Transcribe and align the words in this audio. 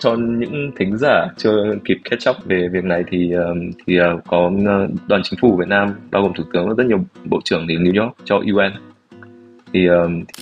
cho 0.00 0.16
những 0.16 0.72
thính 0.78 0.98
giả 0.98 1.26
chưa 1.36 1.74
kịp 1.84 1.96
catch 2.10 2.30
up 2.30 2.46
về 2.46 2.68
việc 2.72 2.84
này 2.84 3.04
thì 3.10 3.32
thì 3.86 3.98
ờ, 3.98 4.20
có 4.26 4.50
ờ, 4.66 4.88
đoàn 5.06 5.22
chính 5.24 5.38
phủ 5.42 5.56
Việt 5.56 5.68
Nam 5.68 5.94
bao 6.10 6.22
gồm 6.22 6.32
thủ 6.34 6.44
tướng 6.52 6.68
và 6.68 6.74
rất 6.78 6.86
nhiều 6.86 7.04
bộ 7.24 7.40
trưởng 7.44 7.66
đến 7.66 7.84
New 7.84 8.02
York 8.02 8.16
cho 8.24 8.36
UN 8.36 8.72
thì 9.72 9.88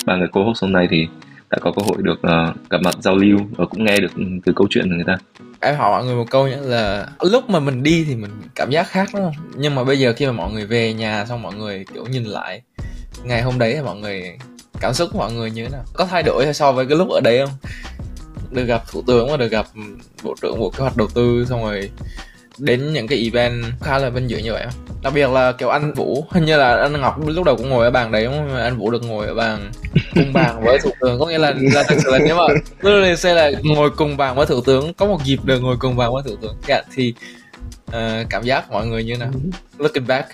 ba 0.06 0.16
người 0.16 0.28
cô 0.32 0.44
host 0.44 0.62
hôm 0.62 0.72
nay 0.72 0.88
thì 0.90 1.06
đã 1.50 1.58
có 1.60 1.72
cơ 1.76 1.82
hội 1.86 1.96
được 1.98 2.18
uh, 2.20 2.70
gặp 2.70 2.78
mặt 2.84 2.94
giao 3.00 3.16
lưu 3.16 3.38
và 3.56 3.66
cũng 3.66 3.84
nghe 3.84 4.00
được 4.00 4.12
từ 4.44 4.52
câu 4.56 4.66
chuyện 4.70 4.88
của 4.88 4.94
người 4.94 5.04
ta. 5.06 5.16
Em 5.60 5.76
hỏi 5.76 5.90
mọi 5.90 6.04
người 6.04 6.16
một 6.16 6.30
câu 6.30 6.48
nhé 6.48 6.56
là 6.62 7.08
lúc 7.20 7.50
mà 7.50 7.60
mình 7.60 7.82
đi 7.82 8.04
thì 8.08 8.16
mình 8.16 8.30
cảm 8.54 8.70
giác 8.70 8.88
khác 8.88 9.08
đúng 9.14 9.22
không? 9.22 9.34
Nhưng 9.56 9.74
mà 9.74 9.84
bây 9.84 9.98
giờ 9.98 10.12
khi 10.16 10.26
mà 10.26 10.32
mọi 10.32 10.52
người 10.52 10.66
về 10.66 10.94
nhà 10.94 11.24
xong 11.24 11.42
mọi 11.42 11.54
người 11.54 11.84
kiểu 11.94 12.04
nhìn 12.10 12.24
lại 12.24 12.62
ngày 13.24 13.42
hôm 13.42 13.58
đấy 13.58 13.74
thì 13.74 13.82
mọi 13.82 13.96
người 13.96 14.38
cảm 14.80 14.94
xúc 14.94 15.08
của 15.12 15.18
mọi 15.18 15.32
người 15.32 15.50
như 15.50 15.64
thế 15.64 15.70
nào? 15.72 15.84
Có 15.92 16.06
thay 16.06 16.22
đổi 16.22 16.54
so 16.54 16.72
với 16.72 16.86
cái 16.86 16.98
lúc 16.98 17.08
ở 17.10 17.20
đây 17.24 17.46
không? 17.46 17.54
Được 18.50 18.64
gặp 18.64 18.82
thủ 18.90 19.02
tướng 19.06 19.30
và 19.30 19.36
được 19.36 19.50
gặp 19.50 19.66
bộ 20.22 20.34
trưởng 20.42 20.58
bộ 20.58 20.70
kế 20.70 20.78
hoạch 20.78 20.96
đầu 20.96 21.08
tư 21.14 21.46
xong 21.48 21.62
rồi 21.62 21.90
đến 22.58 22.92
những 22.92 23.06
cái 23.06 23.18
event 23.24 23.64
khá 23.80 23.98
là 23.98 24.10
vinh 24.10 24.30
dự 24.30 24.38
như 24.38 24.52
vậy 24.52 24.66
đặc 25.02 25.12
biệt 25.14 25.30
là 25.30 25.52
kiểu 25.52 25.68
anh 25.68 25.92
vũ 25.92 26.24
hình 26.30 26.44
như 26.44 26.56
là 26.56 26.76
anh 26.76 27.00
ngọc 27.00 27.28
lúc 27.28 27.44
đầu 27.44 27.56
cũng 27.56 27.68
ngồi 27.68 27.84
ở 27.84 27.90
bàn 27.90 28.12
đấy 28.12 28.24
đúng 28.24 28.34
không? 28.34 28.56
Anh 28.56 28.78
vũ 28.78 28.90
được 28.90 29.04
ngồi 29.04 29.26
ở 29.26 29.34
bàn 29.34 29.70
cùng 30.14 30.32
bàn 30.32 30.64
với 30.64 30.78
thủ 30.78 30.90
tướng 31.00 31.20
có 31.20 31.26
nghĩa 31.26 31.38
là 31.38 31.54
là 31.74 31.82
thực 31.82 31.98
sự 32.02 32.10
là 32.10 32.18
nếu 32.18 32.36
mà 32.36 32.44
literally 32.82 33.16
say 33.16 33.34
là 33.34 33.50
ngồi 33.62 33.90
cùng 33.90 34.16
bàn 34.16 34.36
với 34.36 34.46
thủ 34.46 34.60
tướng 34.60 34.94
có 34.94 35.06
một 35.06 35.24
dịp 35.24 35.44
được 35.44 35.60
ngồi 35.60 35.76
cùng 35.80 35.96
bàn 35.96 36.12
với 36.12 36.22
thủ 36.22 36.36
tướng. 36.42 36.56
Yeah, 36.68 36.84
thì 36.94 37.14
uh, 37.86 37.94
cảm 38.30 38.42
giác 38.42 38.70
mọi 38.70 38.86
người 38.86 39.04
như 39.04 39.16
nào? 39.16 39.30
Looking 39.78 40.06
back 40.06 40.28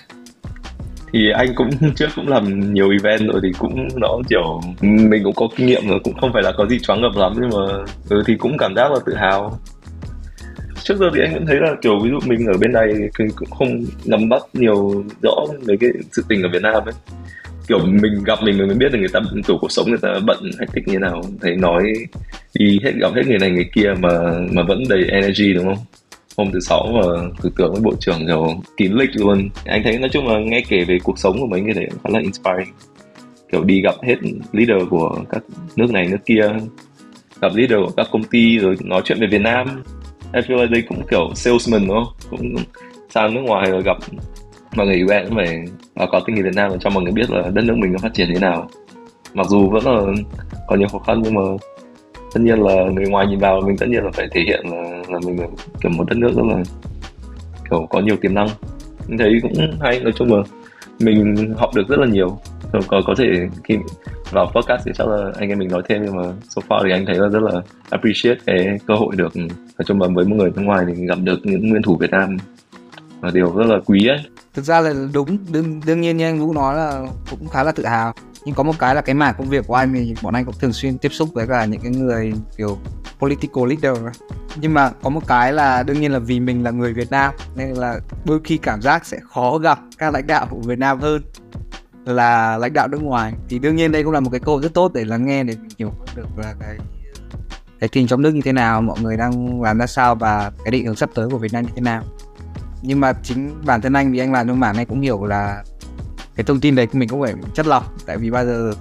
thì 1.15 1.29
anh 1.29 1.55
cũng 1.55 1.69
trước 1.95 2.07
cũng 2.15 2.27
làm 2.27 2.73
nhiều 2.73 2.89
event 2.89 3.31
rồi 3.31 3.39
thì 3.43 3.49
cũng 3.59 3.87
nó 3.95 4.19
kiểu 4.29 4.61
mình 4.81 5.23
cũng 5.23 5.35
có 5.35 5.47
kinh 5.55 5.67
nghiệm 5.67 5.87
rồi 5.87 5.99
cũng 6.03 6.17
không 6.17 6.33
phải 6.33 6.43
là 6.43 6.51
có 6.57 6.65
gì 6.65 6.79
choáng 6.79 7.01
ngập 7.01 7.15
lắm 7.15 7.33
nhưng 7.35 7.49
mà 7.49 7.83
ừ, 8.09 8.23
thì 8.27 8.35
cũng 8.35 8.57
cảm 8.57 8.75
giác 8.75 8.91
là 8.91 8.99
tự 9.05 9.15
hào. 9.15 9.59
Trước 10.83 10.97
giờ 10.97 11.05
thì 11.15 11.21
anh 11.21 11.33
vẫn 11.33 11.45
thấy 11.45 11.55
là 11.55 11.75
kiểu 11.81 11.99
ví 12.03 12.09
dụ 12.09 12.19
mình 12.25 12.47
ở 12.47 12.57
bên 12.57 12.71
này 12.71 12.93
cũng 13.17 13.49
không 13.49 13.83
nắm 14.05 14.29
bắt 14.29 14.41
nhiều 14.53 15.03
rõ 15.21 15.35
về 15.65 15.75
cái 15.79 15.89
sự 16.11 16.25
tình 16.29 16.43
ở 16.43 16.49
Việt 16.53 16.61
Nam 16.61 16.83
ấy. 16.85 16.93
Kiểu 17.67 17.79
mình 17.85 18.23
gặp 18.25 18.39
mình 18.43 18.57
mới 18.57 18.75
biết 18.75 18.93
là 18.93 18.99
người 18.99 19.09
ta 19.13 19.19
kiểu 19.47 19.57
cuộc 19.61 19.71
sống 19.71 19.89
người 19.89 19.99
ta 20.01 20.09
bận 20.25 20.37
hay 20.57 20.67
thích 20.73 20.87
như 20.87 20.93
thế 20.93 20.99
nào 20.99 21.21
thấy 21.41 21.55
nói 21.55 21.93
đi 22.59 22.79
hết 22.83 22.91
gặp 23.01 23.13
hết 23.15 23.27
người 23.27 23.39
này 23.39 23.51
người 23.51 23.69
kia 23.73 23.93
mà 23.99 24.09
mà 24.51 24.63
vẫn 24.67 24.83
đầy 24.89 25.05
energy 25.11 25.53
đúng 25.53 25.65
không? 25.65 25.85
Hôm 26.37 26.51
thứ 26.51 26.59
sáu 26.59 26.87
mà 26.93 27.01
thủ 27.41 27.49
tướng 27.57 27.73
với 27.73 27.81
bộ 27.81 27.93
trưởng 27.99 28.27
kiểu 28.27 28.47
kín 28.77 28.91
lịch 28.93 29.09
luôn. 29.15 29.49
Anh 29.65 29.81
thấy 29.83 29.99
nói 29.99 30.09
chung 30.09 30.27
là 30.27 30.39
nghe 30.39 30.63
kể 30.69 30.83
về 30.83 30.97
cuộc 31.03 31.19
sống 31.19 31.39
của 31.39 31.47
mấy 31.47 31.61
người 31.61 31.73
đấy 31.73 31.87
khá 32.03 32.09
là 32.09 32.19
inspiring. 32.19 32.73
Kiểu 33.51 33.63
đi 33.63 33.81
gặp 33.81 33.95
hết 34.03 34.15
leader 34.51 34.89
của 34.89 35.19
các 35.29 35.43
nước 35.75 35.91
này, 35.91 36.07
nước 36.07 36.25
kia, 36.25 36.49
gặp 37.41 37.51
leader 37.55 37.77
của 37.85 37.91
các 37.97 38.07
công 38.11 38.23
ty 38.23 38.57
rồi 38.57 38.75
nói 38.83 39.01
chuyện 39.05 39.17
về 39.21 39.27
Việt 39.27 39.41
Nam. 39.41 39.83
I 40.33 40.41
feel 40.41 40.55
like 40.55 40.71
đây 40.71 40.83
cũng 40.89 41.01
kiểu 41.11 41.31
salesman, 41.35 41.87
đúng 41.87 41.95
không? 42.03 42.13
Cũng 42.29 42.55
sang 43.09 43.33
nước 43.33 43.41
ngoài 43.41 43.71
rồi 43.71 43.83
gặp 43.83 43.97
mọi 44.75 44.85
người 44.85 45.01
UN 45.01 45.25
cũng 45.27 45.35
phải 45.35 45.63
và 45.95 46.05
có 46.05 46.21
tình 46.25 46.35
hình 46.35 46.45
Việt 46.45 46.55
Nam 46.55 46.71
để 46.71 46.77
cho 46.79 46.89
mọi 46.89 47.03
người 47.03 47.13
biết 47.13 47.29
là 47.29 47.49
đất 47.53 47.65
nước 47.65 47.77
mình 47.77 47.91
nó 47.91 47.97
phát 48.01 48.13
triển 48.13 48.27
thế 48.33 48.39
nào. 48.39 48.69
Mặc 49.33 49.47
dù 49.49 49.69
vẫn 49.69 49.85
là 49.85 50.01
còn 50.67 50.79
nhiều 50.79 50.87
khó 50.87 50.99
khăn 50.99 51.21
nhưng 51.23 51.33
mà 51.33 51.41
tất 52.35 52.41
nhiên 52.41 52.59
là 52.59 52.75
người 52.91 53.05
ngoài 53.05 53.27
nhìn 53.27 53.39
vào 53.39 53.61
mình 53.61 53.77
tất 53.77 53.85
nhiên 53.89 54.03
là 54.03 54.11
phải 54.13 54.27
thể 54.31 54.41
hiện 54.41 54.65
là 54.65 54.81
là 55.09 55.19
mình 55.25 55.39
là 55.39 55.47
kiểu 55.81 55.91
một 55.91 56.03
đất 56.07 56.17
nước 56.17 56.31
rất 56.35 56.43
là 56.45 56.63
kiểu 57.69 57.87
có 57.89 57.99
nhiều 57.99 58.15
tiềm 58.21 58.33
năng. 58.33 58.47
Mình 59.07 59.17
thấy 59.17 59.39
cũng 59.41 59.53
hay 59.81 59.99
nói 59.99 60.11
chung 60.15 60.33
là 60.33 60.43
mình 60.99 61.53
học 61.57 61.69
được 61.75 61.87
rất 61.87 61.99
là 61.99 62.07
nhiều. 62.07 62.39
Có 62.87 63.01
có 63.07 63.13
thể 63.17 63.25
khi 63.63 63.77
vào 64.31 64.51
podcast 64.55 64.81
thì 64.85 64.91
chắc 64.95 65.07
là 65.07 65.31
anh 65.39 65.49
em 65.49 65.59
mình 65.59 65.69
nói 65.71 65.81
thêm 65.89 66.05
nhưng 66.05 66.15
mà 66.15 66.23
so 66.49 66.61
far 66.69 66.83
thì 66.83 66.91
anh 66.91 67.05
thấy 67.05 67.15
là 67.15 67.27
rất 67.27 67.43
là 67.43 67.61
appreciate 67.89 68.39
cái 68.45 68.77
cơ 68.87 68.93
hội 68.95 69.15
được 69.15 69.35
nói 69.35 69.85
chung 69.85 70.01
là 70.01 70.07
với 70.15 70.25
một 70.25 70.35
người 70.35 70.51
nước 70.55 70.61
ngoài 70.61 70.85
thì 70.87 71.05
gặp 71.05 71.17
được 71.23 71.39
những 71.43 71.69
nguyên 71.69 71.81
thủ 71.81 71.97
Việt 71.99 72.11
Nam 72.11 72.37
là 73.21 73.31
điều 73.33 73.55
rất 73.55 73.65
là 73.67 73.79
quý 73.85 74.07
ấy. 74.07 74.19
Thực 74.53 74.65
ra 74.65 74.81
là 74.81 74.93
đúng 75.13 75.37
đương, 75.51 75.81
đương 75.85 76.01
nhiên 76.01 76.17
như 76.17 76.25
anh 76.25 76.39
Vũ 76.39 76.53
nói 76.53 76.75
là 76.75 77.05
cũng 77.29 77.47
khá 77.47 77.63
là 77.63 77.71
tự 77.71 77.85
hào 77.85 78.13
nhưng 78.45 78.55
có 78.55 78.63
một 78.63 78.75
cái 78.79 78.95
là 78.95 79.01
cái 79.01 79.15
mảng 79.15 79.35
công 79.37 79.49
việc 79.49 79.67
của 79.67 79.75
anh 79.75 79.93
thì 79.93 80.15
bọn 80.21 80.33
anh 80.33 80.45
cũng 80.45 80.55
thường 80.59 80.73
xuyên 80.73 80.97
tiếp 80.97 81.09
xúc 81.09 81.29
với 81.33 81.47
cả 81.47 81.65
những 81.65 81.81
cái 81.81 81.91
người 81.91 82.33
kiểu 82.57 82.77
political 83.19 83.63
leader 83.67 83.97
nhưng 84.61 84.73
mà 84.73 84.91
có 85.03 85.09
một 85.09 85.27
cái 85.27 85.53
là 85.53 85.83
đương 85.83 86.01
nhiên 86.01 86.11
là 86.11 86.19
vì 86.19 86.39
mình 86.39 86.63
là 86.63 86.71
người 86.71 86.93
Việt 86.93 87.11
Nam, 87.11 87.33
nên 87.55 87.73
là 87.73 87.99
đôi 88.25 88.39
khi 88.43 88.57
cảm 88.57 88.81
giác 88.81 89.05
sẽ 89.05 89.17
khó 89.33 89.57
gặp 89.57 89.79
các 89.97 90.13
lãnh 90.13 90.27
đạo 90.27 90.47
của 90.49 90.59
Việt 90.59 90.79
Nam 90.79 90.99
hơn 90.99 91.21
là 92.05 92.57
lãnh 92.57 92.73
đạo 92.73 92.87
nước 92.87 93.01
ngoài. 93.01 93.33
Thì 93.49 93.59
đương 93.59 93.75
nhiên 93.75 93.91
đây 93.91 94.03
cũng 94.03 94.13
là 94.13 94.19
một 94.19 94.29
cái 94.29 94.39
cơ 94.39 94.51
hội 94.51 94.61
rất 94.61 94.73
tốt 94.73 94.93
để 94.93 95.05
lắng 95.05 95.25
nghe, 95.25 95.43
để 95.43 95.55
hiểu 95.77 95.91
được 96.15 96.27
là 96.37 96.53
cái 96.59 96.77
cái 97.79 97.89
tình 97.89 98.07
trong 98.07 98.21
nước 98.21 98.35
như 98.35 98.41
thế 98.41 98.51
nào, 98.51 98.81
mọi 98.81 98.99
người 99.01 99.17
đang 99.17 99.61
làm 99.61 99.77
ra 99.77 99.87
sao 99.87 100.15
và 100.15 100.51
cái 100.63 100.71
định 100.71 100.85
hướng 100.85 100.95
sắp 100.95 101.09
tới 101.15 101.29
của 101.29 101.37
Việt 101.37 101.53
Nam 101.53 101.65
như 101.65 101.71
thế 101.75 101.81
nào. 101.81 102.03
Nhưng 102.81 102.99
mà 102.99 103.13
chính 103.23 103.61
bản 103.65 103.81
thân 103.81 103.93
anh 103.93 104.11
vì 104.11 104.19
anh 104.19 104.31
làm 104.31 104.47
trong 104.47 104.59
mảng 104.59 104.75
này 104.75 104.85
cũng 104.85 105.01
hiểu 105.01 105.25
là 105.25 105.63
cái 106.35 106.43
thông 106.43 106.59
tin 106.59 106.75
đấy 106.75 106.87
mình 106.93 107.09
cũng 107.09 107.21
phải 107.21 107.33
chất 107.53 107.67
lọc 107.67 107.93
tại 108.05 108.17
vì 108.17 108.29
bao 108.29 108.45
giờ 108.45 108.73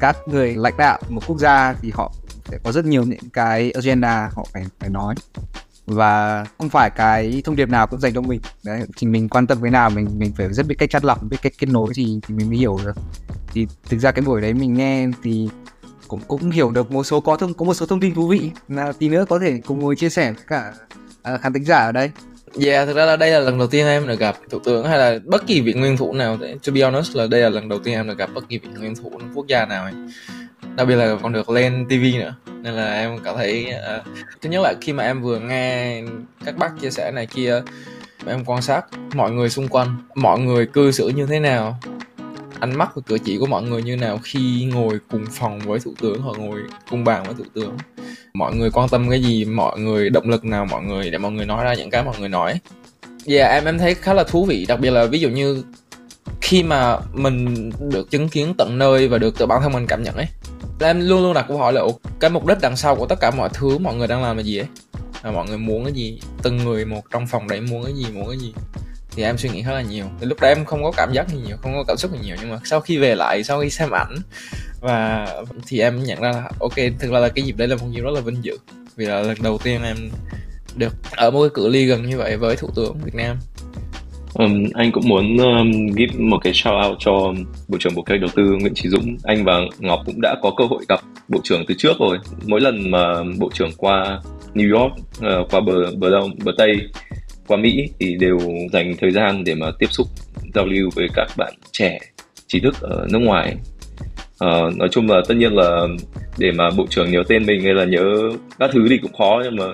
các 0.00 0.16
người 0.26 0.54
lãnh 0.54 0.76
đạo 0.76 0.98
một 1.08 1.22
quốc 1.26 1.38
gia 1.38 1.74
thì 1.82 1.90
họ 1.94 2.12
sẽ 2.44 2.58
có 2.64 2.72
rất 2.72 2.84
nhiều 2.84 3.04
những 3.04 3.30
cái 3.32 3.70
agenda 3.70 4.30
họ 4.34 4.46
phải 4.52 4.64
phải 4.80 4.90
nói. 4.90 5.14
Và 5.86 6.44
không 6.58 6.68
phải 6.68 6.90
cái 6.90 7.42
thông 7.44 7.56
điệp 7.56 7.68
nào 7.68 7.86
cũng 7.86 8.00
dành 8.00 8.14
cho 8.14 8.20
mình. 8.20 8.40
Đấy 8.64 8.86
thì 8.96 9.06
mình 9.06 9.28
quan 9.28 9.46
tâm 9.46 9.62
cái 9.62 9.70
nào 9.70 9.90
mình 9.90 10.18
mình 10.18 10.32
phải 10.36 10.52
rất 10.52 10.66
biết 10.66 10.74
cách 10.78 10.90
chắt 10.90 11.04
lọc 11.04 11.22
biết 11.22 11.36
cách 11.42 11.52
kết 11.58 11.66
nối 11.66 11.92
thì 11.94 12.20
thì 12.26 12.34
mình 12.34 12.48
mới 12.48 12.58
hiểu 12.58 12.78
được. 12.84 12.96
Thì 13.52 13.66
thực 13.88 13.98
ra 13.98 14.12
cái 14.12 14.22
buổi 14.22 14.40
đấy 14.40 14.54
mình 14.54 14.74
nghe 14.74 15.08
thì 15.22 15.48
cũng 16.08 16.20
cũng 16.28 16.50
hiểu 16.50 16.70
được 16.70 16.90
một 16.90 17.04
số 17.04 17.20
có 17.20 17.36
thông 17.36 17.54
có 17.54 17.64
một 17.64 17.74
số 17.74 17.86
thông 17.86 18.00
tin 18.00 18.14
thú 18.14 18.28
vị. 18.28 18.50
Là 18.68 18.92
tí 18.92 19.08
nữa 19.08 19.24
có 19.28 19.38
thể 19.38 19.60
cùng 19.66 19.78
ngồi 19.78 19.96
chia 19.96 20.10
sẻ 20.10 20.32
với 20.32 20.42
cả 20.46 20.72
uh, 21.34 21.40
khán 21.40 21.52
thính 21.52 21.64
giả 21.64 21.78
ở 21.78 21.92
đây. 21.92 22.10
Dạ, 22.56 22.72
yeah, 22.72 22.86
thực 22.86 22.96
ra 22.96 23.04
là 23.04 23.16
đây 23.16 23.30
là 23.30 23.40
lần 23.40 23.58
đầu 23.58 23.68
tiên 23.68 23.86
em 23.86 24.06
được 24.06 24.18
gặp 24.18 24.36
thủ 24.50 24.58
tướng 24.58 24.86
hay 24.86 24.98
là 24.98 25.18
bất 25.24 25.46
kỳ 25.46 25.60
vị 25.60 25.72
nguyên 25.72 25.96
thủ 25.96 26.12
nào. 26.12 26.38
To 26.66 26.72
be 26.72 26.80
honest 26.80 27.16
là 27.16 27.26
đây 27.26 27.40
là 27.40 27.48
lần 27.48 27.68
đầu 27.68 27.78
tiên 27.78 27.94
em 27.94 28.08
được 28.08 28.18
gặp 28.18 28.30
bất 28.34 28.48
kỳ 28.48 28.58
vị 28.58 28.68
nguyên 28.78 28.96
thủ 28.96 29.12
quốc 29.34 29.46
gia 29.46 29.66
nào 29.66 29.84
ấy. 29.84 29.92
Đặc 30.76 30.88
biệt 30.88 30.96
là 30.96 31.16
còn 31.22 31.32
được 31.32 31.50
lên 31.50 31.86
TV 31.88 32.18
nữa. 32.18 32.34
Nên 32.62 32.74
là 32.74 32.94
em 32.94 33.18
cảm 33.24 33.36
thấy 33.36 33.66
uh, 33.98 34.06
thứ 34.42 34.50
nhất 34.50 34.60
là 34.62 34.74
khi 34.80 34.92
mà 34.92 35.04
em 35.04 35.22
vừa 35.22 35.38
nghe 35.38 36.02
các 36.44 36.56
bác 36.56 36.80
chia 36.80 36.90
sẻ 36.90 37.10
này 37.14 37.26
kia 37.26 37.62
em 38.26 38.44
quan 38.44 38.62
sát 38.62 38.84
mọi 39.14 39.30
người 39.30 39.50
xung 39.50 39.68
quanh, 39.68 39.96
mọi 40.14 40.40
người 40.40 40.66
cư 40.66 40.92
xử 40.92 41.08
như 41.08 41.26
thế 41.26 41.40
nào, 41.40 41.78
ánh 42.64 42.78
mắt 42.78 42.90
và 42.94 43.02
cử 43.06 43.18
chỉ 43.18 43.38
của 43.38 43.46
mọi 43.46 43.62
người 43.62 43.82
như 43.82 43.96
nào 43.96 44.18
khi 44.22 44.68
ngồi 44.72 44.98
cùng 45.10 45.24
phòng 45.30 45.58
với 45.58 45.78
thủ 45.80 45.94
tướng 46.00 46.22
hoặc 46.22 46.38
ngồi 46.38 46.60
cùng 46.90 47.04
bàn 47.04 47.24
với 47.24 47.34
thủ 47.34 47.44
tướng? 47.54 47.76
Mọi 48.34 48.54
người 48.54 48.70
quan 48.70 48.88
tâm 48.88 49.10
cái 49.10 49.22
gì? 49.22 49.44
Mọi 49.44 49.78
người, 49.80 50.10
động 50.10 50.28
lực 50.28 50.44
nào 50.44 50.64
mọi 50.64 50.82
người 50.82 51.10
để 51.10 51.18
mọi 51.18 51.32
người 51.32 51.46
nói 51.46 51.64
ra 51.64 51.74
những 51.74 51.90
cái 51.90 52.04
mọi 52.04 52.18
người 52.20 52.28
nói? 52.28 52.60
Yeah, 53.26 53.50
em 53.50 53.64
em 53.64 53.78
thấy 53.78 53.94
khá 53.94 54.14
là 54.14 54.24
thú 54.24 54.44
vị, 54.44 54.66
đặc 54.68 54.80
biệt 54.80 54.90
là 54.90 55.06
ví 55.06 55.20
dụ 55.20 55.28
như 55.28 55.62
khi 56.40 56.62
mà 56.62 56.98
mình 57.12 57.70
được 57.80 58.10
chứng 58.10 58.28
kiến 58.28 58.54
tận 58.58 58.78
nơi 58.78 59.08
và 59.08 59.18
được 59.18 59.38
tự 59.38 59.46
bản 59.46 59.62
thân 59.62 59.72
mình 59.72 59.86
cảm 59.86 60.02
nhận 60.02 60.14
ấy 60.14 60.26
em 60.80 61.08
luôn 61.08 61.22
luôn 61.22 61.34
đặt 61.34 61.44
câu 61.48 61.58
hỏi 61.58 61.72
là 61.72 61.82
cái 62.20 62.30
mục 62.30 62.46
đích 62.46 62.58
đằng 62.60 62.76
sau 62.76 62.96
của 62.96 63.06
tất 63.06 63.20
cả 63.20 63.30
mọi 63.30 63.48
thứ, 63.52 63.78
mọi 63.78 63.94
người 63.94 64.06
đang 64.06 64.22
làm 64.22 64.36
là 64.36 64.42
gì 64.42 64.58
ấy? 64.58 64.66
Là 65.22 65.30
mọi 65.30 65.46
người 65.48 65.58
muốn 65.58 65.84
cái 65.84 65.92
gì? 65.92 66.20
Từng 66.42 66.56
người 66.56 66.84
một 66.84 67.02
trong 67.10 67.26
phòng 67.26 67.48
đấy 67.48 67.60
muốn 67.60 67.84
cái 67.84 67.92
gì, 67.94 68.06
muốn 68.12 68.28
cái 68.28 68.38
gì? 68.38 68.54
Thì 69.16 69.22
em 69.22 69.38
suy 69.38 69.48
nghĩ 69.48 69.62
khá 69.62 69.72
là 69.72 69.82
nhiều 69.82 70.04
thì 70.20 70.26
lúc 70.26 70.40
đó 70.40 70.48
em 70.48 70.64
không 70.64 70.82
có 70.82 70.92
cảm 70.96 71.12
giác 71.12 71.28
gì 71.28 71.38
nhiều 71.46 71.56
không 71.62 71.72
có 71.74 71.84
cảm 71.88 71.96
xúc 71.96 72.10
gì 72.12 72.18
nhiều 72.22 72.36
nhưng 72.40 72.50
mà 72.50 72.58
sau 72.64 72.80
khi 72.80 72.98
về 72.98 73.14
lại 73.14 73.44
sau 73.44 73.60
khi 73.60 73.70
xem 73.70 73.90
ảnh 73.90 74.14
và 74.80 75.26
thì 75.66 75.80
em 75.80 76.04
nhận 76.04 76.20
ra 76.20 76.32
là 76.32 76.50
ok 76.60 76.76
thực 76.98 77.12
ra 77.12 77.18
là 77.18 77.28
cái 77.28 77.44
dịp 77.44 77.56
đấy 77.56 77.68
là 77.68 77.76
một 77.76 77.86
dịp 77.90 78.00
rất 78.00 78.10
là 78.14 78.20
vinh 78.20 78.44
dự 78.44 78.58
vì 78.96 79.06
là 79.06 79.20
lần 79.20 79.36
đầu 79.42 79.58
tiên 79.64 79.82
em 79.82 79.96
được 80.76 80.94
ở 81.16 81.30
một 81.30 81.40
cái 81.40 81.50
cự 81.54 81.68
ly 81.68 81.86
gần 81.86 82.08
như 82.08 82.18
vậy 82.18 82.36
với 82.36 82.56
thủ 82.56 82.68
tướng 82.74 82.98
Việt 83.04 83.14
Nam 83.14 83.36
Um, 84.34 84.64
anh 84.74 84.92
cũng 84.92 85.08
muốn 85.08 85.36
um, 85.36 85.70
give 85.96 86.18
một 86.18 86.38
cái 86.44 86.52
shout 86.52 86.74
out 86.86 86.96
cho 87.00 87.12
Bộ 87.68 87.78
trưởng 87.80 87.94
Bộ 87.94 88.02
Kế 88.02 88.18
Đầu 88.18 88.30
tư 88.34 88.42
Nguyễn 88.60 88.74
Trí 88.74 88.88
Dũng. 88.88 89.16
Anh 89.22 89.44
và 89.44 89.60
Ngọc 89.78 90.00
cũng 90.06 90.20
đã 90.20 90.36
có 90.42 90.50
cơ 90.56 90.64
hội 90.64 90.84
gặp 90.88 91.00
Bộ 91.28 91.40
trưởng 91.44 91.64
từ 91.68 91.74
trước 91.78 91.98
rồi. 92.00 92.18
Mỗi 92.46 92.60
lần 92.60 92.90
mà 92.90 93.22
Bộ 93.38 93.50
trưởng 93.54 93.70
qua 93.76 94.20
New 94.54 94.78
York, 94.78 94.92
uh, 95.18 95.50
qua 95.50 95.60
bờ 95.60 95.72
bờ 95.96 96.10
đông, 96.10 96.30
bờ 96.44 96.52
Tây 96.58 96.76
qua 97.46 97.56
Mỹ 97.56 97.88
thì 98.00 98.16
đều 98.16 98.38
dành 98.72 98.94
thời 99.00 99.10
gian 99.10 99.44
để 99.44 99.54
mà 99.54 99.70
tiếp 99.78 99.88
xúc 99.90 100.06
giao 100.54 100.66
lưu 100.66 100.90
với 100.94 101.08
các 101.14 101.26
bạn 101.36 101.54
trẻ 101.72 101.98
trí 102.46 102.60
thức 102.60 102.74
ở 102.80 103.06
nước 103.10 103.18
ngoài 103.18 103.54
uh, 104.44 104.76
nói 104.76 104.88
chung 104.90 105.10
là 105.10 105.22
tất 105.28 105.34
nhiên 105.34 105.52
là 105.52 105.86
để 106.38 106.52
mà 106.52 106.70
bộ 106.76 106.86
trưởng 106.90 107.10
nhớ 107.10 107.22
tên 107.28 107.46
mình 107.46 107.64
hay 107.64 107.74
là 107.74 107.84
nhớ 107.84 108.04
các 108.58 108.70
thứ 108.72 108.86
thì 108.90 108.98
cũng 108.98 109.12
khó 109.12 109.40
nhưng 109.44 109.56
mà 109.56 109.64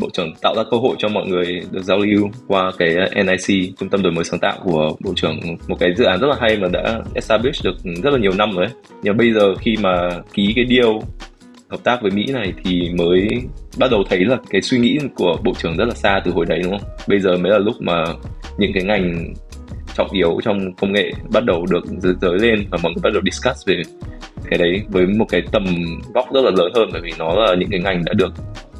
bộ 0.00 0.08
trưởng 0.12 0.34
tạo 0.42 0.54
ra 0.56 0.62
cơ 0.70 0.76
hội 0.76 0.96
cho 0.98 1.08
mọi 1.08 1.26
người 1.26 1.62
được 1.70 1.82
giao 1.82 1.98
lưu 1.98 2.30
qua 2.48 2.72
cái 2.78 2.94
ờ, 2.94 3.22
NIC 3.22 3.78
trung 3.78 3.88
tâm 3.88 4.02
đổi 4.02 4.12
mới 4.12 4.24
sáng 4.24 4.40
tạo 4.40 4.58
của 4.64 4.96
bộ 5.04 5.12
trưởng 5.16 5.40
một 5.68 5.76
cái 5.80 5.94
dự 5.96 6.04
án 6.04 6.20
rất 6.20 6.26
là 6.26 6.36
hay 6.40 6.56
mà 6.56 6.68
đã 6.68 7.00
establish 7.14 7.64
được 7.64 7.74
rất 8.02 8.10
là 8.10 8.18
nhiều 8.18 8.32
năm 8.38 8.50
rồi 8.56 8.64
ấy. 8.64 8.74
nhưng 9.02 9.16
bây 9.16 9.32
giờ 9.32 9.54
khi 9.54 9.76
mà 9.80 10.10
ký 10.32 10.52
cái 10.56 10.64
deal 10.68 10.90
hợp 11.72 11.84
tác 11.84 12.02
với 12.02 12.10
Mỹ 12.10 12.26
này 12.32 12.52
thì 12.64 12.90
mới 12.98 13.28
bắt 13.78 13.90
đầu 13.90 14.04
thấy 14.10 14.24
là 14.24 14.36
cái 14.50 14.62
suy 14.62 14.78
nghĩ 14.78 14.98
của 15.14 15.36
bộ 15.44 15.52
trưởng 15.58 15.76
rất 15.76 15.84
là 15.84 15.94
xa 15.94 16.20
từ 16.24 16.30
hồi 16.30 16.46
đấy, 16.46 16.60
đúng 16.64 16.78
không? 16.78 16.88
Bây 17.08 17.20
giờ 17.20 17.36
mới 17.36 17.52
là 17.52 17.58
lúc 17.58 17.74
mà 17.80 18.04
những 18.58 18.72
cái 18.74 18.82
ngành 18.82 19.34
trọng 19.94 20.10
yếu 20.12 20.40
trong 20.44 20.74
công 20.74 20.92
nghệ 20.92 21.12
bắt 21.32 21.44
đầu 21.44 21.66
được 21.70 21.84
giới 22.20 22.38
lên 22.38 22.64
và 22.70 22.78
mọi 22.82 22.92
người 22.92 23.02
bắt 23.02 23.10
đầu 23.12 23.22
discuss 23.24 23.66
về 23.66 23.82
cái 24.50 24.58
đấy 24.58 24.82
với 24.88 25.06
một 25.06 25.26
cái 25.28 25.42
tầm 25.52 25.64
góc 26.14 26.26
rất 26.34 26.40
là 26.44 26.50
lớn 26.50 26.72
hơn, 26.74 26.88
bởi 26.92 27.00
vì 27.04 27.12
nó 27.18 27.34
là 27.34 27.54
những 27.54 27.70
cái 27.70 27.80
ngành 27.80 28.04
đã 28.04 28.12
được 28.12 28.32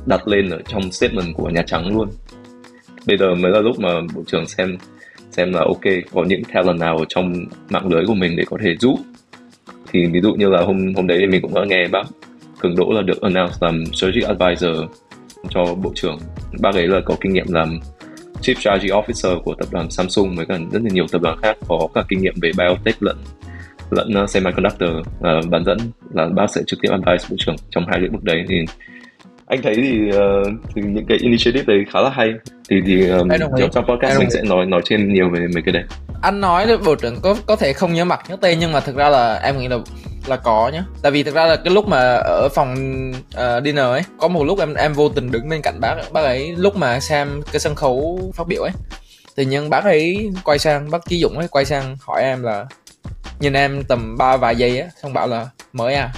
đặt 0.07 0.29
lên 0.29 0.51
ở 0.51 0.59
trong 0.69 0.93
statement 0.93 1.35
của 1.35 1.51
Nhà 1.51 1.63
Trắng 1.67 1.97
luôn 1.97 2.09
bây 3.07 3.19
giờ 3.19 3.35
mới 3.35 3.53
là 3.53 3.61
lúc 3.61 3.81
mà 3.81 3.89
bộ 4.15 4.23
trưởng 4.27 4.47
xem 4.47 4.77
xem 5.31 5.53
là 5.53 5.61
ok, 5.61 5.81
có 6.13 6.25
những 6.25 6.43
talent 6.45 6.79
nào 6.79 6.99
ở 6.99 7.05
trong 7.09 7.35
mạng 7.71 7.87
lưới 7.87 8.07
của 8.07 8.15
mình 8.15 8.37
để 8.37 8.45
có 8.51 8.57
thể 8.65 8.77
giúp 8.81 8.99
thì 9.93 10.07
ví 10.07 10.21
dụ 10.21 10.35
như 10.35 10.49
là 10.49 10.63
hôm 10.63 10.95
hôm 10.95 11.07
đấy 11.07 11.19
thì 11.21 11.27
mình 11.27 11.43
cũng 11.43 11.55
đã 11.55 11.65
nghe 11.67 11.89
bác 11.89 12.03
Cường 12.63 12.77
Đỗ 12.77 12.93
là 12.93 13.03
được 13.03 13.23
announce 13.23 13.55
làm 13.61 13.85
strategic 13.87 14.29
advisor 14.29 14.77
cho 15.51 15.65
bộ 15.83 15.93
trưởng. 15.95 16.19
Bác 16.61 16.75
ấy 16.75 16.89
là 16.89 17.01
có 17.05 17.17
kinh 17.21 17.33
nghiệm 17.33 17.53
làm 17.53 17.81
chief 18.43 18.55
strategy 18.55 18.89
officer 18.89 19.41
của 19.41 19.55
tập 19.55 19.69
đoàn 19.73 19.91
Samsung 19.91 20.37
với 20.37 20.47
cả 20.47 20.59
rất 20.73 20.83
là 20.83 20.91
nhiều 20.93 21.07
tập 21.13 21.23
đoàn 21.23 21.39
khác 21.43 21.57
có 21.69 21.89
cả 21.95 22.03
kinh 22.09 22.23
nghiệm 22.23 22.35
về 22.43 22.51
biotech 22.59 23.03
lẫn 23.03 23.17
lẫn 23.91 24.23
uh, 24.23 24.31
semiconductor. 24.31 24.91
Uh, 24.91 25.51
bán 25.51 25.65
dẫn 25.65 25.79
là 26.15 26.27
bác 26.27 26.47
sẽ 26.55 26.61
trực 26.67 26.79
tiếp 26.83 26.89
advise 26.91 27.29
bộ 27.31 27.37
trưởng 27.39 27.57
trong 27.71 27.85
hai 27.89 28.01
lĩnh 28.01 28.13
vực 28.13 28.25
đấy. 28.25 28.45
Thì 28.49 28.57
anh 29.47 29.63
thấy 29.63 29.75
thì, 29.75 30.09
uh, 30.09 30.47
thì 30.75 30.83
những 30.83 31.07
cái 31.09 31.19
initiative 31.21 31.75
đấy 31.75 31.85
khá 31.91 32.01
là 32.01 32.11
hay. 32.11 32.33
Thì 32.71 32.77
thì 32.87 33.09
um, 33.09 33.29
trong 33.73 33.85
podcast 33.87 34.19
mình 34.19 34.31
sẽ 34.31 34.43
nói 34.43 34.67
nói 34.67 34.81
trên 34.85 35.13
nhiều 35.13 35.31
về 35.31 35.47
mấy 35.55 35.63
cái 35.63 35.73
đấy. 35.73 35.85
Anh 36.23 36.41
nói 36.41 36.67
bộ 36.85 36.95
trưởng 36.95 37.17
có 37.23 37.37
có 37.47 37.57
thể 37.57 37.73
không 37.73 37.93
nhớ 37.93 38.05
mặt 38.05 38.21
nhớ 38.29 38.37
tên 38.41 38.59
nhưng 38.59 38.73
mà 38.73 38.81
thực 38.81 38.97
ra 38.97 39.09
là 39.09 39.35
em 39.35 39.59
nghĩ 39.59 39.69
là 39.69 39.79
là 40.27 40.37
có 40.37 40.71
nhá. 40.73 40.85
Tại 41.03 41.13
vì 41.13 41.23
thực 41.23 41.35
ra 41.35 41.47
là 41.47 41.57
cái 41.57 41.75
lúc 41.75 41.89
mà 41.89 42.15
ở 42.15 42.49
phòng 42.55 42.75
uh, 43.35 43.65
dinner 43.65 43.85
ấy 43.85 44.03
có 44.19 44.29
một 44.29 44.45
lúc 44.45 44.59
em 44.59 44.75
em 44.75 44.93
vô 44.93 45.09
tình 45.09 45.31
đứng 45.31 45.49
bên 45.49 45.63
cạnh 45.63 45.81
bác 45.81 45.95
bác 46.13 46.23
ấy 46.23 46.55
lúc 46.57 46.77
mà 46.77 47.01
xem 47.01 47.43
cái 47.53 47.61
sân 47.61 47.75
khấu 47.75 48.21
phát 48.35 48.47
biểu 48.47 48.63
ấy. 48.63 48.73
Thì 49.37 49.45
nhân 49.45 49.71
bác 49.71 49.85
ấy 49.85 50.31
quay 50.45 50.59
sang 50.59 50.91
bác 50.91 51.07
Chí 51.09 51.21
Dũng 51.21 51.39
ấy 51.39 51.49
quay 51.49 51.65
sang 51.65 51.97
hỏi 52.01 52.23
em 52.23 52.43
là 52.43 52.67
nhìn 53.41 53.53
em 53.53 53.85
tầm 53.85 54.19
ba 54.19 54.37
vài 54.37 54.57
giây 54.57 54.81
á 54.81 54.89
xong 55.03 55.13
bảo 55.13 55.27
là 55.27 55.47
mới 55.73 55.95
à? 55.95 56.13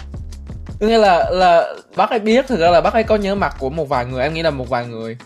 Có 0.80 0.86
nghĩa 0.86 0.98
là 0.98 1.30
là 1.30 1.74
bác 1.96 2.10
ấy 2.10 2.18
biết 2.18 2.46
thực 2.48 2.60
ra 2.60 2.70
là 2.70 2.80
bác 2.80 2.92
ấy 2.92 3.02
có 3.02 3.16
nhớ 3.16 3.34
mặt 3.34 3.56
của 3.58 3.70
một 3.70 3.88
vài 3.88 4.04
người 4.04 4.22
em 4.22 4.34
nghĩ 4.34 4.42
là 4.42 4.50
một 4.50 4.68
vài 4.68 4.86
người 4.86 5.16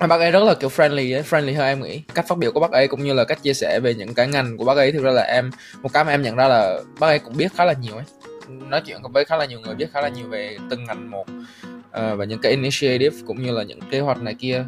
bác 0.00 0.20
ấy 0.20 0.30
rất 0.30 0.44
là 0.44 0.54
kiểu 0.54 0.70
friendly 0.70 1.16
ấy, 1.16 1.22
friendly 1.22 1.56
hơn 1.56 1.66
em 1.66 1.82
nghĩ. 1.82 2.02
Cách 2.14 2.28
phát 2.28 2.38
biểu 2.38 2.52
của 2.52 2.60
bác 2.60 2.70
ấy 2.70 2.88
cũng 2.88 3.04
như 3.04 3.14
là 3.14 3.24
cách 3.24 3.42
chia 3.42 3.54
sẻ 3.54 3.80
về 3.80 3.94
những 3.94 4.14
cái 4.14 4.26
ngành 4.26 4.56
của 4.56 4.64
bác 4.64 4.76
ấy 4.76 4.92
thực 4.92 5.02
ra 5.02 5.10
là 5.10 5.22
em 5.22 5.50
một 5.82 5.92
cái 5.92 6.04
mà 6.04 6.10
em 6.10 6.22
nhận 6.22 6.36
ra 6.36 6.48
là 6.48 6.80
bác 6.98 7.06
ấy 7.06 7.18
cũng 7.18 7.36
biết 7.36 7.52
khá 7.56 7.64
là 7.64 7.72
nhiều 7.72 7.94
ấy. 7.94 8.04
Nói 8.48 8.82
chuyện 8.86 8.98
với 9.12 9.24
khá 9.24 9.36
là 9.36 9.44
nhiều 9.44 9.60
người 9.60 9.74
biết 9.74 9.86
khá 9.92 10.00
là 10.00 10.08
nhiều 10.08 10.26
về 10.28 10.56
từng 10.70 10.84
ngành 10.84 11.10
một 11.10 11.26
uh, 11.30 12.18
và 12.18 12.24
những 12.24 12.40
cái 12.40 12.52
initiative 12.52 13.16
cũng 13.26 13.42
như 13.42 13.52
là 13.52 13.62
những 13.62 13.80
kế 13.90 14.00
hoạch 14.00 14.22
này 14.22 14.34
kia 14.34 14.64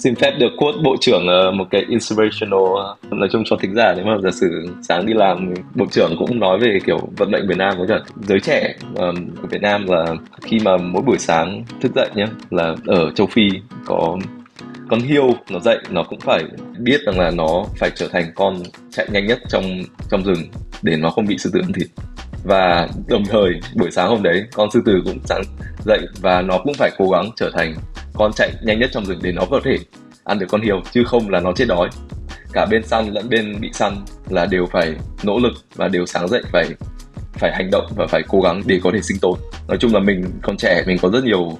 xin 0.00 0.14
phép 0.14 0.30
được 0.38 0.52
quote 0.56 0.78
bộ 0.84 0.96
trưởng 1.00 1.26
ờ, 1.26 1.50
một 1.50 1.64
cái 1.70 1.84
inspirational 1.88 2.60
ờ, 2.76 2.96
nói 3.10 3.28
chung 3.32 3.42
cho 3.46 3.56
thính 3.56 3.74
giả 3.74 3.94
nếu 3.96 4.04
mà. 4.04 4.16
Giả 4.22 4.30
sử 4.30 4.66
sáng 4.82 5.06
đi 5.06 5.12
làm 5.14 5.54
bộ 5.74 5.86
trưởng 5.90 6.14
cũng 6.18 6.40
nói 6.40 6.58
về 6.58 6.78
kiểu 6.86 6.98
vận 7.16 7.30
mệnh 7.30 7.48
Việt 7.48 7.58
Nam 7.58 7.74
với 7.78 7.86
cả 7.88 8.00
giới 8.22 8.40
trẻ 8.40 8.74
um, 8.94 9.30
của 9.42 9.48
Việt 9.50 9.62
Nam 9.62 9.86
là 9.86 10.14
khi 10.42 10.58
mà 10.64 10.76
mỗi 10.76 11.02
buổi 11.02 11.18
sáng 11.18 11.64
thức 11.80 11.92
dậy 11.94 12.08
nhé 12.14 12.26
là 12.50 12.74
ở 12.86 13.10
châu 13.10 13.26
Phi 13.26 13.48
có 13.84 14.18
con 14.88 15.00
hiêu 15.00 15.34
nó 15.50 15.58
dậy 15.60 15.78
nó 15.90 16.02
cũng 16.02 16.20
phải 16.20 16.44
biết 16.78 17.00
rằng 17.06 17.20
là 17.20 17.30
nó 17.30 17.64
phải 17.76 17.90
trở 17.94 18.08
thành 18.08 18.24
con 18.34 18.56
chạy 18.90 19.08
nhanh 19.12 19.26
nhất 19.26 19.38
trong 19.48 19.64
trong 20.10 20.24
rừng 20.24 20.42
để 20.82 20.96
nó 20.96 21.10
không 21.10 21.26
bị 21.26 21.38
sư 21.38 21.50
tử 21.52 21.60
ăn 21.60 21.72
thịt 21.72 21.86
và 22.44 22.88
đồng 23.06 23.24
thời, 23.24 23.60
buổi 23.74 23.90
sáng 23.90 24.08
hôm 24.08 24.22
đấy, 24.22 24.44
con 24.52 24.70
sư 24.70 24.82
tử 24.86 25.02
cũng 25.04 25.18
sáng 25.24 25.42
dậy 25.84 26.00
và 26.20 26.42
nó 26.42 26.58
cũng 26.64 26.74
phải 26.74 26.90
cố 26.98 27.10
gắng 27.10 27.30
trở 27.36 27.50
thành 27.54 27.74
con 28.14 28.32
chạy 28.32 28.52
nhanh 28.62 28.78
nhất 28.78 28.90
trong 28.92 29.06
rừng 29.06 29.18
để 29.22 29.32
nó 29.32 29.42
có 29.50 29.60
thể 29.64 29.76
ăn 30.24 30.38
được 30.38 30.46
con 30.50 30.60
hiều 30.60 30.82
chứ 30.92 31.04
không 31.04 31.30
là 31.30 31.40
nó 31.40 31.52
chết 31.52 31.64
đói. 31.68 31.88
Cả 32.52 32.66
bên 32.70 32.82
săn 32.86 33.08
lẫn 33.12 33.28
bên 33.28 33.60
bị 33.60 33.70
săn 33.72 33.96
là 34.28 34.46
đều 34.46 34.66
phải 34.66 34.94
nỗ 35.22 35.38
lực 35.38 35.52
và 35.74 35.88
đều 35.88 36.06
sáng 36.06 36.28
dậy 36.28 36.42
phải 36.52 36.66
phải 37.32 37.52
hành 37.54 37.70
động 37.70 37.86
và 37.96 38.06
phải 38.06 38.22
cố 38.28 38.40
gắng 38.40 38.62
để 38.66 38.80
có 38.82 38.90
thể 38.94 39.02
sinh 39.02 39.18
tồn. 39.20 39.38
Nói 39.68 39.76
chung 39.80 39.94
là 39.94 40.00
mình 40.00 40.24
còn 40.42 40.56
trẻ, 40.56 40.82
mình 40.86 40.98
có 41.02 41.08
rất 41.08 41.24
nhiều, 41.24 41.58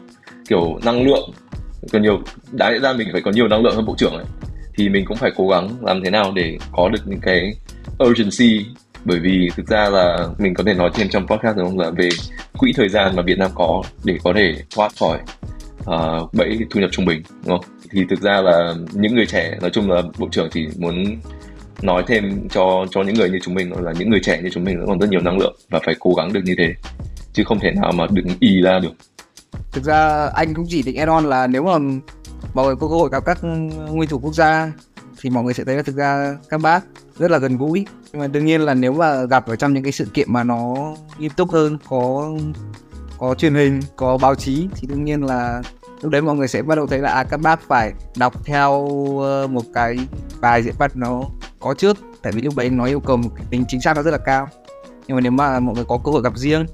kiểu, 0.48 0.78
năng 0.84 1.02
lượng, 1.06 1.30
còn 1.92 2.02
nhiều 2.02 2.22
đáng 2.52 2.72
lẽ 2.72 2.78
ra 2.78 2.92
mình 2.92 3.08
phải 3.12 3.20
có 3.20 3.30
nhiều 3.30 3.48
năng 3.48 3.62
lượng 3.62 3.76
hơn 3.76 3.86
bộ 3.86 3.94
trưởng 3.98 4.12
ấy. 4.12 4.24
Thì 4.76 4.88
mình 4.88 5.04
cũng 5.04 5.16
phải 5.16 5.30
cố 5.36 5.48
gắng 5.48 5.68
làm 5.82 6.04
thế 6.04 6.10
nào 6.10 6.32
để 6.34 6.58
có 6.72 6.88
được 6.88 7.00
những 7.06 7.20
cái 7.22 7.52
urgency 8.04 8.66
bởi 9.04 9.18
vì 9.18 9.50
thực 9.56 9.66
ra 9.66 9.88
là 9.88 10.28
mình 10.38 10.54
có 10.54 10.64
thể 10.66 10.74
nói 10.74 10.90
thêm 10.94 11.08
trong 11.08 11.26
podcast 11.26 11.56
đúng 11.56 11.66
không? 11.66 11.78
Là 11.78 11.90
về 11.90 12.08
quỹ 12.58 12.72
thời 12.76 12.88
gian 12.88 13.16
mà 13.16 13.22
Việt 13.22 13.38
Nam 13.38 13.50
có 13.54 13.82
để 14.04 14.18
có 14.24 14.32
thể 14.36 14.54
thoát 14.74 14.92
khỏi 15.00 15.18
uh, 15.80 16.34
bẫy 16.34 16.58
thu 16.70 16.80
nhập 16.80 16.90
trung 16.92 17.04
bình 17.04 17.22
đúng 17.46 17.58
không? 17.58 17.70
Thì 17.90 18.04
thực 18.10 18.20
ra 18.20 18.40
là 18.40 18.74
những 18.92 19.14
người 19.14 19.26
trẻ 19.26 19.58
nói 19.60 19.70
chung 19.70 19.90
là 19.90 20.02
bộ 20.18 20.28
trưởng 20.30 20.48
chỉ 20.50 20.68
muốn 20.78 21.04
nói 21.82 22.04
thêm 22.06 22.48
cho 22.48 22.86
cho 22.90 23.02
những 23.02 23.14
người 23.14 23.30
như 23.30 23.38
chúng 23.42 23.54
mình 23.54 23.72
là 23.82 23.92
những 23.98 24.10
người 24.10 24.20
trẻ 24.22 24.40
như 24.42 24.48
chúng 24.52 24.64
mình 24.64 24.78
vẫn 24.78 24.86
còn 24.86 24.98
rất 24.98 25.10
nhiều 25.10 25.20
năng 25.20 25.38
lượng 25.38 25.56
và 25.70 25.80
phải 25.84 25.94
cố 26.00 26.14
gắng 26.16 26.32
được 26.32 26.40
như 26.44 26.54
thế 26.58 26.74
chứ 27.32 27.44
không 27.44 27.60
thể 27.60 27.70
nào 27.70 27.92
mà 27.94 28.06
đứng 28.10 28.26
y 28.40 28.62
ra 28.62 28.78
được. 28.78 28.92
Thực 29.72 29.84
ra 29.84 30.30
anh 30.34 30.54
cũng 30.54 30.66
chỉ 30.68 30.82
định 30.82 30.96
add 30.96 31.08
on 31.08 31.24
là 31.24 31.46
nếu 31.46 31.62
mà 31.62 31.78
mọi 32.54 32.66
người 32.66 32.76
có 32.76 32.88
cơ 32.88 32.94
hội 32.94 33.08
gặp 33.12 33.24
các 33.26 33.38
nguyên 33.90 34.08
thủ 34.08 34.18
quốc 34.18 34.34
gia 34.34 34.72
thì 35.20 35.30
mọi 35.30 35.44
người 35.44 35.54
sẽ 35.54 35.64
thấy 35.64 35.76
là 35.76 35.82
thực 35.82 35.96
ra 35.96 36.36
các 36.48 36.60
bác 36.60 36.84
rất 37.18 37.30
là 37.30 37.38
gần 37.38 37.58
gũi. 37.58 37.86
Nhưng 38.12 38.20
mà 38.20 38.26
đương 38.26 38.44
nhiên 38.44 38.60
là 38.60 38.74
nếu 38.74 38.92
mà 38.92 39.24
gặp 39.24 39.46
ở 39.46 39.56
trong 39.56 39.74
những 39.74 39.82
cái 39.82 39.92
sự 39.92 40.06
kiện 40.14 40.32
mà 40.32 40.44
nó 40.44 40.74
nghiêm 41.18 41.32
túc 41.36 41.50
hơn 41.50 41.78
có 41.88 42.30
có 43.18 43.34
truyền 43.34 43.54
hình 43.54 43.80
có 43.96 44.18
báo 44.18 44.34
chí 44.34 44.68
thì 44.74 44.88
đương 44.88 45.04
nhiên 45.04 45.22
là 45.22 45.62
lúc 46.02 46.12
đấy 46.12 46.22
mọi 46.22 46.36
người 46.36 46.48
sẽ 46.48 46.62
bắt 46.62 46.74
đầu 46.74 46.86
thấy 46.86 46.98
là 46.98 47.12
à, 47.12 47.24
các 47.24 47.40
bác 47.40 47.60
phải 47.68 47.92
đọc 48.16 48.44
theo 48.44 48.88
ờ, 49.20 49.46
một 49.46 49.62
cái 49.74 49.98
bài 50.40 50.62
diễn 50.62 50.74
văn 50.78 50.90
nó 50.94 51.22
có 51.60 51.74
trước. 51.74 51.96
Tại 52.22 52.32
vì 52.32 52.42
lúc 52.42 52.56
đấy 52.56 52.70
nó 52.70 52.84
yêu 52.84 53.00
cầu 53.00 53.16
một 53.16 53.30
cái 53.36 53.46
tính 53.50 53.64
chính 53.68 53.80
xác 53.80 53.96
nó 53.96 54.02
rất 54.02 54.10
là 54.10 54.18
cao. 54.18 54.48
Nhưng 55.06 55.14
mà 55.16 55.20
nếu 55.20 55.32
mà 55.32 55.60
mọi 55.60 55.74
người 55.74 55.84
có 55.84 55.98
cơ 56.04 56.12
hội 56.12 56.22
gặp 56.22 56.38
riêng 56.38 56.66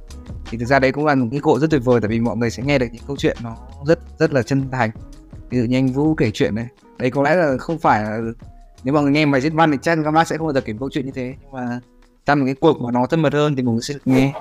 thì 0.51 0.59
thực 0.59 0.65
ra 0.65 0.79
đấy 0.79 0.93
cũng 0.93 1.07
là 1.07 1.15
một 1.15 1.29
cái 1.31 1.41
cơ 1.41 1.51
hội 1.51 1.61
rất 1.61 1.71
tuyệt 1.71 1.85
vời 1.85 2.01
tại 2.01 2.09
vì 2.09 2.21
mọi 2.21 2.37
người 2.37 2.51
sẽ 2.51 2.63
nghe 2.63 2.79
được 2.79 2.87
những 2.93 3.03
câu 3.07 3.17
chuyện 3.17 3.37
nó 3.43 3.57
rất 3.87 3.99
rất 4.19 4.33
là 4.33 4.43
chân 4.43 4.71
thành. 4.71 4.91
Ví 5.51 5.59
dụ 5.59 5.65
như 5.65 5.79
anh 5.79 5.89
Vũ 5.89 6.15
kể 6.15 6.31
chuyện 6.35 6.55
này 6.55 6.67
đấy, 6.99 7.11
có 7.11 7.23
lẽ 7.23 7.35
là 7.37 7.57
không 7.59 7.79
phải 7.79 8.03
là 8.03 8.21
nếu 8.85 8.95
mà 8.95 9.01
người 9.01 9.13
nghe 9.13 9.27
bài 9.27 9.41
diễn 9.41 9.57
văn 9.57 9.71
thì 9.73 9.79
chắc 9.83 9.99
các 10.05 10.11
bác 10.11 10.29
sẽ 10.29 10.37
không 10.37 10.47
bao 10.47 10.55
giờ 10.55 10.61
kể 10.61 10.75
câu 10.81 10.91
chuyện 10.91 11.07
như 11.07 11.13
thế, 11.15 11.35
nhưng 11.43 11.53
mà 11.53 11.81
trong 12.27 12.39
một 12.39 12.45
cái 12.45 12.55
cuộc 12.55 12.81
mà 12.81 12.91
nó 12.91 13.07
thân 13.07 13.23
mật 13.23 13.33
hơn 13.33 13.57
thì 13.57 13.63
mọi 13.63 13.73
người 13.73 13.83
sẽ 13.83 13.95
được 13.95 14.01
nghe 14.05 14.33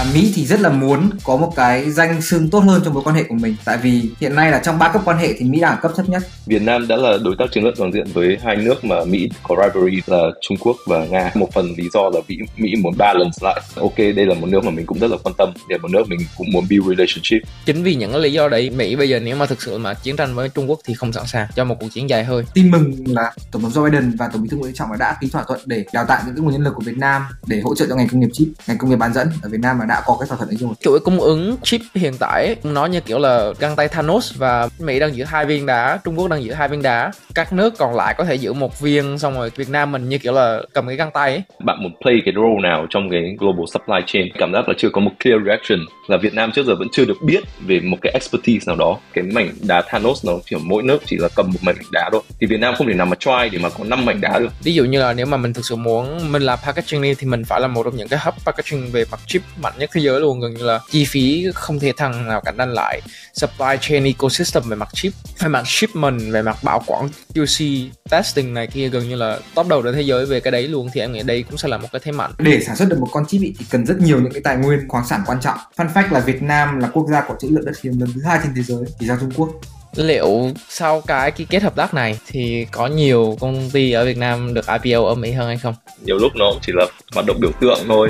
và 0.00 0.06
Mỹ 0.14 0.32
thì 0.34 0.46
rất 0.46 0.60
là 0.60 0.68
muốn 0.68 1.10
có 1.24 1.36
một 1.36 1.52
cái 1.56 1.90
danh 1.90 2.22
xưng 2.22 2.50
tốt 2.50 2.58
hơn 2.58 2.82
trong 2.84 2.94
mối 2.94 3.02
quan 3.06 3.16
hệ 3.16 3.22
của 3.22 3.34
mình 3.34 3.56
tại 3.64 3.78
vì 3.82 4.10
hiện 4.20 4.34
nay 4.34 4.50
là 4.50 4.58
trong 4.58 4.78
ba 4.78 4.88
cấp 4.92 5.02
quan 5.04 5.18
hệ 5.18 5.32
thì 5.38 5.44
Mỹ 5.44 5.58
là 5.58 5.78
cấp 5.82 5.92
thấp 5.96 6.08
nhất. 6.08 6.22
Việt 6.46 6.62
Nam 6.62 6.88
đã 6.88 6.96
là 6.96 7.18
đối 7.24 7.34
tác 7.38 7.44
chiến 7.52 7.64
lược 7.64 7.74
toàn 7.76 7.92
diện 7.92 8.06
với 8.14 8.38
hai 8.44 8.56
nước 8.56 8.84
mà 8.84 9.04
Mỹ 9.04 9.28
có 9.42 9.56
rivalry 9.56 10.02
là 10.06 10.22
Trung 10.40 10.58
Quốc 10.60 10.76
và 10.86 11.04
Nga. 11.04 11.30
Một 11.34 11.52
phần 11.54 11.74
lý 11.76 11.84
do 11.92 12.00
là 12.14 12.20
Mỹ, 12.28 12.36
Mỹ 12.56 12.70
muốn 12.82 12.94
balance 12.98 13.38
lại. 13.40 13.60
Ok, 13.76 13.96
đây 13.96 14.26
là 14.26 14.34
một 14.34 14.46
nước 14.46 14.64
mà 14.64 14.70
mình 14.70 14.86
cũng 14.86 14.98
rất 14.98 15.10
là 15.10 15.16
quan 15.22 15.34
tâm, 15.38 15.52
để 15.68 15.78
một 15.78 15.90
nước 15.90 16.08
mình 16.08 16.20
cũng 16.38 16.46
muốn 16.52 16.64
build 16.70 16.86
relationship. 16.88 17.48
Chính 17.66 17.82
vì 17.82 17.94
những 17.94 18.16
lý 18.16 18.32
do 18.32 18.48
đấy, 18.48 18.70
Mỹ 18.70 18.96
bây 18.96 19.08
giờ 19.08 19.20
nếu 19.20 19.36
mà 19.36 19.46
thực 19.46 19.62
sự 19.62 19.78
mà 19.78 19.94
chiến 19.94 20.16
tranh 20.16 20.34
với 20.34 20.48
Trung 20.48 20.70
Quốc 20.70 20.80
thì 20.84 20.94
không 20.94 21.12
sẵn 21.12 21.26
sàng 21.26 21.48
cho 21.56 21.64
một 21.64 21.76
cuộc 21.80 21.88
chiến 21.92 22.10
dài 22.10 22.24
hơi. 22.24 22.44
Tin 22.54 22.70
mừng 22.70 22.94
là 23.06 23.32
Tổng 23.52 23.62
thống 23.62 23.70
Joe 23.70 23.90
Biden 23.90 24.16
và 24.16 24.28
Tổng 24.32 24.42
bí 24.42 24.48
thư 24.48 24.56
Nguyễn 24.56 24.74
Trọng 24.74 24.88
đã 24.98 25.16
ký 25.20 25.28
thỏa 25.32 25.42
thuận 25.48 25.60
để 25.66 25.84
đào 25.92 26.04
tạo 26.08 26.22
những 26.26 26.44
nguồn 26.44 26.52
nhân 26.52 26.62
lực 26.62 26.74
của 26.74 26.82
Việt 26.84 26.96
Nam 26.96 27.22
để 27.46 27.60
hỗ 27.64 27.74
trợ 27.74 27.86
cho 27.88 27.96
ngành 27.96 28.08
công 28.08 28.20
nghiệp 28.20 28.30
chip, 28.32 28.48
ngành 28.66 28.78
công 28.78 28.90
nghiệp 28.90 28.96
bán 28.96 29.12
dẫn 29.12 29.28
ở 29.42 29.48
Việt 29.48 29.60
Nam 29.60 29.78
mà 29.78 29.84
đã 29.90 30.02
có 30.06 30.16
cái 30.20 30.26
thỏa 30.28 30.36
thuận 30.38 30.50
ấy 30.50 30.56
rồi 30.56 30.70
chuỗi 30.80 31.00
cung 31.00 31.20
ứng 31.20 31.56
chip 31.62 31.80
hiện 31.94 32.14
tại 32.20 32.56
nó 32.64 32.86
như 32.86 33.00
kiểu 33.00 33.18
là 33.18 33.52
găng 33.58 33.76
tay 33.76 33.88
Thanos 33.88 34.38
và 34.38 34.68
Mỹ 34.78 34.98
đang 34.98 35.14
giữ 35.14 35.24
hai 35.24 35.46
viên 35.46 35.66
đá 35.66 35.98
Trung 36.04 36.18
Quốc 36.18 36.28
đang 36.28 36.44
giữ 36.44 36.52
hai 36.52 36.68
viên 36.68 36.82
đá. 36.82 37.12
Các 37.34 37.52
nước 37.52 37.74
còn 37.78 37.94
lại 37.94 38.14
có 38.18 38.24
thể 38.24 38.34
giữ 38.34 38.52
một 38.52 38.80
viên 38.80 39.18
xong 39.18 39.34
rồi 39.34 39.50
Việt 39.56 39.68
Nam 39.68 39.92
mình 39.92 40.08
như 40.08 40.18
kiểu 40.18 40.32
là 40.32 40.60
cầm 40.72 40.86
cái 40.86 40.96
găng 40.96 41.10
tay 41.10 41.30
ấy. 41.30 41.42
bạn 41.64 41.82
muốn 41.82 41.92
play 42.02 42.16
cái 42.24 42.34
role 42.36 42.68
nào 42.68 42.86
trong 42.90 43.10
cái 43.10 43.36
global 43.38 43.64
supply 43.72 44.00
chain? 44.06 44.26
Cảm 44.38 44.52
giác 44.52 44.68
là 44.68 44.74
chưa 44.78 44.88
có 44.92 45.00
một 45.00 45.10
clear 45.22 45.40
direction 45.44 45.80
là 46.10 46.16
Việt 46.16 46.34
Nam 46.34 46.52
trước 46.54 46.66
giờ 46.66 46.74
vẫn 46.78 46.88
chưa 46.92 47.04
được 47.04 47.22
biết 47.22 47.40
về 47.66 47.80
một 47.80 47.96
cái 48.02 48.12
expertise 48.12 48.64
nào 48.66 48.76
đó. 48.76 48.98
Cái 49.14 49.24
mảnh 49.24 49.50
đá 49.60 49.82
Thanos 49.88 50.24
nó 50.24 50.32
kiểu 50.46 50.58
mỗi 50.62 50.82
nước 50.82 50.98
chỉ 51.06 51.16
là 51.16 51.28
cầm 51.36 51.46
một 51.52 51.58
mảnh 51.62 51.76
đá 51.92 52.08
thôi. 52.12 52.20
Thì 52.40 52.46
Việt 52.46 52.60
Nam 52.60 52.74
không 52.78 52.86
thể 52.86 52.94
nào 52.94 53.06
mà 53.06 53.16
try 53.16 53.48
để 53.52 53.58
mà 53.58 53.68
có 53.68 53.84
năm 53.84 54.04
mảnh 54.04 54.20
đá 54.20 54.38
được. 54.38 54.52
Ví 54.62 54.74
dụ 54.74 54.84
như 54.84 55.00
là 55.00 55.12
nếu 55.12 55.26
mà 55.26 55.36
mình 55.36 55.52
thực 55.52 55.66
sự 55.66 55.76
muốn 55.76 56.32
mình 56.32 56.42
làm 56.42 56.58
packaging 56.64 57.02
đi 57.02 57.14
thì 57.14 57.26
mình 57.26 57.44
phải 57.44 57.60
là 57.60 57.66
một 57.66 57.82
trong 57.82 57.96
những 57.96 58.08
cái 58.08 58.20
hub 58.22 58.34
packaging 58.44 58.92
về 58.92 59.04
mặt 59.10 59.20
chip 59.26 59.42
mạnh 59.62 59.72
nhất 59.78 59.90
thế 59.92 60.00
giới 60.00 60.20
luôn. 60.20 60.40
Gần 60.40 60.54
như 60.54 60.64
là 60.64 60.80
chi 60.90 61.04
phí 61.04 61.46
không 61.54 61.78
thể 61.78 61.92
thằng 61.96 62.28
nào 62.28 62.40
cạnh 62.40 62.54
tranh 62.58 62.72
lại. 62.72 63.00
Supply 63.34 63.76
chain 63.80 64.04
ecosystem 64.04 64.62
về 64.68 64.76
mặt 64.76 64.88
chip 64.92 65.12
về 65.38 65.48
mặt 65.48 65.62
shipment 65.66 66.20
về 66.32 66.42
mặt 66.42 66.56
bảo 66.62 66.82
quản 66.86 67.08
QC 67.34 67.88
testing 68.10 68.54
này 68.54 68.66
kia 68.66 68.88
gần 68.88 69.08
như 69.08 69.16
là 69.16 69.38
top 69.54 69.66
đầu 69.68 69.82
trên 69.82 69.94
thế 69.94 70.02
giới 70.02 70.26
về 70.26 70.40
cái 70.40 70.50
đấy 70.50 70.68
luôn. 70.68 70.88
Thì 70.92 71.00
em 71.00 71.12
nghĩ 71.12 71.22
đây 71.22 71.42
cũng 71.42 71.58
sẽ 71.58 71.68
là 71.68 71.78
một 71.78 71.88
cái 71.92 72.00
thế 72.04 72.12
mạnh. 72.12 72.30
Để 72.38 72.60
sản 72.60 72.76
xuất 72.76 72.88
được 72.88 72.96
một 73.00 73.08
con 73.12 73.26
chip 73.26 73.40
thì 73.40 73.64
cần 73.70 73.86
rất 73.86 74.00
nhiều 74.00 74.20
những 74.20 74.32
cái 74.32 74.42
tài 74.44 74.56
nguyên 74.56 74.88
khoáng 74.88 75.06
sản 75.06 75.20
quan 75.26 75.40
trọng. 75.40 75.58
Fun 75.76 75.88
fact 75.92 75.99
là 76.12 76.20
Việt 76.20 76.42
Nam 76.42 76.78
là 76.78 76.88
quốc 76.92 77.06
gia 77.08 77.20
có 77.20 77.34
trữ 77.40 77.48
lượng 77.50 77.64
đất 77.64 77.72
hiếm 77.82 78.00
lớn 78.00 78.08
thứ 78.14 78.20
hai 78.24 78.38
trên 78.42 78.52
thế 78.56 78.62
giới 78.62 78.84
chỉ 79.00 79.06
sau 79.06 79.16
Trung 79.20 79.30
Quốc. 79.36 79.48
Liệu 79.96 80.50
sau 80.68 81.00
cái 81.06 81.30
ký 81.30 81.44
kết 81.44 81.62
hợp 81.62 81.76
tác 81.76 81.94
này 81.94 82.18
thì 82.26 82.66
có 82.72 82.86
nhiều 82.86 83.36
công 83.40 83.70
ty 83.72 83.92
ở 83.92 84.04
Việt 84.04 84.16
Nam 84.16 84.54
được 84.54 84.64
IPO 84.82 85.04
ở 85.04 85.14
Mỹ 85.14 85.32
hơn 85.32 85.46
hay 85.46 85.56
không? 85.56 85.74
Nhiều 86.04 86.18
lúc 86.18 86.32
nó 86.36 86.52
chỉ 86.62 86.72
là 86.76 86.86
hoạt 87.14 87.26
động 87.26 87.36
biểu 87.40 87.50
tượng 87.60 87.78
thôi. 87.88 88.08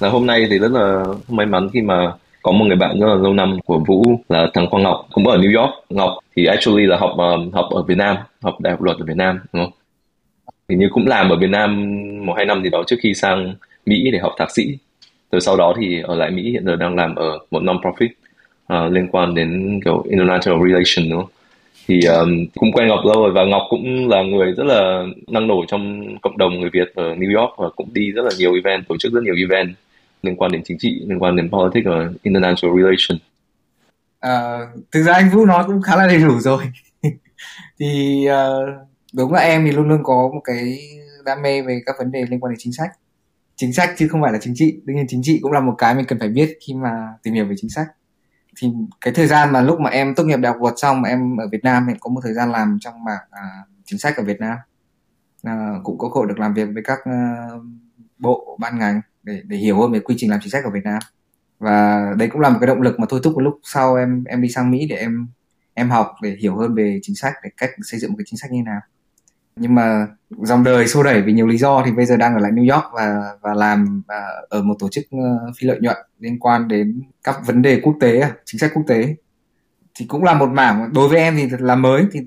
Là 0.00 0.08
hôm 0.08 0.26
nay 0.26 0.46
thì 0.50 0.58
rất 0.58 0.72
là 0.72 1.04
may 1.28 1.46
mắn 1.46 1.68
khi 1.72 1.82
mà 1.82 2.12
có 2.42 2.52
một 2.52 2.64
người 2.64 2.76
bạn 2.76 3.00
rất 3.00 3.06
là 3.06 3.14
lâu 3.14 3.32
năm 3.32 3.58
của 3.66 3.78
Vũ 3.86 4.20
là 4.28 4.46
thằng 4.54 4.66
Quang 4.70 4.82
Ngọc 4.82 5.06
cũng 5.12 5.26
ở 5.26 5.38
New 5.38 5.60
York. 5.60 5.74
Ngọc 5.90 6.18
thì 6.36 6.46
actually 6.46 6.86
là 6.86 6.96
học 6.96 7.10
uh, 7.12 7.54
học 7.54 7.68
ở 7.70 7.82
Việt 7.82 7.98
Nam 7.98 8.16
học 8.42 8.60
đại 8.60 8.70
học 8.70 8.82
luật 8.82 8.98
ở 8.98 9.04
Việt 9.04 9.16
Nam 9.16 9.40
đúng 9.52 9.64
không? 9.64 9.72
Hình 10.68 10.78
như 10.78 10.88
cũng 10.92 11.06
làm 11.06 11.30
ở 11.30 11.36
Việt 11.36 11.50
Nam 11.50 11.90
một 12.26 12.34
hai 12.36 12.44
năm 12.44 12.62
gì 12.62 12.70
đó 12.70 12.82
trước 12.86 12.96
khi 13.02 13.14
sang 13.14 13.54
Mỹ 13.88 14.10
để 14.12 14.18
học 14.18 14.32
thạc 14.38 14.50
sĩ. 14.50 14.78
Rồi 15.32 15.40
sau 15.40 15.56
đó 15.56 15.74
thì 15.80 16.02
ở 16.02 16.14
lại 16.14 16.30
Mỹ 16.30 16.42
hiện 16.50 16.64
giờ 16.66 16.76
đang 16.76 16.94
làm 16.94 17.14
ở 17.14 17.38
một 17.50 17.62
non-profit 17.62 18.08
uh, 18.72 18.92
liên 18.92 19.08
quan 19.12 19.34
đến 19.34 19.80
kiểu 19.84 20.04
international 20.08 20.60
relation 20.68 21.10
đúng 21.10 21.20
không? 21.20 21.30
thì 21.88 22.00
um, 22.04 22.46
cũng 22.54 22.72
quen 22.72 22.88
Ngọc 22.88 23.00
lâu 23.04 23.22
rồi 23.22 23.32
và 23.32 23.44
Ngọc 23.44 23.62
cũng 23.70 24.08
là 24.08 24.22
người 24.22 24.52
rất 24.52 24.64
là 24.64 25.02
năng 25.28 25.46
nổ 25.46 25.64
trong 25.68 26.04
cộng 26.22 26.38
đồng 26.38 26.60
người 26.60 26.70
Việt 26.72 26.92
ở 26.94 27.14
New 27.14 27.40
York 27.40 27.52
và 27.58 27.68
cũng 27.76 27.88
đi 27.92 28.12
rất 28.12 28.22
là 28.22 28.30
nhiều 28.38 28.54
event 28.54 28.88
tổ 28.88 28.96
chức 28.96 29.12
rất 29.12 29.20
nhiều 29.22 29.34
event 29.34 29.74
liên 30.22 30.36
quan 30.36 30.52
đến 30.52 30.62
chính 30.64 30.78
trị 30.78 31.02
liên 31.06 31.22
quan 31.22 31.36
đến 31.36 31.50
politics 31.50 31.86
và 31.86 32.08
international 32.22 32.76
relation 32.76 33.18
à, 34.20 34.58
thực 34.92 35.02
ra 35.02 35.12
anh 35.12 35.30
Vũ 35.30 35.46
nói 35.46 35.64
cũng 35.66 35.82
khá 35.82 35.96
là 35.96 36.06
đầy 36.06 36.18
đủ 36.18 36.38
rồi. 36.38 36.64
Thì 37.80 38.24
uh, 38.28 38.88
đúng 39.14 39.32
là 39.32 39.40
em 39.40 39.64
thì 39.64 39.72
luôn 39.72 39.88
luôn 39.88 40.00
có 40.02 40.30
một 40.34 40.40
cái 40.44 40.78
đam 41.24 41.42
mê 41.42 41.62
về 41.62 41.80
các 41.86 41.94
vấn 41.98 42.12
đề 42.12 42.24
liên 42.30 42.40
quan 42.40 42.52
đến 42.52 42.58
chính 42.58 42.72
sách 42.72 42.90
chính 43.58 43.72
sách 43.72 43.90
chứ 43.96 44.08
không 44.08 44.22
phải 44.22 44.32
là 44.32 44.38
chính 44.42 44.54
trị. 44.56 44.80
Đương 44.84 44.96
nhiên 44.96 45.06
chính 45.08 45.22
trị 45.22 45.38
cũng 45.42 45.52
là 45.52 45.60
một 45.60 45.74
cái 45.78 45.94
mình 45.94 46.04
cần 46.08 46.18
phải 46.18 46.28
biết 46.28 46.58
khi 46.66 46.74
mà 46.74 47.08
tìm 47.22 47.34
hiểu 47.34 47.46
về 47.46 47.54
chính 47.58 47.70
sách. 47.70 47.86
Thì 48.60 48.68
cái 49.00 49.14
thời 49.14 49.26
gian 49.26 49.52
mà 49.52 49.60
lúc 49.60 49.80
mà 49.80 49.90
em 49.90 50.14
tốt 50.14 50.24
nghiệp 50.24 50.36
đại 50.36 50.52
học 50.52 50.62
luật 50.62 50.74
xong 50.76 51.00
mà 51.00 51.08
em 51.08 51.36
ở 51.36 51.48
Việt 51.52 51.64
Nam 51.64 51.86
thì 51.88 51.94
có 52.00 52.10
một 52.10 52.20
thời 52.24 52.34
gian 52.34 52.52
làm 52.52 52.78
trong 52.80 53.04
mảng 53.04 53.22
à, 53.30 53.42
chính 53.84 53.98
sách 53.98 54.16
ở 54.16 54.22
Việt 54.22 54.40
Nam. 54.40 54.56
À, 55.42 55.74
cũng 55.82 55.98
có 55.98 56.08
cơ 56.08 56.14
hội 56.14 56.26
được 56.28 56.38
làm 56.38 56.54
việc 56.54 56.68
với 56.74 56.82
các 56.82 56.98
à, 57.04 57.48
bộ 58.18 58.56
ban 58.60 58.78
ngành 58.78 59.00
để 59.22 59.42
để 59.44 59.56
hiểu 59.56 59.80
hơn 59.80 59.92
về 59.92 60.00
quy 60.00 60.14
trình 60.18 60.30
làm 60.30 60.40
chính 60.42 60.50
sách 60.50 60.64
ở 60.64 60.70
Việt 60.70 60.84
Nam. 60.84 60.98
Và 61.58 62.06
đấy 62.18 62.28
cũng 62.32 62.40
là 62.40 62.48
một 62.48 62.58
cái 62.60 62.66
động 62.66 62.82
lực 62.82 63.00
mà 63.00 63.06
thôi 63.08 63.20
thúc 63.24 63.38
lúc 63.38 63.60
sau 63.62 63.94
em 63.94 64.24
em 64.24 64.42
đi 64.42 64.48
sang 64.48 64.70
Mỹ 64.70 64.86
để 64.90 64.96
em 64.96 65.28
em 65.74 65.90
học 65.90 66.12
để 66.22 66.36
hiểu 66.40 66.56
hơn 66.56 66.74
về 66.74 66.98
chính 67.02 67.16
sách 67.16 67.34
để 67.42 67.50
cách 67.56 67.70
xây 67.82 68.00
dựng 68.00 68.10
một 68.10 68.16
cái 68.18 68.24
chính 68.26 68.38
sách 68.38 68.50
như 68.52 68.58
thế 68.58 68.62
nào 68.62 68.80
nhưng 69.58 69.74
mà 69.74 70.06
dòng 70.30 70.64
đời 70.64 70.86
xô 70.86 71.02
đẩy 71.02 71.22
vì 71.22 71.32
nhiều 71.32 71.46
lý 71.46 71.58
do 71.58 71.82
thì 71.86 71.92
bây 71.92 72.06
giờ 72.06 72.16
đang 72.16 72.34
ở 72.34 72.40
lại 72.40 72.52
New 72.52 72.74
York 72.74 72.84
và 72.92 73.36
và 73.40 73.54
làm 73.54 74.02
à, 74.06 74.26
ở 74.48 74.62
một 74.62 74.74
tổ 74.78 74.88
chức 74.88 75.04
ờ, 75.10 75.52
phi 75.58 75.66
lợi 75.66 75.78
nhuận 75.80 75.96
liên 76.18 76.38
quan 76.38 76.68
đến 76.68 77.02
các 77.24 77.46
vấn 77.46 77.62
đề 77.62 77.80
quốc 77.80 77.94
tế 78.00 78.20
à, 78.20 78.32
chính 78.44 78.58
sách 78.58 78.70
quốc 78.74 78.82
tế. 78.86 79.16
Thì 79.94 80.06
cũng 80.08 80.24
là 80.24 80.34
một 80.34 80.48
mảng 80.50 80.90
đối 80.94 81.08
với 81.08 81.18
em 81.18 81.36
thì 81.36 81.48
là 81.58 81.74
mới 81.74 82.06
thì 82.12 82.20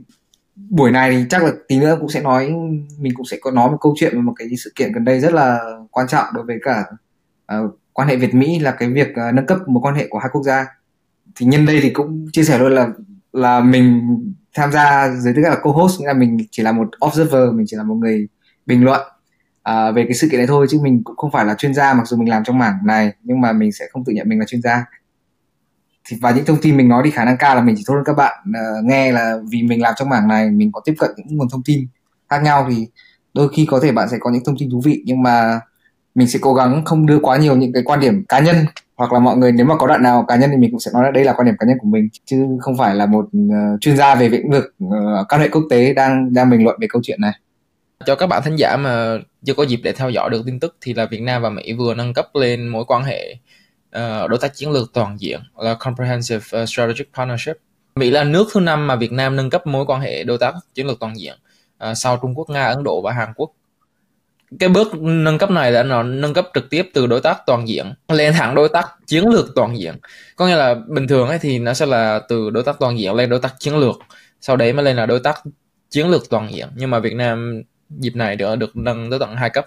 buổi 0.69 0.91
này 0.91 1.11
thì 1.11 1.25
chắc 1.29 1.43
là 1.43 1.51
tí 1.67 1.79
nữa 1.79 1.97
cũng 1.99 2.09
sẽ 2.09 2.21
nói 2.21 2.53
mình 2.99 3.13
cũng 3.15 3.25
sẽ 3.25 3.37
có 3.41 3.51
nói 3.51 3.71
một 3.71 3.77
câu 3.81 3.93
chuyện 3.97 4.15
về 4.15 4.21
một 4.21 4.33
cái 4.35 4.47
sự 4.63 4.71
kiện 4.75 4.91
gần 4.91 5.05
đây 5.05 5.19
rất 5.19 5.33
là 5.33 5.59
quan 5.91 6.07
trọng 6.07 6.25
đối 6.33 6.45
với 6.45 6.59
cả 6.63 6.83
uh, 7.55 7.79
quan 7.93 8.07
hệ 8.07 8.15
Việt 8.15 8.33
Mỹ 8.33 8.59
là 8.59 8.71
cái 8.71 8.89
việc 8.89 9.07
uh, 9.09 9.33
nâng 9.33 9.45
cấp 9.45 9.57
một 9.67 9.79
quan 9.83 9.95
hệ 9.95 10.07
của 10.09 10.19
hai 10.19 10.29
quốc 10.33 10.43
gia. 10.43 10.65
Thì 11.35 11.45
nhân 11.45 11.65
đây 11.65 11.79
thì 11.81 11.89
cũng 11.89 12.27
chia 12.33 12.43
sẻ 12.43 12.59
luôn 12.59 12.71
là 12.71 12.87
là 13.33 13.59
mình 13.59 14.01
tham 14.53 14.71
gia 14.71 15.09
dưới 15.09 15.33
tư 15.33 15.41
cách 15.43 15.53
là 15.53 15.59
co-host. 15.61 15.99
Nghĩa 15.99 16.07
là 16.07 16.13
mình 16.13 16.37
chỉ 16.51 16.63
là 16.63 16.71
một 16.71 16.89
observer 17.05 17.53
mình 17.53 17.65
chỉ 17.69 17.77
là 17.77 17.83
một 17.83 17.95
người 17.95 18.27
bình 18.65 18.83
luận 18.83 19.01
uh, 19.69 19.95
về 19.95 20.03
cái 20.03 20.13
sự 20.13 20.27
kiện 20.31 20.37
này 20.37 20.47
thôi 20.47 20.67
chứ 20.69 20.79
mình 20.83 21.01
cũng 21.03 21.15
không 21.15 21.31
phải 21.31 21.45
là 21.45 21.55
chuyên 21.55 21.73
gia 21.73 21.93
mặc 21.93 22.07
dù 22.07 22.17
mình 22.17 22.29
làm 22.29 22.43
trong 22.43 22.59
mảng 22.59 22.77
này 22.85 23.13
nhưng 23.23 23.41
mà 23.41 23.51
mình 23.51 23.71
sẽ 23.71 23.85
không 23.91 24.03
tự 24.05 24.13
nhận 24.13 24.29
mình 24.29 24.39
là 24.39 24.45
chuyên 24.45 24.61
gia. 24.61 24.85
Thì 26.09 26.17
và 26.21 26.31
những 26.31 26.45
thông 26.45 26.61
tin 26.61 26.77
mình 26.77 26.89
nói 26.89 27.01
thì 27.05 27.11
khả 27.11 27.25
năng 27.25 27.37
cao 27.37 27.55
là 27.55 27.61
mình 27.61 27.75
chỉ 27.77 27.83
tốt 27.87 27.93
hơn 27.93 28.03
các 28.05 28.13
bạn 28.13 28.43
uh, 28.49 28.85
nghe 28.85 29.11
là 29.11 29.37
vì 29.49 29.63
mình 29.63 29.81
làm 29.81 29.93
trong 29.97 30.09
mảng 30.09 30.27
này 30.27 30.51
mình 30.51 30.71
có 30.71 30.81
tiếp 30.85 30.93
cận 30.99 31.11
những 31.17 31.37
nguồn 31.37 31.49
thông 31.49 31.63
tin 31.63 31.87
khác 32.29 32.43
nhau 32.43 32.67
thì 32.69 32.87
đôi 33.33 33.49
khi 33.55 33.65
có 33.65 33.79
thể 33.79 33.91
bạn 33.91 34.09
sẽ 34.09 34.17
có 34.19 34.31
những 34.31 34.43
thông 34.45 34.57
tin 34.59 34.69
thú 34.69 34.81
vị 34.85 35.03
nhưng 35.05 35.23
mà 35.23 35.59
mình 36.15 36.27
sẽ 36.27 36.39
cố 36.41 36.53
gắng 36.53 36.85
không 36.85 37.05
đưa 37.05 37.19
quá 37.19 37.37
nhiều 37.37 37.55
những 37.55 37.73
cái 37.73 37.83
quan 37.83 37.99
điểm 37.99 38.23
cá 38.29 38.39
nhân 38.39 38.65
hoặc 39.01 39.13
là 39.13 39.19
mọi 39.19 39.37
người 39.37 39.51
nếu 39.51 39.65
mà 39.65 39.75
có 39.77 39.87
đoạn 39.87 40.03
nào 40.03 40.25
cá 40.27 40.35
nhân 40.35 40.49
thì 40.51 40.57
mình 40.57 40.71
cũng 40.71 40.79
sẽ 40.79 40.91
nói 40.93 41.03
là 41.03 41.11
đây 41.11 41.23
là 41.23 41.33
quan 41.33 41.45
điểm 41.45 41.55
cá 41.59 41.67
nhân 41.67 41.77
của 41.81 41.87
mình 41.87 42.09
chứ 42.25 42.47
không 42.61 42.77
phải 42.77 42.95
là 42.95 43.05
một 43.05 43.25
uh, 43.25 43.81
chuyên 43.81 43.97
gia 43.97 44.15
về 44.15 44.29
lĩnh 44.29 44.51
vực 44.51 44.73
ờ, 44.79 45.21
uh, 45.21 45.27
quan 45.29 45.41
hệ 45.41 45.47
quốc 45.49 45.63
tế 45.69 45.93
đang 45.93 46.33
đang 46.33 46.49
bình 46.49 46.63
luận 46.63 46.77
về 46.81 46.87
câu 46.91 47.01
chuyện 47.05 47.21
này 47.21 47.31
cho 48.05 48.15
các 48.15 48.27
bạn 48.27 48.41
thính 48.45 48.55
giả 48.55 48.77
mà 48.77 49.17
chưa 49.45 49.53
có 49.53 49.63
dịp 49.63 49.79
để 49.83 49.91
theo 49.91 50.09
dõi 50.09 50.29
được 50.29 50.43
tin 50.45 50.59
tức 50.59 50.77
thì 50.81 50.93
là 50.93 51.05
Việt 51.05 51.21
Nam 51.21 51.41
và 51.41 51.49
Mỹ 51.49 51.73
vừa 51.73 51.93
nâng 51.93 52.13
cấp 52.13 52.25
lên 52.33 52.67
mối 52.67 52.85
quan 52.87 53.03
hệ 53.03 53.35
uh, 53.95 54.29
đối 54.29 54.39
tác 54.41 54.55
chiến 54.55 54.71
lược 54.71 54.93
toàn 54.93 55.19
diện 55.19 55.39
là 55.57 55.73
Comprehensive 55.73 56.65
Strategic 56.65 57.13
Partnership. 57.17 57.57
Mỹ 57.95 58.11
là 58.11 58.23
nước 58.23 58.47
thứ 58.53 58.59
năm 58.59 58.87
mà 58.87 58.95
Việt 58.95 59.11
Nam 59.11 59.35
nâng 59.35 59.49
cấp 59.49 59.67
mối 59.67 59.85
quan 59.85 60.01
hệ 60.01 60.23
đối 60.23 60.37
tác 60.37 60.53
chiến 60.73 60.87
lược 60.87 60.99
toàn 60.99 61.19
diện 61.19 61.33
uh, 61.89 61.97
sau 61.97 62.17
Trung 62.21 62.33
Quốc, 62.35 62.49
Nga, 62.49 62.63
Ấn 62.63 62.83
Độ 62.83 63.01
và 63.01 63.11
Hàn 63.11 63.29
Quốc 63.35 63.51
cái 64.59 64.69
bước 64.69 64.95
nâng 65.01 65.37
cấp 65.37 65.51
này 65.51 65.71
là 65.71 65.83
nó 65.83 66.03
nâng 66.03 66.33
cấp 66.33 66.47
trực 66.53 66.69
tiếp 66.69 66.89
từ 66.93 67.07
đối 67.07 67.21
tác 67.21 67.37
toàn 67.45 67.67
diện 67.67 67.93
lên 68.07 68.33
thẳng 68.33 68.55
đối 68.55 68.69
tác 68.69 68.87
chiến 69.05 69.27
lược 69.27 69.45
toàn 69.55 69.77
diện. 69.77 69.95
Có 70.35 70.47
nghĩa 70.47 70.55
là 70.55 70.75
bình 70.87 71.07
thường 71.07 71.27
ấy 71.27 71.39
thì 71.39 71.59
nó 71.59 71.73
sẽ 71.73 71.85
là 71.85 72.21
từ 72.29 72.49
đối 72.49 72.63
tác 72.63 72.75
toàn 72.79 72.99
diện 72.99 73.13
lên 73.13 73.29
đối 73.29 73.39
tác 73.39 73.53
chiến 73.59 73.75
lược 73.77 73.95
sau 74.41 74.55
đấy 74.55 74.73
mới 74.73 74.85
lên 74.85 74.95
là 74.95 75.05
đối 75.05 75.19
tác 75.19 75.43
chiến 75.89 76.07
lược 76.07 76.29
toàn 76.29 76.53
diện. 76.53 76.67
Nhưng 76.75 76.89
mà 76.89 76.99
Việt 76.99 77.13
Nam 77.13 77.61
dịp 77.89 78.15
này 78.15 78.35
được 78.35 78.55
được 78.55 78.77
nâng 78.77 79.09
tới 79.09 79.19
tận 79.19 79.35
hai 79.35 79.49
cấp. 79.49 79.65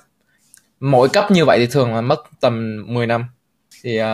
Mỗi 0.81 1.09
cấp 1.09 1.31
như 1.31 1.45
vậy 1.45 1.59
thì 1.59 1.67
thường 1.67 1.95
là 1.95 2.01
mất 2.01 2.23
tầm 2.41 2.85
10 2.87 3.07
năm. 3.07 3.25
Thì 3.83 4.01
uh, 4.01 4.07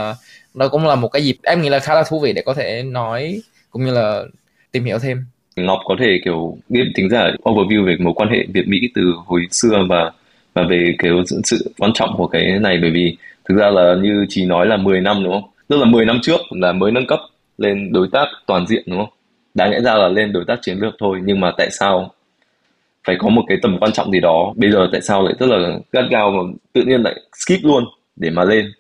đó 0.55 0.69
cũng 0.69 0.87
là 0.87 0.95
một 0.95 1.09
cái 1.09 1.25
dịp 1.25 1.37
em 1.43 1.63
nghĩ 1.63 1.69
là 1.69 1.79
khá 1.79 1.95
là 1.95 2.03
thú 2.09 2.21
vị 2.21 2.33
để 2.33 2.43
có 2.47 2.55
thể 2.55 2.83
nói 2.83 3.43
cũng 3.71 3.85
như 3.85 3.93
là 3.93 4.25
tìm 4.73 4.85
hiểu 4.85 4.99
thêm. 4.99 5.25
Ngọc 5.57 5.79
có 5.85 5.97
thể 6.01 6.21
kiểu 6.25 6.59
biết 6.69 6.85
tính 6.95 7.11
giả 7.11 7.31
overview 7.43 7.87
về 7.87 7.97
mối 8.01 8.13
quan 8.17 8.29
hệ 8.29 8.47
Việt 8.49 8.69
Mỹ 8.69 8.79
từ 8.95 9.13
hồi 9.27 9.47
xưa 9.51 9.87
và 9.89 10.13
và 10.55 10.63
về 10.71 10.95
cái 10.99 11.11
sự 11.45 11.73
quan 11.79 11.93
trọng 11.95 12.17
của 12.17 12.27
cái 12.27 12.59
này, 12.61 12.79
bởi 12.83 12.91
vì 12.91 13.17
thực 13.49 13.55
ra 13.59 13.71
là 13.71 13.95
như 14.03 14.27
chị 14.29 14.47
nói 14.47 14.67
là 14.67 14.77
10 14.77 15.01
năm, 15.01 15.25
đúng 15.25 15.33
không? 15.33 15.51
Tức 15.69 15.77
là 15.77 15.85
10 15.85 16.05
năm 16.05 16.19
trước 16.23 16.41
là 16.51 16.73
mới 16.73 16.93
nâng 16.93 17.07
cấp 17.07 17.21
lên 17.59 17.93
đối 17.93 18.09
tác 18.13 18.27
toàn 18.47 18.67
diện, 18.67 18.83
đúng 18.87 18.99
không? 18.99 19.11
Đáng 19.55 19.71
lẽ 19.71 19.81
ra 19.81 19.95
là 19.95 20.09
lên 20.09 20.33
đối 20.33 20.45
tác 20.45 20.59
chiến 20.63 20.79
lược 20.79 20.95
thôi, 20.99 21.21
nhưng 21.25 21.41
mà 21.41 21.53
tại 21.59 21.71
sao 21.71 22.11
phải 23.05 23.17
có 23.19 23.29
một 23.29 23.43
cái 23.49 23.59
tầm 23.63 23.79
quan 23.81 23.93
trọng 23.93 24.11
gì 24.11 24.21
đó? 24.21 24.53
Bây 24.57 24.71
giờ 24.71 24.89
tại 24.93 25.01
sao 25.01 25.23
lại 25.23 25.35
rất 25.39 25.47
là 25.47 25.79
gắt 25.93 26.05
gao 26.11 26.31
mà 26.31 26.43
tự 26.73 26.83
nhiên 26.83 27.03
lại 27.03 27.15
skip 27.37 27.65
luôn 27.65 27.85
để 28.17 28.31
mà 28.31 28.45
lên? 28.45 28.73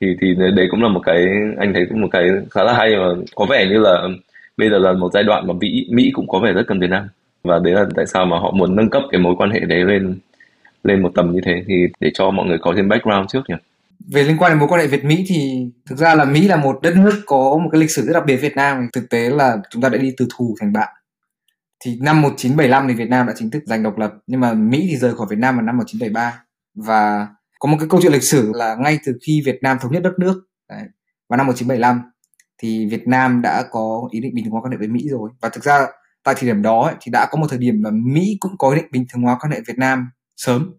Thì 0.00 0.06
thì 0.20 0.34
đấy 0.54 0.66
cũng 0.70 0.82
là 0.82 0.88
một 0.88 1.00
cái, 1.04 1.26
anh 1.58 1.72
thấy 1.74 1.86
cũng 1.88 2.00
một 2.00 2.08
cái 2.10 2.28
khá 2.50 2.64
là 2.64 2.72
hay 2.72 2.96
mà 2.96 3.08
có 3.34 3.46
vẻ 3.50 3.66
như 3.66 3.78
là 3.78 4.08
bây 4.56 4.70
giờ 4.70 4.78
là 4.78 4.92
một 4.92 5.12
giai 5.12 5.22
đoạn 5.22 5.46
mà 5.46 5.54
Mỹ 5.60 5.86
Mỹ 5.90 6.10
cũng 6.14 6.28
có 6.28 6.38
vẻ 6.38 6.52
rất 6.52 6.62
cần 6.66 6.80
Việt 6.80 6.90
Nam. 6.90 7.08
Và 7.42 7.58
đấy 7.58 7.72
là 7.72 7.86
tại 7.96 8.06
sao 8.06 8.26
mà 8.26 8.38
họ 8.38 8.50
muốn 8.50 8.76
nâng 8.76 8.90
cấp 8.90 9.02
cái 9.10 9.20
mối 9.20 9.34
quan 9.38 9.50
hệ 9.50 9.60
đấy 9.60 9.84
lên 9.84 10.18
lên 10.84 11.02
một 11.02 11.10
tầm 11.14 11.32
như 11.32 11.40
thế 11.44 11.64
thì 11.68 11.74
để 12.00 12.10
cho 12.14 12.30
mọi 12.30 12.46
người 12.46 12.58
có 12.62 12.72
thêm 12.76 12.88
background 12.88 13.30
trước 13.32 13.40
nhỉ? 13.48 13.54
Về 14.12 14.22
liên 14.22 14.36
quan 14.38 14.52
đến 14.52 14.58
mối 14.58 14.68
quan 14.68 14.80
hệ 14.80 14.86
Việt 14.86 15.04
Mỹ 15.04 15.24
thì 15.28 15.66
thực 15.86 15.98
ra 15.98 16.14
là 16.14 16.24
Mỹ 16.24 16.48
là 16.48 16.56
một 16.56 16.78
đất 16.82 16.96
nước 16.96 17.22
có 17.26 17.58
một 17.62 17.68
cái 17.72 17.80
lịch 17.80 17.90
sử 17.90 18.02
rất 18.06 18.12
đặc 18.12 18.24
biệt 18.26 18.36
Việt 18.36 18.56
Nam. 18.56 18.88
Thực 18.92 19.10
tế 19.10 19.30
là 19.30 19.56
chúng 19.70 19.82
ta 19.82 19.88
đã 19.88 19.98
đi 19.98 20.12
từ 20.16 20.26
thù 20.36 20.56
thành 20.60 20.72
bạn 20.72 20.88
thì 21.84 21.98
năm 22.00 22.22
1975 22.22 22.88
thì 22.88 22.94
Việt 22.94 23.08
Nam 23.08 23.26
đã 23.26 23.32
chính 23.36 23.50
thức 23.50 23.62
giành 23.66 23.82
độc 23.82 23.98
lập 23.98 24.12
nhưng 24.26 24.40
mà 24.40 24.54
Mỹ 24.54 24.86
thì 24.90 24.96
rời 24.96 25.14
khỏi 25.14 25.26
Việt 25.30 25.38
Nam 25.38 25.56
vào 25.56 25.64
năm 25.64 25.76
1973 25.76 26.42
và 26.74 27.28
có 27.58 27.68
một 27.68 27.76
cái 27.80 27.88
câu 27.90 28.00
chuyện 28.02 28.12
lịch 28.12 28.22
sử 28.22 28.52
là 28.54 28.74
ngay 28.74 28.98
từ 29.06 29.18
khi 29.26 29.42
Việt 29.46 29.58
Nam 29.62 29.78
thống 29.80 29.92
nhất 29.92 30.02
đất 30.02 30.18
nước 30.18 30.42
đấy, 30.68 30.82
vào 31.28 31.36
năm 31.36 31.46
1975 31.46 32.02
thì 32.62 32.86
Việt 32.86 33.08
Nam 33.08 33.42
đã 33.42 33.64
có 33.70 34.08
ý 34.10 34.20
định 34.20 34.34
bình 34.34 34.44
thường 34.44 34.52
hóa 34.52 34.60
quan 34.60 34.72
hệ 34.72 34.78
với 34.78 34.88
Mỹ 34.88 35.08
rồi. 35.10 35.30
Và 35.40 35.48
thực 35.48 35.64
ra 35.64 35.86
tại 36.24 36.34
thời 36.38 36.48
điểm 36.50 36.62
đó 36.62 36.82
ấy, 36.82 36.94
thì 37.00 37.10
đã 37.12 37.26
có 37.30 37.38
một 37.38 37.46
thời 37.50 37.58
điểm 37.58 37.74
mà 37.82 37.90
Mỹ 37.92 38.36
cũng 38.40 38.52
có 38.58 38.70
ý 38.70 38.76
định 38.76 38.90
bình 38.90 39.04
thường 39.12 39.22
hóa 39.22 39.38
quan 39.40 39.52
hệ 39.52 39.60
Việt 39.66 39.78
Nam 39.78 40.10
sớm 40.36 40.74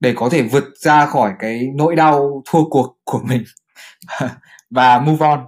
để 0.00 0.14
có 0.16 0.28
thể 0.28 0.42
vượt 0.42 0.64
ra 0.76 1.06
khỏi 1.06 1.32
cái 1.38 1.68
nỗi 1.74 1.96
đau 1.96 2.42
thua 2.46 2.68
cuộc 2.70 2.98
của 3.04 3.20
mình. 3.28 3.44
Và 4.70 4.98
move 4.98 5.26
on. 5.26 5.40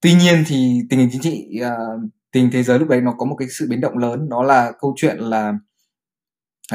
Tuy 0.00 0.14
nhiên 0.14 0.44
thì 0.46 0.80
tình 0.90 0.98
hình 0.98 1.08
chính 1.12 1.22
trị 1.22 1.60
uh, 1.66 2.10
tình 2.32 2.50
thế 2.52 2.62
giới 2.62 2.78
lúc 2.78 2.88
đấy 2.88 3.00
nó 3.00 3.14
có 3.18 3.26
một 3.26 3.36
cái 3.38 3.48
sự 3.58 3.66
biến 3.70 3.80
động 3.80 3.98
lớn 3.98 4.28
đó 4.28 4.42
là 4.42 4.72
câu 4.80 4.94
chuyện 4.96 5.18
là 5.18 5.52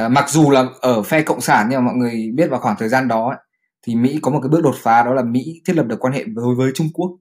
uh, 0.06 0.12
mặc 0.12 0.30
dù 0.30 0.52
là 0.52 0.66
ở 0.82 1.04
phe 1.04 1.22
cộng 1.22 1.42
sản 1.42 1.68
nhưng 1.70 1.80
mà 1.80 1.86
mọi 1.86 1.96
người 1.96 2.32
biết 2.36 2.50
vào 2.50 2.60
khoảng 2.60 2.76
thời 2.80 2.90
gian 2.90 3.08
đó 3.08 3.30
ấy, 3.30 3.38
thì 3.82 3.96
mỹ 3.96 4.20
có 4.22 4.32
một 4.32 4.40
cái 4.44 4.50
bước 4.50 4.64
đột 4.64 4.76
phá 4.78 5.04
đó 5.04 5.14
là 5.14 5.24
mỹ 5.24 5.62
thiết 5.66 5.76
lập 5.76 5.84
được 5.84 6.00
quan 6.00 6.14
hệ 6.14 6.24
với 6.36 6.56
với 6.58 6.72
trung 6.76 6.90
quốc. 6.94 7.12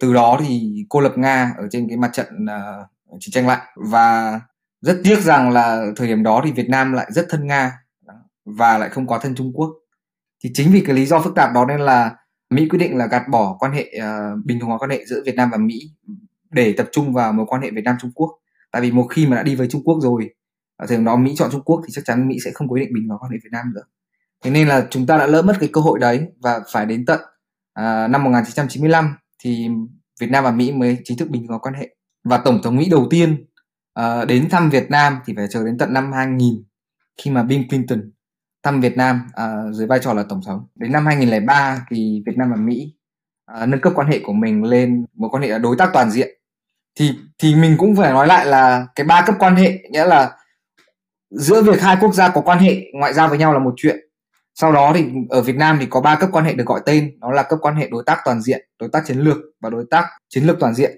Từ 0.00 0.14
đó 0.14 0.40
thì 0.46 0.84
cô 0.88 1.00
lập 1.00 1.12
nga 1.16 1.52
ở 1.58 1.68
trên 1.70 1.88
cái 1.88 1.96
mặt 1.96 2.10
trận 2.12 2.26
uh, 2.44 2.88
chiến 3.20 3.32
tranh 3.32 3.46
lạnh 3.46 3.66
và 3.90 4.40
rất 4.80 5.00
tiếc 5.04 5.20
rằng 5.20 5.50
là 5.50 5.86
thời 5.96 6.06
điểm 6.06 6.22
đó 6.22 6.42
thì 6.44 6.52
việt 6.52 6.68
nam 6.68 6.92
lại 6.92 7.06
rất 7.10 7.26
thân 7.30 7.46
nga 7.46 7.72
và 8.44 8.78
lại 8.78 8.88
không 8.88 9.06
có 9.06 9.18
thân 9.18 9.34
Trung 9.34 9.52
Quốc. 9.54 9.70
Thì 10.44 10.50
chính 10.54 10.72
vì 10.72 10.80
cái 10.86 10.96
lý 10.96 11.06
do 11.06 11.20
phức 11.20 11.34
tạp 11.34 11.52
đó 11.54 11.64
nên 11.64 11.80
là 11.80 12.16
Mỹ 12.50 12.68
quyết 12.68 12.78
định 12.78 12.96
là 12.96 13.06
gạt 13.06 13.22
bỏ 13.30 13.56
quan 13.58 13.72
hệ 13.72 13.92
uh, 13.98 14.44
bình 14.44 14.60
thường 14.60 14.68
hóa 14.68 14.78
quan 14.78 14.90
hệ 14.90 15.04
giữa 15.06 15.22
Việt 15.26 15.34
Nam 15.34 15.50
và 15.50 15.58
Mỹ 15.58 15.80
để 16.50 16.74
tập 16.76 16.88
trung 16.92 17.12
vào 17.12 17.32
mối 17.32 17.46
quan 17.48 17.62
hệ 17.62 17.70
Việt 17.70 17.84
Nam 17.84 17.96
Trung 18.00 18.10
Quốc. 18.14 18.30
Tại 18.72 18.82
vì 18.82 18.92
một 18.92 19.06
khi 19.10 19.26
mà 19.26 19.36
đã 19.36 19.42
đi 19.42 19.54
với 19.54 19.68
Trung 19.70 19.82
Quốc 19.84 19.98
rồi 20.02 20.30
ở 20.76 20.86
thời 20.86 20.96
điểm 20.96 21.04
đó 21.04 21.16
Mỹ 21.16 21.34
chọn 21.36 21.50
Trung 21.52 21.62
Quốc 21.64 21.82
thì 21.86 21.92
chắc 21.92 22.04
chắn 22.04 22.28
Mỹ 22.28 22.36
sẽ 22.44 22.50
không 22.54 22.68
quyết 22.68 22.80
định 22.80 22.94
bình 22.94 23.08
vào 23.08 23.18
quan 23.20 23.32
hệ 23.32 23.38
Việt 23.44 23.50
Nam 23.52 23.66
nữa. 23.74 23.82
Thế 24.44 24.50
nên 24.50 24.68
là 24.68 24.86
chúng 24.90 25.06
ta 25.06 25.18
đã 25.18 25.26
lỡ 25.26 25.42
mất 25.42 25.56
cái 25.60 25.68
cơ 25.72 25.80
hội 25.80 25.98
đấy 25.98 26.20
và 26.42 26.60
phải 26.72 26.86
đến 26.86 27.04
tận 27.06 27.20
uh, 27.80 28.10
năm 28.10 28.24
1995 28.24 29.14
thì 29.42 29.68
Việt 30.20 30.30
Nam 30.30 30.44
và 30.44 30.50
Mỹ 30.50 30.72
mới 30.72 30.98
chính 31.04 31.18
thức 31.18 31.30
bình 31.30 31.46
vào 31.46 31.58
quan 31.58 31.74
hệ. 31.74 31.96
Và 32.24 32.38
tổng 32.38 32.60
thống 32.62 32.76
Mỹ 32.76 32.88
đầu 32.90 33.06
tiên 33.10 33.46
uh, 34.00 34.28
đến 34.28 34.48
thăm 34.50 34.70
Việt 34.70 34.90
Nam 34.90 35.18
thì 35.26 35.32
phải 35.36 35.46
chờ 35.50 35.64
đến 35.64 35.78
tận 35.78 35.92
năm 35.92 36.12
2000 36.12 36.64
khi 37.22 37.30
mà 37.30 37.42
Bill 37.42 37.64
Clinton 37.68 38.00
thăm 38.64 38.80
Việt 38.80 38.96
Nam 38.96 39.20
uh, 39.28 39.74
dưới 39.74 39.86
vai 39.86 39.98
trò 39.98 40.14
là 40.14 40.24
tổng 40.28 40.40
thống. 40.46 40.66
Đến 40.74 40.92
năm 40.92 41.06
2003 41.06 41.86
thì 41.90 42.22
Việt 42.26 42.36
Nam 42.36 42.50
và 42.50 42.56
Mỹ 42.56 42.94
uh, 43.62 43.68
nâng 43.68 43.80
cấp 43.80 43.92
quan 43.96 44.08
hệ 44.08 44.20
của 44.24 44.32
mình 44.32 44.64
lên 44.64 45.06
một 45.14 45.28
quan 45.32 45.42
hệ 45.42 45.58
đối 45.58 45.76
tác 45.76 45.90
toàn 45.92 46.10
diện. 46.10 46.28
Thì 46.98 47.10
thì 47.38 47.54
mình 47.54 47.76
cũng 47.78 47.96
phải 47.96 48.12
nói 48.12 48.26
lại 48.26 48.46
là 48.46 48.86
cái 48.94 49.06
ba 49.06 49.22
cấp 49.26 49.34
quan 49.38 49.56
hệ 49.56 49.78
nghĩa 49.90 50.04
là 50.04 50.36
giữa 51.30 51.62
việc 51.62 51.80
hai 51.80 51.96
quốc 52.00 52.14
gia 52.14 52.28
có 52.28 52.40
quan 52.40 52.58
hệ 52.58 52.82
ngoại 52.92 53.14
giao 53.14 53.28
với 53.28 53.38
nhau 53.38 53.52
là 53.52 53.58
một 53.58 53.74
chuyện 53.76 53.96
sau 54.54 54.72
đó 54.72 54.92
thì 54.94 55.04
ở 55.30 55.42
Việt 55.42 55.56
Nam 55.56 55.76
thì 55.80 55.86
có 55.86 56.00
ba 56.00 56.16
cấp 56.16 56.30
quan 56.32 56.44
hệ 56.44 56.52
được 56.52 56.66
gọi 56.66 56.80
tên 56.86 57.18
đó 57.20 57.30
là 57.30 57.42
cấp 57.42 57.58
quan 57.62 57.76
hệ 57.76 57.88
đối 57.88 58.02
tác 58.06 58.18
toàn 58.24 58.42
diện 58.42 58.68
đối 58.78 58.88
tác 58.88 59.02
chiến 59.06 59.18
lược 59.18 59.36
và 59.60 59.70
đối 59.70 59.84
tác 59.90 60.04
chiến 60.28 60.44
lược 60.44 60.56
toàn 60.60 60.74
diện 60.74 60.90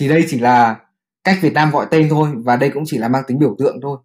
thì 0.00 0.08
đây 0.08 0.24
chỉ 0.28 0.38
là 0.38 0.76
cách 1.24 1.38
Việt 1.40 1.52
Nam 1.52 1.70
gọi 1.70 1.86
tên 1.90 2.08
thôi 2.10 2.28
và 2.34 2.56
đây 2.56 2.70
cũng 2.70 2.82
chỉ 2.86 2.98
là 2.98 3.08
mang 3.08 3.22
tính 3.26 3.38
biểu 3.38 3.56
tượng 3.58 3.78
thôi 3.82 3.98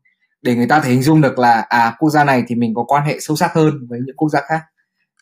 để 0.43 0.55
người 0.55 0.67
ta 0.67 0.79
thể 0.79 0.89
hình 0.89 1.01
dung 1.01 1.21
được 1.21 1.39
là 1.39 1.65
à 1.69 1.95
quốc 1.99 2.09
gia 2.09 2.23
này 2.23 2.43
thì 2.47 2.55
mình 2.55 2.73
có 2.75 2.83
quan 2.83 3.05
hệ 3.05 3.19
sâu 3.19 3.35
sắc 3.35 3.53
hơn 3.53 3.87
với 3.89 3.99
những 4.05 4.15
quốc 4.15 4.29
gia 4.29 4.41
khác. 4.41 4.61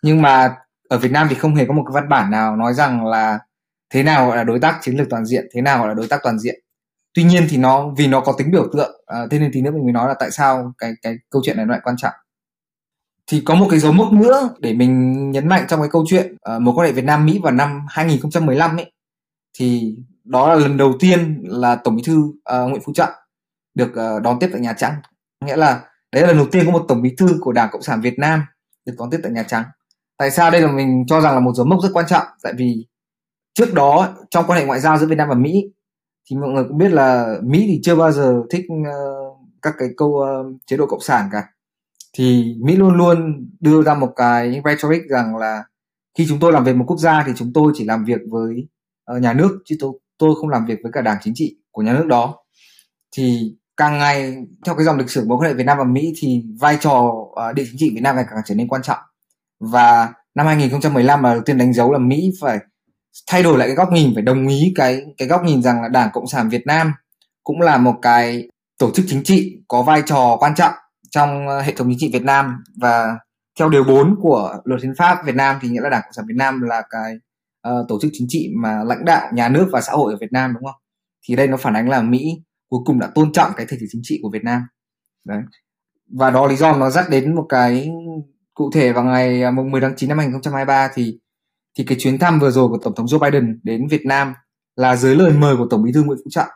Nhưng 0.02 0.22
mà 0.22 0.56
ở 0.90 0.98
Việt 0.98 1.12
Nam 1.12 1.28
thì 1.30 1.36
không 1.36 1.56
hề 1.56 1.66
có 1.66 1.74
một 1.74 1.84
cái 1.88 1.94
văn 1.94 2.10
bản 2.10 2.32
nào 2.32 2.56
nói 2.56 2.74
rằng 2.74 3.06
là 3.06 3.40
thế 3.90 4.04
nào 4.04 4.28
gọi 4.28 4.38
là 4.38 4.44
đối 4.44 4.60
tác 4.60 4.80
chiến 4.82 4.96
lược 4.96 5.10
toàn 5.10 5.26
diện 5.26 5.46
thế 5.54 5.62
nào 5.62 5.80
gọi 5.80 5.88
là 5.88 5.94
đối 5.94 6.08
tác 6.08 6.20
toàn 6.24 6.40
diện. 6.40 6.56
Tuy 7.14 7.24
nhiên 7.24 7.48
thì 7.50 7.58
nó 7.58 7.94
vì 7.98 8.08
nó 8.08 8.20
có 8.22 8.34
tính 8.38 8.52
biểu 8.52 8.68
tượng 8.74 9.02
à, 9.06 9.20
thế 9.32 9.40
nên 9.40 9.52
thì 9.54 9.62
nữa 9.62 9.72
mình 9.72 9.84
mới 9.84 9.94
nói 9.94 10.08
là 10.08 10.16
tại 10.20 10.32
sao 10.32 10.74
cái 10.78 10.94
cái 11.02 11.16
câu 11.30 11.42
chuyện 11.46 11.58
này 11.58 11.66
nó 11.66 11.72
lại 11.72 11.82
quan 11.84 11.98
trọng. 11.98 12.14
Thì 13.28 13.42
có 13.46 13.56
một 13.56 13.68
cái 13.70 13.80
dấu 13.80 13.92
mốc 13.92 14.14
nữa 14.14 14.50
để 14.60 14.74
mình 14.74 15.32
nhấn 15.32 15.48
mạnh 15.48 15.66
trong 15.68 15.80
cái 15.82 15.90
câu 15.92 16.06
chuyện 16.08 16.36
uh, 16.56 16.62
mối 16.62 16.74
quan 16.78 16.88
hệ 16.88 16.94
Việt 16.94 17.06
Nam 17.06 17.26
Mỹ 17.26 17.40
vào 17.44 17.52
năm 17.54 17.86
2015 17.90 18.78
ấy. 18.78 18.92
Thì 19.54 19.96
đó 20.24 20.50
là 20.50 20.56
lần 20.56 20.78
đầu 20.78 20.94
tiên 21.00 21.44
là 21.44 21.76
tổng 21.76 21.96
bí 21.96 22.04
thư 22.06 22.18
uh, 22.20 22.70
Nguyễn 22.70 22.82
Phú 22.86 22.94
Trọng 22.96 23.10
được 23.74 23.90
uh, 23.90 24.22
đón 24.22 24.40
tiếp 24.40 24.50
tại 24.52 24.62
Nhà 24.62 24.74
Trắng 24.74 24.96
nghĩa 25.46 25.56
là 25.56 25.84
đấy 26.12 26.22
là 26.22 26.28
lần 26.28 26.38
đầu 26.38 26.48
tiên 26.52 26.66
có 26.66 26.72
một 26.72 26.86
tổng 26.88 27.02
bí 27.02 27.16
thư 27.18 27.28
của 27.42 27.52
Đảng 27.52 27.70
Cộng 27.72 27.82
sản 27.82 28.02
Việt 28.02 28.20
Nam 28.20 28.42
được 28.86 28.94
đón 28.98 29.10
tiếp 29.10 29.20
tại 29.24 29.32
Nhà 29.32 29.44
Trắng. 29.44 29.64
Tại 30.18 30.32
sao? 30.32 30.52
Đây 30.52 30.62
là 30.62 30.72
mình 30.72 31.04
cho 31.08 31.22
rằng 31.22 31.34
là 31.34 31.40
một 31.40 31.54
dấu 31.56 31.66
mốc 31.66 31.84
rất 31.84 31.90
quan 31.94 32.06
trọng. 32.08 32.26
Tại 32.44 32.54
vì 32.58 32.88
trước 33.54 33.74
đó 33.74 34.16
trong 34.30 34.46
quan 34.48 34.60
hệ 34.60 34.66
ngoại 34.66 34.80
giao 34.80 34.98
giữa 34.98 35.08
Việt 35.08 35.16
Nam 35.16 35.30
và 35.30 35.36
Mỹ 35.36 35.64
thì 36.30 36.36
mọi 36.36 36.50
người 36.50 36.64
cũng 36.68 36.78
biết 36.78 36.92
là 36.92 37.36
Mỹ 37.44 37.66
thì 37.68 37.80
chưa 37.84 37.96
bao 37.96 38.12
giờ 38.12 38.42
thích 38.50 38.66
uh, 38.72 39.38
các 39.62 39.74
cái 39.78 39.90
câu 39.98 40.10
uh, 40.10 40.62
chế 40.66 40.78
độ 40.78 40.86
cộng 40.86 41.02
sản 41.02 41.30
cả. 41.32 41.44
Thì 42.14 42.56
Mỹ 42.62 42.76
luôn 42.76 42.98
luôn 42.98 43.50
đưa 43.60 43.84
ra 43.84 43.94
một 43.94 44.14
cái 44.16 44.62
rhetoric 44.66 45.02
rằng 45.10 45.38
là 45.38 45.64
khi 46.18 46.26
chúng 46.30 46.40
tôi 46.40 46.52
làm 46.52 46.64
việc 46.64 46.76
một 46.76 46.86
quốc 46.88 46.98
gia 46.98 47.24
thì 47.28 47.32
chúng 47.36 47.54
tôi 47.54 47.72
chỉ 47.76 47.86
làm 47.86 48.06
việc 48.06 48.20
với 48.30 48.68
uh, 49.16 49.22
nhà 49.22 49.34
nước 49.34 49.60
chứ 49.66 49.76
tôi 49.80 49.94
tôi 50.18 50.36
không 50.36 50.50
làm 50.50 50.66
việc 50.66 50.80
với 50.84 50.92
cả 50.92 51.02
đảng 51.02 51.18
chính 51.22 51.34
trị 51.36 51.58
của 51.72 51.82
nhà 51.82 51.94
nước 51.94 52.06
đó. 52.08 52.38
Thì 53.16 53.56
càng 53.78 53.98
ngày 53.98 54.36
theo 54.66 54.76
cái 54.76 54.86
dòng 54.86 54.98
lịch 54.98 55.10
sử 55.10 55.26
mối 55.28 55.38
quan 55.38 55.50
hệ 55.50 55.54
Việt 55.54 55.64
Nam 55.64 55.78
và 55.78 55.84
Mỹ 55.84 56.14
thì 56.18 56.44
vai 56.60 56.78
trò 56.82 57.00
uh, 57.00 57.56
địa 57.56 57.64
chính 57.66 57.78
trị 57.78 57.92
Việt 57.94 58.02
Nam 58.02 58.16
ngày 58.16 58.26
càng 58.30 58.40
trở 58.46 58.56
nên 58.56 58.68
quan 58.68 58.82
trọng 58.82 59.00
và 59.60 60.14
năm 60.36 60.46
2015 60.46 61.24
là 61.24 61.34
đầu 61.34 61.42
tiên 61.46 61.58
đánh 61.58 61.74
dấu 61.74 61.92
là 61.92 62.00
Mỹ 62.00 62.32
phải 62.42 62.60
thay 63.28 63.44
đổi 63.44 63.58
lại 63.58 63.68
cái 63.68 63.76
góc 63.76 63.92
nhìn 63.92 64.12
phải 64.14 64.24
đồng 64.24 64.48
ý 64.48 64.74
cái 64.76 65.02
cái 65.18 65.28
góc 65.28 65.44
nhìn 65.44 65.64
rằng 65.64 65.82
là 65.82 65.88
Đảng 65.88 66.10
Cộng 66.14 66.28
sản 66.28 66.50
Việt 66.50 66.66
Nam 66.66 66.94
cũng 67.44 67.62
là 67.62 67.78
một 67.78 67.96
cái 68.02 68.50
tổ 68.78 68.92
chức 68.92 69.06
chính 69.10 69.24
trị 69.24 69.58
có 69.68 69.82
vai 69.82 70.02
trò 70.06 70.38
quan 70.40 70.56
trọng 70.56 70.74
trong 71.12 71.48
ờ, 71.48 71.62
hệ 71.62 71.74
thống 71.76 71.88
chính 71.90 72.00
trị 72.00 72.10
Việt 72.14 72.24
Nam 72.24 72.64
và 72.82 73.18
theo 73.60 73.70
điều 73.70 73.84
4 73.84 74.16
của 74.22 74.58
luật 74.64 74.82
hiến 74.82 74.96
pháp 74.98 75.18
Việt 75.26 75.36
Nam 75.36 75.58
thì 75.62 75.70
nghĩa 75.70 75.82
là 75.82 75.90
Đảng 75.90 76.02
Cộng 76.04 76.14
sản 76.14 76.26
Việt 76.28 76.36
Nam 76.38 76.62
là 76.62 76.84
cái 76.90 77.14
uh, 77.68 77.88
tổ 77.90 78.00
chức 78.02 78.12
chính 78.14 78.28
trị 78.30 78.50
mà 78.62 78.84
lãnh 78.84 79.06
đạo 79.06 79.32
nhà 79.34 79.50
nước 79.50 79.70
và 79.72 79.82
xã 79.82 79.92
hội 79.92 80.14
ở 80.14 80.18
Việt 80.22 80.32
Nam 80.32 80.54
đúng 80.54 80.64
không? 80.64 80.82
Thì 81.28 81.36
đây 81.36 81.48
nó 81.48 81.58
phản 81.58 81.74
ánh 81.74 81.90
là 81.90 82.02
Mỹ 82.02 82.42
cuối 82.72 82.82
cùng 82.86 83.00
đã 83.00 83.12
tôn 83.16 83.32
trọng 83.32 83.52
cái 83.58 83.66
thể 83.70 83.78
chế 83.80 83.86
chính 83.92 84.02
trị 84.04 84.20
của 84.24 84.30
Việt 84.34 84.44
Nam. 84.44 84.62
Đấy. 85.26 85.42
Và 86.18 86.30
đó 86.30 86.48
lý 86.48 86.56
do 86.56 86.78
nó 86.78 86.90
dắt 86.90 87.06
đến 87.10 87.36
một 87.36 87.46
cái 87.50 87.90
cụ 88.54 88.72
thể 88.74 88.94
vào 88.94 89.04
ngày 89.04 89.44
à, 89.44 89.52
10 89.52 89.82
tháng 89.82 89.94
9 89.96 90.10
năm 90.10 90.18
2023 90.18 90.90
thì 90.94 91.20
thì 91.78 91.84
cái 91.88 91.98
chuyến 92.00 92.20
thăm 92.20 92.40
vừa 92.40 92.52
rồi 92.52 92.70
của 92.70 92.78
tổng 92.84 92.96
thống 92.96 93.06
Joe 93.06 93.20
Biden 93.20 93.60
đến 93.64 93.88
Việt 93.88 94.06
Nam 94.06 94.34
là 94.76 94.96
dưới 94.96 95.16
lời 95.16 95.34
mời 95.34 95.58
của 95.58 95.68
tổng 95.70 95.84
bí 95.84 95.92
thư 95.94 96.04
Nguyễn 96.04 96.20
Phú 96.24 96.30
Trọng 96.30 96.50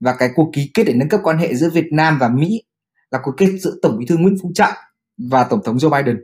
và 0.00 0.16
cái 0.18 0.30
cuộc 0.34 0.50
ký 0.52 0.70
kết 0.74 0.84
để 0.84 0.94
nâng 0.94 1.08
cấp 1.08 1.20
quan 1.24 1.38
hệ 1.38 1.54
giữa 1.54 1.70
Việt 1.70 1.86
Nam 1.92 2.18
và 2.20 2.28
Mỹ 2.28 2.62
là 3.10 3.18
cuộc 3.22 3.32
kết 3.36 3.46
giữa 3.60 3.78
tổng 3.82 3.98
bí 3.98 4.06
thư 4.06 4.16
Nguyễn 4.16 4.36
Phú 4.42 4.52
Trọng 4.54 4.72
và 5.30 5.44
tổng 5.44 5.60
thống 5.64 5.76
Joe 5.76 5.90
Biden 5.90 6.16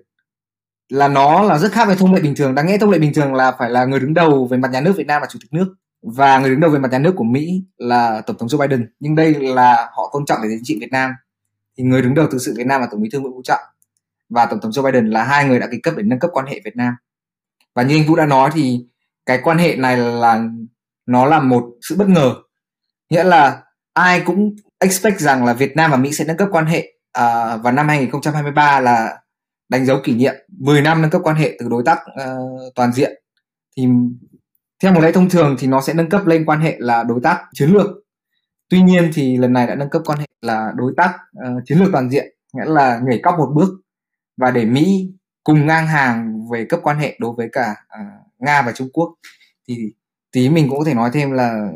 là 0.89 1.09
nó 1.09 1.43
là 1.43 1.59
rất 1.59 1.73
khác 1.73 1.85
với 1.87 1.97
thông 1.97 2.15
lệ 2.15 2.21
bình 2.21 2.35
thường 2.37 2.55
đáng 2.55 2.67
nghe 2.67 2.79
thông 2.79 2.91
lệ 2.91 2.99
bình 2.99 3.15
thường 3.15 3.35
là 3.35 3.53
phải 3.59 3.71
là 3.71 3.85
người 3.85 4.01
đứng 4.01 4.15
đầu 4.15 4.47
về 4.47 4.59
mặt 4.59 4.71
nhà 4.73 4.81
nước 4.81 4.93
Việt 4.97 5.07
Nam 5.07 5.23
là 5.23 5.29
chủ 5.31 5.39
tịch 5.43 5.53
nước 5.53 5.75
và 6.03 6.39
người 6.39 6.51
đứng 6.51 6.61
đầu 6.61 6.71
về 6.71 6.79
mặt 6.79 6.93
nhà 6.93 6.99
nước 6.99 7.13
của 7.17 7.25
Mỹ 7.25 7.65
là 7.77 8.23
tổng 8.27 8.39
thống 8.39 8.49
Joe 8.49 8.59
Biden. 8.59 8.93
Nhưng 9.01 9.15
đây 9.15 9.35
là 9.35 9.91
họ 9.93 10.11
tôn 10.13 10.27
trọng 10.27 10.39
về 10.43 10.49
chính 10.51 10.65
trị 10.65 10.79
Việt 10.81 10.91
Nam. 10.91 11.11
Thì 11.79 11.85
người 11.85 12.03
đứng 12.03 12.15
đầu 12.15 12.27
thực 12.27 12.39
sự 12.39 12.55
Việt 12.57 12.67
Nam 12.67 12.81
là 12.81 12.87
tổng 12.91 13.03
bí 13.03 13.09
thư 13.13 13.21
Nguyễn 13.21 13.33
Phú 13.33 13.43
Trọng. 13.45 13.61
Và 14.29 14.47
tổng 14.47 14.61
thống 14.61 14.71
Joe 14.71 14.83
Biden 14.83 15.11
là 15.11 15.25
hai 15.25 15.45
người 15.45 15.59
đã 15.59 15.69
ký 15.71 15.81
cấp 15.81 15.95
để 15.97 16.03
nâng 16.03 16.19
cấp 16.19 16.31
quan 16.33 16.47
hệ 16.47 16.61
Việt 16.65 16.77
Nam. 16.77 16.95
Và 17.75 17.83
như 17.83 17.97
anh 17.97 18.07
Vũ 18.07 18.17
đã 18.17 18.27
nói 18.27 18.51
thì 18.55 18.87
cái 19.27 19.41
quan 19.45 19.59
hệ 19.59 19.77
này 19.77 19.97
là 19.97 20.45
nó 21.07 21.27
là 21.27 21.41
một 21.41 21.71
sự 21.81 21.97
bất 21.97 22.09
ngờ. 22.09 22.35
Nghĩa 23.11 23.25
là 23.25 23.63
ai 23.93 24.21
cũng 24.21 24.57
expect 24.79 25.21
rằng 25.21 25.45
là 25.45 25.53
Việt 25.53 25.77
Nam 25.77 25.91
và 25.91 25.97
Mỹ 25.97 26.13
sẽ 26.13 26.25
nâng 26.25 26.37
cấp 26.37 26.49
quan 26.53 26.67
hệ 26.67 26.93
uh, 27.19 27.63
vào 27.63 27.73
năm 27.73 27.89
2023 27.89 28.81
là 28.81 29.19
đánh 29.69 29.87
dấu 29.87 30.01
kỷ 30.05 30.15
niệm 30.15 30.35
10 30.49 30.81
năm 30.81 31.03
nâng 31.03 31.11
cấp 31.11 31.21
quan 31.25 31.37
hệ 31.37 31.57
từ 31.59 31.69
đối 31.69 31.83
tác 31.87 31.99
uh, 31.99 32.75
toàn 32.75 32.93
diện. 32.93 33.13
Thì 33.77 33.87
theo 34.83 34.93
một 34.93 35.01
lẽ 35.01 35.13
thông 35.13 35.29
thường 35.29 35.57
thì 35.59 35.67
nó 35.67 35.81
sẽ 35.81 35.95
nâng 35.95 36.09
cấp 36.09 36.27
lên 36.27 36.45
quan 36.45 36.61
hệ 36.61 36.77
là 36.79 37.03
đối 37.03 37.21
tác 37.23 37.39
chiến 37.53 37.71
lược. 37.73 37.87
Tuy 38.69 38.83
nhiên 38.83 39.11
thì 39.15 39.37
lần 39.37 39.53
này 39.53 39.67
đã 39.67 39.75
nâng 39.75 39.91
cấp 39.91 40.03
quan 40.05 40.19
hệ 40.19 40.27
là 40.41 40.73
đối 40.77 40.93
tác 40.97 41.15
uh, 41.39 41.63
chiến 41.65 41.79
lược 41.79 41.89
toàn 41.93 42.11
diện 42.11 42.27
nghĩa 42.53 42.65
là 42.65 43.01
nhảy 43.07 43.21
cóc 43.23 43.35
một 43.39 43.53
bước 43.55 43.69
và 44.37 44.51
để 44.51 44.65
Mỹ 44.65 45.13
cùng 45.45 45.67
ngang 45.67 45.87
hàng 45.87 46.49
về 46.53 46.65
cấp 46.65 46.81
quan 46.83 46.99
hệ 46.99 47.17
đối 47.21 47.33
với 47.37 47.49
cả 47.53 47.75
uh, 48.01 48.33
Nga 48.39 48.63
và 48.63 48.73
Trung 48.73 48.89
Quốc. 48.93 49.15
Thì 49.69 49.77
tí 50.33 50.49
mình 50.49 50.69
cũng 50.69 50.79
có 50.79 50.85
thể 50.85 50.95
nói 50.95 51.11
thêm 51.13 51.31
là 51.31 51.69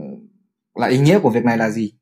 là 0.74 0.86
ý 0.86 0.98
nghĩa 0.98 1.18
của 1.18 1.30
việc 1.30 1.44
này 1.44 1.58
là 1.58 1.70
gì. 1.70 1.92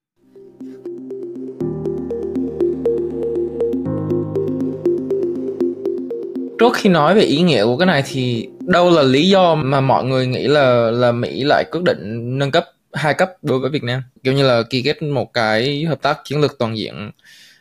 Trước 6.59 6.75
khi 6.75 6.91
nói 6.91 7.15
về 7.15 7.23
ý 7.23 7.43
nghĩa 7.43 7.65
của 7.65 7.77
cái 7.77 7.87
này 7.87 8.03
thì 8.07 8.49
đâu 8.67 8.91
là 8.91 9.03
lý 9.03 9.29
do 9.29 9.55
mà 9.55 9.81
mọi 9.81 10.05
người 10.05 10.27
nghĩ 10.27 10.47
là 10.47 10.91
là 10.91 11.13
Mỹ 11.13 11.45
lại 11.45 11.65
quyết 11.71 11.83
định 11.85 12.39
nâng 12.39 12.51
cấp 12.51 12.65
hai 12.93 13.15
cấp 13.15 13.33
đối 13.43 13.59
với 13.59 13.71
Việt 13.71 13.83
Nam? 13.83 14.03
Kiểu 14.23 14.35
như 14.35 14.47
là 14.47 14.63
ký 14.71 14.83
kết 14.83 15.03
một 15.03 15.33
cái 15.33 15.85
hợp 15.85 16.03
tác 16.03 16.19
chiến 16.25 16.41
lược 16.41 16.59
toàn 16.59 16.79
diện. 16.79 17.11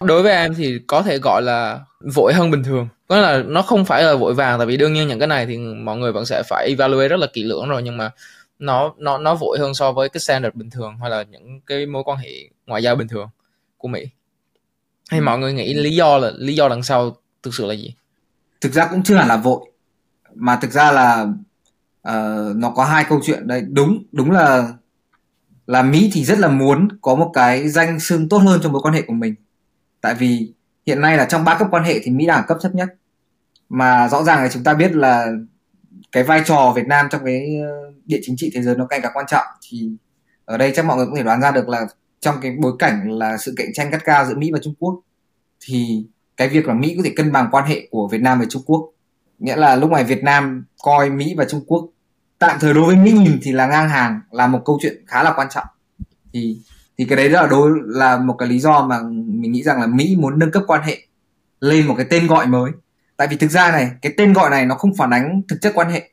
Đối 0.02 0.24
với 0.24 0.34
em 0.34 0.54
thì 0.54 0.80
có 0.88 1.02
thể 1.02 1.18
gọi 1.18 1.42
là 1.42 1.80
vội 2.16 2.34
hơn 2.34 2.52
bình 2.52 2.64
thường. 2.64 2.88
Có 3.08 3.22
là 3.22 3.44
nó 3.48 3.62
không 3.62 3.86
phải 3.86 4.04
là 4.04 4.16
vội 4.16 4.34
vàng 4.34 4.60
tại 4.60 4.68
vì 4.68 4.78
đương 4.78 4.94
nhiên 4.94 5.08
những 5.08 5.20
cái 5.20 5.28
này 5.28 5.46
thì 5.46 5.58
mọi 5.58 5.98
người 5.98 6.12
vẫn 6.12 6.26
sẽ 6.26 6.44
phải 6.50 6.68
evaluate 6.70 7.08
rất 7.08 7.20
là 7.20 7.28
kỹ 7.34 7.44
lưỡng 7.44 7.70
rồi 7.70 7.84
nhưng 7.84 7.98
mà 7.98 8.12
nó 8.60 8.94
nó 8.98 9.18
nó 9.18 9.36
vội 9.36 9.58
hơn 9.60 9.74
so 9.74 9.92
với 9.92 10.10
cái 10.10 10.22
standard 10.22 10.56
bình 10.56 10.70
thường 10.70 10.98
hay 11.02 11.10
là 11.10 11.24
những 11.24 11.62
cái 11.66 11.86
mối 11.86 12.04
quan 12.06 12.18
hệ 12.18 12.30
ngoại 12.68 12.84
giao 12.84 12.96
bình 12.96 13.08
thường 13.08 13.30
của 13.78 13.88
Mỹ. 13.88 14.06
Hay 15.10 15.20
ừ. 15.20 15.24
mọi 15.24 15.40
người 15.40 15.54
nghĩ 15.54 15.74
lý 15.74 15.96
do 15.96 16.18
là 16.18 16.32
lý 16.38 16.56
do 16.56 16.70
đằng 16.70 16.84
sau 16.84 17.18
thực 17.44 17.56
sự 17.56 17.66
là 17.66 17.74
gì? 17.74 17.94
Thực 18.62 18.74
ra 18.74 18.88
cũng 18.92 19.04
chưa 19.04 19.16
hẳn 19.16 19.28
là 19.28 19.38
vội 19.38 19.73
mà 20.36 20.56
thực 20.56 20.72
ra 20.72 20.92
là 20.92 21.28
uh, 22.10 22.56
nó 22.56 22.70
có 22.76 22.86
hai 22.86 23.06
câu 23.10 23.20
chuyện. 23.24 23.48
Đây 23.48 23.62
đúng 23.62 24.04
đúng 24.12 24.32
là 24.32 24.74
là 25.68 25.82
Mỹ 25.82 26.10
thì 26.14 26.26
rất 26.26 26.40
là 26.40 26.48
muốn 26.48 26.88
có 27.02 27.16
một 27.16 27.32
cái 27.34 27.70
danh 27.70 28.00
xưng 28.00 28.30
tốt 28.30 28.38
hơn 28.38 28.60
trong 28.64 28.72
mối 28.72 28.82
quan 28.82 28.94
hệ 28.94 29.02
của 29.02 29.14
mình. 29.14 29.36
Tại 30.02 30.16
vì 30.16 30.54
hiện 30.86 31.02
nay 31.02 31.18
là 31.18 31.26
trong 31.26 31.44
ba 31.44 31.58
cấp 31.58 31.68
quan 31.72 31.84
hệ 31.84 32.00
thì 32.04 32.12
Mỹ 32.12 32.26
là 32.26 32.42
cấp 32.48 32.58
thấp 32.62 32.76
nhất. 32.76 32.90
Mà 33.70 34.10
rõ 34.10 34.24
ràng 34.24 34.44
là 34.44 34.50
chúng 34.50 34.64
ta 34.64 34.74
biết 34.74 34.96
là 34.96 35.28
cái 36.12 36.24
vai 36.24 36.44
trò 36.46 36.74
Việt 36.76 36.88
Nam 36.88 37.08
trong 37.12 37.22
cái 37.26 37.58
ờ, 37.62 37.92
địa 38.06 38.20
chính 38.22 38.36
trị 38.38 38.52
thế 38.54 38.62
giới 38.62 38.76
nó 38.76 38.86
càng 38.86 39.02
càng 39.04 39.12
quan 39.16 39.26
trọng. 39.30 39.46
Thì 39.70 39.92
ở 40.46 40.58
đây 40.58 40.74
chắc 40.76 40.86
mọi 40.86 40.98
người 40.98 41.06
cũng 41.06 41.16
thể 41.16 41.24
đoán 41.24 41.42
ra 41.42 41.52
được 41.52 41.70
là 41.70 41.88
trong 42.20 42.36
cái 42.42 42.56
bối 42.60 42.74
cảnh 42.80 43.12
là 43.12 43.38
sự 43.38 43.54
cạnh 43.58 43.74
tranh 43.74 43.90
gắt 43.90 44.04
cao 44.06 44.26
giữa 44.26 44.36
Mỹ 44.36 44.52
và 44.52 44.60
Trung 44.64 44.74
Quốc 44.80 45.00
thì 45.60 46.06
cái 46.38 46.50
việc 46.50 46.68
là 46.68 46.74
Mỹ 46.74 46.94
có 46.98 47.04
thể 47.06 47.14
cân 47.16 47.32
bằng 47.32 47.48
quan 47.52 47.66
hệ 47.66 47.88
của 47.92 48.08
Việt 48.08 48.22
Nam 48.22 48.38
với 48.40 48.48
Trung 48.50 48.64
Quốc 48.66 48.90
nghĩa 49.44 49.56
là 49.56 49.76
lúc 49.76 49.92
này 49.92 50.04
Việt 50.04 50.24
Nam 50.24 50.66
coi 50.84 51.10
Mỹ 51.10 51.34
và 51.38 51.46
Trung 51.46 51.64
Quốc 51.68 51.88
tạm 52.40 52.58
thời 52.60 52.74
đối 52.74 52.86
với 52.86 52.96
Mỹ 52.96 53.12
nhìn 53.12 53.40
thì 53.42 53.52
là 53.52 53.68
ngang 53.68 53.90
hàng 53.90 54.20
là 54.32 54.48
một 54.48 54.62
câu 54.66 54.80
chuyện 54.82 55.04
khá 55.08 55.24
là 55.24 55.34
quan 55.36 55.48
trọng. 55.52 55.68
Thì 56.34 56.58
thì 56.98 57.06
cái 57.06 57.16
đấy 57.16 57.30
là 57.30 57.48
đối 57.48 57.72
là 57.86 58.18
một 58.18 58.36
cái 58.38 58.50
lý 58.50 58.60
do 58.60 58.82
mà 58.82 59.00
mình 59.26 59.52
nghĩ 59.52 59.64
rằng 59.64 59.82
là 59.82 59.88
Mỹ 59.88 60.16
muốn 60.20 60.40
nâng 60.40 60.52
cấp 60.52 60.64
quan 60.68 60.82
hệ 60.84 60.98
lên 61.60 61.88
một 61.88 61.94
cái 61.98 62.06
tên 62.10 62.28
gọi 62.28 62.48
mới. 62.48 62.72
Tại 63.18 63.28
vì 63.28 63.38
thực 63.38 63.52
ra 63.52 63.72
này 63.72 63.92
cái 64.02 64.14
tên 64.18 64.34
gọi 64.34 64.50
này 64.50 64.66
nó 64.66 64.76
không 64.76 64.96
phản 64.96 65.14
ánh 65.14 65.42
thực 65.48 65.62
chất 65.62 65.72
quan 65.76 65.90
hệ. 65.90 66.10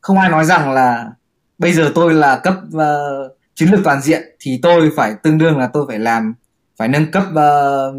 Không 0.00 0.18
ai 0.18 0.30
nói 0.30 0.44
rằng 0.44 0.72
là 0.72 1.10
bây 1.58 1.72
giờ 1.72 1.92
tôi 1.94 2.14
là 2.14 2.38
cấp 2.38 2.54
uh, 2.76 2.82
chiến 3.54 3.70
lược 3.70 3.80
toàn 3.84 4.02
diện 4.02 4.22
thì 4.40 4.60
tôi 4.62 4.90
phải 4.96 5.14
tương 5.22 5.38
đương 5.38 5.58
là 5.58 5.66
tôi 5.72 5.84
phải 5.88 5.98
làm 5.98 6.34
phải 6.76 6.88
nâng 6.88 7.10
cấp 7.10 7.24
uh, 7.30 7.96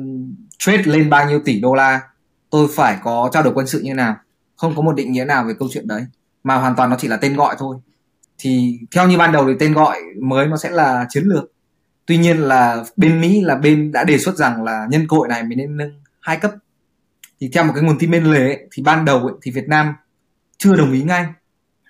trade 0.59 0.83
lên 0.85 1.09
bao 1.09 1.29
nhiêu 1.29 1.41
tỷ 1.45 1.59
đô 1.59 1.73
la 1.73 2.01
tôi 2.49 2.67
phải 2.75 2.97
có 3.03 3.29
trao 3.33 3.43
đổi 3.43 3.53
quân 3.53 3.67
sự 3.67 3.81
như 3.83 3.93
nào 3.93 4.15
không 4.57 4.75
có 4.75 4.81
một 4.81 4.95
định 4.95 5.11
nghĩa 5.11 5.25
nào 5.25 5.43
về 5.43 5.53
câu 5.59 5.69
chuyện 5.71 5.87
đấy 5.87 6.05
mà 6.43 6.55
hoàn 6.55 6.75
toàn 6.75 6.89
nó 6.89 6.95
chỉ 6.99 7.07
là 7.07 7.17
tên 7.17 7.35
gọi 7.35 7.55
thôi. 7.59 7.77
Thì 8.37 8.79
theo 8.95 9.07
như 9.07 9.17
ban 9.17 9.31
đầu 9.31 9.47
thì 9.47 9.53
tên 9.59 9.73
gọi 9.73 10.01
mới 10.21 10.47
nó 10.47 10.57
sẽ 10.57 10.69
là 10.69 11.05
chiến 11.09 11.23
lược. 11.23 11.51
Tuy 12.05 12.17
nhiên 12.17 12.37
là 12.37 12.83
bên 12.97 13.21
mỹ 13.21 13.41
là 13.41 13.55
bên 13.55 13.91
đã 13.91 14.03
đề 14.03 14.17
xuất 14.17 14.35
rằng 14.35 14.63
là 14.63 14.87
nhân 14.89 15.07
cơ 15.09 15.17
hội 15.17 15.27
này 15.27 15.43
mình 15.43 15.57
nên 15.57 15.77
nâng 15.77 16.01
hai 16.21 16.37
cấp. 16.37 16.51
Thì 17.39 17.49
theo 17.53 17.63
một 17.63 17.71
cái 17.75 17.83
nguồn 17.83 17.97
tin 17.99 18.11
bên 18.11 18.23
lề 18.23 18.39
ấy, 18.39 18.67
thì 18.71 18.83
ban 18.83 19.05
đầu 19.05 19.19
ấy, 19.19 19.33
thì 19.41 19.51
việt 19.51 19.67
nam 19.67 19.93
chưa 20.57 20.75
đồng 20.75 20.93
ý 20.93 21.03
ngay. 21.03 21.25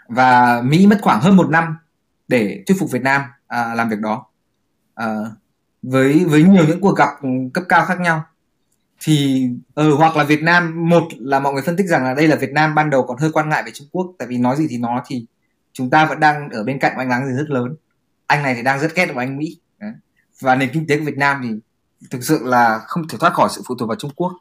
Và 0.07 0.61
mỹ 0.61 0.87
mất 0.87 0.99
khoảng 1.01 1.21
hơn 1.21 1.35
một 1.35 1.49
năm 1.49 1.77
để 2.27 2.63
thuyết 2.67 2.77
phục 2.79 2.91
việt 2.91 3.01
nam 3.01 3.21
à, 3.47 3.73
làm 3.73 3.89
việc 3.89 3.99
đó. 3.99 4.25
À, 4.95 5.15
với 5.81 6.25
với 6.25 6.43
nhiều 6.43 6.65
những 6.67 6.81
cuộc 6.81 6.97
gặp 6.97 7.09
cấp 7.53 7.63
cao 7.69 7.85
khác 7.85 7.99
nhau 7.99 8.23
thì 9.01 9.47
ừ, 9.75 9.95
hoặc 9.95 10.17
là 10.17 10.23
Việt 10.23 10.43
Nam 10.43 10.89
một 10.89 11.03
là 11.19 11.39
mọi 11.39 11.53
người 11.53 11.61
phân 11.61 11.77
tích 11.77 11.87
rằng 11.87 12.03
là 12.03 12.13
đây 12.13 12.27
là 12.27 12.35
Việt 12.35 12.51
Nam 12.51 12.75
ban 12.75 12.89
đầu 12.89 13.03
còn 13.03 13.17
hơi 13.17 13.31
quan 13.31 13.49
ngại 13.49 13.63
về 13.65 13.71
Trung 13.73 13.87
Quốc 13.91 14.13
tại 14.19 14.27
vì 14.27 14.37
nói 14.37 14.55
gì 14.55 14.67
thì 14.69 14.77
nói 14.77 15.01
thì 15.07 15.25
chúng 15.73 15.89
ta 15.89 16.05
vẫn 16.05 16.19
đang 16.19 16.49
ở 16.49 16.63
bên 16.63 16.79
cạnh 16.79 16.97
anh 16.97 17.09
láng 17.09 17.27
giềng 17.27 17.37
rất 17.37 17.49
lớn 17.49 17.75
anh 18.27 18.43
này 18.43 18.55
thì 18.55 18.61
đang 18.61 18.79
rất 18.79 18.95
ghét 18.95 19.07
của 19.13 19.19
anh 19.19 19.37
Mỹ 19.37 19.59
Đấy. 19.79 19.91
và 20.41 20.55
nền 20.55 20.69
kinh 20.73 20.87
tế 20.87 20.97
của 20.97 21.05
Việt 21.05 21.17
Nam 21.17 21.41
thì 21.43 21.49
thực 22.11 22.23
sự 22.23 22.39
là 22.43 22.79
không 22.87 23.07
thể 23.07 23.17
thoát 23.17 23.33
khỏi 23.33 23.49
sự 23.51 23.61
phụ 23.67 23.75
thuộc 23.75 23.87
vào 23.87 23.95
Trung 23.95 24.11
Quốc 24.15 24.33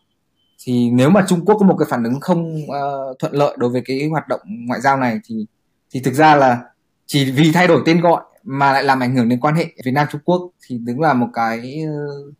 thì 0.64 0.90
nếu 0.90 1.10
mà 1.10 1.24
Trung 1.28 1.44
Quốc 1.44 1.56
có 1.60 1.66
một 1.66 1.76
cái 1.78 1.86
phản 1.90 2.04
ứng 2.04 2.20
không 2.20 2.56
uh, 2.56 3.18
thuận 3.18 3.32
lợi 3.32 3.56
đối 3.58 3.70
với 3.70 3.82
cái 3.84 4.08
hoạt 4.10 4.28
động 4.28 4.40
ngoại 4.44 4.80
giao 4.80 4.96
này 4.96 5.20
thì 5.24 5.46
thì 5.90 6.00
thực 6.00 6.14
ra 6.14 6.34
là 6.34 6.60
chỉ 7.06 7.30
vì 7.30 7.52
thay 7.52 7.66
đổi 7.66 7.82
tên 7.86 8.00
gọi 8.00 8.22
mà 8.42 8.72
lại 8.72 8.84
làm 8.84 9.00
ảnh 9.00 9.16
hưởng 9.16 9.28
đến 9.28 9.40
quan 9.40 9.54
hệ 9.54 9.66
Việt 9.84 9.90
Nam 9.90 10.06
Trung 10.12 10.20
Quốc 10.24 10.50
thì 10.66 10.78
đúng 10.78 11.00
là 11.00 11.14
một 11.14 11.28
cái 11.32 11.84
uh, 11.84 12.34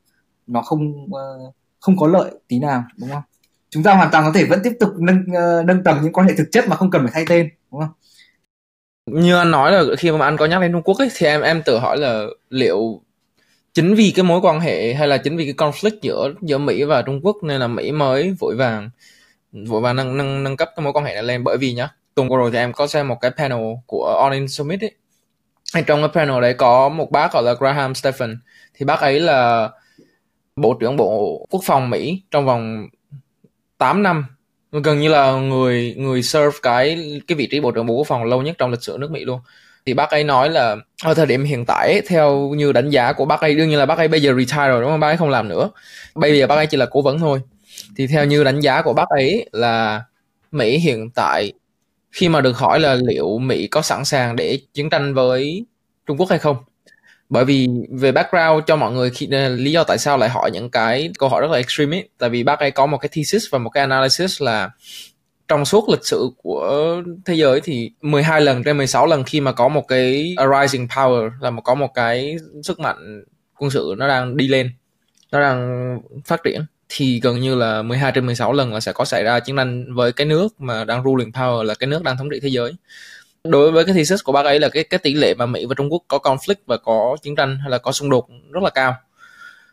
nó 0.47 0.63
không 0.63 1.05
uh, 1.05 1.55
không 1.87 1.97
có 1.97 2.07
lợi 2.07 2.31
tí 2.49 2.59
nào 2.59 2.85
đúng 2.97 3.11
không? 3.11 3.23
Chúng 3.71 3.83
ta 3.83 3.95
hoàn 3.95 4.09
toàn 4.13 4.25
có 4.25 4.33
thể 4.35 4.45
vẫn 4.45 4.61
tiếp 4.65 4.73
tục 4.81 4.91
nâng 4.99 5.19
uh, 5.19 5.67
nâng 5.67 5.85
tầm 5.85 5.99
những 6.03 6.13
quan 6.13 6.29
hệ 6.29 6.35
thực 6.37 6.49
chất 6.53 6.69
mà 6.69 6.77
không 6.77 6.91
cần 6.91 7.03
phải 7.03 7.11
thay 7.15 7.25
tên 7.29 7.49
đúng 7.73 7.81
không? 7.81 7.91
Như 9.07 9.37
anh 9.37 9.51
nói 9.51 9.73
là 9.73 9.83
khi 9.99 10.11
mà 10.11 10.25
anh 10.25 10.37
có 10.37 10.47
nhắc 10.47 10.61
đến 10.61 10.73
Trung 10.73 10.83
Quốc 10.83 10.99
ấy, 10.99 11.09
thì 11.17 11.27
em 11.27 11.41
em 11.41 11.63
tự 11.63 11.79
hỏi 11.79 11.99
là 11.99 12.25
liệu 12.51 13.01
chính 13.75 13.95
vì 13.95 14.13
cái 14.17 14.23
mối 14.23 14.41
quan 14.41 14.61
hệ 14.61 14.95
hay 14.95 15.09
là 15.09 15.17
chính 15.17 15.37
vì 15.37 15.45
cái 15.45 15.69
conflict 15.69 15.99
giữa 16.03 16.33
giữa 16.43 16.59
Mỹ 16.59 16.85
và 16.85 17.03
Trung 17.03 17.21
Quốc 17.23 17.37
nên 17.43 17.61
là 17.61 17.67
Mỹ 17.67 17.93
mới 17.93 18.37
vội 18.39 18.57
vàng 18.57 18.91
vội 19.53 19.81
vàng 19.81 19.97
nâng 19.97 20.17
nâng 20.17 20.45
nâng 20.45 20.57
cấp 20.57 20.69
cái 20.77 20.85
mối 20.85 20.93
quan 20.93 21.05
hệ 21.05 21.15
này 21.15 21.23
lên? 21.23 21.45
Bởi 21.45 21.57
vì 21.57 21.73
nhá 21.73 21.89
tuần 22.15 22.29
vừa 22.29 22.37
rồi 22.37 22.51
thì 22.51 22.59
em 22.59 22.73
có 22.73 22.87
xem 22.87 23.09
một 23.09 23.21
cái 23.21 23.31
panel 23.31 23.61
của 23.87 24.05
Onin 24.21 24.49
Summit 24.49 24.81
ấy. 24.81 24.95
Trong 25.87 26.01
cái 26.01 26.09
panel 26.15 26.43
đấy 26.43 26.55
có 26.55 26.89
một 26.89 27.11
bác 27.11 27.33
gọi 27.33 27.43
là 27.43 27.55
Graham 27.55 27.95
Stephen 27.95 28.39
thì 28.75 28.85
bác 28.85 29.01
ấy 29.01 29.21
là 29.21 29.71
bộ 30.57 30.75
trưởng 30.75 30.97
bộ 30.97 31.47
quốc 31.51 31.61
phòng 31.65 31.91
Mỹ 31.91 32.23
trong 32.31 32.47
vòng 32.47 32.89
8 33.79 34.03
năm. 34.03 34.27
Gần 34.73 35.01
như 35.01 35.09
là 35.09 35.33
người 35.33 35.95
người 35.99 36.23
serve 36.23 36.59
cái 36.63 37.21
cái 37.27 37.37
vị 37.37 37.49
trí 37.51 37.61
bộ 37.61 37.71
trưởng 37.71 37.87
bộ 37.87 37.95
quốc 37.95 38.07
phòng 38.07 38.25
lâu 38.25 38.43
nhất 38.43 38.55
trong 38.59 38.71
lịch 38.71 38.83
sử 38.83 38.97
nước 39.01 39.11
Mỹ 39.11 39.25
luôn. 39.25 39.41
Thì 39.87 39.95
bác 39.95 40.11
ấy 40.11 40.25
nói 40.25 40.51
là 40.51 40.77
ở 41.05 41.15
thời 41.15 41.27
điểm 41.27 41.45
hiện 41.45 41.65
tại, 41.67 42.01
theo 42.09 42.49
như 42.57 42.73
đánh 42.73 42.91
giá 42.91 43.13
của 43.13 43.25
bác 43.25 43.41
ấy, 43.41 43.55
đương 43.55 43.69
nhiên 43.69 43.79
là 43.79 43.87
bác 43.87 43.99
ấy 43.99 44.09
bây 44.09 44.23
giờ 44.23 44.35
retire 44.39 44.69
rồi, 44.69 44.81
đúng 44.81 44.91
không? 44.91 45.01
Bác 45.01 45.09
ấy 45.09 45.17
không 45.17 45.31
làm 45.31 45.49
nữa. 45.49 45.71
Bây 46.15 46.39
giờ 46.39 46.47
bác 46.47 46.55
ấy 46.55 46.67
chỉ 46.67 46.77
là 46.77 46.87
cố 46.87 47.03
vấn 47.03 47.19
thôi. 47.19 47.41
Thì 47.97 48.07
theo 48.07 48.25
như 48.25 48.45
đánh 48.45 48.61
giá 48.61 48.83
của 48.83 48.93
bác 48.93 49.09
ấy 49.09 49.49
là 49.53 50.03
Mỹ 50.53 50.79
hiện 50.79 51.11
tại, 51.11 51.53
khi 52.13 52.29
mà 52.29 52.41
được 52.41 52.59
hỏi 52.59 52.81
là 52.81 52.95
liệu 52.95 53.39
Mỹ 53.39 53.67
có 53.67 53.83
sẵn 53.83 54.05
sàng 54.05 54.37
để 54.37 54.59
chiến 54.75 54.91
tranh 54.91 55.15
với 55.15 55.67
Trung 56.07 56.17
Quốc 56.17 56.31
hay 56.31 56.39
không 56.39 56.57
bởi 57.29 57.45
vì 57.45 57.69
về 57.91 58.13
background 58.13 58.65
cho 58.67 58.77
mọi 58.77 58.93
người 58.93 59.11
khi 59.11 59.29
à, 59.31 59.49
lý 59.49 59.73
do 59.73 59.85
tại 59.85 59.99
sao 59.99 60.19
lại 60.19 60.29
hỏi 60.29 60.51
những 60.53 60.71
cái 60.71 61.11
câu 61.19 61.29
hỏi 61.29 61.41
rất 61.41 61.51
là 61.51 61.57
extreme 61.57 61.97
ấy, 61.97 62.09
tại 62.19 62.31
vì 62.31 62.43
bác 62.43 62.59
ấy 62.59 62.71
có 62.71 62.87
một 62.87 62.99
cái 62.99 63.09
thesis 63.13 63.45
và 63.51 63.59
một 63.59 63.71
cái 63.71 63.81
analysis 63.81 64.43
là 64.43 64.71
trong 65.49 65.65
suốt 65.65 65.89
lịch 65.89 66.07
sử 66.07 66.31
của 66.43 67.03
thế 67.25 67.35
giới 67.35 67.61
thì 67.61 67.91
12 68.03 68.41
lần 68.41 68.65
trên 68.65 68.77
16 68.77 69.07
lần 69.07 69.25
khi 69.25 69.41
mà 69.41 69.53
có 69.53 69.69
một 69.69 69.89
cái 69.89 70.35
rising 70.39 70.87
power 70.87 71.31
là 71.41 71.51
một 71.51 71.63
có 71.63 71.75
một 71.75 71.95
cái 71.95 72.37
sức 72.63 72.81
mạnh 72.81 73.25
quân 73.59 73.71
sự 73.71 73.95
nó 73.99 74.09
đang 74.09 74.37
đi 74.37 74.49
lên 74.49 74.71
nó 75.33 75.41
đang 75.41 75.99
phát 76.25 76.41
triển 76.45 76.67
thì 76.89 77.21
gần 77.23 77.41
như 77.41 77.55
là 77.55 77.83
12 77.83 78.13
trên 78.15 78.27
16 78.27 78.53
lần 78.53 78.75
là 78.75 78.81
sẽ 78.81 78.93
có 78.93 79.05
xảy 79.05 79.25
ra 79.25 79.41
chiến 79.41 79.57
tranh 79.57 79.95
với 79.95 80.13
cái 80.13 80.27
nước 80.27 80.61
mà 80.61 80.85
đang 80.85 81.05
ruling 81.05 81.31
power 81.31 81.63
là 81.63 81.75
cái 81.75 81.87
nước 81.87 82.03
đang 82.03 82.17
thống 82.17 82.29
trị 82.31 82.41
thế 82.43 82.49
giới 82.49 82.73
đối 83.49 83.73
với 83.73 83.85
cái 83.85 83.95
thesis 83.95 84.23
của 84.25 84.33
bác 84.33 84.45
ấy 84.45 84.61
là 84.61 84.69
cái 84.69 84.85
cái 84.85 84.99
tỷ 84.99 85.15
lệ 85.15 85.35
mà 85.35 85.47
Mỹ 85.47 85.67
và 85.67 85.75
Trung 85.75 85.93
Quốc 85.93 86.03
có 86.09 86.19
conflict 86.19 86.55
và 86.67 86.77
có 86.77 87.17
chiến 87.23 87.37
tranh 87.37 87.59
hay 87.59 87.71
là 87.71 87.79
có 87.79 87.93
xung 87.93 88.11
đột 88.11 88.29
rất 88.51 88.63
là 88.63 88.71
cao. 88.71 88.95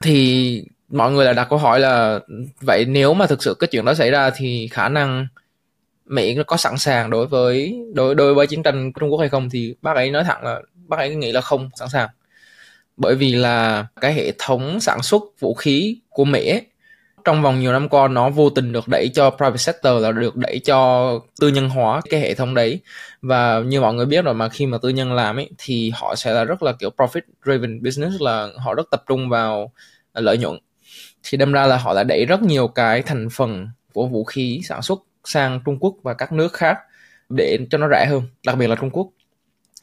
Thì 0.01 0.65
mọi 0.89 1.11
người 1.11 1.25
là 1.25 1.33
đặt 1.33 1.47
câu 1.49 1.59
hỏi 1.59 1.79
là 1.79 2.19
vậy 2.61 2.85
nếu 2.85 3.13
mà 3.13 3.27
thực 3.27 3.43
sự 3.43 3.53
cái 3.59 3.67
chuyện 3.71 3.85
đó 3.85 3.93
xảy 3.93 4.11
ra 4.11 4.29
thì 4.29 4.67
khả 4.71 4.89
năng 4.89 5.27
Mỹ 6.05 6.37
có 6.47 6.57
sẵn 6.57 6.77
sàng 6.77 7.09
đối 7.09 7.27
với 7.27 7.75
đối 7.93 8.15
đối 8.15 8.33
với 8.33 8.47
chiến 8.47 8.63
tranh 8.63 8.91
Trung 8.99 9.11
Quốc 9.11 9.19
hay 9.19 9.29
không? 9.29 9.49
Thì 9.49 9.75
bác 9.81 9.95
ấy 9.95 10.11
nói 10.11 10.23
thẳng 10.23 10.43
là 10.43 10.61
bác 10.87 10.97
ấy 10.97 11.15
nghĩ 11.15 11.31
là 11.31 11.41
không 11.41 11.69
sẵn 11.75 11.89
sàng. 11.89 12.09
Bởi 12.97 13.15
vì 13.15 13.33
là 13.33 13.85
cái 14.01 14.13
hệ 14.13 14.31
thống 14.37 14.79
sản 14.79 15.01
xuất 15.01 15.23
vũ 15.39 15.53
khí 15.53 15.97
của 16.09 16.25
Mỹ 16.25 16.49
ấy, 16.49 16.61
trong 17.25 17.41
vòng 17.41 17.59
nhiều 17.59 17.71
năm 17.71 17.89
qua 17.89 18.07
nó 18.07 18.29
vô 18.29 18.49
tình 18.49 18.71
được 18.71 18.87
đẩy 18.87 19.09
cho 19.13 19.29
private 19.29 19.57
sector 19.57 20.01
là 20.01 20.11
được 20.11 20.35
đẩy 20.35 20.59
cho 20.59 21.11
tư 21.39 21.47
nhân 21.47 21.69
hóa 21.69 22.01
cái 22.09 22.19
hệ 22.19 22.33
thống 22.33 22.53
đấy. 22.53 22.79
Và 23.21 23.59
như 23.59 23.81
mọi 23.81 23.93
người 23.93 24.05
biết 24.05 24.25
rồi 24.25 24.33
mà 24.33 24.49
khi 24.49 24.65
mà 24.65 24.77
tư 24.81 24.89
nhân 24.89 25.13
làm 25.13 25.39
ấy, 25.39 25.49
thì 25.57 25.91
họ 25.95 26.15
sẽ 26.15 26.33
là 26.33 26.43
rất 26.43 26.63
là 26.63 26.73
kiểu 26.73 26.89
profit 26.97 27.21
driven 27.45 27.83
business, 27.83 28.21
là 28.21 28.47
họ 28.57 28.73
rất 28.73 28.87
tập 28.91 29.03
trung 29.07 29.29
vào 29.29 29.71
lợi 30.13 30.37
nhuận. 30.37 30.57
Thì 31.23 31.37
đâm 31.37 31.51
ra 31.51 31.67
là 31.67 31.77
họ 31.77 31.95
đã 31.95 32.03
đẩy 32.03 32.25
rất 32.25 32.41
nhiều 32.41 32.67
cái 32.67 33.01
thành 33.01 33.27
phần 33.29 33.67
của 33.93 34.07
vũ 34.07 34.23
khí 34.23 34.61
sản 34.63 34.81
xuất 34.81 34.99
sang 35.23 35.59
Trung 35.65 35.77
Quốc 35.79 35.95
và 36.03 36.13
các 36.13 36.31
nước 36.31 36.53
khác 36.53 36.77
để 37.29 37.57
cho 37.71 37.77
nó 37.77 37.87
rẻ 37.91 38.05
hơn, 38.09 38.21
đặc 38.45 38.57
biệt 38.57 38.67
là 38.67 38.75
Trung 38.75 38.89
Quốc. 38.89 39.07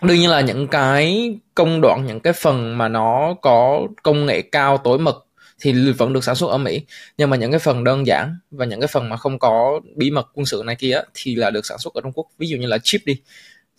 Đương 0.02 0.16
nhiên 0.16 0.30
là 0.30 0.40
những 0.40 0.68
cái 0.68 1.34
công 1.54 1.80
đoạn, 1.80 2.04
những 2.06 2.20
cái 2.20 2.32
phần 2.32 2.78
mà 2.78 2.88
nó 2.88 3.34
có 3.42 3.80
công 4.02 4.26
nghệ 4.26 4.42
cao 4.42 4.78
tối 4.78 4.98
mật 4.98 5.26
thì 5.60 5.92
vẫn 5.92 6.12
được 6.12 6.24
sản 6.24 6.34
xuất 6.34 6.50
ở 6.50 6.58
Mỹ. 6.58 6.82
Nhưng 7.18 7.30
mà 7.30 7.36
những 7.36 7.50
cái 7.50 7.58
phần 7.58 7.84
đơn 7.84 8.06
giản 8.06 8.36
và 8.50 8.64
những 8.64 8.80
cái 8.80 8.88
phần 8.88 9.08
mà 9.08 9.16
không 9.16 9.38
có 9.38 9.80
bí 9.96 10.10
mật 10.10 10.28
quân 10.34 10.46
sự 10.46 10.62
này 10.66 10.76
kia 10.76 11.00
thì 11.14 11.34
là 11.34 11.50
được 11.50 11.66
sản 11.66 11.78
xuất 11.78 11.94
ở 11.94 12.00
Trung 12.00 12.12
Quốc. 12.12 12.26
Ví 12.38 12.48
dụ 12.48 12.56
như 12.56 12.66
là 12.66 12.78
chip 12.82 13.00
đi. 13.04 13.16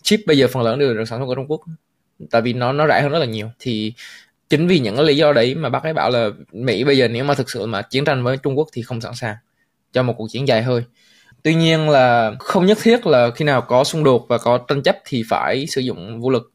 Chip 0.02 0.20
bây 0.26 0.38
giờ 0.38 0.46
phần 0.52 0.62
lớn 0.62 0.78
đều 0.78 0.94
được 0.94 1.04
sản 1.08 1.18
xuất 1.18 1.28
ở 1.28 1.34
Trung 1.34 1.46
Quốc. 1.48 1.60
Tại 2.30 2.42
vì 2.42 2.52
nó 2.52 2.72
nó 2.72 2.88
rẻ 2.88 3.02
hơn 3.02 3.12
rất 3.12 3.18
là 3.18 3.26
nhiều. 3.26 3.50
Thì 3.58 3.92
chính 4.50 4.66
vì 4.66 4.78
những 4.78 4.96
cái 4.96 5.04
lý 5.04 5.16
do 5.16 5.32
đấy 5.32 5.54
mà 5.54 5.68
bác 5.68 5.82
ấy 5.82 5.92
bảo 5.92 6.10
là 6.10 6.30
Mỹ 6.52 6.84
bây 6.84 6.98
giờ 6.98 7.08
nếu 7.08 7.24
mà 7.24 7.34
thực 7.34 7.50
sự 7.50 7.66
mà 7.66 7.82
chiến 7.82 8.04
tranh 8.04 8.24
với 8.24 8.36
Trung 8.36 8.58
Quốc 8.58 8.68
thì 8.72 8.82
không 8.82 9.00
sẵn 9.00 9.14
sàng 9.14 9.36
cho 9.92 10.02
một 10.02 10.14
cuộc 10.18 10.28
chiến 10.30 10.48
dài 10.48 10.62
hơi. 10.62 10.82
Tuy 11.42 11.54
nhiên 11.54 11.88
là 11.88 12.32
không 12.40 12.66
nhất 12.66 12.78
thiết 12.82 13.06
là 13.06 13.30
khi 13.30 13.44
nào 13.44 13.60
có 13.62 13.84
xung 13.84 14.04
đột 14.04 14.26
và 14.28 14.38
có 14.38 14.58
tranh 14.68 14.82
chấp 14.82 14.96
thì 15.04 15.22
phải 15.28 15.66
sử 15.66 15.80
dụng 15.80 16.20
vũ 16.20 16.30
lực. 16.30 16.52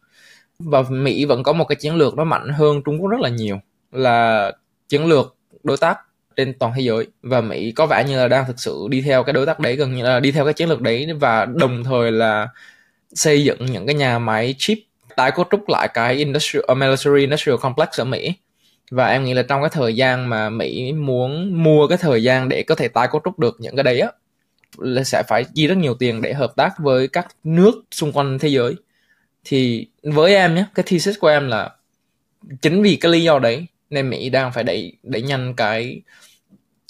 Và 0.59 0.81
Mỹ 0.89 1.25
vẫn 1.25 1.43
có 1.43 1.53
một 1.53 1.65
cái 1.65 1.75
chiến 1.75 1.95
lược 1.95 2.17
nó 2.17 2.23
mạnh 2.23 2.49
hơn 2.53 2.81
Trung 2.85 3.01
Quốc 3.01 3.09
rất 3.09 3.19
là 3.19 3.29
nhiều. 3.29 3.59
Là 3.91 4.51
chiến 4.89 5.05
lược 5.05 5.35
đối 5.63 5.77
tác 5.77 5.99
trên 6.35 6.53
toàn 6.59 6.73
thế 6.75 6.81
giới. 6.81 7.07
Và 7.21 7.41
Mỹ 7.41 7.71
có 7.71 7.85
vẻ 7.85 8.03
như 8.07 8.17
là 8.17 8.27
đang 8.27 8.45
thực 8.47 8.59
sự 8.59 8.87
đi 8.89 9.01
theo 9.01 9.23
cái 9.23 9.33
đối 9.33 9.45
tác 9.45 9.59
đấy 9.59 9.75
gần 9.75 9.95
như 9.95 10.03
là 10.03 10.19
đi 10.19 10.31
theo 10.31 10.45
cái 10.45 10.53
chiến 10.53 10.69
lược 10.69 10.81
đấy. 10.81 11.07
Và 11.19 11.45
đồng 11.45 11.83
thời 11.83 12.11
là 12.11 12.47
xây 13.13 13.43
dựng 13.43 13.65
những 13.65 13.85
cái 13.85 13.95
nhà 13.95 14.19
máy 14.19 14.55
chip 14.57 14.77
tái 15.15 15.31
cấu 15.31 15.45
trúc 15.51 15.69
lại 15.69 15.87
cái 15.93 16.15
industrial 16.15 16.63
uh, 16.71 16.77
military 16.77 17.19
industrial 17.19 17.57
complex 17.61 17.89
ở 17.97 18.03
Mỹ. 18.03 18.33
Và 18.91 19.07
em 19.07 19.23
nghĩ 19.23 19.33
là 19.33 19.41
trong 19.41 19.61
cái 19.61 19.69
thời 19.73 19.95
gian 19.95 20.29
mà 20.29 20.49
Mỹ 20.49 20.93
muốn 20.93 21.63
mua 21.63 21.87
cái 21.87 21.97
thời 21.97 22.23
gian 22.23 22.49
để 22.49 22.63
có 22.63 22.75
thể 22.75 22.87
tái 22.87 23.07
cấu 23.11 23.21
trúc 23.25 23.39
được 23.39 23.55
những 23.59 23.75
cái 23.75 23.83
đấy 23.83 23.99
á 23.99 24.11
là 24.77 25.03
sẽ 25.03 25.23
phải 25.27 25.45
chi 25.55 25.67
rất 25.67 25.77
nhiều 25.77 25.93
tiền 25.93 26.21
để 26.21 26.33
hợp 26.33 26.53
tác 26.55 26.79
với 26.79 27.07
các 27.07 27.27
nước 27.43 27.83
xung 27.91 28.11
quanh 28.11 28.39
thế 28.39 28.49
giới. 28.49 28.75
Thì 29.43 29.87
với 30.03 30.35
em 30.35 30.55
nhé 30.55 30.65
cái 30.75 30.83
thesis 30.87 31.19
của 31.19 31.27
em 31.27 31.47
là 31.47 31.69
chính 32.61 32.81
vì 32.81 32.95
cái 32.95 33.11
lý 33.11 33.23
do 33.23 33.39
đấy 33.39 33.65
nên 33.89 34.09
Mỹ 34.09 34.29
đang 34.29 34.51
phải 34.51 34.63
đẩy 34.63 34.93
đẩy 35.03 35.21
nhanh 35.21 35.53
cái 35.57 36.01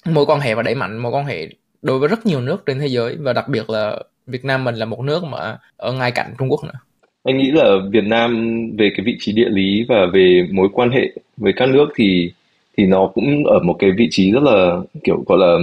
mối 0.06 0.26
quan 0.26 0.40
hệ 0.40 0.56
và 0.56 0.64
đẩy 0.64 0.76
mạnh 0.76 0.98
mối 0.98 1.12
quan 1.12 1.26
hệ 1.26 1.48
đối 1.82 2.00
với 2.00 2.10
rất 2.10 2.26
nhiều 2.26 2.42
nước 2.42 2.64
trên 2.66 2.80
thế 2.80 2.88
giới 2.88 3.16
và 3.16 3.34
đặc 3.34 3.48
biệt 3.48 3.70
là 3.70 4.00
Việt 4.28 4.46
Nam 4.46 4.64
mình 4.64 4.76
là 4.76 4.86
một 4.86 5.02
nước 5.02 5.24
mà 5.24 5.58
ở 5.78 5.94
ngay 5.94 6.12
cạnh 6.12 6.34
Trung 6.40 6.52
Quốc 6.52 6.64
nữa. 6.64 6.80
Anh 7.24 7.38
nghĩ 7.38 7.52
là 7.52 7.78
Việt 7.92 8.04
Nam 8.04 8.56
về 8.78 8.90
cái 8.98 9.06
vị 9.06 9.16
trí 9.20 9.32
địa 9.32 9.50
lý 9.50 9.86
và 9.90 10.06
về 10.14 10.48
mối 10.52 10.70
quan 10.74 10.92
hệ 10.92 11.12
với 11.38 11.54
các 11.56 11.70
nước 11.70 11.88
thì 11.96 12.32
thì 12.78 12.86
nó 12.86 13.12
cũng 13.14 13.46
ở 13.46 13.60
một 13.60 13.76
cái 13.80 13.92
vị 13.98 14.08
trí 14.12 14.32
rất 14.32 14.44
là 14.44 14.78
kiểu 15.04 15.24
gọi 15.28 15.38
là 15.38 15.58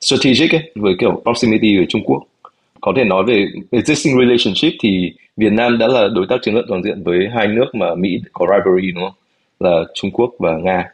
strategic 0.00 0.54
ấy, 0.54 0.72
với 0.74 0.94
kiểu 0.98 1.22
proximity 1.22 1.76
với 1.76 1.86
Trung 1.88 2.04
Quốc. 2.04 2.22
Có 2.80 2.92
thể 2.96 3.04
nói 3.04 3.24
về 3.24 3.46
existing 3.70 4.18
relationship 4.18 4.72
thì 4.80 5.12
Việt 5.36 5.52
Nam 5.52 5.78
đã 5.78 5.88
là 5.88 6.08
đối 6.14 6.26
tác 6.28 6.36
chiến 6.42 6.54
lược 6.54 6.64
toàn 6.68 6.82
diện 6.82 7.02
với 7.02 7.28
hai 7.34 7.46
nước 7.46 7.74
mà 7.74 7.94
Mỹ 7.94 8.20
có 8.32 8.46
rivalry 8.46 8.92
đúng 8.92 9.04
không? 9.04 9.14
Là 9.60 9.84
Trung 9.94 10.10
Quốc 10.10 10.30
và 10.38 10.56
Nga. 10.56 10.90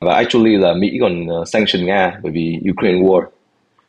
Và 0.00 0.14
actually 0.14 0.56
là 0.56 0.74
Mỹ 0.74 0.98
còn 1.00 1.26
ờ, 1.26 1.44
sanction 1.46 1.86
Nga 1.86 2.18
bởi 2.22 2.32
vì 2.32 2.58
Ukraine 2.70 3.00
war. 3.00 3.22